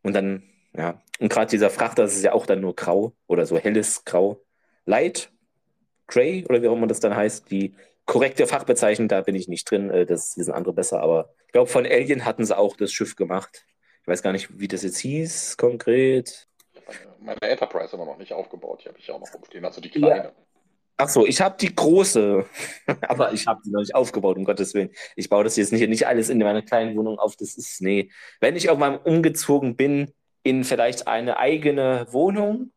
und 0.03 0.15
dann 0.15 0.45
ja, 0.73 1.03
und 1.19 1.29
gerade 1.29 1.51
dieser 1.51 1.69
Frachter, 1.69 2.03
das 2.03 2.15
ist 2.15 2.23
ja 2.23 2.33
auch 2.33 2.47
dann 2.47 2.61
nur 2.61 2.75
grau 2.75 3.13
oder 3.27 3.45
so 3.45 3.59
helles 3.59 4.05
Grau. 4.05 4.41
Light, 4.87 5.31
Gray 6.07 6.45
oder 6.47 6.63
wie 6.63 6.69
auch 6.69 6.77
immer 6.77 6.87
das 6.87 7.01
dann 7.01 7.15
heißt, 7.15 7.51
die 7.51 7.75
korrekte 8.07 8.47
Fachbezeichnung, 8.47 9.09
da 9.09 9.21
bin 9.21 9.35
ich 9.35 9.49
nicht 9.49 9.71
drin, 9.71 9.91
äh, 9.91 10.07
das 10.07 10.37
wissen 10.37 10.53
andere 10.53 10.73
besser, 10.73 11.01
aber 11.01 11.35
ich 11.47 11.53
glaube, 11.53 11.69
von 11.69 11.85
Alien 11.85 12.25
hatten 12.25 12.45
sie 12.45 12.57
auch 12.57 12.77
das 12.77 12.93
Schiff 12.93 13.17
gemacht. 13.17 13.67
Ich 14.03 14.09
weiß 14.09 14.23
gar 14.23 14.33
nicht, 14.33 14.59
wie 14.59 14.69
das 14.69 14.83
jetzt 14.83 14.99
hieß, 14.99 15.57
konkret. 15.57 16.49
Meine 17.21 17.41
Enterprise 17.43 17.95
immer 17.95 18.07
noch 18.07 18.17
nicht 18.17 18.33
aufgebaut, 18.33 18.83
die 18.85 18.89
habe 18.89 18.99
ich 18.99 19.11
auch 19.11 19.21
noch 19.21 19.33
rumstehen, 19.35 19.65
also 19.65 19.81
die 19.81 19.91
kleine. 19.91 20.25
Ja. 20.25 20.33
Ach 21.03 21.09
so, 21.09 21.27
ich 21.27 21.41
habe 21.41 21.57
die 21.59 21.75
große, 21.75 22.45
aber 23.09 23.33
ich 23.33 23.47
habe 23.47 23.63
die 23.65 23.71
noch 23.71 23.81
nicht 23.81 23.95
aufgebaut, 23.95 24.37
um 24.37 24.45
Gottes 24.45 24.75
Willen. 24.75 24.91
Ich 25.17 25.31
baue 25.31 25.45
das 25.45 25.57
jetzt 25.57 25.73
nicht, 25.73 25.89
nicht 25.89 26.07
alles 26.07 26.29
in 26.29 26.39
meiner 26.39 26.61
kleinen 26.61 26.95
Wohnung 26.95 27.19
auf. 27.19 27.37
Das 27.37 27.57
ist, 27.57 27.81
nee. 27.81 28.11
Wenn 28.39 28.55
ich 28.55 28.67
irgendwann 28.67 28.99
umgezogen 28.99 29.77
bin, 29.77 30.13
in 30.43 30.63
vielleicht 30.63 31.09
eine 31.09 31.39
eigene 31.39 32.07
Wohnung, 32.11 32.73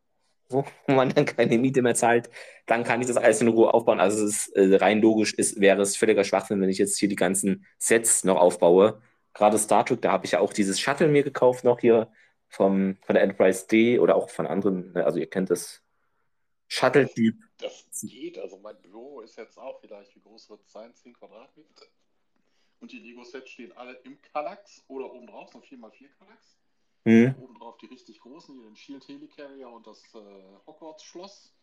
wo 0.48 0.64
man 0.88 1.10
dann 1.10 1.26
keine 1.26 1.58
Miete 1.58 1.82
mehr 1.82 1.96
zahlt, 1.96 2.30
dann 2.66 2.86
kann 2.86 3.02
ich 3.02 3.08
das 3.08 3.18
alles 3.18 3.42
in 3.42 3.50
Ruhe 3.50 3.74
aufbauen. 3.74 4.00
Also 4.00 4.26
es 4.26 4.48
ist 4.48 4.56
äh, 4.56 4.78
rein 4.78 5.02
logisch, 5.02 5.34
ist, 5.34 5.60
wäre 5.60 5.82
es 5.82 5.98
völliger 5.98 6.24
Schwachsinn, 6.24 6.62
wenn 6.62 6.70
ich 6.70 6.78
jetzt 6.78 6.98
hier 6.98 7.10
die 7.10 7.18
ganzen 7.18 7.66
Sets 7.78 8.24
noch 8.24 8.38
aufbaue. 8.38 9.02
Gerade 9.34 9.58
Star 9.58 9.86
Trek, 9.86 10.02
da 10.02 10.14
habe 10.14 10.26
ich 10.26 10.32
ja 10.32 10.40
auch 10.40 10.54
dieses 10.54 10.80
Shuttle 10.80 11.10
mir 11.10 11.24
gekauft, 11.24 11.66
noch 11.66 11.82
hier 11.82 12.10
vom, 12.48 12.96
von 13.02 13.16
der 13.16 13.24
Enterprise 13.24 13.68
D 13.68 14.00
oder 14.00 14.16
auch 14.16 14.30
von 14.30 14.48
anderen, 14.48 14.94
ne, 14.94 15.06
also 15.06 15.20
ihr 15.20 15.30
kennt 15.30 15.50
das 15.50 15.84
Shuttle-Typ. 16.74 17.36
Das, 17.64 18.02
geht, 18.02 18.38
also 18.38 18.58
mein 18.58 18.80
Büro 18.82 19.22
ist 19.22 19.38
jetzt 19.38 19.58
auch 19.58 19.80
vielleicht, 19.80 20.14
wie 20.16 20.20
groß 20.20 20.50
wird 20.50 20.62
es 20.66 20.72
sein? 20.72 20.94
10 20.94 21.14
Quadratmeter. 21.14 21.86
Und 22.82 22.92
die 22.92 23.00
Lego-Sets 23.00 23.50
stehen 23.50 23.72
alle 23.78 23.94
im 24.04 24.22
Kallax 24.22 24.84
oder 24.90 25.14
oben 25.14 25.28
drauf, 25.28 25.50
so 25.54 25.60
4x4 25.60 26.10
Kallax. 26.20 26.58
Mhm. 27.06 27.36
Oben 27.40 27.56
drauf 27.56 27.78
die 27.78 27.86
richtig 27.86 28.20
großen, 28.20 28.56
hier 28.56 28.66
den 28.66 28.76
Shield 28.76 29.08
Helicarrier 29.08 29.70
und 29.70 29.88
das 29.88 30.04
äh, 30.14 30.20
Hogwarts-Schloss. 30.68 31.54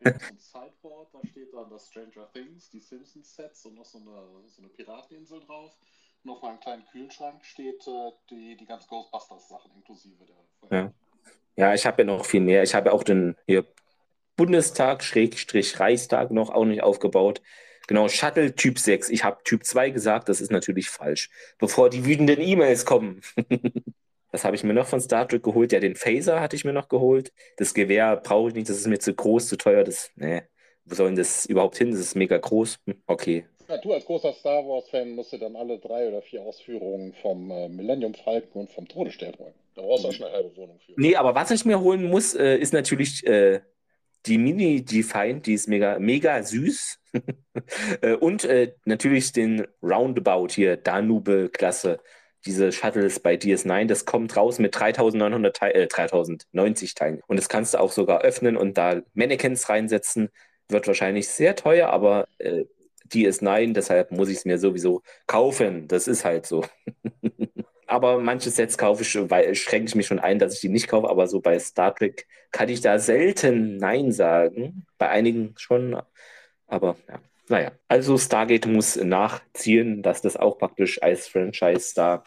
ein 0.04 0.38
Sideboard, 0.38 1.14
da 1.14 1.20
steht 1.26 1.54
dann 1.54 1.70
das 1.70 1.88
Stranger 1.88 2.30
Things, 2.32 2.70
die 2.70 2.80
Simpsons-Sets 2.80 3.66
und 3.66 3.74
noch 3.76 3.84
so 3.84 3.98
eine, 3.98 4.48
so 4.48 4.60
eine 4.60 4.68
Pirateninsel 4.68 5.40
drauf. 5.40 5.76
Und 6.24 6.30
auf 6.30 6.42
meinem 6.42 6.60
kleinen 6.60 6.84
Kühlschrank 6.86 7.44
steht 7.44 7.86
äh, 7.86 8.10
die, 8.28 8.56
die 8.56 8.66
ganzen 8.66 8.88
Ghostbusters-Sachen 8.88 9.72
inklusive 9.74 10.24
der 10.26 10.78
Ja. 10.78 10.92
ja, 11.56 11.74
ich 11.74 11.86
habe 11.86 12.02
ja 12.02 12.06
noch 12.06 12.24
viel 12.24 12.40
mehr. 12.40 12.62
Ich 12.62 12.74
habe 12.74 12.90
ja 12.90 12.94
auch 12.94 13.02
den 13.02 13.36
hier 13.46 13.66
Bundestag, 14.36 15.02
Schrägstrich 15.02 15.78
Reichstag 15.78 16.30
noch 16.30 16.50
auch 16.50 16.64
nicht 16.64 16.82
aufgebaut. 16.82 17.42
Genau, 17.88 18.08
Shuttle 18.08 18.54
Typ 18.54 18.78
6. 18.78 19.10
Ich 19.10 19.24
habe 19.24 19.42
Typ 19.44 19.64
2 19.64 19.90
gesagt, 19.90 20.28
das 20.28 20.40
ist 20.40 20.50
natürlich 20.50 20.88
falsch. 20.88 21.30
Bevor 21.58 21.90
die 21.90 22.04
wütenden 22.04 22.40
E-Mails 22.40 22.86
kommen. 22.86 23.20
Was 24.30 24.44
habe 24.44 24.56
ich 24.56 24.64
mir 24.64 24.72
noch 24.72 24.86
von 24.86 25.00
Star 25.00 25.28
Trek 25.28 25.42
geholt? 25.42 25.72
Ja, 25.72 25.80
den 25.80 25.94
Phaser 25.94 26.40
hatte 26.40 26.56
ich 26.56 26.64
mir 26.64 26.72
noch 26.72 26.88
geholt. 26.88 27.32
Das 27.58 27.74
Gewehr 27.74 28.16
brauche 28.16 28.48
ich 28.48 28.54
nicht, 28.54 28.68
das 28.68 28.78
ist 28.78 28.86
mir 28.86 28.98
zu 28.98 29.12
groß, 29.12 29.46
zu 29.46 29.56
teuer. 29.58 29.84
Das, 29.84 30.10
nee, 30.16 30.42
wo 30.86 30.94
soll 30.94 31.08
denn 31.08 31.16
das 31.16 31.44
überhaupt 31.44 31.76
hin? 31.76 31.90
Das 31.90 32.00
ist 32.00 32.14
mega 32.14 32.38
groß. 32.38 32.78
Hm, 32.86 33.02
okay. 33.06 33.44
Ja, 33.68 33.76
du 33.76 33.92
als 33.92 34.06
großer 34.06 34.32
Star 34.32 34.66
Wars-Fan 34.66 35.10
musst 35.10 35.32
du 35.32 35.38
dann 35.38 35.54
alle 35.54 35.78
drei 35.78 36.08
oder 36.08 36.22
vier 36.22 36.40
Ausführungen 36.42 37.12
vom 37.20 37.50
äh, 37.50 37.68
Millennium 37.68 38.14
Falcon 38.14 38.62
und 38.62 38.70
vom 38.70 38.88
Todesstern 38.88 39.34
holen. 39.38 39.54
Da 39.74 39.82
brauchst 39.82 40.04
du 40.04 40.08
auch 40.08 40.12
schon 40.12 40.26
eine 40.26 40.34
halbe 40.34 40.56
Wohnung 40.56 40.78
für. 40.84 40.92
Nee, 40.96 41.16
aber 41.16 41.34
was 41.34 41.50
ich 41.50 41.64
mir 41.64 41.80
holen 41.80 42.04
muss, 42.04 42.34
äh, 42.34 42.56
ist 42.56 42.72
natürlich 42.72 43.26
äh, 43.26 43.60
die 44.26 44.38
Mini-Define, 44.38 45.40
die 45.40 45.54
ist 45.54 45.68
mega, 45.68 45.98
mega 45.98 46.42
süß. 46.42 46.98
Äh, 48.00 48.14
und 48.14 48.44
äh, 48.44 48.74
natürlich 48.86 49.32
den 49.32 49.66
Roundabout 49.82 50.48
hier, 50.54 50.78
Danube-Klasse 50.78 52.00
diese 52.46 52.72
Shuttles 52.72 53.20
bei 53.20 53.34
DS9, 53.34 53.86
das 53.86 54.04
kommt 54.04 54.36
raus 54.36 54.58
mit 54.58 54.78
3900 54.78 55.56
Te 55.56 55.74
äh, 55.74 55.86
3090 55.86 56.94
Teilen. 56.94 57.20
Und 57.26 57.38
das 57.38 57.48
kannst 57.48 57.74
du 57.74 57.78
auch 57.78 57.92
sogar 57.92 58.22
öffnen 58.22 58.56
und 58.56 58.76
da 58.78 59.02
Mannequins 59.14 59.68
reinsetzen. 59.68 60.30
Wird 60.68 60.86
wahrscheinlich 60.86 61.28
sehr 61.28 61.54
teuer, 61.56 61.90
aber 61.90 62.26
äh, 62.38 62.64
DS9, 63.10 63.74
deshalb 63.74 64.10
muss 64.10 64.28
ich 64.28 64.38
es 64.38 64.44
mir 64.44 64.58
sowieso 64.58 65.02
kaufen. 65.26 65.86
Das 65.88 66.08
ist 66.08 66.24
halt 66.24 66.46
so. 66.46 66.64
aber 67.92 68.18
manche 68.18 68.48
Sets 68.48 68.78
kaufe 68.78 69.02
ich, 69.02 69.30
weil 69.30 69.54
schränke 69.54 69.88
ich 69.88 69.94
mich 69.94 70.06
schon 70.06 70.18
ein, 70.18 70.38
dass 70.38 70.54
ich 70.54 70.60
die 70.60 70.70
nicht 70.70 70.88
kaufe. 70.88 71.10
Aber 71.10 71.26
so 71.26 71.40
bei 71.40 71.58
Star 71.58 71.94
Trek 71.94 72.26
kann 72.50 72.70
ich 72.70 72.80
da 72.80 72.98
selten 72.98 73.76
Nein 73.76 74.12
sagen. 74.12 74.86
Bei 74.96 75.10
einigen 75.10 75.54
schon. 75.58 76.00
Aber 76.66 76.96
ja. 77.06 77.20
Naja, 77.48 77.72
also 77.88 78.16
Stargate 78.16 78.64
muss 78.66 78.96
nachziehen, 78.96 80.02
dass 80.02 80.22
das 80.22 80.38
auch 80.38 80.56
praktisch 80.56 81.02
als 81.02 81.28
Franchise 81.28 81.92
da 81.94 82.24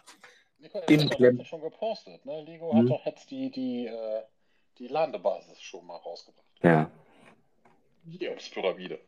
im 0.86 1.10
Klemm. 1.10 1.44
schon 1.44 1.62
gepostet. 1.62 2.24
Ne? 2.24 2.42
Lego 2.42 2.72
hm. 2.72 2.78
hat 2.78 2.90
doch 2.90 3.06
jetzt 3.06 3.30
die, 3.32 3.50
die, 3.50 3.86
äh, 3.86 4.22
die 4.78 4.86
Landebasis 4.86 5.60
schon 5.60 5.84
mal 5.84 5.96
rausgebracht. 5.96 6.46
Ja. 6.62 6.88
Die 8.04 8.28
Pyramide. 8.52 9.00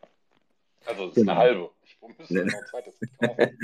Also 0.86 1.02
das 1.06 1.10
ist 1.10 1.14
genau. 1.20 1.32
eine 1.32 1.40
halbe. 1.40 1.70
Ich 1.84 1.96
müsste 2.18 2.34
noch 2.44 2.52
ein 2.52 2.66
zweites 2.68 2.98
kaufen. 3.20 3.58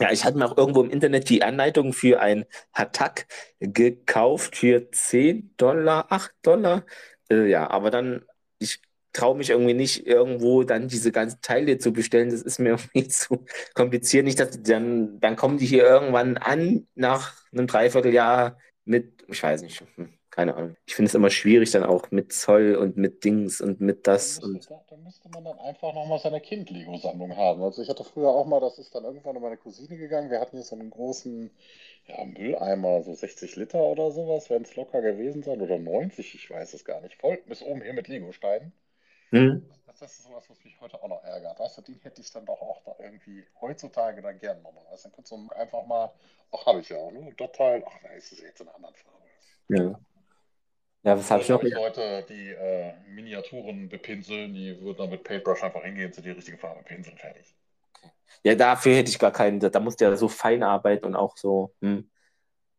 Ja, 0.00 0.10
ich 0.10 0.24
hatte 0.24 0.38
mir 0.38 0.46
auch 0.46 0.56
irgendwo 0.58 0.82
im 0.82 0.90
Internet 0.90 1.28
die 1.28 1.42
Anleitung 1.42 1.92
für 1.92 2.20
ein 2.20 2.44
Hatak 2.72 3.26
gekauft 3.60 4.56
für 4.56 4.90
10 4.90 5.54
Dollar, 5.56 6.06
8 6.10 6.34
Dollar. 6.42 6.84
Äh, 7.30 7.48
ja, 7.48 7.70
aber 7.70 7.90
dann, 7.90 8.24
ich 8.58 8.80
traue 9.12 9.36
mich 9.36 9.50
irgendwie 9.50 9.74
nicht, 9.74 10.06
irgendwo 10.06 10.64
dann 10.64 10.88
diese 10.88 11.12
ganzen 11.12 11.40
Teile 11.42 11.78
zu 11.78 11.92
bestellen. 11.92 12.30
Das 12.30 12.42
ist 12.42 12.58
mir 12.58 12.70
irgendwie 12.94 13.06
zu 13.08 13.44
kompliziert. 13.74 14.24
Nicht, 14.24 14.40
dass 14.40 14.60
dann, 14.62 15.20
dann 15.20 15.36
kommen 15.36 15.58
die 15.58 15.66
hier 15.66 15.84
irgendwann 15.84 16.38
an 16.38 16.88
nach 16.94 17.34
einem 17.52 17.66
Dreivierteljahr 17.68 18.58
mit, 18.84 19.24
ich 19.28 19.42
weiß 19.42 19.62
nicht, 19.62 19.84
hm, 19.96 20.13
keine 20.34 20.54
Ahnung. 20.56 20.76
Ich 20.86 20.94
finde 20.94 21.08
es 21.08 21.14
immer 21.14 21.30
schwierig 21.30 21.70
dann 21.72 21.84
auch 21.84 22.10
mit 22.10 22.32
Zoll 22.32 22.74
und 22.76 22.96
mit 22.96 23.24
Dings 23.24 23.60
und 23.60 23.80
mit 23.80 24.06
das. 24.06 24.38
Da 24.38 24.42
Und 24.42 24.52
müsste, 24.52 24.74
da, 24.74 24.84
da 24.88 24.96
müsste 24.96 25.28
man 25.28 25.44
dann 25.44 25.58
einfach 25.58 25.92
nochmal 25.92 26.18
seine 26.20 26.40
Kind-Lego-Sammlung 26.40 27.36
haben. 27.36 27.62
Also 27.64 27.82
ich 27.82 27.88
hatte 27.88 28.04
früher 28.04 28.28
auch 28.28 28.46
mal, 28.46 28.60
das 28.60 28.78
ist 28.78 28.94
dann 28.94 29.04
irgendwann 29.04 29.36
um 29.36 29.42
meine 29.42 29.56
Cousine 29.56 29.96
gegangen. 29.96 30.30
Wir 30.30 30.40
hatten 30.40 30.56
hier 30.56 30.64
so 30.64 30.76
einen 30.76 30.90
großen 30.90 31.50
ja, 32.06 32.24
Mülleimer, 32.24 33.02
so 33.02 33.14
60 33.14 33.56
Liter 33.56 33.82
oder 33.82 34.10
sowas, 34.12 34.50
werden 34.50 34.64
es 34.64 34.76
locker 34.76 35.02
gewesen 35.02 35.42
sein. 35.42 35.60
Oder 35.62 35.78
90, 35.78 36.34
ich 36.36 36.50
weiß 36.50 36.74
es 36.74 36.84
gar 36.84 37.00
nicht. 37.00 37.16
Voll 37.20 37.38
bis 37.46 37.62
oben 37.62 37.82
hier 37.82 37.94
mit 37.94 38.08
Lego-Steinen. 38.08 38.72
hm, 39.32 39.58
Das 39.86 40.02
ist 40.02 40.22
sowas, 40.24 40.50
was 40.50 40.62
mich 40.64 40.78
heute 40.80 41.02
auch 41.02 41.08
noch 41.08 41.22
ärgert. 41.24 41.58
Weißt 41.58 41.78
du, 41.78 41.82
den 41.82 41.98
hätte 42.00 42.20
ich 42.20 42.30
dann 42.32 42.44
doch 42.44 42.60
auch 42.60 42.82
da 42.84 42.96
irgendwie 42.98 43.46
heutzutage 43.62 44.20
dann 44.20 44.38
gern 44.38 44.60
nochmal. 44.62 44.84
Weißt 44.90 45.04
du, 45.04 45.08
dann 45.08 45.16
kannst 45.16 45.30
du 45.32 45.48
einfach 45.50 45.86
mal, 45.86 46.12
ach, 46.52 46.66
habe 46.66 46.80
ich 46.80 46.88
ja 46.90 46.98
auch, 46.98 47.12
ne? 47.12 47.32
Das 47.36 47.52
Teil, 47.52 47.82
ach, 47.86 47.98
da 48.02 48.08
ist 48.10 48.32
es 48.32 48.40
jetzt 48.40 48.60
in 48.60 48.68
einer 48.68 48.76
anderen 48.76 48.94
Farbe. 48.96 49.24
ja. 49.68 50.00
Ja, 51.04 51.18
was 51.18 51.30
habe 51.30 51.42
ich 51.42 51.48
noch? 51.50 51.62
euch 51.62 51.74
Leute, 51.74 52.24
die 52.28 52.48
äh, 52.50 52.92
Miniaturen 53.14 53.88
bepinseln, 53.88 54.54
die 54.54 54.80
würden 54.80 54.96
dann 54.96 55.10
mit 55.10 55.22
Paintbrush 55.22 55.62
einfach 55.62 55.82
hingehen, 55.82 56.12
zu 56.12 56.22
die 56.22 56.30
richtige 56.30 56.56
Farbe 56.56 56.82
pinseln, 56.82 57.16
fertig. 57.18 57.54
Ja, 58.42 58.54
dafür 58.54 58.94
hätte 58.96 59.10
ich 59.10 59.18
gar 59.18 59.30
keinen. 59.30 59.60
Da, 59.60 59.80
musst 59.80 60.00
du 60.00 60.06
ja 60.06 60.16
so 60.16 60.28
fein 60.28 60.62
arbeiten 60.62 61.04
und 61.04 61.14
auch 61.14 61.36
so. 61.36 61.74
Hm. 61.80 62.08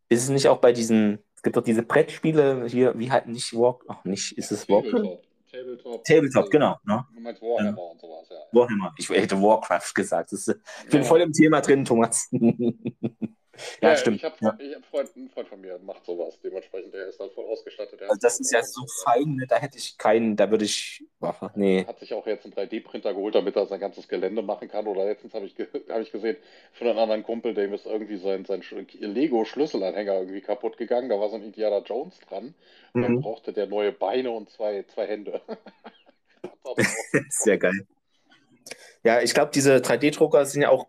Ist 0.09 0.23
es 0.23 0.29
nicht 0.29 0.47
auch 0.47 0.57
bei 0.57 0.71
diesen, 0.71 1.19
es 1.35 1.41
gibt 1.41 1.55
doch 1.55 1.63
diese 1.63 1.81
Brettspiele 1.83 2.65
hier, 2.67 2.97
wie 2.97 3.11
halt 3.11 3.27
nicht 3.27 3.53
Walk, 3.53 3.83
ach 3.87 4.03
nicht, 4.05 4.37
ist 4.37 4.51
es 4.51 4.67
Walk? 4.69 4.85
Tabletop. 4.85 5.23
Tabletop. 5.51 6.03
Tabletop, 6.03 6.49
genau. 6.51 6.77
Ne? 6.83 7.05
Du 7.15 7.21
meinst 7.21 7.41
Warhammer 7.41 7.91
und 7.91 8.01
sowas, 8.01 8.27
ja. 8.29 8.35
Warhammer. 8.51 8.93
Ich 8.97 9.09
hätte 9.09 9.41
Warcraft 9.41 9.93
gesagt. 9.95 10.33
Ist, 10.33 10.49
ich 10.83 10.89
bin 10.89 11.01
Ja. 11.01 11.07
voll 11.07 11.21
im 11.21 11.31
Thema 11.31 11.61
drin, 11.61 11.85
Thomas. 11.85 12.29
ja, 13.81 13.95
stimmt. 13.95 14.17
Ich 14.17 14.23
habe 14.23 14.35
Ja. 14.41 14.49
hab 14.75 14.85
Freund, 14.85 15.09
einen 15.15 15.29
Freund 15.29 15.47
von 15.47 15.61
mir, 15.61 15.79
macht 15.79 16.05
sowas. 16.05 16.39
Dementsprechend, 16.43 16.93
der 16.93 17.07
ist 17.07 17.19
dann 17.19 17.29
voll 17.31 17.45
ausgestattet. 17.45 18.01
Also 18.01 18.17
das 18.21 18.39
ist 18.39 18.51
ja 18.51 18.61
so 18.63 18.85
fein, 19.03 19.35
ne? 19.35 19.45
da 19.47 19.57
hätte 19.57 19.77
ich 19.77 19.97
keinen, 19.97 20.35
da 20.35 20.49
würde 20.51 20.65
ich, 20.65 21.03
ach, 21.21 21.55
nee. 21.55 21.85
Hat 21.85 21.99
sich 21.99 22.13
auch 22.13 22.25
jetzt 22.27 22.45
einen 22.45 22.53
3D-Printer 22.53 23.13
geholt, 23.13 23.35
damit 23.35 23.55
er 23.55 23.65
sein 23.67 23.79
ganzes 23.79 24.07
Gelände 24.07 24.41
machen 24.41 24.67
kann. 24.67 24.87
Oder 24.87 25.05
letztens 25.05 25.33
habe 25.33 25.45
ich, 25.45 25.55
ge 25.55 25.67
hab 25.89 26.01
ich 26.01 26.11
gesehen, 26.11 26.37
von 26.73 26.87
einem 26.87 26.99
anderen 26.99 27.23
Kumpel, 27.23 27.53
dem 27.53 27.73
ist 27.73 27.85
irgendwie 27.85 28.17
sein, 28.17 28.45
sein 28.45 28.61
Sch- 28.61 29.05
Lego-Schlüsselanhänger 29.05 30.13
irgendwie 30.19 30.41
kaputt 30.41 30.77
gegangen. 30.77 31.09
Da 31.09 31.19
war 31.19 31.29
so 31.29 31.35
ein 31.35 31.43
Indiana 31.43 31.79
Jones 31.79 32.19
dran. 32.27 32.55
Und 32.93 33.01
dann 33.01 33.11
Mhm. 33.13 33.21
brauchte 33.21 33.53
der 33.53 33.67
neue 33.67 33.91
Beine 33.91 34.31
und 34.31 34.49
zwei, 34.49 34.83
zwei 34.83 35.07
Hände. 35.07 35.41
Dann 36.63 36.75
Sehr 37.29 37.57
geil. 37.57 37.87
Ja, 39.03 39.21
ich 39.21 39.33
glaube, 39.33 39.51
diese 39.53 39.81
3D-Drucker 39.81 40.45
sind 40.45 40.63
ja 40.63 40.69
auch, 40.69 40.87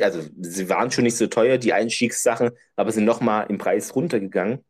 also 0.00 0.22
sie 0.40 0.68
waren 0.68 0.90
schon 0.90 1.04
nicht 1.04 1.16
so 1.16 1.26
teuer, 1.26 1.58
die 1.58 1.72
Einstiegssachen, 1.72 2.50
aber 2.76 2.92
sind 2.92 3.04
nochmal 3.04 3.46
im 3.48 3.58
Preis 3.58 3.94
runtergegangen. 3.94 4.64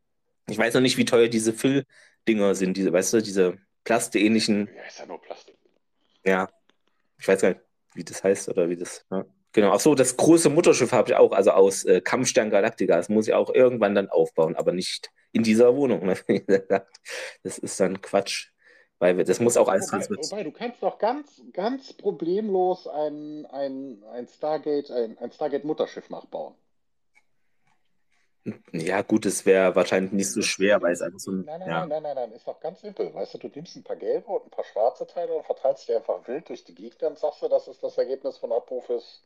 Ich 0.49 0.59
weiß 0.59 0.75
noch 0.75 0.81
nicht, 0.81 0.97
wie 0.97 1.05
teuer 1.05 1.29
diese 1.29 1.53
Füll-Dinger 1.53 2.55
sind, 2.55 2.77
diese, 2.77 2.93
weißt 2.93 3.15
du, 3.15 3.23
diese 3.23 3.59
plasteähnlichen, 3.85 4.69
ja, 4.75 4.83
ist 4.83 4.99
ja 4.99 5.07
nur 5.07 5.21
Plastik. 5.21 5.57
ja, 6.25 6.49
ich 7.19 7.29
weiß 7.29 7.41
gar 7.41 7.51
nicht, 7.51 7.61
wie 7.95 8.05
das 8.05 8.25
heißt 8.25 8.49
oder 8.49 8.69
wie 8.69 8.77
das, 8.77 9.05
ja. 9.11 9.25
Genau, 9.55 9.73
ach 9.73 9.81
so, 9.81 9.95
das 9.95 10.17
große 10.17 10.49
Mutterschiff 10.49 10.93
habe 10.93 11.11
ich 11.11 11.17
auch, 11.17 11.33
also 11.33 11.51
aus 11.51 11.85
äh, 11.85 12.01
Kampfstern 12.01 12.49
Galactica. 12.49 12.97
Das 12.97 13.11
muss 13.11 13.29
ich 13.29 13.35
auch 13.35 13.53
irgendwann 13.55 13.95
dann 13.95 14.09
aufbauen, 14.09 14.57
aber 14.57 14.73
nicht 14.73 15.11
in 15.33 15.43
dieser 15.43 15.77
Wohnung. 15.77 16.07
ne. 16.07 16.17
Das 17.43 17.59
ist 17.59 17.79
dann 17.79 18.01
Quatsch, 18.01 18.52
weil 19.03 19.17
wir, 19.17 19.25
das 19.25 19.41
muss 19.41 19.57
auch 19.57 19.67
alles 19.67 19.93
Wobei, 19.93 20.07
wobei, 20.09 20.43
du 20.45 20.53
kannst 20.53 20.81
doch 20.81 20.97
ganz, 20.97 21.43
ganz 21.53 21.93
problemlos 21.93 22.87
ein, 22.87 23.47
ein, 23.47 24.01
ein 24.13 24.29
Stargate, 24.29 24.93
ein, 24.93 25.19
ein 25.19 25.33
Stargate-Mutterschiff 25.33 26.09
nachbauen. 26.09 26.55
Ja, 28.73 29.03
gut, 29.03 29.27
es 29.27 29.45
wäre 29.45 29.75
wahrscheinlich 29.75 30.13
nicht 30.13 30.31
so 30.31 30.41
schwer, 30.41 30.81
weil 30.83 30.93
es 30.93 31.03
einfach 31.03 31.19
so 31.19 31.33
ein. 31.33 31.45
Nein, 31.45 31.59
nein, 31.61 31.69
Ja. 31.69 31.81
nein, 31.81 31.89
nein, 31.89 32.03
nein, 32.03 32.15
nein, 32.15 32.33
ist 32.33 32.47
doch 32.47 32.61
ganz 32.61 32.81
simpel. 32.81 33.13
Weißt 33.13 33.35
du, 33.35 33.39
du 33.39 33.49
nimmst 33.49 33.75
ein 33.75 33.83
paar 33.83 33.97
gelbe 33.97 34.31
und 34.31 34.45
ein 34.47 34.51
paar 34.51 34.65
schwarze 34.65 35.05
Teile 35.05 35.35
und 35.35 35.47
verteilst 35.47 35.89
die 35.89 35.95
einfach 35.95 36.27
wild 36.29 36.49
durch 36.49 36.63
die 36.63 36.75
Gegner 36.75 37.09
und 37.09 37.19
sagst 37.19 37.43
du, 37.43 37.49
das 37.49 37.67
ist 37.67 37.83
das 37.83 37.99
Ergebnis 37.99 38.39
von 38.39 38.53
Apophis 38.53 39.21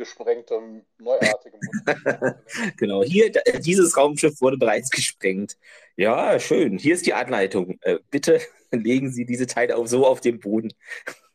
gesprengtem, 0.00 0.82
neuartigem. 0.98 1.60
Genau, 2.78 3.02
hier, 3.02 3.30
dieses 3.58 3.96
Raumschiff 3.96 4.40
wurde 4.40 4.56
bereits 4.56 4.90
gesprengt. 4.90 5.58
Ja, 5.96 6.40
schön. 6.40 6.78
Hier 6.78 6.94
ist 6.94 7.04
die 7.04 7.12
Anleitung. 7.12 7.78
Äh, 7.82 7.98
bitte 8.10 8.40
legen 8.70 9.12
Sie 9.12 9.26
diese 9.26 9.46
Teile 9.46 9.76
auf, 9.76 9.88
so 9.88 10.06
auf 10.06 10.22
den 10.22 10.40
Boden. 10.40 10.72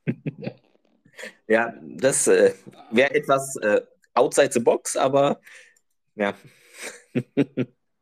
ja, 1.48 1.74
das 1.84 2.28
äh, 2.28 2.54
wäre 2.90 3.14
etwas 3.14 3.56
äh, 3.58 3.82
outside 4.16 4.52
the 4.52 4.60
box, 4.60 4.98
aber 4.98 5.40
ja. 6.16 6.34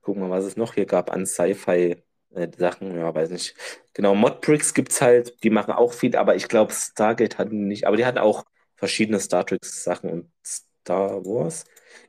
Gucken 0.01 0.21
wir 0.21 0.29
mal, 0.29 0.37
was 0.39 0.45
es 0.45 0.55
noch 0.55 0.75
hier 0.75 0.85
gab 0.85 1.11
an 1.11 1.25
Sci-Fi-Sachen. 1.25 2.97
Ja, 2.97 3.13
weiß 3.13 3.31
nicht. 3.31 3.55
Genau, 3.93 4.15
Modbricks 4.15 4.73
gibt 4.73 4.93
es 4.93 5.01
halt, 5.01 5.43
die 5.43 5.49
machen 5.49 5.73
auch 5.73 5.91
viel, 5.93 6.15
aber 6.15 6.35
ich 6.35 6.47
glaube, 6.47 6.71
Stargate 6.71 7.37
hatten 7.37 7.67
nicht, 7.67 7.85
aber 7.85 7.97
die 7.97 8.05
hatten 8.05 8.17
auch 8.17 8.45
verschiedene 8.83 9.21
Star 9.21 9.45
Trek-Sachen 9.45 10.09
und 10.09 10.29
Star 10.45 11.25
Wars. 11.25 11.63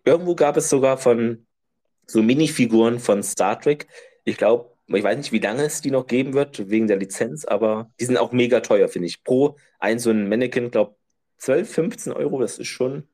Irgendwo 0.04 0.34
gab 0.34 0.56
es 0.56 0.68
sogar 0.68 0.98
von 0.98 1.46
so 2.04 2.20
Minifiguren 2.20 2.98
von 2.98 3.22
Star 3.22 3.60
Trek. 3.60 3.86
Ich 4.24 4.36
glaube, 4.38 4.72
ich 4.88 5.04
weiß 5.04 5.16
nicht, 5.16 5.30
wie 5.30 5.38
lange 5.38 5.62
es 5.62 5.82
die 5.82 5.92
noch 5.92 6.08
geben 6.08 6.34
wird, 6.34 6.68
wegen 6.68 6.88
der 6.88 6.96
Lizenz, 6.96 7.44
aber 7.44 7.92
die 8.00 8.06
sind 8.06 8.16
auch 8.16 8.32
mega 8.32 8.58
teuer, 8.58 8.88
finde 8.88 9.06
ich. 9.06 9.22
Pro 9.22 9.56
ein 9.78 10.00
so 10.00 10.10
ein 10.10 10.28
Mannequin, 10.28 10.72
glaube 10.72 10.96
12, 11.38 11.72
15 11.72 12.12
Euro, 12.12 12.40
das 12.40 12.58
ist 12.58 12.66
schon 12.66 13.06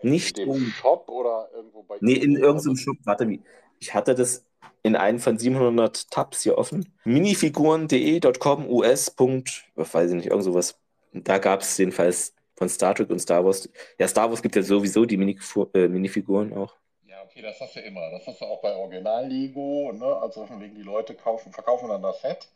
nicht 0.00 0.38
Im 0.38 0.48
um. 0.48 0.66
Shop 0.80 1.08
oder 1.08 1.50
irgendwo 1.52 1.82
bei 1.82 1.96
Nee, 2.00 2.14
in 2.14 2.36
irgendeinem 2.36 2.76
Shop. 2.76 2.96
Warte, 3.02 3.28
wie? 3.28 3.42
Ich 3.80 3.94
hatte 3.94 4.14
das 4.14 4.46
in 4.84 4.94
einem 4.94 5.18
von 5.18 5.38
700 5.38 6.08
Tabs 6.12 6.42
hier 6.42 6.56
offen. 6.56 6.94
Minifiguren.de.com 7.02 8.70
US. 8.70 9.12
Weiß 9.74 10.10
ich 10.10 10.16
nicht, 10.16 10.26
irgend 10.26 10.44
sowas. 10.44 10.78
Da 11.12 11.38
gab 11.38 11.62
es 11.62 11.76
jedenfalls 11.78 12.35
von 12.56 12.68
Star 12.68 12.94
Trek 12.94 13.10
und 13.10 13.18
Star 13.18 13.44
Wars. 13.44 13.68
Ja, 13.98 14.08
Star 14.08 14.28
Wars 14.30 14.42
gibt 14.42 14.56
ja 14.56 14.62
sowieso 14.62 15.04
die 15.04 15.16
Minifu 15.16 15.66
äh, 15.74 15.88
Minifiguren 15.88 16.52
auch. 16.54 16.74
Ja, 17.06 17.22
okay, 17.22 17.42
das 17.42 17.60
hast 17.60 17.76
du 17.76 17.80
immer. 17.80 18.10
Das 18.10 18.26
hast 18.26 18.40
du 18.40 18.46
auch 18.46 18.60
bei 18.62 18.74
Original-Lego, 18.74 19.92
ne? 19.92 20.16
Also 20.16 20.46
von 20.46 20.60
wegen 20.60 20.74
die 20.74 20.82
Leute 20.82 21.14
kaufen, 21.14 21.52
verkaufen 21.52 21.88
dann 21.88 22.02
das 22.02 22.20
Set. 22.20 22.48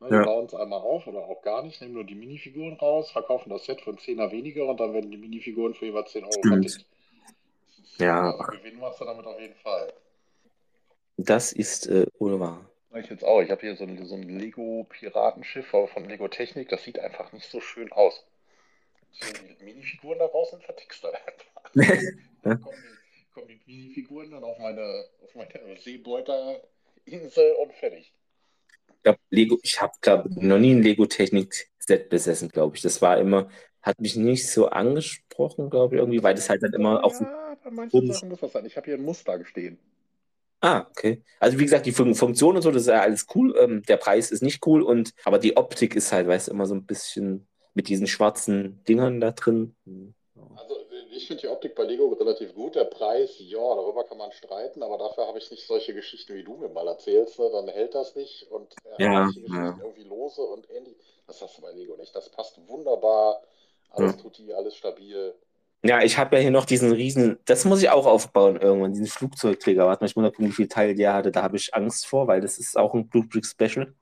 Ne? 0.00 0.08
Die 0.08 0.14
Ja. 0.14 0.24
bauen 0.24 0.46
es 0.46 0.54
einmal 0.54 0.80
auf 0.80 1.06
oder 1.06 1.20
auch 1.20 1.42
gar 1.42 1.62
nicht, 1.62 1.80
nehmen 1.80 1.94
nur 1.94 2.04
die 2.04 2.14
Minifiguren 2.14 2.74
raus, 2.74 3.10
verkaufen 3.10 3.50
das 3.50 3.64
Set 3.64 3.86
einen 3.86 3.98
Zehner 3.98 4.30
weniger 4.30 4.66
und 4.66 4.78
dann 4.78 4.92
werden 4.92 5.10
die 5.10 5.16
Minifiguren 5.16 5.74
für 5.74 5.86
jeweils 5.86 6.12
10 6.12 6.24
Euro 6.24 6.42
vertickt. 6.42 6.86
Ja. 7.98 8.30
Also 8.30 8.58
gewinnen 8.58 8.78
machst 8.78 9.00
du 9.00 9.04
damit 9.04 9.26
auf 9.26 9.40
jeden 9.40 9.56
Fall. 9.56 9.92
Das 11.16 11.52
ist 11.52 11.88
äh, 11.88 12.06
wohl 12.20 12.38
wahr. 12.38 12.64
Ich 12.94 13.10
jetzt 13.10 13.24
auch. 13.24 13.40
Ich 13.42 13.50
habe 13.50 13.60
hier 13.60 13.76
so 13.76 13.84
ein, 13.84 14.04
so 14.06 14.14
ein 14.14 14.22
Lego-Piratenschiff 14.22 15.66
von 15.66 16.04
Lego 16.08 16.28
Technik. 16.28 16.68
Das 16.68 16.84
sieht 16.84 16.98
einfach 16.98 17.32
nicht 17.32 17.50
so 17.50 17.60
schön 17.60 17.92
aus. 17.92 18.24
Die 19.60 19.64
Minifiguren 19.64 20.18
da 20.18 20.26
raus 20.26 20.52
und 20.52 20.62
vertickst 20.62 21.02
dann 21.04 21.14
einfach. 21.14 21.72
Dann 22.42 22.60
kommen 22.60 22.76
die, 22.76 23.32
kommen 23.34 23.48
die 23.48 23.60
Minifiguren 23.66 24.30
dann 24.30 24.44
auf 24.44 24.58
meine, 24.58 25.04
auf 25.22 25.34
meine 25.34 25.76
Seebeuterinsel 25.76 27.52
und 27.60 27.72
fertig. 27.74 28.14
Ich 28.94 29.02
glaube, 29.02 29.18
Lego, 29.30 29.58
ich 29.62 29.80
habe 29.80 29.92
glaube 30.00 30.30
noch 30.34 30.58
nie 30.58 30.74
ein 30.74 30.82
Lego-Technik-Set 30.82 32.08
besessen, 32.08 32.48
glaube 32.48 32.76
ich. 32.76 32.82
Das 32.82 33.02
war 33.02 33.18
immer, 33.18 33.48
hat 33.82 34.00
mich 34.00 34.16
nicht 34.16 34.50
so 34.50 34.68
angesprochen, 34.68 35.70
glaube 35.70 35.94
ich, 35.94 36.00
irgendwie, 36.00 36.22
weil 36.22 36.34
das 36.34 36.48
halt 36.48 36.62
dann 36.62 36.72
immer 36.72 37.04
auf. 37.04 37.20
Ja, 37.20 37.56
bei 37.62 37.70
manchen. 37.70 38.12
Sachen 38.12 38.28
muss 38.28 38.40
das 38.40 38.52
sein. 38.52 38.64
Ich 38.66 38.76
habe 38.76 38.86
hier 38.86 38.94
ein 38.94 39.04
Muster 39.04 39.44
stehen. 39.44 39.78
Ah, 40.60 40.86
okay. 40.90 41.22
Also 41.38 41.58
wie 41.58 41.64
gesagt, 41.64 41.86
die 41.86 41.92
Fun 41.92 42.14
Funktion 42.14 42.56
und 42.56 42.62
so, 42.62 42.70
das 42.72 42.82
ist 42.82 42.88
ja 42.88 43.00
alles 43.00 43.26
cool. 43.34 43.54
Ähm, 43.58 43.82
der 43.84 43.96
Preis 43.96 44.30
ist 44.32 44.42
nicht 44.42 44.66
cool 44.66 44.82
und 44.82 45.14
aber 45.24 45.38
die 45.38 45.56
Optik 45.56 45.94
ist 45.94 46.12
halt, 46.12 46.26
weißt 46.26 46.48
du, 46.48 46.52
immer 46.52 46.66
so 46.66 46.74
ein 46.74 46.84
bisschen 46.84 47.46
mit 47.78 47.88
diesen 47.88 48.08
schwarzen 48.08 48.82
Dingern 48.88 49.20
da 49.20 49.30
drin. 49.30 49.76
Also 50.56 50.74
ich 51.12 51.28
finde 51.28 51.42
die 51.42 51.48
Optik 51.48 51.76
bei 51.76 51.84
Lego 51.84 52.08
relativ 52.08 52.52
gut. 52.54 52.74
Der 52.74 52.84
Preis, 52.86 53.36
ja, 53.38 53.56
darüber 53.76 54.02
kann 54.02 54.18
man 54.18 54.32
streiten, 54.32 54.82
aber 54.82 54.98
dafür 54.98 55.28
habe 55.28 55.38
ich 55.38 55.48
nicht 55.52 55.64
solche 55.64 55.94
Geschichten, 55.94 56.34
wie 56.34 56.42
du 56.42 56.56
mir 56.56 56.68
mal 56.68 56.88
erzählst. 56.88 57.38
Ne? 57.38 57.48
Dann 57.52 57.68
hält 57.68 57.94
das 57.94 58.16
nicht 58.16 58.50
und 58.50 58.74
er 58.84 59.00
Ja, 59.00 59.30
ja. 59.46 59.78
irgendwie 59.80 60.02
lose 60.02 60.42
und 60.42 60.68
ähnlich. 60.70 60.96
Das 61.28 61.40
hast 61.40 61.56
du 61.56 61.62
bei 61.62 61.70
Lego 61.70 61.96
nicht. 61.96 62.14
Das 62.16 62.28
passt 62.30 62.58
wunderbar. 62.68 63.42
Alles 63.90 64.16
Ja. 64.16 64.22
tutti, 64.22 64.52
alles 64.52 64.74
stabil. 64.74 65.34
Ja, 65.84 66.02
ich 66.02 66.18
habe 66.18 66.34
ja 66.34 66.42
hier 66.42 66.50
noch 66.50 66.64
diesen 66.64 66.90
riesen, 66.90 67.38
das 67.44 67.64
muss 67.64 67.80
ich 67.80 67.90
auch 67.90 68.06
aufbauen 68.06 68.60
irgendwann, 68.60 68.90
diesen 68.92 69.06
Flugzeugträger. 69.06 69.86
Warte 69.86 70.02
mal, 70.02 70.08
ich 70.08 70.16
muss 70.16 70.22
mal 70.24 70.30
gucken, 70.32 70.48
wie 70.48 70.52
viel 70.52 70.66
Teil 70.66 70.96
der 70.96 71.14
hatte. 71.14 71.30
Da 71.30 71.42
habe 71.44 71.56
ich 71.56 71.72
Angst 71.74 72.06
vor, 72.06 72.26
weil 72.26 72.40
das 72.40 72.58
ist 72.58 72.76
auch 72.76 72.92
ein 72.94 73.08
Blue 73.08 73.24
Brick 73.24 73.46
Special. 73.46 73.86
Das- 73.86 73.94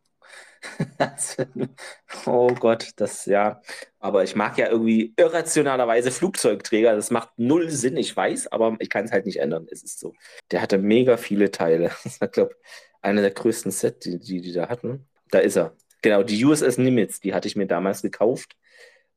oh 2.27 2.49
Gott, 2.55 2.91
das 2.97 3.27
ja. 3.27 3.61
Aber 3.99 4.25
ich 4.25 4.37
mag 4.37 4.59
ja 4.59 4.69
irgendwie 4.71 5.15
irrationalerweise 5.17 6.11
Flugzeugträger. 6.11 6.95
Das 6.95 7.11
macht 7.11 7.31
null 7.37 7.71
Sinn, 7.71 7.97
ich 7.97 8.17
weiß, 8.17 8.53
aber 8.53 8.77
ich 8.79 8.91
kann 8.91 9.05
es 9.05 9.13
halt 9.13 9.27
nicht 9.27 9.39
ändern. 9.39 9.67
Es 9.71 9.83
ist 9.83 9.99
so. 9.99 10.15
Der 10.51 10.63
hatte 10.63 10.79
mega 10.79 11.17
viele 11.17 11.51
Teile. 11.51 11.91
Das 12.05 12.21
war, 12.21 12.29
glaube 12.29 12.53
ich, 12.55 12.69
einer 13.03 13.23
der 13.23 13.33
größten 13.33 13.73
Sets, 13.73 14.01
die, 14.01 14.19
die 14.19 14.41
die 14.41 14.53
da 14.53 14.69
hatten. 14.69 15.07
Da 15.31 15.39
ist 15.39 15.57
er. 15.57 15.77
Genau, 16.03 16.23
die 16.23 16.45
USS 16.45 16.79
Nimitz, 16.79 17.21
die 17.21 17.35
hatte 17.35 17.49
ich 17.49 17.57
mir 17.57 17.67
damals 17.67 18.03
gekauft. 18.03 18.57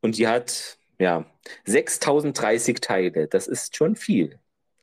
Und 0.01 0.17
die 0.17 0.27
hat, 0.27 0.77
ja, 0.97 1.25
6030 1.65 2.79
Teile. 2.81 3.27
Das 3.27 3.47
ist 3.47 3.75
schon 3.75 3.95
viel. 3.95 4.39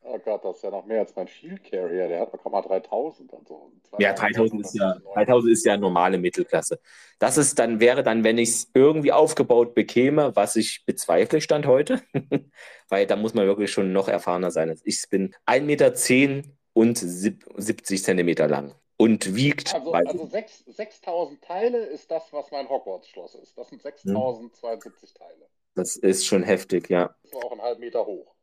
Oh 0.09 0.19
Gott, 0.19 0.45
das 0.45 0.57
ist 0.57 0.63
ja 0.63 0.71
noch 0.71 0.87
mehr 0.87 1.01
als 1.01 1.15
mein 1.17 1.27
Shield 1.27 1.65
Carrier. 1.65 2.09
Der 2.09 2.21
hat 2.21 2.33
locker 2.33 2.51
mal 2.51 2.63
3000 2.63 3.33
und 3.33 3.49
so. 3.49 3.73
Ja, 3.99 4.13
3000 4.13 4.65
ist 4.65 4.75
ja, 4.75 4.97
3000 5.15 5.53
ist 5.53 5.67
ja 5.67 5.77
normale 5.77 6.19
Mittelklasse. 6.19 6.79
Das 7.19 7.37
ist 7.37 7.59
dann, 7.59 7.81
wäre 7.81 8.03
dann, 8.03 8.23
wenn 8.23 8.39
ich 8.39 8.51
es 8.51 8.71
irgendwie 8.75 9.13
aufgebaut 9.13 9.75
bekäme, 9.75 10.37
was 10.37 10.57
ich 10.57 10.85
bezweifle, 10.85 11.41
Stand 11.41 11.67
heute. 11.67 12.03
Weil 12.89 13.07
da 13.07 13.17
muss 13.17 13.35
man 13.35 13.47
wirklich 13.47 13.73
schon 13.73 13.93
noch 13.93 14.09
erfahrener 14.09 14.51
sein. 14.51 14.79
Ich 14.85 15.05
bin 15.11 15.35
1,10 15.47 15.61
Meter 15.63 16.49
und 16.73 16.99
70 16.99 18.05
Zentimeter 18.05 18.47
lang 18.47 18.75
und 18.97 19.35
wiegt. 19.35 19.75
Also, 19.75 19.93
also 19.93 20.31
6000 20.67 21.43
Teile 21.43 21.79
ist 21.79 22.11
das, 22.11 22.33
was 22.33 22.51
mein 22.51 22.69
Hogwarts-Schloss 22.69 23.35
ist. 23.37 23.59
Das 23.59 23.69
sind 23.69 23.83
6072 23.83 25.11
hm. 25.11 25.17
Teile. 25.17 25.49
Das 25.75 25.97
ist 25.97 26.27
schon 26.27 26.43
heftig, 26.43 26.89
ja. 26.89 27.15
Das 27.23 27.33
ist 27.33 27.45
auch 27.45 27.53
einen 27.53 27.63
halben 27.63 27.81
Meter 27.81 28.07
hoch. 28.07 28.36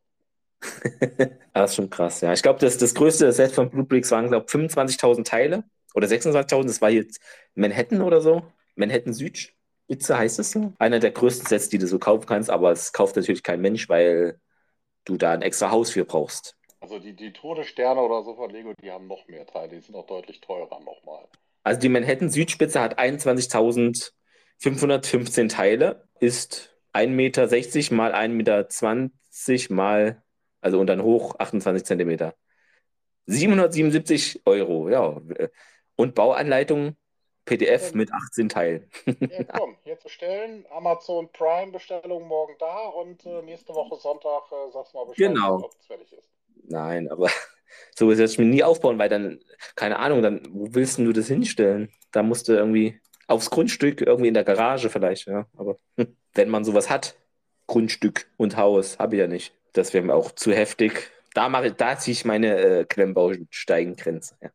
das 1.53 1.71
ist 1.71 1.75
schon 1.75 1.89
krass, 1.89 2.21
ja. 2.21 2.33
Ich 2.33 2.41
glaube, 2.41 2.59
das, 2.59 2.77
das 2.77 2.93
größte 2.93 3.31
Set 3.31 3.51
von 3.51 3.69
Blue 3.69 3.85
Bricks 3.85 4.11
waren, 4.11 4.27
glaube 4.27 4.45
ich, 4.47 4.53
25.000 4.53 5.25
Teile 5.25 5.63
oder 5.93 6.07
26.000. 6.07 6.63
Das 6.63 6.81
war 6.81 6.89
jetzt 6.89 7.19
Manhattan 7.55 8.01
oder 8.01 8.21
so. 8.21 8.43
Manhattan 8.75 9.13
Südspitze 9.13 10.17
heißt 10.17 10.39
es 10.39 10.51
so. 10.51 10.73
Einer 10.79 10.99
der 10.99 11.11
größten 11.11 11.47
Sets, 11.47 11.69
die 11.69 11.77
du 11.77 11.87
so 11.87 11.99
kaufen 11.99 12.25
kannst, 12.25 12.49
aber 12.49 12.71
es 12.71 12.93
kauft 12.93 13.15
natürlich 13.15 13.43
kein 13.43 13.61
Mensch, 13.61 13.89
weil 13.89 14.39
du 15.05 15.17
da 15.17 15.33
ein 15.33 15.41
extra 15.41 15.71
Haus 15.71 15.91
für 15.91 16.05
brauchst. 16.05 16.55
Also 16.79 16.99
die, 16.99 17.15
die 17.15 17.31
Todessterne 17.31 18.01
oder 18.01 18.23
so 18.23 18.35
von 18.35 18.49
Lego, 18.49 18.73
die 18.81 18.91
haben 18.91 19.07
noch 19.07 19.27
mehr 19.27 19.45
Teile, 19.45 19.69
die 19.69 19.79
sind 19.79 19.95
auch 19.95 20.05
deutlich 20.05 20.41
teurer 20.41 20.81
nochmal. 20.81 21.25
Also 21.63 21.79
die 21.79 21.89
Manhattan 21.89 22.29
Südspitze 22.29 22.81
hat 22.81 22.99
21.515 22.99 25.49
Teile, 25.49 26.07
ist 26.19 26.75
1,60 26.93 27.07
Meter 27.07 27.47
mal 27.95 28.13
1,20 28.13 28.29
Meter 28.31 28.67
mal 29.73 30.22
also 30.63 30.79
und 30.79 30.87
dann 30.87 31.03
hoch 31.03 31.35
28 31.39 31.85
Zentimeter. 31.85 32.35
777 33.25 34.41
Euro, 34.45 34.89
ja. 34.89 35.21
Und 35.95 36.15
Bauanleitung 36.15 36.95
PDF 37.45 37.93
mit 37.93 38.11
18 38.11 38.49
Teilen. 38.49 38.89
Ja, 39.05 39.43
komm, 39.43 39.75
hier 39.83 39.99
zu 39.99 40.09
stellen. 40.09 40.65
Amazon 40.71 41.29
Prime 41.31 41.71
Bestellung 41.71 42.27
morgen 42.27 42.55
da 42.59 42.87
und 42.87 43.25
äh, 43.25 43.41
nächste 43.41 43.73
Woche 43.73 43.97
Sonntag 43.97 44.43
äh, 44.51 44.71
sagst 44.71 44.93
du 44.93 44.97
mal 44.97 45.05
Bescheid, 45.05 45.27
genau. 45.27 45.55
ob 45.57 45.73
es 45.77 45.85
fertig 45.85 46.13
ist. 46.13 46.29
Nein, 46.67 47.09
aber 47.09 47.29
so 47.95 48.09
ist 48.11 48.19
es 48.19 48.37
mir 48.37 48.45
nie 48.45 48.63
aufbauen, 48.63 48.97
weil 48.97 49.09
dann, 49.09 49.39
keine 49.75 49.99
Ahnung, 49.99 50.21
dann, 50.21 50.41
wo 50.51 50.73
willst 50.73 50.99
du 50.99 51.11
das 51.11 51.27
hinstellen? 51.27 51.91
Da 52.11 52.23
musst 52.23 52.47
du 52.47 52.53
irgendwie 52.53 52.99
aufs 53.27 53.49
Grundstück, 53.49 54.01
irgendwie 54.01 54.29
in 54.29 54.33
der 54.33 54.45
Garage 54.45 54.89
vielleicht, 54.89 55.27
ja. 55.27 55.45
Aber 55.57 55.77
wenn 56.33 56.49
man 56.49 56.63
sowas 56.63 56.89
hat, 56.89 57.15
Grundstück 57.67 58.27
und 58.37 58.55
Haus, 58.55 58.99
habe 58.99 59.15
ich 59.15 59.19
ja 59.19 59.27
nicht. 59.27 59.53
Das 59.73 59.93
wäre 59.93 60.03
mir 60.03 60.15
auch 60.15 60.31
zu 60.31 60.53
heftig. 60.53 61.11
Da, 61.33 61.49
mache, 61.49 61.71
da 61.71 61.97
ziehe 61.97 62.13
ich 62.13 62.25
meine 62.25 62.57
äh, 62.57 62.85
Klemmbausteiggrenze. 62.85 64.35
Ja. 64.41 64.49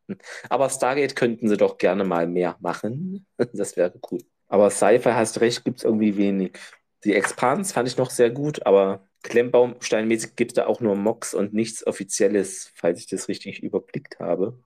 Aber 0.49 0.71
Stargate 0.71 1.17
könnten 1.17 1.49
sie 1.49 1.57
doch 1.57 1.77
gerne 1.77 2.05
mal 2.05 2.27
mehr 2.27 2.57
machen. 2.61 3.27
Das 3.53 3.77
wäre 3.77 3.93
cool. 4.11 4.21
Aber 4.47 4.71
Cypher, 4.71 5.15
hast 5.15 5.41
recht, 5.41 5.65
gibt 5.65 5.79
es 5.79 5.85
irgendwie 5.85 6.17
wenig. 6.17 6.59
Die 7.05 7.15
Expans 7.15 7.73
fand 7.73 7.89
ich 7.89 7.97
noch 7.97 8.11
sehr 8.11 8.31
gut, 8.31 8.65
aber 8.67 9.07
Klemmbaumsteinmäßig 9.23 10.37
gibt 10.37 10.53
es 10.53 10.55
da 10.55 10.67
auch 10.67 10.81
nur 10.81 10.97
Mox 10.97 11.35
und 11.35 11.53
nichts 11.53 11.87
Offizielles, 11.87 12.73
falls 12.75 13.01
ich 13.01 13.07
das 13.07 13.29
richtig 13.29 13.63
überblickt 13.63 14.19
habe. 14.19 14.59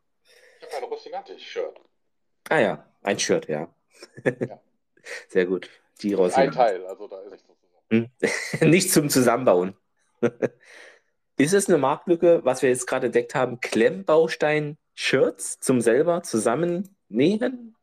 Ich 0.60 0.74
habe 0.74 0.86
ein 0.86 0.92
Rosinante-Shirt. 0.92 1.80
Ah 2.48 2.60
ja, 2.60 2.86
ein 3.02 3.18
Shirt, 3.18 3.48
ja. 3.48 3.74
ja. 4.24 4.60
Sehr 5.28 5.46
gut. 5.46 5.68
Die 6.02 6.14
Rosinante. 6.14 6.58
Ein 6.58 6.66
Teil, 6.66 6.86
also 6.86 7.08
da 7.08 7.20
ist 7.22 7.32
nichts 7.32 7.48
hm? 7.90 8.10
Nicht 8.70 8.90
zum 8.90 9.10
Zusammenbauen. 9.10 9.76
Ist 11.36 11.52
es 11.54 11.68
eine 11.68 11.78
Marktlücke, 11.78 12.44
was 12.44 12.62
wir 12.62 12.68
jetzt 12.68 12.86
gerade 12.86 13.06
entdeckt 13.06 13.34
haben, 13.34 13.60
Klemmbaustein-Shirts 13.60 15.58
zum 15.60 15.80
selber 15.80 16.22
zusammennähen? 16.22 17.76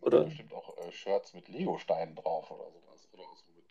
Oder? 0.00 0.24
Bestimmt 0.24 0.52
auch 0.52 0.76
äh, 0.78 0.92
Shirts 0.92 1.32
mit 1.32 1.48
Lego-Steinen 1.48 2.16
drauf 2.16 2.50
oder 2.50 2.70
sowas. 2.70 3.08
Oder 3.12 3.22
so 3.36 3.44
mit, 3.54 3.64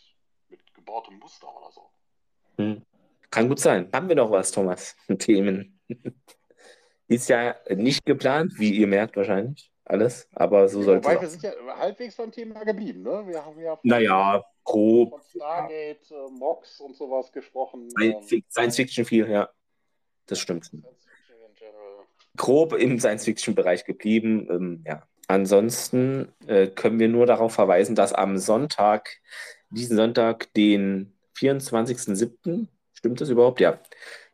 mit 0.49 0.73
gebautem 0.73 1.19
Muster 1.19 1.47
oder 1.55 1.71
so. 1.71 1.91
Hm. 2.57 2.83
Kann 3.29 3.47
gut 3.47 3.59
sein. 3.59 3.87
Haben 3.93 4.09
wir 4.09 4.15
noch 4.15 4.31
was, 4.31 4.51
Thomas? 4.51 4.95
Themen. 5.19 5.79
Ist 7.07 7.29
ja 7.29 7.55
nicht 7.69 8.03
geplant, 8.05 8.53
wie 8.57 8.71
ihr 8.71 8.87
merkt 8.87 9.15
wahrscheinlich 9.17 9.71
alles, 9.83 10.27
aber 10.33 10.67
so 10.69 10.81
sollte 10.81 11.07
es. 11.07 11.13
Wobei, 11.13 11.21
wir 11.21 11.27
sind 11.27 11.43
ja 11.43 11.51
halbwegs 11.77 12.15
beim 12.15 12.31
Thema 12.31 12.63
geblieben, 12.63 13.03
ne? 13.03 13.27
Wir 13.27 13.45
haben 13.45 13.59
ja 13.59 13.77
naja, 13.83 14.43
grob. 14.63 15.11
von 15.11 15.21
Stargate, 15.21 16.11
äh, 16.11 16.31
Mox 16.31 16.79
und 16.79 16.95
sowas 16.95 17.31
gesprochen. 17.31 17.89
Science 18.49 18.75
Fiction 18.75 19.05
viel, 19.05 19.29
ja. 19.29 19.49
Das 20.25 20.39
stimmt. 20.39 20.71
Grob 22.37 22.73
im 22.73 22.97
Science-Fiction-Bereich 22.99 23.83
geblieben, 23.83 24.47
ähm, 24.49 24.83
ja. 24.87 25.05
Ansonsten 25.27 26.33
äh, 26.47 26.67
können 26.67 26.99
wir 26.99 27.07
nur 27.07 27.25
darauf 27.25 27.53
verweisen, 27.53 27.95
dass 27.95 28.13
am 28.13 28.37
Sonntag, 28.37 29.17
diesen 29.69 29.95
Sonntag, 29.95 30.53
den 30.53 31.13
24.07., 31.37 32.67
stimmt 32.93 33.21
das 33.21 33.29
überhaupt? 33.29 33.59
Ja, 33.59 33.81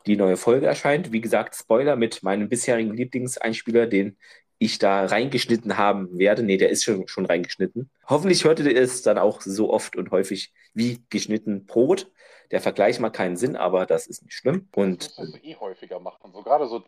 die 0.05 0.17
neue 0.17 0.37
Folge 0.37 0.65
erscheint. 0.65 1.11
Wie 1.11 1.21
gesagt, 1.21 1.55
Spoiler 1.55 1.95
mit 1.95 2.23
meinem 2.23 2.49
bisherigen 2.49 2.93
Lieblingseinspieler, 2.93 3.87
den 3.87 4.17
ich 4.59 4.79
da 4.79 5.05
reingeschnitten 5.05 5.77
haben 5.77 6.17
werde. 6.17 6.43
Nee, 6.43 6.57
der 6.57 6.69
ist 6.69 6.84
schon, 6.84 7.07
schon 7.07 7.25
reingeschnitten. 7.25 7.89
Hoffentlich 8.07 8.43
hörte 8.43 8.69
ihr 8.69 8.81
es 8.81 9.01
dann 9.01 9.17
auch 9.17 9.41
so 9.41 9.71
oft 9.71 9.95
und 9.95 10.11
häufig 10.11 10.53
wie 10.73 11.03
geschnitten 11.09 11.65
Brot. 11.65 12.11
Der 12.51 12.61
Vergleich 12.61 12.99
macht 12.99 13.13
keinen 13.13 13.35
Sinn, 13.35 13.55
aber 13.55 13.85
das 13.85 14.07
ist 14.07 14.23
nicht 14.23 14.34
schlimm. 14.34 14.69
Und, 14.73 15.17
das 15.17 15.31
du 15.31 15.38
eh 15.43 15.55
häufiger 15.57 15.99
machen. 15.99 16.31
So 16.34 16.41
gerade 16.43 16.67
so 16.67 16.79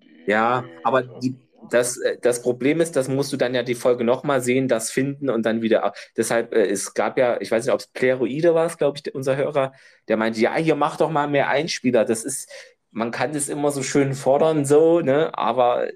die. 0.00 0.24
Ja, 0.26 0.64
aber 0.82 1.02
die, 1.02 1.36
das, 1.68 1.98
äh, 1.98 2.18
das 2.20 2.40
Problem 2.40 2.80
ist, 2.80 2.96
das 2.96 3.08
musst 3.08 3.32
du 3.32 3.36
dann 3.36 3.54
ja 3.54 3.62
die 3.62 3.74
Folge 3.74 4.02
nochmal 4.02 4.40
sehen, 4.40 4.66
das 4.66 4.90
finden 4.90 5.28
und 5.28 5.44
dann 5.44 5.60
wieder. 5.60 5.92
Deshalb, 6.16 6.54
äh, 6.54 6.66
es 6.66 6.94
gab 6.94 7.18
ja, 7.18 7.40
ich 7.40 7.50
weiß 7.50 7.64
nicht, 7.66 7.74
ob 7.74 7.80
es 7.80 7.88
Pleroide 7.88 8.54
war, 8.54 8.68
glaube 8.68 8.98
ich, 8.98 9.14
unser 9.14 9.36
Hörer, 9.36 9.72
der 10.08 10.16
meinte, 10.16 10.40
ja, 10.40 10.56
hier 10.56 10.74
mach 10.74 10.96
doch 10.96 11.10
mal 11.10 11.28
mehr 11.28 11.48
Einspieler. 11.48 12.06
Das 12.06 12.24
ist, 12.24 12.50
man 12.90 13.10
kann 13.10 13.32
das 13.32 13.48
immer 13.48 13.70
so 13.70 13.82
schön 13.82 14.14
fordern, 14.14 14.64
so, 14.64 15.00
ne, 15.00 15.36
aber 15.36 15.88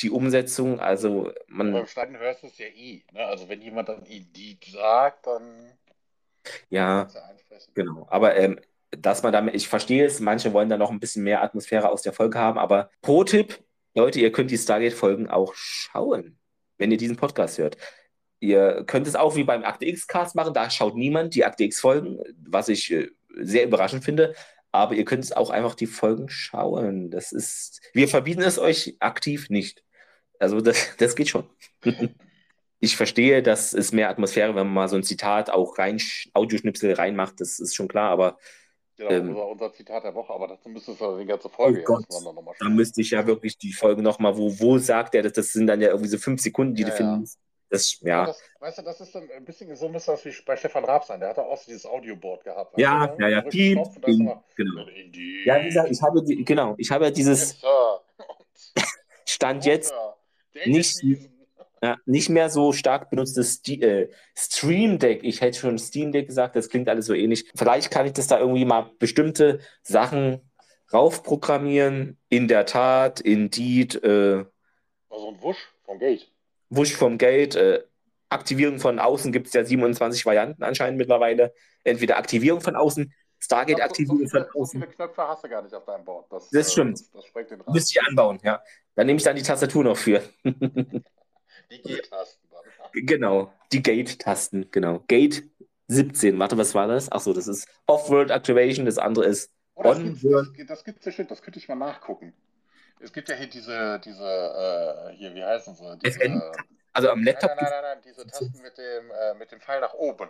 die 0.00 0.10
Umsetzung, 0.10 0.80
also 0.80 1.32
man. 1.46 1.72
Beim 1.72 1.86
Schneiden 1.86 2.18
hörst 2.18 2.42
du 2.42 2.48
es 2.48 2.58
ja 2.58 2.66
eh. 2.66 3.02
Ne? 3.12 3.24
Also 3.24 3.48
wenn 3.48 3.62
jemand 3.62 3.88
dann 3.88 4.04
Edit 4.06 4.64
sagt, 4.64 5.26
dann. 5.26 5.72
Ja, 6.68 7.08
genau. 7.74 8.06
Aber 8.10 8.36
ähm, 8.36 8.60
dass 9.00 9.22
man 9.22 9.32
damit, 9.32 9.54
ich 9.54 9.68
verstehe 9.68 10.04
es, 10.04 10.20
manche 10.20 10.52
wollen 10.52 10.68
da 10.68 10.76
noch 10.76 10.90
ein 10.90 11.00
bisschen 11.00 11.24
mehr 11.24 11.42
Atmosphäre 11.42 11.90
aus 11.90 12.02
der 12.02 12.12
Folge 12.12 12.38
haben, 12.38 12.58
aber 12.58 12.90
Pro-Tipp, 13.02 13.62
Leute, 13.94 14.20
ihr 14.20 14.32
könnt 14.32 14.50
die 14.50 14.58
Stargate-Folgen 14.58 15.28
auch 15.28 15.54
schauen, 15.54 16.38
wenn 16.78 16.90
ihr 16.90 16.98
diesen 16.98 17.16
Podcast 17.16 17.58
hört. 17.58 17.76
Ihr 18.40 18.84
könnt 18.86 19.06
es 19.06 19.16
auch 19.16 19.36
wie 19.36 19.44
beim 19.44 19.64
Akte 19.64 19.86
X-Cast 19.86 20.34
machen, 20.34 20.54
da 20.54 20.68
schaut 20.68 20.96
niemand 20.96 21.34
die 21.34 21.44
Akte 21.44 21.64
X-Folgen, 21.64 22.20
was 22.46 22.68
ich 22.68 22.92
äh, 22.92 23.08
sehr 23.36 23.64
überraschend 23.64 24.04
finde. 24.04 24.34
Aber 24.74 24.96
ihr 24.96 25.04
könnt 25.04 25.22
es 25.22 25.30
auch 25.30 25.50
einfach 25.50 25.76
die 25.76 25.86
Folgen 25.86 26.28
schauen. 26.28 27.08
Das 27.12 27.30
ist, 27.30 27.80
wir 27.92 28.08
verbieten 28.08 28.42
es 28.42 28.58
euch 28.58 28.96
aktiv 28.98 29.48
nicht. 29.48 29.84
Also 30.40 30.60
das, 30.60 30.96
das 30.98 31.14
geht 31.14 31.28
schon. 31.28 31.48
ich 32.80 32.96
verstehe, 32.96 33.40
dass 33.40 33.72
es 33.72 33.92
mehr 33.92 34.08
Atmosphäre, 34.08 34.48
wenn 34.56 34.66
man 34.66 34.74
mal 34.74 34.88
so 34.88 34.96
ein 34.96 35.04
Zitat 35.04 35.48
auch 35.48 35.78
rein, 35.78 36.02
Audioschnipsel 36.32 36.92
reinmacht, 36.92 37.40
das 37.40 37.60
ist 37.60 37.76
schon 37.76 37.86
klar, 37.86 38.10
aber. 38.10 38.36
Genau, 38.96 39.10
ähm, 39.10 39.28
unser, 39.28 39.46
unser, 39.46 39.72
Zitat 39.72 40.02
der 40.02 40.14
Woche, 40.16 40.32
aber 40.32 40.48
dazu 40.48 40.68
müsstest 40.68 41.00
du 41.00 41.18
die 41.18 41.26
ganze 41.26 41.48
Folge 41.48 41.80
oh 41.82 41.84
Gott, 41.84 42.04
Da 42.58 42.68
müsste 42.68 43.00
ich 43.00 43.10
ja 43.10 43.24
wirklich 43.28 43.56
die 43.58 43.72
Folge 43.72 44.02
nochmal, 44.02 44.36
wo, 44.36 44.58
wo 44.58 44.78
sagt 44.78 45.14
er 45.14 45.22
das? 45.22 45.34
Das 45.34 45.52
sind 45.52 45.68
dann 45.68 45.80
ja 45.80 45.90
irgendwie 45.90 46.10
so 46.10 46.18
fünf 46.18 46.40
Sekunden, 46.40 46.74
die 46.74 46.82
ja, 46.82 46.88
du 46.88 46.96
finden 46.96 47.28
Das, 47.74 48.00
ja. 48.00 48.08
ja 48.08 48.26
das, 48.26 48.40
weißt 48.60 48.78
du, 48.78 48.82
das 48.82 49.00
ist 49.00 49.16
ein 49.16 49.44
bisschen 49.44 49.74
so 49.76 49.88
müsste 49.88 50.12
das 50.12 50.24
wie 50.24 50.34
bei 50.46 50.56
Stefan 50.56 50.84
Raab 50.84 51.04
sein. 51.04 51.20
Der 51.20 51.30
hatte 51.30 51.42
auch 51.42 51.56
so 51.56 51.64
dieses 51.66 51.86
Audioboard 51.86 52.44
gehabt. 52.44 52.78
Ja, 52.78 53.14
ja, 53.18 53.28
ja. 53.28 53.40
Die, 53.42 53.72
in, 53.72 53.82
genau. 54.56 54.86
Ja, 55.44 55.60
wie 55.60 55.66
gesagt, 55.66 55.90
ich 55.90 56.02
habe 56.02 56.22
die, 56.22 56.44
genau, 56.44 56.74
ich 56.78 56.90
habe 56.90 57.06
ja 57.06 57.10
dieses 57.10 57.60
Stand 59.26 59.64
jetzt 59.66 59.92
nicht, 60.66 60.96
ja, 61.82 61.96
nicht 62.06 62.28
mehr 62.28 62.48
so 62.48 62.72
stark 62.72 63.10
benutztes 63.10 63.60
äh, 63.68 64.08
Stream 64.36 64.98
Deck. 64.98 65.24
Ich 65.24 65.40
hätte 65.40 65.58
schon 65.58 65.78
Steam 65.78 66.12
Deck 66.12 66.28
gesagt, 66.28 66.56
das 66.56 66.68
klingt 66.68 66.88
alles 66.88 67.06
so 67.06 67.14
ähnlich. 67.14 67.50
Vielleicht 67.54 67.90
kann 67.90 68.06
ich 68.06 68.12
das 68.12 68.28
da 68.28 68.38
irgendwie 68.38 68.64
mal 68.64 68.90
bestimmte 68.98 69.60
Sachen 69.82 70.40
raufprogrammieren. 70.92 72.18
In 72.28 72.48
der 72.48 72.66
Tat, 72.66 73.20
Indeed. 73.20 74.02
Äh, 74.02 74.44
also 75.10 75.28
ein 75.28 75.42
Wusch 75.42 75.74
vom 75.84 75.98
Gate. 75.98 76.33
Wusch 76.70 76.94
vom 76.94 77.18
Gate. 77.18 77.54
Äh, 77.56 77.82
Aktivierung 78.28 78.78
von 78.78 78.98
außen 78.98 79.32
gibt 79.32 79.48
es 79.48 79.52
ja 79.52 79.64
27 79.64 80.26
Varianten 80.26 80.62
anscheinend 80.62 80.98
mittlerweile. 80.98 81.52
Entweder 81.84 82.16
Aktivierung 82.16 82.60
von 82.60 82.74
außen, 82.74 83.12
Stargate-Aktivierung 83.38 84.28
von 84.28 84.46
außen. 84.54 84.80
So 84.80 84.86
viele 84.86 84.86
Knöpfe 84.86 85.28
hast 85.28 85.44
du 85.44 85.48
gar 85.48 85.62
nicht 85.62 85.74
auf 85.74 85.84
deinem 85.84 86.04
Board. 86.04 86.32
Das, 86.32 86.48
das 86.50 86.72
stimmt. 86.72 86.98
Äh, 87.00 87.04
das, 87.12 87.32
das 87.32 87.74
Müsste 87.74 87.98
ich 87.98 88.02
anbauen, 88.06 88.38
ja. 88.42 88.62
Dann 88.94 89.06
nehme 89.06 89.18
ich 89.18 89.22
dann 89.22 89.36
die 89.36 89.42
Tastatur 89.42 89.84
noch 89.84 89.96
für. 89.96 90.22
die 90.44 91.82
Gate-Tasten. 91.82 92.44
Genau, 92.92 93.52
die 93.72 93.82
Gate-Tasten, 93.82 94.70
genau. 94.70 95.00
Gate 95.08 95.42
17. 95.88 96.38
Warte, 96.38 96.56
was 96.56 96.74
war 96.74 96.86
das? 96.86 97.10
Achso, 97.10 97.32
das 97.32 97.48
ist 97.48 97.68
Off-World 97.86 98.30
Activation, 98.30 98.86
das 98.86 98.98
andere 98.98 99.26
ist 99.26 99.52
Oder 99.74 99.90
das 99.90 99.98
On 99.98 100.04
gibt's, 100.04 100.22
hören. 100.22 100.54
das, 100.56 100.66
das 100.68 100.84
gibt's 100.84 101.04
ja 101.04 101.12
stimmt, 101.12 101.30
das 101.30 101.42
könnte 101.42 101.58
ich 101.58 101.68
mal 101.68 101.74
nachgucken. 101.74 102.32
Es 103.04 103.12
gibt 103.12 103.28
ja 103.28 103.36
hier 103.36 103.48
diese, 103.48 104.00
diese, 104.00 104.24
äh, 105.12 105.16
hier, 105.16 105.34
wie 105.34 105.44
heißen 105.44 105.74
sie? 105.76 105.98
Diese, 105.98 106.22
FN? 106.22 106.42
Also 106.92 107.10
am 107.10 107.22
Nein, 107.26 107.34
Laptop. 107.34 107.52
nein, 107.56 107.56
nein, 107.56 107.70
nein, 107.70 107.82
nein, 107.82 108.02
diese 108.04 108.26
Tasten 108.26 108.60
mit 108.62 108.78
dem, 108.78 109.10
äh, 109.10 109.34
mit 109.34 109.52
dem 109.52 109.60
Pfeil 109.60 109.80
nach 109.80 109.94
oben. 109.94 110.28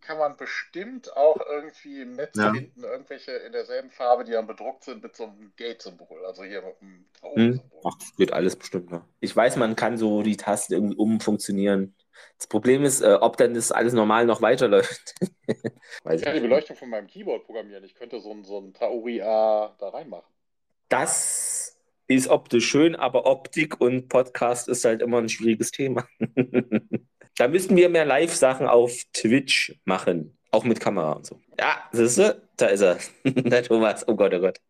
Kann 0.00 0.18
man 0.18 0.36
bestimmt 0.36 1.16
auch 1.16 1.40
irgendwie 1.40 2.02
im 2.02 2.12
Netz 2.16 2.44
Ja. 2.44 2.52
finden, 2.52 2.84
irgendwelche 2.84 3.32
in 3.32 3.52
derselben 3.52 3.90
Farbe, 3.90 4.24
die 4.24 4.32
dann 4.32 4.46
bedruckt 4.46 4.84
sind 4.84 5.02
mit 5.02 5.16
so 5.16 5.24
einem 5.24 5.54
Gate-Symbol. 5.56 6.24
Also 6.26 6.44
hier 6.44 6.62
mit 6.62 6.80
einem 6.82 7.10
Hm? 7.36 7.60
Traubensymbol. 7.60 7.84
Ach, 7.84 7.96
das 7.98 8.14
geht 8.16 8.32
alles 8.32 8.56
bestimmt 8.56 8.90
noch. 8.90 9.04
Ich 9.20 9.34
weiß, 9.34 9.56
man 9.56 9.76
kann 9.76 9.96
so 9.98 10.22
die 10.22 10.36
Tasten 10.36 10.72
irgendwie 10.74 10.96
umfunktionieren. 10.96 11.94
Das 12.38 12.46
Problem 12.48 12.82
ist, 12.84 13.02
äh, 13.02 13.14
ob 13.20 13.36
dann 13.36 13.54
das 13.54 13.72
alles 13.72 13.92
normal 13.92 14.24
noch 14.26 14.40
weiterläuft. 14.42 15.14
weiß 16.04 16.20
Ich 16.20 16.24
kann 16.24 16.34
die. 16.34 16.40
Beleuchtung 16.40 16.74
von 16.76 16.90
meinem 16.90 17.06
Keyboard 17.06 17.44
programmieren. 17.44 17.84
Ich 17.84 17.94
könnte 17.94 18.20
so 18.20 18.32
ein, 18.32 18.42
so 18.44 18.58
ein 18.58 18.74
Tauri 18.74 19.22
A 19.22 19.74
da 19.78 19.90
reinmachen. 19.90 20.34
Das 20.88 21.45
ist 22.08 22.28
optisch 22.28 22.66
schön, 22.66 22.94
aber 22.94 23.26
Optik 23.26 23.80
und 23.80 24.08
Podcast 24.08 24.68
ist 24.68 24.84
halt 24.84 25.02
immer 25.02 25.18
ein 25.18 25.28
schwieriges 25.28 25.70
Thema. 25.70 26.06
da 27.36 27.48
müssten 27.48 27.76
wir 27.76 27.88
mehr 27.88 28.04
Live-Sachen 28.04 28.66
auf 28.66 28.92
Twitch 29.12 29.78
machen. 29.84 30.36
Auch 30.52 30.64
mit 30.64 30.80
Kamera 30.80 31.12
und 31.12 31.26
so. 31.26 31.40
Ja, 31.58 31.82
siehst 31.92 32.18
du? 32.18 32.40
Da 32.56 32.66
ist 32.66 32.80
er. 32.80 32.98
Der 33.24 33.62
Thomas. 33.62 34.06
Oh 34.08 34.14
Gott, 34.14 34.32
oh 34.32 34.40
Gott. 34.40 34.60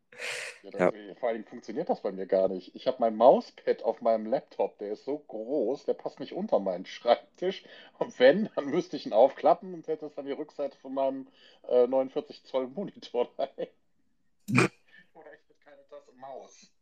Ja, 0.62 0.90
das, 0.90 1.18
Vor 1.20 1.28
allem 1.28 1.44
funktioniert 1.44 1.88
das 1.88 2.00
bei 2.00 2.10
mir 2.10 2.26
gar 2.26 2.48
nicht. 2.48 2.74
Ich 2.74 2.86
habe 2.86 2.96
mein 3.00 3.16
Mauspad 3.16 3.82
auf 3.82 4.00
meinem 4.00 4.26
Laptop, 4.26 4.78
der 4.78 4.92
ist 4.92 5.04
so 5.04 5.18
groß, 5.18 5.84
der 5.84 5.94
passt 5.94 6.20
nicht 6.20 6.32
unter 6.32 6.58
meinen 6.58 6.86
Schreibtisch. 6.86 7.64
Und 7.98 8.18
wenn, 8.18 8.48
dann 8.56 8.66
müsste 8.66 8.96
ich 8.96 9.06
ihn 9.06 9.12
aufklappen 9.12 9.74
und 9.74 9.86
hätte 9.86 10.06
es 10.06 10.14
dann 10.14 10.26
die 10.26 10.32
Rückseite 10.32 10.76
von 10.78 10.94
meinem 10.94 11.28
äh, 11.68 11.86
49 11.86 12.44
Zoll 12.44 12.68
Monitor 12.68 13.30
rein. 13.38 13.48
Oder 14.48 15.32
ich 15.34 15.48
hätte 15.48 15.54
keine 15.64 15.86
Tasse 15.88 16.12
Maus. 16.18 16.72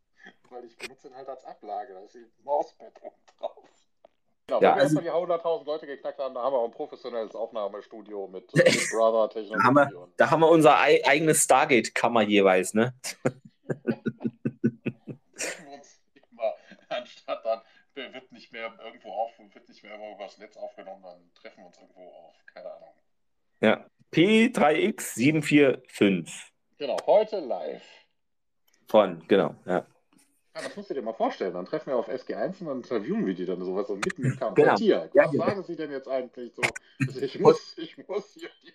Weil 0.51 0.64
ich 0.64 0.76
benutze 0.76 1.09
ihn 1.09 1.14
halt 1.16 1.28
als 1.28 1.44
Ablage. 1.44 1.94
Da 1.94 2.01
ist 2.01 2.14
ein 2.16 2.30
Mauspad 2.44 2.92
oben 3.02 3.14
drauf. 3.38 3.64
Genau, 4.46 4.60
Ja, 4.60 4.60
wenn 4.60 4.76
wir 4.76 4.82
also- 4.82 5.01
erstmal 5.01 5.05
die 5.05 5.10
100.000 5.10 5.64
Leute 5.66 5.86
geknackt 5.86 6.18
haben, 6.18 6.34
da 6.34 6.42
haben 6.42 6.52
wir 6.52 6.59
auch 6.59 6.66
ein 6.66 6.70
professionelles 6.70 7.34
Aufnahmestudio 7.34 8.26
mit 8.28 8.46
Big 8.52 8.90
Brother 8.90 9.28
Da 9.28 9.40
haben 9.64 9.74
wir, 9.74 9.84
Technologie. 9.86 9.94
und- 9.94 10.20
da 10.20 10.30
haben 10.30 10.40
wir 10.40 10.48
unsere 10.51 10.76
ei 10.78 11.02
eigene 11.06 11.34
Stargate-Kammer 11.34 12.20
jeweils, 12.22 12.74
ne? 12.74 12.94
treffen 15.36 15.66
wir 15.66 15.72
uns 15.74 16.01
immer, 16.30 16.52
anstatt 16.88 17.44
dann 17.44 17.60
wird 17.94 18.32
nicht 18.32 18.52
mehr 18.52 18.72
irgendwo 18.84 19.12
auf, 19.12 19.30
wird 19.38 19.68
nicht 19.68 19.82
mehr 19.82 19.92
irgendwo 19.92 20.14
übers 20.14 20.38
Netz 20.38 20.56
aufgenommen, 20.56 21.02
dann 21.02 21.30
treffen 21.34 21.60
wir 21.62 21.66
uns 21.68 21.78
irgendwo 21.78 22.09
auf, 22.09 22.34
keine 22.52 22.72
Ahnung. 22.72 22.88
Ja. 23.60 23.84
P3X745 24.12 26.30
Genau, 26.78 26.96
heute 27.06 27.38
live. 27.40 27.82
von, 28.88 29.26
genau, 29.28 29.55
ja. 29.64 29.86
Ja, 30.55 30.62
das 30.62 30.76
musst 30.76 30.90
du 30.90 30.94
dir 30.94 31.02
mal 31.02 31.12
vorstellen. 31.12 31.55
Dann 31.55 31.64
treffen 31.64 31.90
wir 31.90 31.97
auf 31.97 32.09
SG1 32.09 32.60
und 32.60 32.66
dann 32.66 32.76
interviewen 32.76 33.26
wir 33.26 33.35
die 33.35 33.44
dann 33.44 33.62
sowas 33.64 33.89
so 33.89 33.97
mitten 33.97 34.24
im 34.24 34.39
Kampf. 34.39 34.55
Genau. 34.55 34.68
Herr 34.68 34.76
Tier, 34.76 35.10
Ja, 35.12 35.24
was 35.24 35.31
genau. 35.32 35.47
sagen 35.47 35.64
Sie 35.64 35.76
denn 35.76 35.90
jetzt 35.90 36.09
eigentlich 36.09 36.52
so? 36.55 36.62
Ich 37.20 37.40
muss, 37.40 37.74
ich 37.76 37.97
muss 38.06 38.35
hier 38.35 38.48
die. 38.62 38.72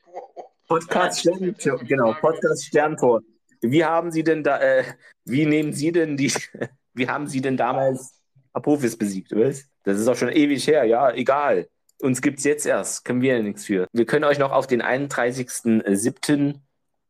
Podcast 0.68 1.23
Ja, 1.23 1.34
Stern, 1.34 1.47
jetzt 1.47 1.65
erst 1.65 1.77
mal 1.77 1.84
die 1.84 1.88
genau. 1.88 2.14
Podcast 2.14 2.65
Sterntor. 2.65 3.22
Wie 3.61 3.84
haben 3.84 4.11
Sie 4.11 4.23
denn 4.23 4.43
da, 4.43 4.60
äh, 4.61 4.84
wie 5.26 5.45
nehmen 5.45 5.73
Sie 5.73 5.91
denn 5.91 6.18
die, 6.18 6.31
wie 6.93 7.07
haben 7.07 7.27
Sie 7.27 7.41
denn 7.41 7.57
damals 7.57 8.22
Apophis 8.53 8.97
besiegt, 8.97 9.31
weißt? 9.35 9.69
Das 9.84 9.99
ist 9.99 10.07
auch 10.07 10.15
schon 10.15 10.30
ewig 10.30 10.68
her, 10.68 10.84
ja, 10.84 11.11
egal. 11.11 11.69
Uns 12.01 12.22
gibt's 12.22 12.43
jetzt 12.43 12.65
erst, 12.65 13.03
können 13.03 13.22
wir 13.22 13.38
ja 13.38 13.41
nichts 13.41 13.65
für. 13.65 13.88
Wir 13.93 14.06
können 14.06 14.26
euch 14.26 14.38
noch 14.38 14.51
auf 14.51 14.68
den 14.68 14.81
31.07. 14.81 16.60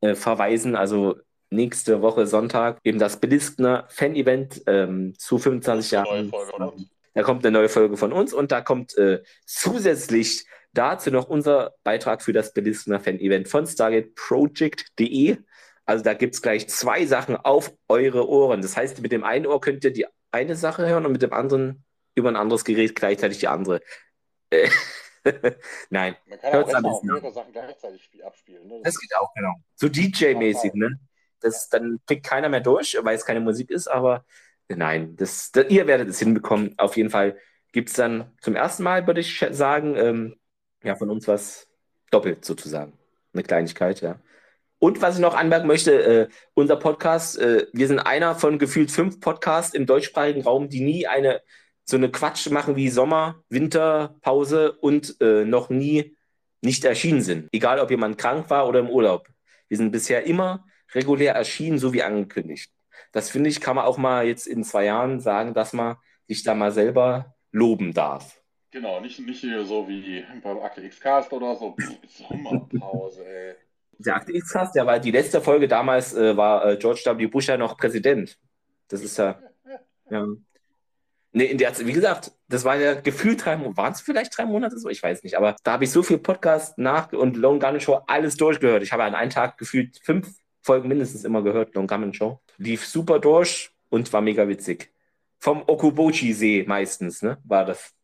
Äh, 0.02 0.16
verweisen, 0.16 0.78
also 0.78 1.18
nächste 1.50 2.02
Woche 2.02 2.28
Sonntag, 2.28 2.80
eben 2.84 3.00
das 3.00 3.20
Beliskner 3.20 3.86
Fan-Event 3.90 4.64
ähm, 4.68 5.14
zu 5.18 5.38
25 5.38 5.92
Neue 5.92 6.04
Jahren. 6.06 6.90
Da 7.16 7.24
kommt 7.24 7.46
eine 7.46 7.58
neue 7.58 7.70
Folge 7.70 7.98
von 7.98 8.14
uns 8.14 8.34
und 8.34 8.52
da 8.52 8.62
kommt 8.62 8.96
äh, 8.98 9.24
zusätzlich 9.46 10.46
dazu 10.74 11.10
noch 11.12 11.28
unser 11.28 11.74
Beitrag 11.84 12.22
für 12.22 12.34
das 12.34 12.54
Belistener 12.54 13.00
Fan-Event 13.00 13.48
von 13.48 13.66
StargateProject.de. 13.66 15.38
Also 15.86 16.04
da 16.04 16.14
gibt 16.14 16.36
es 16.36 16.42
gleich 16.42 16.70
zwei 16.70 17.06
Sachen 17.08 17.36
auf 17.36 17.74
eure 17.88 18.30
Ohren. 18.30 18.62
Das 18.62 18.78
heißt, 18.78 19.02
mit 19.02 19.12
dem 19.12 19.24
einen 19.24 19.48
Ohr 19.48 19.60
könnt 19.60 19.84
ihr 19.84 19.92
die 19.92 20.06
eine 20.32 20.56
Sache 20.56 20.86
hören 20.88 21.06
und 21.08 21.14
mit 21.14 21.24
dem 21.24 21.34
anderen 21.34 21.84
über 22.14 22.30
ein 22.30 22.36
anderes 22.36 22.64
Gerät 22.64 22.96
gleichzeitig 22.96 23.40
die 23.40 23.48
andere. 23.48 23.82
Äh, 24.52 24.70
Nein, 25.90 26.16
Man 26.28 26.40
kann 26.40 26.52
ja 26.52 26.58
Hört's 26.58 26.74
auch 26.76 27.04
mehrere 27.04 27.32
Sachen 27.34 27.52
gleichzeitig 27.52 28.04
spiel- 28.04 28.24
abspielen. 28.24 28.68
Ne? 28.68 28.82
das 28.84 29.00
geht 29.00 29.16
auch, 29.18 29.34
genau. 29.34 29.56
So 29.76 29.88
DJ-mäßig, 29.88 30.74
ne? 30.76 31.00
Das, 31.42 31.70
dann 31.70 32.00
klickt 32.06 32.26
keiner 32.26 32.50
mehr 32.50 32.62
durch, 32.62 32.98
weil 33.02 33.16
es 33.16 33.26
keine 33.26 33.40
Musik 33.40 33.72
ist, 33.72 33.88
aber 33.88 34.26
nein, 34.68 35.16
das, 35.16 35.52
das, 35.52 35.70
ihr 35.70 35.88
werdet 35.88 36.10
es 36.10 36.20
hinbekommen. 36.20 36.76
Auf 36.78 36.98
jeden 36.98 37.10
Fall 37.10 37.38
gibt 37.72 37.90
es 37.90 37.96
dann 37.96 38.32
zum 38.42 38.56
ersten 38.56 38.84
Mal, 38.84 39.08
würde 39.08 39.22
ich 39.22 39.46
sagen, 39.52 39.96
ähm, 39.96 40.36
ja, 40.84 40.96
von 40.96 41.10
uns 41.10 41.28
was 41.28 41.68
doppelt 42.12 42.46
sozusagen. 42.46 42.94
Eine 43.34 43.44
Kleinigkeit, 43.44 44.02
ja. 44.02 44.20
Und 44.80 45.02
was 45.02 45.16
ich 45.16 45.22
noch 45.22 45.36
anmerken 45.36 45.68
möchte, 45.68 46.04
äh, 46.04 46.28
unser 46.54 46.78
Podcast, 46.78 47.38
äh, 47.38 47.68
wir 47.74 47.88
sind 47.88 48.00
einer 48.00 48.36
von 48.36 48.60
gefühlt 48.60 48.92
fünf 48.92 49.20
Podcasts 49.20 49.74
im 49.74 49.86
deutschsprachigen 49.86 50.42
Raum, 50.42 50.70
die 50.70 50.82
nie 50.82 51.06
eine 51.06 51.42
so 51.90 51.98
eine 51.98 52.12
Quatsch 52.12 52.50
machen 52.52 52.76
wie 52.76 52.90
Sommer, 52.90 53.44
Winter, 53.50 54.16
Pause 54.22 54.74
und 54.74 55.20
äh, 55.22 55.44
noch 55.44 55.70
nie 55.70 56.16
nicht 56.62 56.86
erschienen 56.86 57.22
sind. 57.22 57.50
Egal, 57.52 57.80
ob 57.80 57.90
jemand 57.90 58.18
krank 58.18 58.50
war 58.50 58.68
oder 58.68 58.80
im 58.80 58.90
Urlaub. 58.90 59.28
Wir 59.70 59.78
sind 59.78 59.92
bisher 59.92 60.26
immer 60.26 60.66
regulär 60.94 61.36
erschienen, 61.36 61.78
so 61.78 61.94
wie 61.94 62.04
angekündigt. 62.04 62.72
Das 63.12 63.30
finde 63.30 63.50
ich, 63.50 63.62
kann 63.62 63.76
man 63.76 63.86
auch 63.86 63.98
mal 63.98 64.26
jetzt 64.26 64.48
in 64.48 64.64
zwei 64.64 64.86
Jahren 64.86 65.20
sagen, 65.20 65.54
dass 65.54 65.74
man 65.74 65.98
sich 66.28 66.44
da 66.44 66.54
mal 66.54 66.72
selber 66.72 67.36
loben 67.52 67.94
darf. 67.94 68.42
Genau, 68.72 69.00
nicht, 69.00 69.20
nicht 69.20 69.42
hier 69.42 69.66
so 69.66 69.88
wie 69.88 70.24
beim 70.44 70.60
Akte 70.60 70.82
X-Cast 70.82 71.34
oder 71.34 71.56
so. 71.56 71.76
Sommerpause, 72.08 73.26
ey. 73.26 73.56
Der 73.98 74.16
Akte 74.16 74.32
X-Cast, 74.34 74.76
der 74.76 74.86
war 74.86 75.00
die 75.00 75.12
letzte 75.12 75.42
Folge 75.42 75.68
damals, 75.68 76.14
äh, 76.14 76.38
war 76.38 76.66
äh, 76.66 76.78
George 76.78 77.02
W. 77.06 77.26
Bush 77.28 77.48
ja 77.48 77.58
noch 77.58 77.78
Präsident. 77.78 78.38
Das 78.88 79.02
ist 79.02 79.18
ja, 79.18 79.42
ja. 80.10 80.28
Nee, 81.32 81.46
in 81.46 81.58
der, 81.58 81.78
wie 81.80 81.94
gesagt, 81.94 82.32
das 82.48 82.64
war 82.64 82.76
ja 82.78 83.00
gefühlt 83.00 83.46
drei 83.46 83.56
Monate, 83.56 83.78
waren 83.78 83.94
es 83.94 84.02
vielleicht 84.02 84.36
drei 84.36 84.46
Monate 84.46 84.80
so? 84.80 84.90
Ich 84.90 85.04
weiß 85.04 85.24
nicht, 85.24 85.38
aber 85.38 85.56
da 85.64 85.74
habe 85.74 85.84
ich 85.84 85.92
so 85.92 86.02
viel 86.02 86.18
Podcast 86.18 86.78
nach 86.78 87.12
und 87.14 87.38
Lone 87.38 87.60
Gunman 87.60 87.80
Show 87.80 88.02
alles 88.08 88.36
durchgehört. 88.36 88.82
Ich 88.82 88.92
habe 88.92 89.04
an 89.04 89.14
einem 89.14 89.30
Tag 89.30 89.58
gefühlt 89.58 90.00
fünf 90.04 90.36
Folgen 90.62 90.88
mindestens 90.90 91.24
immer 91.24 91.42
gehört, 91.42 91.74
Lone 91.76 91.88
Gunman 91.88 92.14
Show. 92.14 92.40
Lief 92.58 92.86
super 92.86 93.20
durch 93.20 93.72
und 93.90 94.12
war 94.14 94.22
mega 94.22 94.48
witzig. 94.48 94.92
Vom 95.40 95.64
Okubochi-See 95.66 96.66
meistens, 96.68 97.22
ne? 97.22 97.38
War 97.46 97.66
das. 97.66 97.94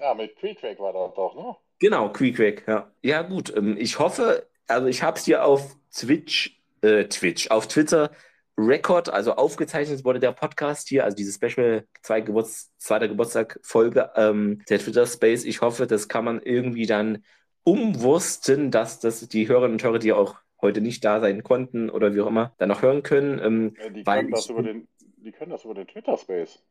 Ja, 0.00 0.14
mit 0.14 0.36
Creekweg 0.36 0.78
war 0.78 0.92
das 0.92 1.14
doch, 1.16 1.34
ne? 1.34 1.56
Genau, 1.80 2.10
Quick 2.10 2.62
ja. 2.68 2.90
Ja, 3.02 3.22
gut. 3.22 3.52
ähm, 3.56 3.76
Ich 3.76 3.98
hoffe, 3.98 4.46
also 4.68 4.86
ich 4.86 5.02
habe 5.02 5.18
es 5.18 5.24
hier 5.24 5.44
auf 5.44 5.76
Twitch, 5.92 6.60
äh, 6.82 7.06
Twitch, 7.06 7.50
auf 7.50 7.66
Twitter 7.66 8.12
Record, 8.56 9.08
also 9.08 9.34
aufgezeichnet 9.34 10.04
wurde 10.04 10.18
der 10.20 10.32
Podcast 10.32 10.88
hier, 10.88 11.04
also 11.04 11.16
diese 11.16 11.32
Special 11.32 11.84
zwei 12.02 12.20
Geburts-, 12.20 12.70
zweiter 12.78 13.08
Geburtstag-Folge 13.08 14.10
ähm, 14.16 14.62
der 14.68 14.78
Twitter 14.78 15.06
Space. 15.06 15.44
Ich 15.44 15.60
hoffe, 15.60 15.86
das 15.86 16.08
kann 16.08 16.24
man 16.24 16.40
irgendwie 16.42 16.86
dann 16.86 17.24
umwursten, 17.64 18.70
dass 18.70 19.00
das 19.00 19.28
die 19.28 19.48
Hörerinnen 19.48 19.74
und 19.74 19.82
Hörer, 19.82 19.98
die 19.98 20.12
auch 20.12 20.36
heute 20.60 20.80
nicht 20.80 21.04
da 21.04 21.20
sein 21.20 21.42
konnten 21.42 21.90
oder 21.90 22.14
wie 22.14 22.20
auch 22.20 22.26
immer, 22.26 22.54
dann 22.58 22.68
noch 22.68 22.82
hören 22.82 23.02
können. 23.02 23.38
Ähm, 23.42 23.74
Ja, 23.78 23.88
die, 23.90 24.04
können 24.04 24.30
das 24.30 24.44
ich- 24.44 24.50
über 24.50 24.62
den, 24.62 24.88
die 25.18 25.32
können 25.32 25.50
das 25.50 25.64
über 25.64 25.74
den 25.74 25.86
Twitter-Space. 25.86 26.62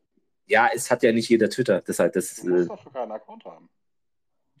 ja, 0.46 0.68
es 0.74 0.90
hat 0.90 1.02
ja 1.02 1.12
nicht 1.12 1.28
jeder 1.28 1.48
Twitter. 1.50 1.82
Deshalb, 1.82 2.12
das, 2.14 2.36
Du 2.36 2.48
musst 2.48 2.64
äh, 2.64 2.68
dafür 2.68 2.92
keinen 2.92 3.12
Account 3.12 3.44
haben. 3.44 3.68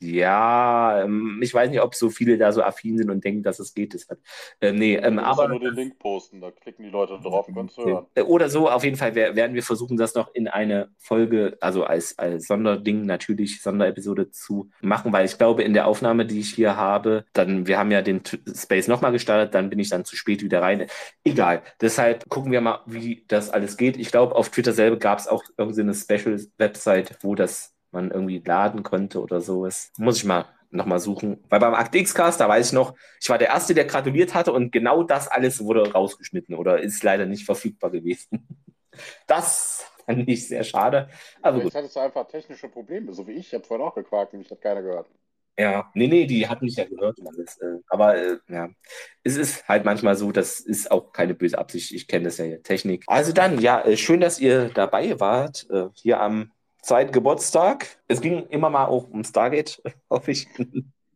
Ja, 0.00 1.02
ähm, 1.04 1.40
ich 1.42 1.52
weiß 1.54 1.70
nicht, 1.70 1.80
ob 1.80 1.94
so 1.94 2.10
viele 2.10 2.38
da 2.38 2.52
so 2.52 2.62
affin 2.62 2.98
sind 2.98 3.10
und 3.10 3.24
denken, 3.24 3.42
dass 3.42 3.58
es 3.58 3.74
geht. 3.74 3.94
Deshalb. 3.94 4.20
Ähm, 4.60 4.76
nee, 4.76 4.96
ähm, 4.96 5.18
aber. 5.18 5.48
nur 5.48 5.60
den 5.60 5.74
Link 5.74 5.98
posten, 5.98 6.40
da 6.40 6.50
klicken 6.50 6.84
die 6.84 6.90
Leute 6.90 7.18
drauf 7.22 7.48
und 7.48 7.54
können 7.54 7.68
es 7.68 7.76
hören. 7.76 8.06
Äh, 8.14 8.22
Oder 8.22 8.48
so, 8.50 8.68
auf 8.68 8.84
jeden 8.84 8.96
Fall 8.96 9.14
wer- 9.14 9.36
werden 9.36 9.54
wir 9.54 9.62
versuchen, 9.62 9.96
das 9.96 10.14
noch 10.14 10.34
in 10.34 10.48
eine 10.48 10.90
Folge, 10.98 11.56
also 11.60 11.84
als, 11.84 12.18
als 12.18 12.46
Sonderding 12.46 13.06
natürlich, 13.06 13.62
Sonderepisode 13.62 14.30
zu 14.30 14.70
machen, 14.80 15.12
weil 15.12 15.24
ich 15.26 15.38
glaube, 15.38 15.62
in 15.62 15.74
der 15.74 15.86
Aufnahme, 15.86 16.26
die 16.26 16.40
ich 16.40 16.54
hier 16.54 16.76
habe, 16.76 17.24
dann, 17.32 17.66
wir 17.66 17.78
haben 17.78 17.90
ja 17.90 18.02
den 18.02 18.22
Space 18.54 18.88
nochmal 18.88 19.12
gestartet, 19.12 19.54
dann 19.54 19.70
bin 19.70 19.78
ich 19.78 19.88
dann 19.90 20.04
zu 20.04 20.16
spät 20.16 20.42
wieder 20.42 20.62
rein. 20.62 20.86
Egal. 21.24 21.62
Deshalb 21.80 22.28
gucken 22.28 22.52
wir 22.52 22.60
mal, 22.60 22.80
wie 22.86 23.24
das 23.28 23.50
alles 23.50 23.76
geht. 23.76 23.96
Ich 23.96 24.10
glaube, 24.10 24.34
auf 24.34 24.50
Twitter 24.50 24.72
selber 24.72 24.96
gab 24.98 25.18
es 25.18 25.28
auch 25.28 25.42
irgendwie 25.56 25.80
eine 25.80 25.94
Special-Website, 25.94 27.18
wo 27.22 27.34
das 27.34 27.74
man 27.90 28.10
irgendwie 28.10 28.42
laden 28.44 28.82
konnte 28.82 29.20
oder 29.20 29.40
so. 29.40 29.64
Das 29.64 29.92
muss 29.98 30.18
ich 30.18 30.24
mal 30.24 30.46
nochmal 30.70 31.00
suchen. 31.00 31.42
Weil 31.48 31.60
beim 31.60 31.74
Akt 31.74 31.94
X-Cast, 31.94 32.40
da 32.40 32.48
weiß 32.48 32.68
ich 32.68 32.72
noch, 32.72 32.94
ich 33.20 33.28
war 33.30 33.38
der 33.38 33.48
Erste, 33.48 33.74
der 33.74 33.84
gratuliert 33.84 34.34
hatte 34.34 34.52
und 34.52 34.72
genau 34.72 35.02
das 35.02 35.28
alles 35.28 35.64
wurde 35.64 35.92
rausgeschnitten 35.92 36.54
oder 36.54 36.80
ist 36.80 37.02
leider 37.02 37.26
nicht 37.26 37.44
verfügbar 37.44 37.90
gewesen. 37.90 38.46
Das 39.28 39.86
fand 40.06 40.28
ich 40.28 40.48
sehr 40.48 40.64
schade. 40.64 41.08
Aber 41.40 41.60
gut. 41.60 41.70
Vielleicht 41.70 41.76
hattest 41.76 41.94
du 41.94 42.00
einfach 42.00 42.26
technische 42.26 42.68
Probleme, 42.68 43.12
so 43.12 43.28
wie 43.28 43.32
ich. 43.32 43.46
Ich 43.46 43.54
habe 43.54 43.62
vorhin 43.62 43.86
auch 43.86 43.94
gequakt 43.94 44.32
und 44.32 44.40
mich 44.40 44.50
hat 44.50 44.60
keiner 44.60 44.82
gehört. 44.82 45.08
Ja, 45.56 45.90
nee, 45.94 46.06
nee, 46.06 46.24
die 46.24 46.48
hat 46.48 46.62
mich 46.62 46.76
ja 46.76 46.84
gehört 46.84 47.18
und 47.18 47.28
alles. 47.28 47.58
Äh, 47.58 47.78
aber 47.88 48.16
äh, 48.16 48.38
ja, 48.48 48.70
es 49.24 49.36
ist 49.36 49.68
halt 49.68 49.84
manchmal 49.84 50.16
so, 50.16 50.32
das 50.32 50.60
ist 50.60 50.90
auch 50.90 51.12
keine 51.12 51.34
böse 51.34 51.58
Absicht. 51.58 51.92
Ich 51.92 52.08
kenne 52.08 52.24
das 52.24 52.38
ja 52.38 52.44
hier, 52.44 52.62
Technik. 52.62 53.04
Also 53.06 53.32
dann, 53.32 53.60
ja, 53.60 53.80
äh, 53.82 53.96
schön, 53.96 54.20
dass 54.20 54.38
ihr 54.40 54.70
dabei 54.70 55.18
wart, 55.20 55.68
äh, 55.70 55.88
hier 55.94 56.20
am 56.20 56.52
zweiten 56.82 57.12
Geburtstag. 57.12 57.98
Es 58.06 58.20
ging 58.20 58.46
immer 58.48 58.70
mal 58.70 58.86
auch 58.86 59.08
um 59.08 59.24
Stargate, 59.24 59.82
hoffe 60.10 60.30
ich. 60.30 60.48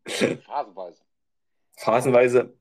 Phasenweise. 0.05 1.01
Phasenweise 1.77 2.55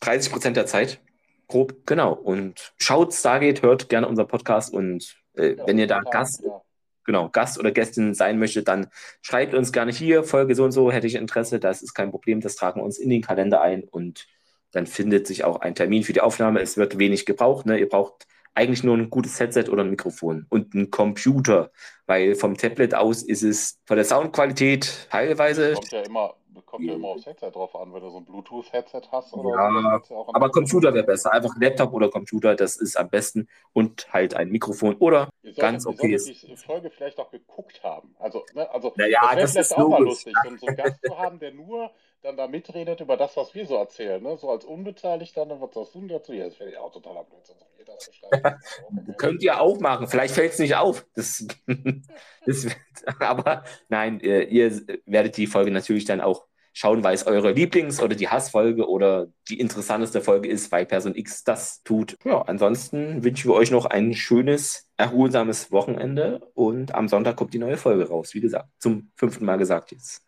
30 0.00 0.32
Prozent 0.32 0.56
der 0.56 0.66
Zeit. 0.66 1.00
Grob, 1.48 1.86
genau. 1.86 2.12
Und 2.12 2.74
schaut 2.76 3.14
Stargate, 3.14 3.62
hört 3.62 3.88
gerne 3.88 4.08
unseren 4.08 4.28
Podcast 4.28 4.72
und 4.72 5.16
äh, 5.34 5.54
Ja, 5.54 5.66
wenn 5.66 5.78
ihr 5.78 5.86
da 5.86 6.00
Gast 6.00 6.42
ja. 6.44 6.60
genau, 7.04 7.28
Gast 7.28 7.58
oder 7.58 7.70
Gästin 7.70 8.14
sein 8.14 8.38
möchtet, 8.38 8.68
dann 8.68 8.88
schreibt 9.22 9.54
uns 9.54 9.72
gerne 9.72 9.92
hier, 9.92 10.24
Folge 10.24 10.54
so 10.54 10.64
und 10.64 10.72
so, 10.72 10.90
hätte 10.90 11.06
ich 11.06 11.14
Interesse, 11.14 11.60
das 11.60 11.82
ist 11.82 11.94
kein 11.94 12.10
Problem, 12.10 12.40
das 12.40 12.56
tragen 12.56 12.80
wir 12.80 12.84
uns 12.84 12.98
in 12.98 13.10
den 13.10 13.22
Kalender 13.22 13.60
ein 13.60 13.84
und 13.84 14.26
dann 14.72 14.86
findet 14.86 15.26
sich 15.26 15.44
auch 15.44 15.60
ein 15.60 15.74
Termin 15.74 16.02
für 16.02 16.12
die 16.12 16.20
Aufnahme. 16.20 16.60
Es 16.60 16.76
wird 16.76 16.98
wenig 16.98 17.24
gebraucht, 17.24 17.64
ne? 17.66 17.78
Ihr 17.78 17.88
braucht 17.88 18.26
eigentlich 18.56 18.82
nur 18.82 18.96
ein 18.96 19.10
gutes 19.10 19.38
Headset 19.38 19.64
oder 19.70 19.84
ein 19.84 19.90
Mikrofon 19.90 20.46
und 20.48 20.74
einen 20.74 20.90
Computer, 20.90 21.70
weil 22.06 22.34
vom 22.34 22.56
Tablet 22.56 22.94
aus 22.94 23.22
ist 23.22 23.42
es 23.42 23.78
von 23.84 23.96
der 23.96 24.04
Soundqualität 24.04 25.08
teilweise, 25.10 25.74
Kommt 25.74 25.92
ja 25.92 26.00
immer, 26.02 26.34
kommt 26.64 26.86
ja 26.86 26.94
immer 26.94 27.08
aufs 27.08 27.26
Headset 27.26 27.50
drauf 27.50 27.76
an, 27.76 27.92
wenn 27.92 28.00
du 28.00 28.08
so 28.08 28.16
ein 28.18 28.24
Bluetooth-Headset 28.24 29.02
hast 29.12 29.34
oder 29.34 29.50
Ja, 29.50 30.00
so. 30.02 30.14
ja 30.14 30.24
aber 30.28 30.50
Computer 30.50 30.94
wäre 30.94 31.04
besser, 31.04 31.32
einfach 31.32 31.54
Laptop 31.60 31.92
oder 31.92 32.08
Computer, 32.08 32.54
das 32.54 32.76
ist 32.78 32.96
am 32.96 33.10
besten 33.10 33.46
und 33.74 34.10
halt 34.12 34.34
ein 34.34 34.48
Mikrofon 34.48 34.96
oder 34.96 35.28
solltet, 35.42 35.58
ganz 35.58 35.84
ihr 35.84 35.90
okay 35.90 36.16
solltet 36.16 36.48
die 36.48 36.56
Folge 36.56 36.90
vielleicht 36.90 37.18
auch 37.18 37.30
geguckt 37.30 37.82
haben. 37.84 38.16
Also, 38.18 38.42
ne, 38.54 38.70
also 38.72 38.94
Naja, 38.96 39.20
das 39.34 39.52
das 39.52 39.70
ist 39.70 39.76
auch 39.76 39.88
mal 39.90 40.02
lustig, 40.02 40.34
so, 40.44 40.56
so 40.56 40.66
einen 40.66 40.76
Gast 40.76 40.98
zu 41.04 41.18
haben, 41.18 41.38
der 41.38 41.52
nur 41.52 41.90
dann 42.22 42.36
da 42.36 42.48
mitredet 42.48 43.00
über 43.00 43.16
das, 43.16 43.36
was 43.36 43.54
wir 43.54 43.66
so 43.66 43.76
erzählen. 43.76 44.22
Ne? 44.22 44.36
So 44.36 44.50
als 44.50 44.64
Unbeteiligter, 44.64 45.46
dann 45.46 45.60
sagst 45.60 45.94
du 45.94 46.00
denn 46.00 46.08
dazu? 46.08 46.32
Ja, 46.32 46.44
das 46.46 46.58
wäre 46.58 46.72
ja 46.72 46.80
auch 46.80 46.92
totaler 46.92 47.24
Blödsinn, 47.24 47.56
ihr 47.78 47.84
das 47.84 48.08
beschreibt. 48.08 49.16
Könnt 49.18 49.42
ihr 49.42 49.60
auch 49.60 49.78
machen. 49.78 50.08
Vielleicht 50.08 50.34
fällt 50.34 50.52
es 50.52 50.58
nicht 50.58 50.76
auf. 50.76 51.06
Das, 51.14 51.46
das, 52.46 52.66
aber 53.20 53.64
nein, 53.88 54.20
äh, 54.20 54.42
ihr 54.42 54.82
werdet 55.06 55.36
die 55.36 55.46
Folge 55.46 55.70
natürlich 55.70 56.04
dann 56.04 56.20
auch 56.20 56.46
schauen, 56.72 57.02
weil 57.02 57.14
es 57.14 57.26
eure 57.26 57.52
Lieblings- 57.52 58.02
oder 58.02 58.14
die 58.14 58.28
Hassfolge 58.28 58.86
oder 58.86 59.28
die 59.48 59.58
interessanteste 59.58 60.20
Folge 60.20 60.48
ist, 60.48 60.70
weil 60.72 60.84
Person 60.84 61.14
X 61.14 61.42
das 61.42 61.82
tut. 61.84 62.18
Ja, 62.24 62.42
ansonsten 62.42 63.24
wünschen 63.24 63.48
wir 63.50 63.54
euch 63.54 63.70
noch 63.70 63.86
ein 63.86 64.12
schönes, 64.12 64.90
erholsames 64.98 65.72
Wochenende 65.72 66.50
und 66.52 66.94
am 66.94 67.08
Sonntag 67.08 67.36
kommt 67.36 67.54
die 67.54 67.58
neue 67.58 67.78
Folge 67.78 68.08
raus. 68.08 68.34
Wie 68.34 68.42
gesagt, 68.42 68.68
zum 68.78 69.10
fünften 69.16 69.46
Mal 69.46 69.56
gesagt 69.56 69.90
jetzt. 69.92 70.26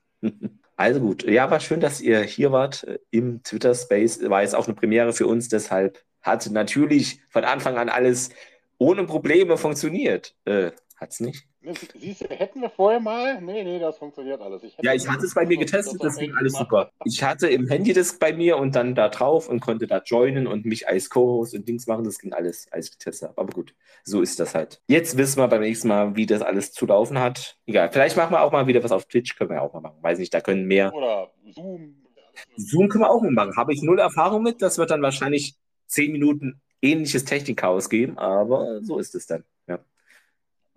Also 0.79 1.01
gut, 1.01 1.25
ja, 1.25 1.51
war 1.51 1.59
schön, 1.59 1.81
dass 1.81 2.01
ihr 2.01 2.23
hier 2.23 2.53
wart 2.53 2.85
äh, 2.85 3.01
im 3.11 3.43
Twitter 3.43 3.75
Space. 3.75 4.21
War 4.31 4.43
jetzt 4.43 4.55
auch 4.55 4.67
eine 4.67 4.77
Premiere 4.77 5.13
für 5.13 5.27
uns, 5.27 5.49
deshalb 5.49 6.05
hat 6.23 6.49
natürlich 6.51 7.21
von 7.31 7.45
Anfang 7.45 7.77
an 7.77 7.89
alles 7.89 8.31
ohne 8.79 9.05
Probleme 9.05 9.57
funktioniert. 9.57 10.37
Äh, 10.45 10.71
hat's 10.97 11.19
nicht? 11.19 11.49
Sie- 11.75 11.89
Siehst 11.99 12.23
du, 12.23 12.27
hätten 12.29 12.61
wir 12.63 12.71
vorher 12.71 13.01
mal? 13.01 13.41
Nee, 13.41 13.65
nee, 13.65 13.79
das 13.79 13.99
funktioniert 13.99 14.41
alles. 14.41 14.63
hätte 14.63 14.75
Ja, 14.83 14.93
ich 14.95 15.09
hatte 15.09 15.25
es 15.27 15.35
bei 15.35 15.45
mir 15.47 15.57
das- 15.59 15.71
getestet, 15.71 16.03
das 16.03 16.17
ging 16.17 16.27
Handy 16.31 16.39
alles 16.41 16.53
super. 16.55 16.91
Ich 17.05 17.23
hatte 17.23 17.49
im 17.49 17.69
Handydisk 17.69 18.19
bei 18.21 18.33
mir 18.33 18.57
und 18.57 18.75
dann 18.75 18.95
da 18.95 19.09
drauf 19.09 19.49
und 19.49 19.61
konnte 19.61 19.87
da 19.87 19.99
joinen 20.05 20.47
und 20.47 20.65
mich 20.65 20.89
als 20.89 21.11
Co-Host 21.11 21.55
und 21.55 21.69
Dings 21.69 21.87
machen. 21.87 22.05
Das 22.05 22.19
ging 22.19 22.33
alles, 22.33 22.67
als 22.71 22.87
ich 22.87 22.93
getestet 22.99 23.29
habe. 23.31 23.41
Aber 23.41 23.53
gut, 23.53 23.75
so 24.05 24.21
ist 24.23 24.41
das 24.41 24.55
halt. 24.55 24.81
Jetzt 24.89 25.17
wissen 25.17 25.39
wir 25.39 25.49
beim 25.49 25.61
nächsten 25.63 25.89
Mal, 25.89 26.17
wie 26.17 26.27
das 26.27 26.43
alles 26.43 26.73
zu 26.73 26.87
laufen 26.87 27.19
hat. 27.19 27.57
Egal, 27.67 27.91
vielleicht 27.93 28.17
machen 28.17 28.33
wir 28.33 28.43
auch 28.43 28.53
mal 28.53 28.67
wieder 28.67 28.83
was 28.83 28.93
auf 28.93 29.07
Twitch. 29.07 29.37
Können 29.37 29.51
wir 29.51 29.63
auch 29.63 29.73
mal 29.75 29.81
machen. 29.81 29.99
Weiß 30.03 30.19
nicht, 30.19 30.33
da 30.33 30.41
können 30.41 30.67
mehr. 30.67 30.93
Oder 30.95 31.31
Zoom. 31.53 31.97
Zoom 32.57 32.89
können 32.89 33.03
wir 33.05 33.11
auch 33.11 33.21
mal 33.23 33.31
machen. 33.33 33.57
Habe 33.57 33.73
ich 33.73 33.83
null 33.83 33.99
Erfahrung 33.99 34.43
mit. 34.43 34.63
Das 34.63 34.79
wird 34.79 34.91
dann 34.91 35.03
wahrscheinlich 35.03 35.57
zehn 35.87 36.13
Minuten 36.13 36.61
ähnliches 36.81 37.25
Technikchaos 37.25 37.89
geben, 37.91 38.17
aber 38.19 38.81
so 38.83 38.99
ist 38.99 39.15
es 39.17 39.27
dann. 39.27 39.45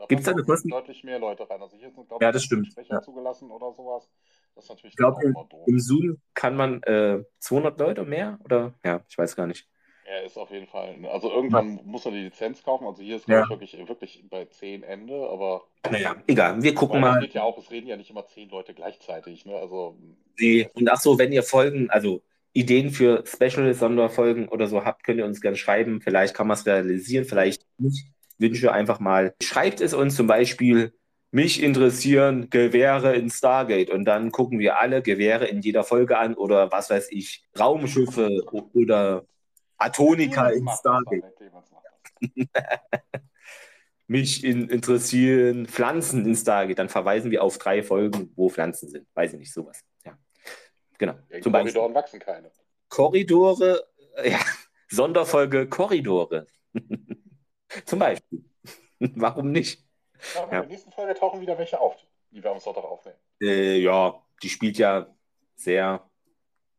Ja. 0.02 0.07
Da 0.07 0.07
Gibt's 0.07 0.26
da 0.26 0.32
eine 0.32 0.44
Kosten- 0.44 0.69
deutlich 0.69 1.03
mehr 1.03 1.19
Leute 1.19 1.49
rein. 1.49 1.61
Also 1.61 1.78
hier 1.78 1.91
sind, 1.91 2.07
glaube 2.07 2.23
Ja, 2.26 2.32
das 2.32 2.44
stimmt, 2.44 2.68
Sprecher 2.68 2.95
ja. 2.95 3.02
zugelassen 3.02 3.52
oder 3.52 3.72
sowas. 3.73 4.10
Das 4.56 4.65
ist 4.65 4.69
natürlich 4.69 4.94
Ich 4.94 4.98
glaube, 4.98 5.22
doof. 5.49 5.68
Im 5.68 5.80
Zoom 5.80 6.18
kann 6.34 6.56
man 6.56 6.82
äh, 6.84 7.23
200 7.40 7.80
Leute 7.80 8.03
mehr 8.03 8.40
oder? 8.44 8.73
Ja, 8.84 9.02
ich 9.07 9.18
weiß 9.18 9.36
gar 9.36 9.48
nicht. 9.48 9.68
Er 10.03 10.23
ist 10.26 10.38
auf 10.38 10.52
jeden 10.52 10.68
Fall. 10.68 10.95
Also 11.10 11.32
irgendwann 11.32 11.80
muss 11.86 12.06
er 12.06 12.11
die 12.11 12.23
Lizenz 12.23 12.61
kaufen. 12.64 12.86
Also 12.86 13.02
hier 13.02 13.15
ist 13.15 13.28
Ja. 13.30 13.45
glaube 13.45 13.64
ich 13.64 13.78
wirklich, 13.78 13.88
wirklich 13.88 14.30
bei 14.30 14.45
10 14.45 14.84
Ende, 14.84 15.14
aber 15.30 15.64
Naja, 15.90 16.15
egal. 16.28 16.61
Wir 16.61 16.73
gucken 16.76 16.99
mal. 16.99 17.22
geht 17.22 17.34
ja 17.34 17.44
auch, 17.44 17.57
es 17.57 17.72
reden 17.72 17.88
ja 17.88 17.95
nicht 17.95 18.10
immer 18.10 18.26
10 18.26 18.49
Leute 18.49 18.73
gleichzeitig. 18.73 19.45
Ne? 19.45 19.56
Also 19.56 19.95
Nee. 20.38 20.68
Und 20.73 20.90
ach 20.91 20.99
so, 20.99 21.18
wenn 21.18 21.32
ihr 21.32 21.44
Folgen, 21.44 21.90
also 21.91 22.22
Ideen 22.53 22.90
für 22.90 23.23
Special-Sonderfolgen 23.26 24.49
oder 24.49 24.68
so 24.68 24.84
habt, 24.84 25.03
könnt 25.06 25.19
ihr 25.19 25.26
uns 25.26 25.40
gerne 25.40 25.56
schreiben. 25.56 26.02
Vielleicht 26.02 26.34
kann 26.36 26.48
man 26.48 26.56
es 26.56 26.65
realisieren, 26.65 27.23
vielleicht 27.23 27.65
nicht. 27.78 28.06
Wünsche 28.41 28.72
einfach 28.72 28.99
mal. 28.99 29.35
Schreibt 29.41 29.81
es 29.81 29.93
uns 29.93 30.15
zum 30.15 30.27
Beispiel, 30.27 30.93
mich 31.31 31.63
interessieren 31.63 32.49
Gewehre 32.49 33.15
in 33.15 33.30
Stargate. 33.30 33.89
Und 33.89 34.05
dann 34.05 34.31
gucken 34.31 34.59
wir 34.59 34.80
alle 34.80 35.01
Gewehre 35.01 35.45
in 35.45 35.61
jeder 35.61 35.84
Folge 35.84 36.18
an 36.18 36.34
oder 36.35 36.72
was 36.72 36.89
weiß 36.89 37.07
ich, 37.11 37.43
Raumschiffe 37.57 38.30
oder 38.73 39.26
Atonika 39.77 40.49
in 40.49 40.68
Stargate. 40.68 41.23
Mich 44.07 44.43
in, 44.43 44.68
interessieren 44.68 45.65
Pflanzen 45.68 46.26
in 46.26 46.35
Stargate. 46.35 46.77
Dann 46.77 46.89
verweisen 46.89 47.31
wir 47.31 47.41
auf 47.43 47.57
drei 47.57 47.81
Folgen, 47.81 48.34
wo 48.35 48.49
Pflanzen 48.49 48.89
sind. 48.89 49.07
Weiß 49.13 49.31
ich 49.31 49.39
nicht, 49.39 49.53
sowas. 49.53 49.81
Ja. 50.05 50.18
Genau. 50.97 51.15
In 51.30 51.41
Zum 51.41 51.53
Beispiel. 51.53 51.72
Korridoren 51.72 51.95
wachsen 51.95 52.19
keine. 52.19 52.51
Korridore, 52.89 53.88
ja, 54.26 54.39
Sonderfolge 54.89 55.68
Korridore. 55.68 56.45
Zum 57.85 57.99
Beispiel. 57.99 58.43
Warum 58.99 59.52
nicht? 59.52 59.84
Ja, 60.35 60.43
in 60.43 60.49
der 60.52 60.65
nächsten 60.68 60.91
Folge 60.91 61.14
tauchen 61.15 61.41
wieder 61.41 61.57
welche 61.57 61.80
auf, 61.80 61.95
die 62.31 62.43
wir 62.43 62.52
am 62.52 62.60
Sonntag 62.60 62.84
aufnehmen. 62.84 63.18
Äh, 63.41 63.80
ja, 63.80 64.22
die 64.43 64.49
spielt 64.49 64.77
ja 64.77 65.07
sehr 65.56 66.07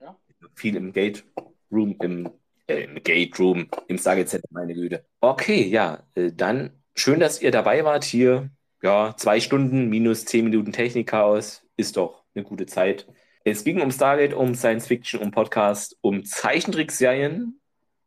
Ja. 0.00 0.16
viel 0.54 0.76
im 0.76 0.92
Gate 0.92 1.24
Room, 1.70 1.96
im, 2.00 2.30
äh, 2.68 2.84
im 2.84 3.02
Gate 3.02 3.38
Room, 3.40 3.68
im 3.88 3.98
Stargate 3.98 4.28
Center, 4.28 4.48
meine 4.50 4.74
Güte. 4.74 5.04
Okay, 5.20 5.64
ja, 5.64 6.06
äh, 6.14 6.30
dann 6.32 6.82
schön, 6.94 7.18
dass 7.20 7.42
ihr 7.42 7.50
dabei 7.50 7.84
wart 7.84 8.04
hier. 8.04 8.50
Ja, 8.82 9.14
zwei 9.16 9.40
Stunden 9.40 9.88
minus 9.88 10.24
zehn 10.24 10.44
Minuten 10.44 10.72
Technikchaos 10.72 11.62
ist 11.76 11.96
doch 11.96 12.24
eine 12.34 12.44
gute 12.44 12.66
Zeit. 12.66 13.06
Es 13.44 13.64
ging 13.64 13.80
um 13.80 13.90
Stargate, 13.90 14.34
um 14.34 14.54
Science 14.54 14.86
Fiction, 14.86 15.20
um 15.20 15.30
Podcast, 15.32 15.96
um 16.00 16.24
Zeichentrickserien, 16.24 17.60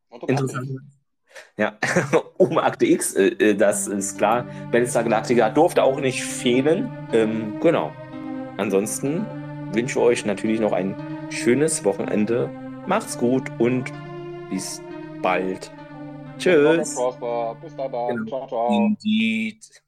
Interessant. 0.10 0.80
Ja, 1.58 1.78
um 2.38 2.58
Akte 2.58 2.86
X, 2.86 3.14
äh, 3.16 3.28
äh, 3.28 3.56
das 3.56 3.88
ist 3.88 4.18
klar. 4.18 4.46
Battlestar 4.72 5.04
Galactica 5.04 5.50
durfte 5.50 5.84
auch 5.84 6.00
nicht 6.00 6.24
fehlen. 6.24 6.90
Ähm, 7.14 7.60
genau. 7.62 7.92
Ansonsten 8.58 9.26
wünsche 9.74 10.00
ich 10.00 10.06
euch 10.06 10.26
natürlich 10.26 10.60
noch 10.60 10.72
ein 10.72 10.96
schönes 11.30 11.84
Wochenende. 11.84 12.50
Macht's 12.88 13.18
gut 13.18 13.44
und 13.58 13.92
bis 14.50 14.82
bald. 15.22 15.72
Tschüss. 16.38 16.96
Bis 17.62 17.76
dann. 17.76 17.92
dann. 17.92 18.26
Genau. 18.26 18.28
Ciao, 18.28 18.48
ciao. 18.48 18.70
Indeed. 18.70 19.85